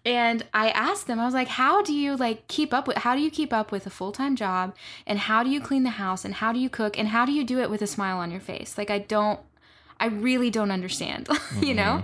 And 0.06 0.46
I 0.54 0.70
asked 0.70 1.08
them, 1.08 1.20
I 1.20 1.26
was 1.26 1.34
like, 1.34 1.48
how 1.48 1.82
do 1.82 1.94
you 1.94 2.16
like 2.16 2.48
keep 2.48 2.74
up 2.74 2.88
with 2.88 2.98
how 2.98 3.16
do 3.16 3.22
you 3.22 3.32
keep 3.32 3.54
up 3.54 3.72
with 3.72 3.86
a 3.86 3.90
full-time 3.90 4.36
job 4.36 4.76
and 5.06 5.20
how 5.20 5.44
do 5.44 5.50
you 5.50 5.62
clean 5.62 5.84
the 5.84 5.92
house 5.92 6.26
and 6.26 6.36
how 6.36 6.52
do 6.52 6.60
you 6.60 6.70
cook 6.70 6.98
and 6.98 7.10
how 7.10 7.26
do 7.26 7.32
you 7.32 7.44
do 7.44 7.60
it 7.60 7.70
with 7.70 7.82
a 7.82 7.88
smile 7.88 8.18
on 8.18 8.32
your 8.32 8.40
face? 8.40 8.78
Like 8.78 8.90
I 8.90 9.00
don't 9.00 9.40
I 10.00 10.08
really 10.08 10.50
don't 10.50 10.72
understand, 10.72 11.28
you 11.62 11.74
know? 11.74 12.04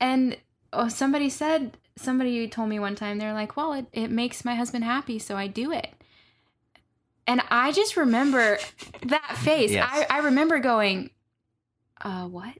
And 0.00 0.36
oh, 0.72 0.88
somebody 0.88 1.30
said 1.30 1.76
somebody 1.96 2.48
told 2.48 2.68
me 2.68 2.78
one 2.78 2.94
time 2.94 3.18
they're 3.18 3.32
like, 3.32 3.56
"Well, 3.56 3.72
it 3.72 3.86
it 3.92 4.10
makes 4.10 4.44
my 4.44 4.54
husband 4.54 4.84
happy, 4.84 5.18
so 5.18 5.36
I 5.36 5.46
do 5.46 5.72
it." 5.72 5.92
And 7.26 7.40
I 7.50 7.72
just 7.72 7.96
remember 7.96 8.58
that 9.06 9.36
face. 9.38 9.72
Yes. 9.72 9.88
I 9.90 10.06
I 10.10 10.18
remember 10.20 10.58
going, 10.58 11.10
"Uh, 12.00 12.26
what?" 12.26 12.58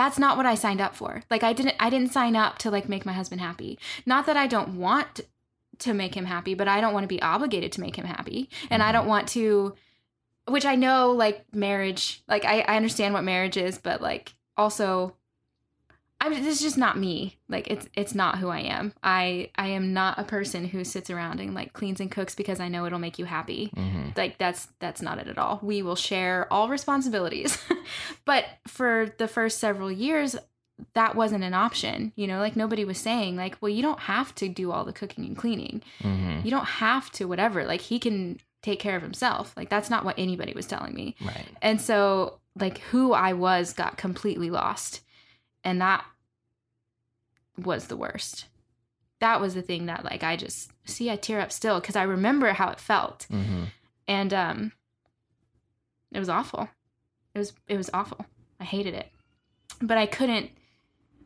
That's 0.00 0.18
not 0.18 0.38
what 0.38 0.46
I 0.46 0.54
signed 0.54 0.80
up 0.80 0.94
for. 0.96 1.22
Like 1.30 1.42
I 1.42 1.52
didn't 1.52 1.74
I 1.78 1.90
didn't 1.90 2.10
sign 2.12 2.34
up 2.34 2.56
to 2.58 2.70
like 2.70 2.88
make 2.88 3.04
my 3.04 3.12
husband 3.12 3.42
happy. 3.42 3.78
Not 4.06 4.24
that 4.24 4.36
I 4.36 4.46
don't 4.46 4.78
want 4.78 5.20
to 5.80 5.92
make 5.92 6.14
him 6.14 6.24
happy, 6.24 6.54
but 6.54 6.68
I 6.68 6.80
don't 6.80 6.94
want 6.94 7.04
to 7.04 7.14
be 7.16 7.20
obligated 7.20 7.70
to 7.72 7.82
make 7.82 7.96
him 7.96 8.06
happy. 8.06 8.48
And 8.70 8.82
I 8.82 8.88
Mhm. 8.88 8.92
don't 8.94 9.08
want 9.08 9.28
to 9.30 9.74
which 10.48 10.64
I 10.64 10.74
know 10.74 11.12
like 11.12 11.44
marriage, 11.54 12.22
like 12.26 12.46
I, 12.46 12.60
I 12.62 12.76
understand 12.76 13.12
what 13.12 13.24
marriage 13.24 13.58
is, 13.58 13.76
but 13.76 14.00
like 14.00 14.34
also 14.56 15.16
I 16.22 16.28
mean, 16.28 16.42
this 16.44 16.56
is 16.56 16.60
just 16.60 16.76
not 16.76 16.98
me. 16.98 17.38
Like 17.48 17.68
it's 17.68 17.88
it's 17.94 18.14
not 18.14 18.38
who 18.38 18.48
I 18.48 18.60
am. 18.60 18.92
I 19.02 19.50
I 19.56 19.68
am 19.68 19.94
not 19.94 20.18
a 20.18 20.24
person 20.24 20.66
who 20.66 20.84
sits 20.84 21.08
around 21.08 21.40
and 21.40 21.54
like 21.54 21.72
cleans 21.72 21.98
and 22.00 22.10
cooks 22.10 22.34
because 22.34 22.60
I 22.60 22.68
know 22.68 22.84
it'll 22.84 22.98
make 22.98 23.18
you 23.18 23.24
happy. 23.24 23.70
hmm 23.74 24.08
Like 24.16 24.36
that's 24.38 24.68
that's 24.80 25.00
not 25.00 25.18
it 25.18 25.28
at 25.28 25.38
all. 25.38 25.60
We 25.62 25.82
will 25.82 25.96
share 25.96 26.46
all 26.52 26.68
responsibilities. 26.68 27.56
but 28.24 28.44
for 28.68 29.14
the 29.18 29.28
first 29.28 29.58
several 29.58 29.90
years 29.90 30.36
that 30.94 31.14
wasn't 31.14 31.44
an 31.44 31.54
option. 31.54 32.12
You 32.16 32.26
know, 32.26 32.38
like 32.38 32.56
nobody 32.56 32.84
was 32.84 32.98
saying 32.98 33.36
like, 33.36 33.56
well, 33.60 33.68
you 33.70 33.82
don't 33.82 34.00
have 34.00 34.34
to 34.36 34.48
do 34.48 34.72
all 34.72 34.84
the 34.84 34.92
cooking 34.92 35.24
and 35.24 35.36
cleaning 35.36 35.82
hmm 36.02 36.40
you 36.44 36.50
don't 36.50 36.64
have 36.66 37.10
to 37.12 37.26
whatever 37.26 37.64
like 37.66 37.82
he 37.82 37.98
can 37.98 38.38
take 38.62 38.78
care 38.80 38.96
of 38.96 39.02
himself. 39.02 39.54
Like 39.56 39.68
that's 39.70 39.90
not 39.90 40.04
what 40.04 40.18
anybody 40.18 40.52
was 40.52 40.66
telling 40.66 40.94
me. 40.94 41.16
Right. 41.24 41.46
And 41.62 41.80
so 41.80 42.38
like 42.58 42.78
who 42.78 43.12
I 43.12 43.32
was 43.32 43.72
got 43.72 43.96
completely 43.96 44.50
lost. 44.50 45.00
And 45.64 45.80
that 45.80 46.04
was 47.56 47.86
the 47.86 47.96
worst. 47.96 48.46
That 49.20 49.40
was 49.40 49.54
the 49.54 49.62
thing 49.62 49.86
that 49.86 50.04
like 50.04 50.22
I 50.22 50.36
just 50.36 50.70
see 50.84 51.10
I 51.10 51.16
tear 51.16 51.40
up 51.40 51.52
still 51.52 51.80
cuz 51.80 51.94
I 51.96 52.02
remember 52.04 52.52
how 52.52 52.70
it 52.70 52.80
felt. 52.80 53.26
hmm 53.30 53.64
And 54.08 54.32
um 54.32 54.72
it 56.12 56.18
was 56.18 56.28
awful. 56.28 56.68
It 57.34 57.38
was 57.38 57.52
it 57.68 57.76
was 57.76 57.90
awful. 57.92 58.24
I 58.58 58.64
hated 58.64 58.94
it. 58.94 59.10
But 59.80 59.98
I 59.98 60.06
couldn't 60.06 60.50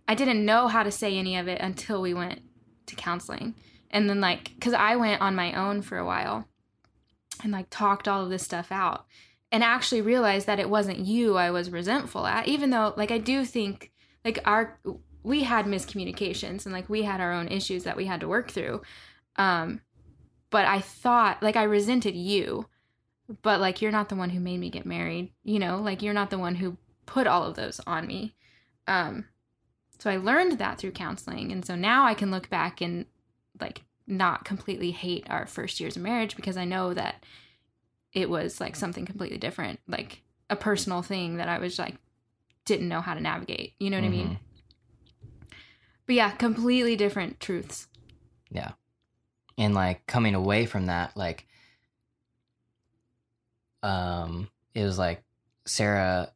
I 0.08 0.14
didn't 0.14 0.44
know 0.44 0.68
how 0.68 0.82
to 0.82 0.90
say 0.90 1.16
any 1.16 1.36
of 1.36 1.48
it 1.48 1.60
until 1.60 2.02
we 2.02 2.12
went 2.12 2.42
to 2.86 2.96
counseling. 2.96 3.54
And 3.90 4.10
then 4.10 4.20
like 4.20 4.58
cuz 4.60 4.72
I 4.72 4.96
went 4.96 5.22
on 5.22 5.36
my 5.36 5.52
own 5.54 5.82
for 5.82 5.96
a 5.98 6.04
while 6.04 6.48
and 7.42 7.52
like 7.52 7.70
talked 7.70 8.08
all 8.08 8.22
of 8.24 8.30
this 8.30 8.42
stuff 8.44 8.72
out 8.72 9.06
and 9.52 9.62
actually 9.62 10.02
realized 10.02 10.46
that 10.48 10.58
it 10.58 10.68
wasn't 10.68 10.98
you 10.98 11.36
I 11.36 11.50
was 11.52 11.70
resentful 11.70 12.26
at 12.26 12.48
even 12.48 12.70
though 12.70 12.92
like 12.96 13.12
I 13.12 13.18
do 13.18 13.44
think 13.44 13.92
like 14.24 14.40
our 14.44 14.78
we 15.22 15.42
had 15.42 15.66
miscommunications 15.66 16.66
and 16.66 16.72
like 16.72 16.88
we 16.88 17.02
had 17.02 17.20
our 17.20 17.32
own 17.32 17.48
issues 17.48 17.84
that 17.84 17.96
we 17.96 18.06
had 18.06 18.20
to 18.20 18.28
work 18.28 18.50
through. 18.50 18.82
Um 19.36 19.80
but 20.50 20.66
I 20.66 20.80
thought 20.80 21.42
like 21.42 21.56
I 21.56 21.64
resented 21.64 22.14
you 22.14 22.66
but 23.42 23.60
like 23.60 23.80
you're 23.80 23.92
not 23.92 24.08
the 24.08 24.16
one 24.16 24.30
who 24.30 24.40
made 24.40 24.60
me 24.60 24.70
get 24.70 24.86
married 24.86 25.32
you 25.42 25.58
know 25.58 25.78
like 25.78 26.02
you're 26.02 26.14
not 26.14 26.30
the 26.30 26.38
one 26.38 26.56
who 26.56 26.76
put 27.06 27.26
all 27.26 27.44
of 27.44 27.56
those 27.56 27.80
on 27.86 28.06
me 28.06 28.34
um 28.86 29.24
so 29.98 30.10
i 30.10 30.16
learned 30.16 30.58
that 30.58 30.78
through 30.78 30.90
counseling 30.90 31.50
and 31.50 31.64
so 31.64 31.74
now 31.74 32.04
i 32.04 32.14
can 32.14 32.30
look 32.30 32.50
back 32.50 32.80
and 32.80 33.06
like 33.60 33.82
not 34.06 34.44
completely 34.44 34.90
hate 34.90 35.26
our 35.30 35.46
first 35.46 35.80
years 35.80 35.96
of 35.96 36.02
marriage 36.02 36.36
because 36.36 36.56
i 36.56 36.64
know 36.64 36.92
that 36.92 37.24
it 38.12 38.28
was 38.28 38.60
like 38.60 38.76
something 38.76 39.06
completely 39.06 39.38
different 39.38 39.80
like 39.88 40.22
a 40.50 40.56
personal 40.56 41.00
thing 41.00 41.36
that 41.36 41.48
i 41.48 41.58
was 41.58 41.78
like 41.78 41.96
didn't 42.64 42.88
know 42.88 43.00
how 43.00 43.14
to 43.14 43.20
navigate. 43.20 43.74
You 43.78 43.90
know 43.90 43.98
what 43.98 44.06
i 44.06 44.08
mean? 44.08 44.38
But 46.06 46.14
yeah 46.14 46.30
completely 46.30 46.96
different 46.96 47.40
truths. 47.40 47.88
Yeah. 48.50 48.72
And 49.56 49.74
like 49.74 50.06
coming 50.06 50.34
away 50.34 50.66
from 50.66 50.86
that, 50.86 51.16
like, 51.16 51.46
um, 53.82 54.48
it 54.74 54.82
was 54.82 54.98
like 54.98 55.22
Sarah, 55.66 56.32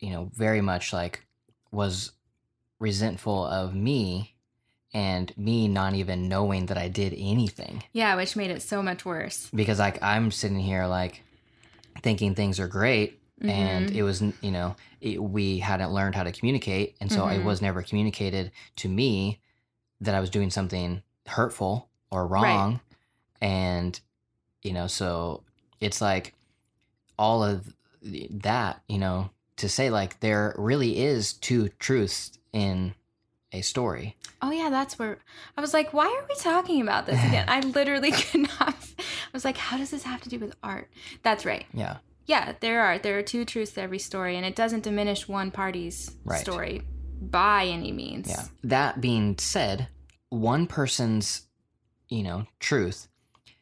you 0.00 0.10
know, 0.10 0.30
very 0.34 0.60
much 0.60 0.92
like 0.92 1.24
was 1.70 2.12
resentful 2.78 3.44
of 3.44 3.74
me 3.74 4.34
and 4.94 5.36
me 5.36 5.68
not 5.68 5.94
even 5.94 6.28
knowing 6.28 6.66
that 6.66 6.78
I 6.78 6.88
did 6.88 7.12
anything. 7.16 7.84
Yeah 7.92 8.14
which 8.16 8.36
made 8.36 8.50
it 8.50 8.62
so 8.62 8.82
much 8.82 9.04
worse. 9.04 9.50
Because 9.54 9.78
like 9.78 10.02
I'm 10.02 10.30
sitting 10.30 10.60
here 10.60 10.86
like 10.86 11.22
thinking 12.02 12.34
things 12.34 12.58
are 12.58 12.68
great 12.68 13.17
and 13.42 13.90
Mhm. 13.90 13.94
it 13.94 14.02
was 14.02 14.20
you 14.40 14.50
know 14.50 14.74
it, 15.00 15.22
we 15.22 15.58
hadn't 15.60 15.92
learned 15.92 16.14
how 16.14 16.22
to 16.24 16.32
communicate 16.32 16.96
and 17.00 17.10
so 17.12 17.26
it 17.28 17.38
Mhm. 17.38 17.44
was 17.44 17.62
never 17.62 17.82
communicated 17.82 18.50
to 18.76 18.88
me 18.88 19.40
that 20.00 20.14
i 20.14 20.20
was 20.20 20.30
doing 20.30 20.50
something 20.50 21.02
hurtful 21.26 21.88
or 22.10 22.26
Right. 22.26 22.42
wrong 22.42 22.80
and 23.40 24.00
you 24.62 24.72
know 24.72 24.86
so 24.88 25.44
it's 25.80 26.00
like 26.00 26.34
all 27.18 27.42
of 27.44 27.74
that 28.02 28.82
you 28.88 28.98
know 28.98 29.30
to 29.56 29.68
say 29.68 29.90
like 29.90 30.20
there 30.20 30.54
really 30.58 30.98
is 31.00 31.32
two 31.32 31.68
truths 31.78 32.38
in 32.52 32.94
a 33.52 33.60
story 33.62 34.14
Oh 34.40 34.52
yeah, 34.52 34.70
that's 34.70 35.00
where 35.00 35.18
I 35.56 35.60
was 35.60 35.74
like, 35.74 35.92
why 35.92 36.06
are 36.06 36.24
we 36.28 36.34
talking 36.36 36.80
about 36.80 37.06
this 37.06 37.18
again? 37.24 37.46
I 37.48 37.58
literally 37.58 38.12
could 38.20 38.42
not. 38.42 38.76
I 39.00 39.02
was 39.32 39.44
like, 39.44 39.56
how 39.56 39.76
does 39.76 39.90
this 39.90 40.04
have 40.04 40.20
to 40.20 40.28
do 40.28 40.38
with 40.38 40.54
art? 40.62 40.88
That's 41.24 41.44
right. 41.44 41.66
yeah 41.74 41.96
Yeah, 42.28 42.52
there 42.60 42.82
are 42.82 42.98
there 42.98 43.18
are 43.18 43.22
two 43.22 43.44
truths 43.46 43.72
to 43.72 43.80
every 43.80 43.98
story, 43.98 44.36
and 44.36 44.44
it 44.44 44.54
doesn't 44.54 44.84
diminish 44.84 45.26
one 45.26 45.50
party's 45.50 46.10
Right. 46.24 46.40
story 46.40 46.82
by 47.20 47.64
any 47.64 47.90
means. 47.90 48.28
Yeah. 48.28 48.44
That 48.62 49.00
being 49.00 49.36
said, 49.38 49.88
one 50.28 50.66
person's, 50.66 51.46
you 52.08 52.22
know, 52.22 52.46
truth 52.60 53.08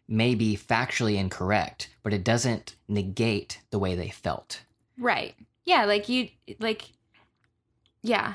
may 0.08 0.34
be 0.34 0.56
factually 0.56 1.16
incorrect, 1.16 1.90
but 2.02 2.12
it 2.12 2.24
doesn't 2.24 2.74
negate 2.88 3.60
the 3.70 3.78
way 3.78 3.94
they 3.94 4.10
felt. 4.10 4.62
Right. 4.98 5.34
Yeah, 5.64 5.84
like 5.84 6.08
you 6.08 6.28
like. 6.58 6.90
Yeah. 8.02 8.34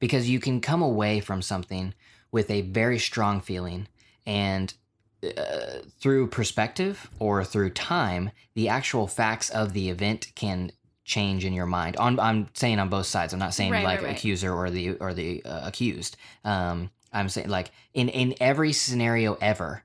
Because 0.00 0.28
you 0.28 0.40
can 0.40 0.60
come 0.60 0.82
away 0.82 1.20
from 1.20 1.40
something 1.40 1.94
with 2.32 2.50
a 2.50 2.62
very 2.62 2.98
strong 2.98 3.40
feeling 3.40 3.86
and 4.26 4.74
uh, 5.24 5.78
through 6.00 6.26
perspective 6.28 7.08
or 7.18 7.44
through 7.44 7.70
time, 7.70 8.30
the 8.54 8.68
actual 8.68 9.06
facts 9.06 9.50
of 9.50 9.72
the 9.72 9.88
event 9.90 10.32
can 10.34 10.72
change 11.04 11.44
in 11.44 11.52
your 11.52 11.66
mind. 11.66 11.96
On 11.96 12.18
I'm 12.20 12.48
saying 12.54 12.78
on 12.78 12.88
both 12.88 13.06
sides. 13.06 13.32
I'm 13.32 13.38
not 13.38 13.54
saying 13.54 13.72
Right, 13.72 13.84
like 13.84 13.98
right, 14.00 14.06
right. 14.08 14.16
accuser 14.16 14.52
or 14.52 14.70
the 14.70 14.94
or 14.94 15.12
the 15.14 15.44
uh, 15.44 15.62
accused. 15.66 16.16
Um, 16.44 16.90
I'm 17.12 17.28
saying 17.28 17.48
like 17.48 17.70
in 17.94 18.08
in 18.08 18.34
every 18.40 18.72
scenario 18.72 19.34
ever, 19.40 19.82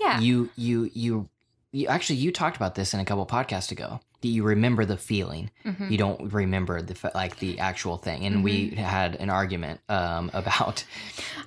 Yeah. 0.00 0.20
you 0.20 0.50
you 0.56 0.90
you 0.92 1.28
you 1.72 1.86
actually 1.88 2.16
you 2.16 2.30
talked 2.32 2.56
about 2.56 2.74
this 2.74 2.94
in 2.94 3.00
a 3.00 3.04
couple 3.04 3.24
podcasts 3.26 3.70
ago. 3.72 4.00
That 4.20 4.28
you 4.28 4.42
remember 4.42 4.86
the 4.86 4.96
feeling, 4.96 5.50
Mhm. 5.66 5.90
you 5.90 5.98
don't 5.98 6.32
remember 6.32 6.80
the 6.80 6.96
like 7.14 7.38
the 7.40 7.58
actual 7.60 7.98
thing. 7.98 8.24
And 8.24 8.42
we 8.42 8.70
had 8.70 9.16
an 9.16 9.28
argument 9.30 9.80
um, 9.90 10.30
about 10.34 10.84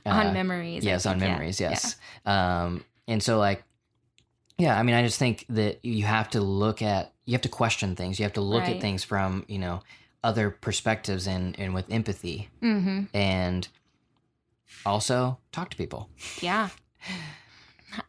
on 0.06 0.28
uh, 0.28 0.32
memories. 0.34 0.86
I 0.86 0.90
yes 0.90 1.06
on 1.08 1.14
think, 1.14 1.24
yeah. 1.24 1.32
memories 1.32 1.60
yes 1.60 1.96
um 2.26 2.84
and 3.08 3.22
so 3.24 3.38
like 3.38 3.64
yeah 4.58 4.78
i 4.78 4.84
mean 4.84 4.96
i 4.96 5.02
just 5.04 5.20
think 5.20 5.46
that 5.50 5.84
you 5.84 6.04
have 6.04 6.30
to 6.30 6.42
look 6.42 6.82
at 6.82 7.14
you 7.26 7.34
have 7.34 7.42
to 7.42 7.50
question 7.50 7.96
things 7.96 8.20
you 8.20 8.24
have 8.24 8.34
to 8.34 8.42
look 8.42 8.64
Right. 8.64 8.76
at 8.76 8.82
things 8.82 9.04
from 9.04 9.46
you 9.48 9.60
know 9.60 9.82
other 10.24 10.50
perspectives 10.50 11.28
and 11.28 11.58
and 11.60 11.74
with 11.74 11.90
empathy 11.92 12.50
Yeah. 12.62 12.80
hmm 12.80 13.04
and 13.14 13.68
also 14.86 15.38
talk 15.52 15.70
to 15.72 15.78
people 15.78 16.10
yeah. 16.42 16.70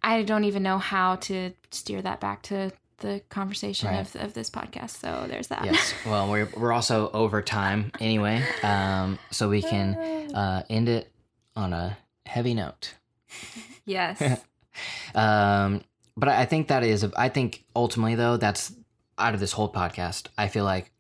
I 0.03 0.23
don't 0.23 0.45
even 0.45 0.63
know 0.65 0.79
how 0.79 1.17
to 1.17 1.53
steer 1.71 2.03
that 2.03 2.19
back 2.21 2.43
to 2.45 2.73
the 2.99 3.23
conversation 3.29 3.89
Right. 3.89 4.01
of, 4.01 4.17
of 4.17 4.35
this 4.35 4.51
podcast. 4.51 4.91
So 5.01 5.27
there's 5.29 5.47
that. 5.49 5.65
yes 5.65 5.95
well 6.07 6.29
we're, 6.31 6.49
we're 6.57 6.73
also 6.73 7.11
over 7.13 7.43
time 7.43 7.93
anyway 8.01 8.45
um 8.63 9.19
so 9.31 9.49
we 9.49 9.63
can 9.63 9.95
uh 10.35 10.63
end 10.69 10.89
it 10.89 11.11
on 11.57 11.73
a 11.73 11.97
heavy 12.27 12.55
note 12.55 12.95
yes. 13.85 14.43
um 15.15 15.83
but 16.17 16.29
I 16.29 16.45
think 16.47 16.69
that 16.69 16.83
is 16.83 17.05
I 17.17 17.29
think 17.29 17.65
ultimately 17.77 18.15
though 18.17 18.37
that's 18.37 18.73
out 19.19 19.35
of 19.35 19.41
this 19.41 19.53
whole 19.53 19.73
podcast 19.73 20.27
I 20.37 20.49
feel 20.49 20.65
like 20.65 20.91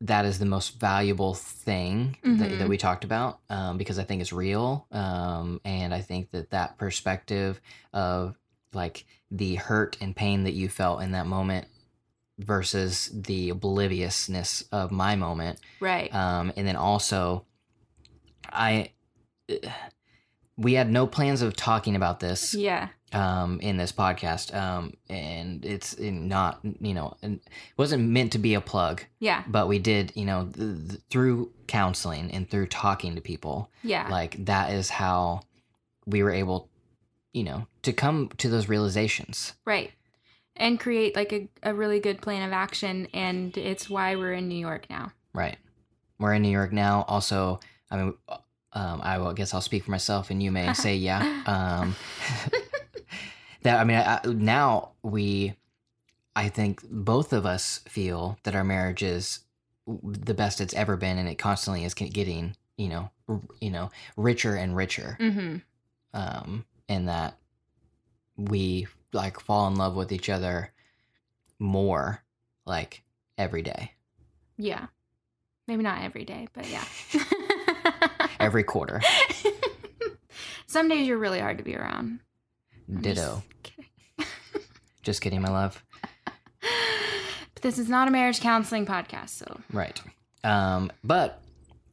that 0.00 0.24
is 0.26 0.38
the 0.38 0.44
most 0.44 0.78
valuable 0.80 1.34
thing 1.34 2.16
that, 2.22 2.50
Mhm. 2.50 2.58
that 2.58 2.68
we 2.68 2.76
talked 2.76 3.04
about 3.04 3.38
um, 3.48 3.78
because 3.78 3.98
I 3.98 4.04
think 4.04 4.20
it's 4.20 4.32
real 4.32 4.86
um, 4.92 5.60
and 5.64 5.94
I 5.94 6.00
think 6.02 6.30
that 6.32 6.50
that 6.50 6.76
perspective 6.78 7.60
of 7.92 8.36
like 8.74 9.06
the 9.30 9.54
hurt 9.54 9.96
and 10.00 10.14
pain 10.14 10.44
that 10.44 10.52
you 10.52 10.68
felt 10.68 11.00
in 11.02 11.12
that 11.12 11.26
moment 11.26 11.68
versus 12.38 13.08
the 13.14 13.50
obliviousness 13.50 14.64
of 14.72 14.90
my 14.90 15.14
moment 15.14 15.60
Right. 15.80 16.12
um, 16.14 16.52
and 16.56 16.66
then 16.66 16.76
also 16.76 17.46
I 18.52 18.90
we 20.56 20.74
had 20.74 20.90
no 20.90 21.06
plans 21.06 21.42
of 21.42 21.54
talking 21.56 21.96
about 21.96 22.20
this 22.20 22.54
yeah. 22.54 22.88
Um, 23.14 23.60
in 23.60 23.76
this 23.76 23.92
podcast, 23.92 24.54
um, 24.54 24.92
and 25.08 25.64
it's 25.64 25.98
not 25.98 26.58
you 26.80 26.94
know 26.94 27.16
it 27.22 27.40
wasn't 27.76 28.08
meant 28.08 28.32
to 28.32 28.38
be 28.38 28.54
a 28.54 28.60
plug, 28.60 29.02
Yeah. 29.20 29.44
but 29.46 29.68
we 29.68 29.78
did 29.78 30.12
you 30.14 30.24
know 30.24 30.44
th- 30.52 30.88
th- 30.88 31.00
through 31.10 31.52
counseling 31.66 32.30
and 32.32 32.48
through 32.50 32.66
talking 32.66 33.14
to 33.14 33.20
people, 33.20 33.70
Yeah. 33.82 34.08
like 34.10 34.44
that 34.46 34.72
is 34.72 34.90
how 34.90 35.40
we 36.06 36.22
were 36.22 36.30
able, 36.32 36.68
you 37.32 37.44
know, 37.44 37.66
to 37.82 37.92
come 37.92 38.28
to 38.38 38.48
those 38.50 38.68
realizations. 38.68 39.54
Right. 39.64 39.92
And 40.56 40.78
create 40.78 41.16
like 41.16 41.32
a, 41.32 41.48
a 41.62 41.74
really 41.74 41.98
good 42.00 42.20
plan 42.20 42.46
of 42.46 42.52
action. 42.52 43.08
And 43.14 43.56
it's 43.56 43.88
why 43.90 44.14
we're 44.16 44.34
in 44.34 44.46
New 44.48 44.58
York 44.58 44.86
now. 44.90 45.12
Right. 45.32 45.56
We're 46.18 46.34
in 46.34 46.42
New 46.42 46.50
York 46.50 46.72
now. 46.72 47.04
Also, 47.08 47.58
I 47.90 47.96
mean, 47.96 48.14
um, 48.74 49.00
I 49.02 49.18
will, 49.18 49.32
guess 49.32 49.52
I'll 49.54 49.60
speak 49.60 49.82
for 49.84 49.90
myself, 49.90 50.30
and 50.30 50.42
you 50.42 50.52
may 50.52 50.72
say 50.74 50.96
yeah. 50.96 51.42
Um, 51.46 51.96
that 53.64 53.78
I 53.80 53.84
mean, 53.84 53.96
I, 53.96 54.20
I- 54.24 54.26
now 54.28 54.92
we, 55.02 55.54
I 56.36 56.48
think 56.48 56.80
both 56.88 57.32
of 57.32 57.44
us 57.44 57.80
feel 57.88 58.38
that 58.44 58.54
our 58.54 58.64
marriage 58.64 59.02
is 59.02 59.40
the 59.86 60.32
best 60.34 60.60
it's 60.62 60.72
ever 60.74 60.96
been, 60.96 61.18
and 61.18 61.28
it 61.28 61.34
constantly 61.36 61.84
is 61.84 61.92
getting, 61.94 62.56
you 62.78 62.88
know, 62.88 63.10
r- 63.28 63.40
you 63.60 63.70
know, 63.70 63.90
richer 64.16 64.54
and 64.54 64.74
richer. 64.76 65.18
Mm-hmm. 65.20 65.56
Um, 66.14 66.64
and 66.88 67.08
that 67.08 67.36
we 68.36 68.86
like 69.12 69.40
fall 69.40 69.66
in 69.68 69.74
love 69.76 69.94
with 69.96 70.10
each 70.12 70.28
other 70.30 70.72
more, 71.58 72.22
like 72.66 73.02
every 73.38 73.62
day, 73.62 73.92
Yeah. 74.56 74.86
Maybe 75.66 75.82
not 75.82 76.02
every 76.02 76.24
day, 76.24 76.46
but 76.52 76.68
yeah. 76.68 76.84
every 78.40 78.62
quarter. 78.64 79.00
Some 80.66 80.88
days 80.88 81.06
you're 81.06 81.16
really 81.18 81.40
hard 81.40 81.58
to 81.58 81.64
be 81.64 81.74
around. 81.76 82.20
I'm 82.88 83.02
just 83.02 83.04
Ditto. 83.16 83.42
kidding. 83.62 83.90
Just 85.02 85.20
kidding, 85.20 85.42
my 85.42 85.50
love. 85.50 85.82
But 86.62 87.62
this 87.62 87.78
is 87.78 87.88
not 87.88 88.08
a 88.08 88.10
marriage 88.10 88.40
counseling 88.40 88.86
podcast, 88.86 89.30
so 89.30 89.60
Right. 89.72 90.00
Um, 90.42 90.90
but 91.02 91.40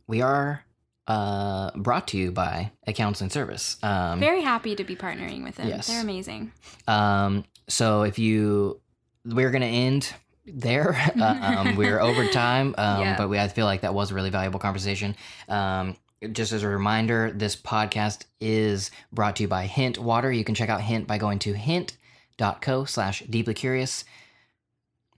we 0.07 0.21
are 0.21 0.63
uh, 1.07 1.71
brought 1.75 2.07
to 2.09 2.17
you 2.17 2.31
by 2.31 2.71
a 2.87 2.93
counseling 2.93 3.29
service. 3.29 3.77
Um, 3.83 4.19
very 4.19 4.41
happy 4.41 4.75
to 4.75 4.83
be 4.83 4.95
partnering 4.95 5.43
with 5.43 5.55
them. 5.55 5.67
Yes. 5.67 5.87
They're 5.87 6.01
amazing. 6.01 6.51
um, 6.87 7.43
so 7.67 8.03
if 8.03 8.17
you, 8.19 8.79
we're 9.25 9.51
going 9.51 9.61
to 9.61 9.67
end 9.67 10.13
there. 10.45 10.97
um, 11.21 11.75
we're 11.75 11.99
over 11.99 12.27
time, 12.27 12.75
um, 12.77 12.99
Yeah. 13.01 13.17
but 13.17 13.29
we, 13.29 13.39
I 13.39 13.47
feel 13.49 13.65
like 13.65 13.81
that 13.81 13.93
was 13.93 14.11
a 14.11 14.15
really 14.15 14.29
valuable 14.29 14.59
conversation. 14.59 15.15
Um, 15.49 15.95
just 16.31 16.51
as 16.51 16.63
a 16.63 16.67
reminder, 16.67 17.31
this 17.31 17.55
podcast 17.55 18.25
is 18.39 18.91
brought 19.11 19.35
to 19.37 19.43
you 19.43 19.47
by 19.47 19.65
Hint 19.65 19.97
Water. 19.97 20.31
You 20.31 20.43
can 20.43 20.55
check 20.55 20.69
out 20.69 20.81
Hint 20.81 21.07
by 21.07 21.17
going 21.17 21.39
to 21.39 21.53
hint.co 21.53 22.85
slash 22.85 23.23
deeply 23.29 23.53
curious. 23.53 24.03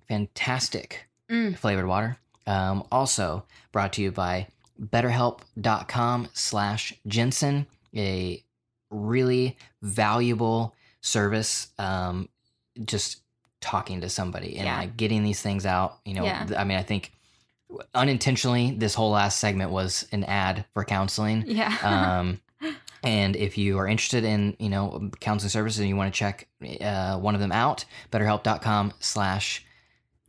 Fantastic 0.08 1.06
Mm. 1.30 1.58
flavored 1.58 1.88
water. 1.88 2.18
Um, 2.46 2.86
also 2.92 3.46
brought 3.72 3.94
to 3.94 4.02
you 4.02 4.12
by 4.12 4.48
betterhelp.com 4.82 6.28
slash 6.34 6.94
Jensen, 7.08 7.66
a 7.96 8.44
really 8.90 9.58
valuable 9.82 10.76
service. 11.02 11.68
Um, 11.80 12.28
just 12.84 13.22
talking 13.62 14.02
to 14.02 14.10
somebody 14.10 14.58
and 14.58 14.66
Yeah. 14.68 14.78
like 14.80 14.98
getting 14.98 15.24
these 15.24 15.42
things 15.42 15.66
out. 15.66 16.00
You 16.06 16.16
know, 16.16 16.26
Yeah. 16.26 16.46
I 16.58 16.66
mean, 16.66 16.78
I 16.78 16.84
think 16.84 17.14
unintentionally, 17.94 18.76
this 18.78 18.94
whole 18.94 19.12
last 19.12 19.40
segment 19.40 19.72
was 19.72 20.08
an 20.12 20.24
ad 20.24 20.66
for 20.74 20.86
counseling. 20.86 21.44
Yeah. 21.48 21.76
Um, 21.84 22.40
and 23.04 23.36
if 23.36 23.58
you 23.58 23.78
are 23.80 23.88
interested 23.88 24.24
in, 24.24 24.56
you 24.60 24.70
know, 24.70 25.10
counseling 25.20 25.50
services 25.50 25.80
and 25.80 25.90
you 25.90 25.96
want 25.96 26.14
to 26.14 26.18
check 26.18 26.48
uh, 26.82 27.18
one 27.18 27.34
of 27.36 27.42
them 27.42 27.52
out, 27.52 27.86
betterhelp.com 28.12 28.94
slash 29.00 29.66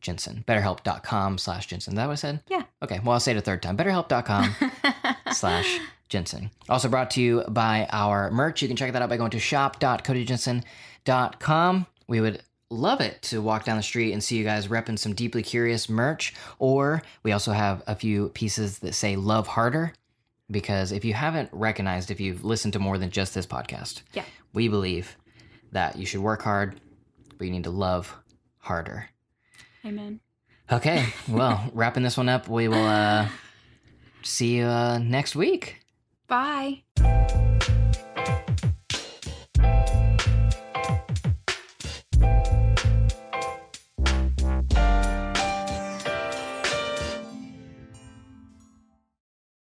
Jensen. 0.01 0.45
Betterhelp.com 0.47 1.39
slash 1.39 1.67
Jensen. 1.67 1.95
Is 1.95 1.97
that 1.97 2.07
what 2.07 2.13
I 2.13 2.17
said? 2.17 2.43
Yeah. 2.49 2.63
Okay. 2.83 3.01
Well, 3.03 3.15
I'll 3.15 3.21
say 3.21 3.33
it 3.33 3.39
a 3.39 3.41
third 3.41 3.63
time. 3.63 3.77
Betterhelp.com 3.77 4.55
slash 5.33 5.81
Jensen. 6.11 6.51
Also 6.69 6.89
brought 6.89 7.11
to 7.13 7.23
you 7.23 7.43
by 7.49 7.89
our 7.91 8.31
merch. 8.31 8.61
You 8.61 8.69
can 8.69 8.77
check 8.77 8.93
that 8.93 9.01
out 9.01 9.09
by 9.09 9.17
going 9.17 9.31
to 9.31 9.41
shop.codyjensen.com. 9.41 11.87
We 12.07 12.21
would 12.21 12.43
love 12.75 13.01
it 13.01 13.23
to 13.23 13.41
walk 13.41 13.65
down 13.65 13.77
the 13.77 13.83
street 13.83 14.13
and 14.13 14.23
see 14.23 14.37
you 14.37 14.45
guys 14.45 14.69
repping 14.69 14.99
some 14.99 15.15
deeply 15.15 15.43
curious 15.43 15.89
merch. 15.89 16.35
Or 16.59 17.03
we 17.23 17.33
also 17.33 17.53
have 17.53 17.83
a 17.87 17.95
few 17.95 18.29
pieces 18.31 18.81
that 18.81 18.95
say 18.95 19.17
love 19.17 19.47
harder. 19.47 19.93
Because 20.51 20.93
if 20.93 21.05
you 21.07 21.15
haven't 21.15 21.49
recognized, 21.53 22.11
if 22.11 22.21
you've 22.21 22.45
listened 22.45 22.75
to 22.75 22.79
more 22.79 22.99
than 22.99 23.11
just 23.11 23.35
this 23.35 23.47
podcast, 23.47 24.03
Yeah. 24.13 24.25
we 24.53 24.69
believe 24.69 25.17
that 25.73 25.97
you 25.97 26.05
should 26.05 26.21
work 26.21 26.43
hard, 26.43 26.79
but 27.39 27.47
you 27.47 27.51
need 27.51 27.65
to 27.65 27.71
love 27.71 28.15
harder. 28.59 29.09
Amen. 29.87 30.21
Okay, 30.71 31.07
well, 31.29 31.71
wrapping 31.73 32.03
this 32.03 32.17
one 32.19 32.29
up, 32.29 32.49
we 32.49 32.69
will 32.69 32.85
uh, 32.87 33.29
see 34.23 34.57
you 34.59 34.65
uh, 34.67 34.99
next 34.99 35.35
week. 35.35 35.81
Bye. 36.29 36.83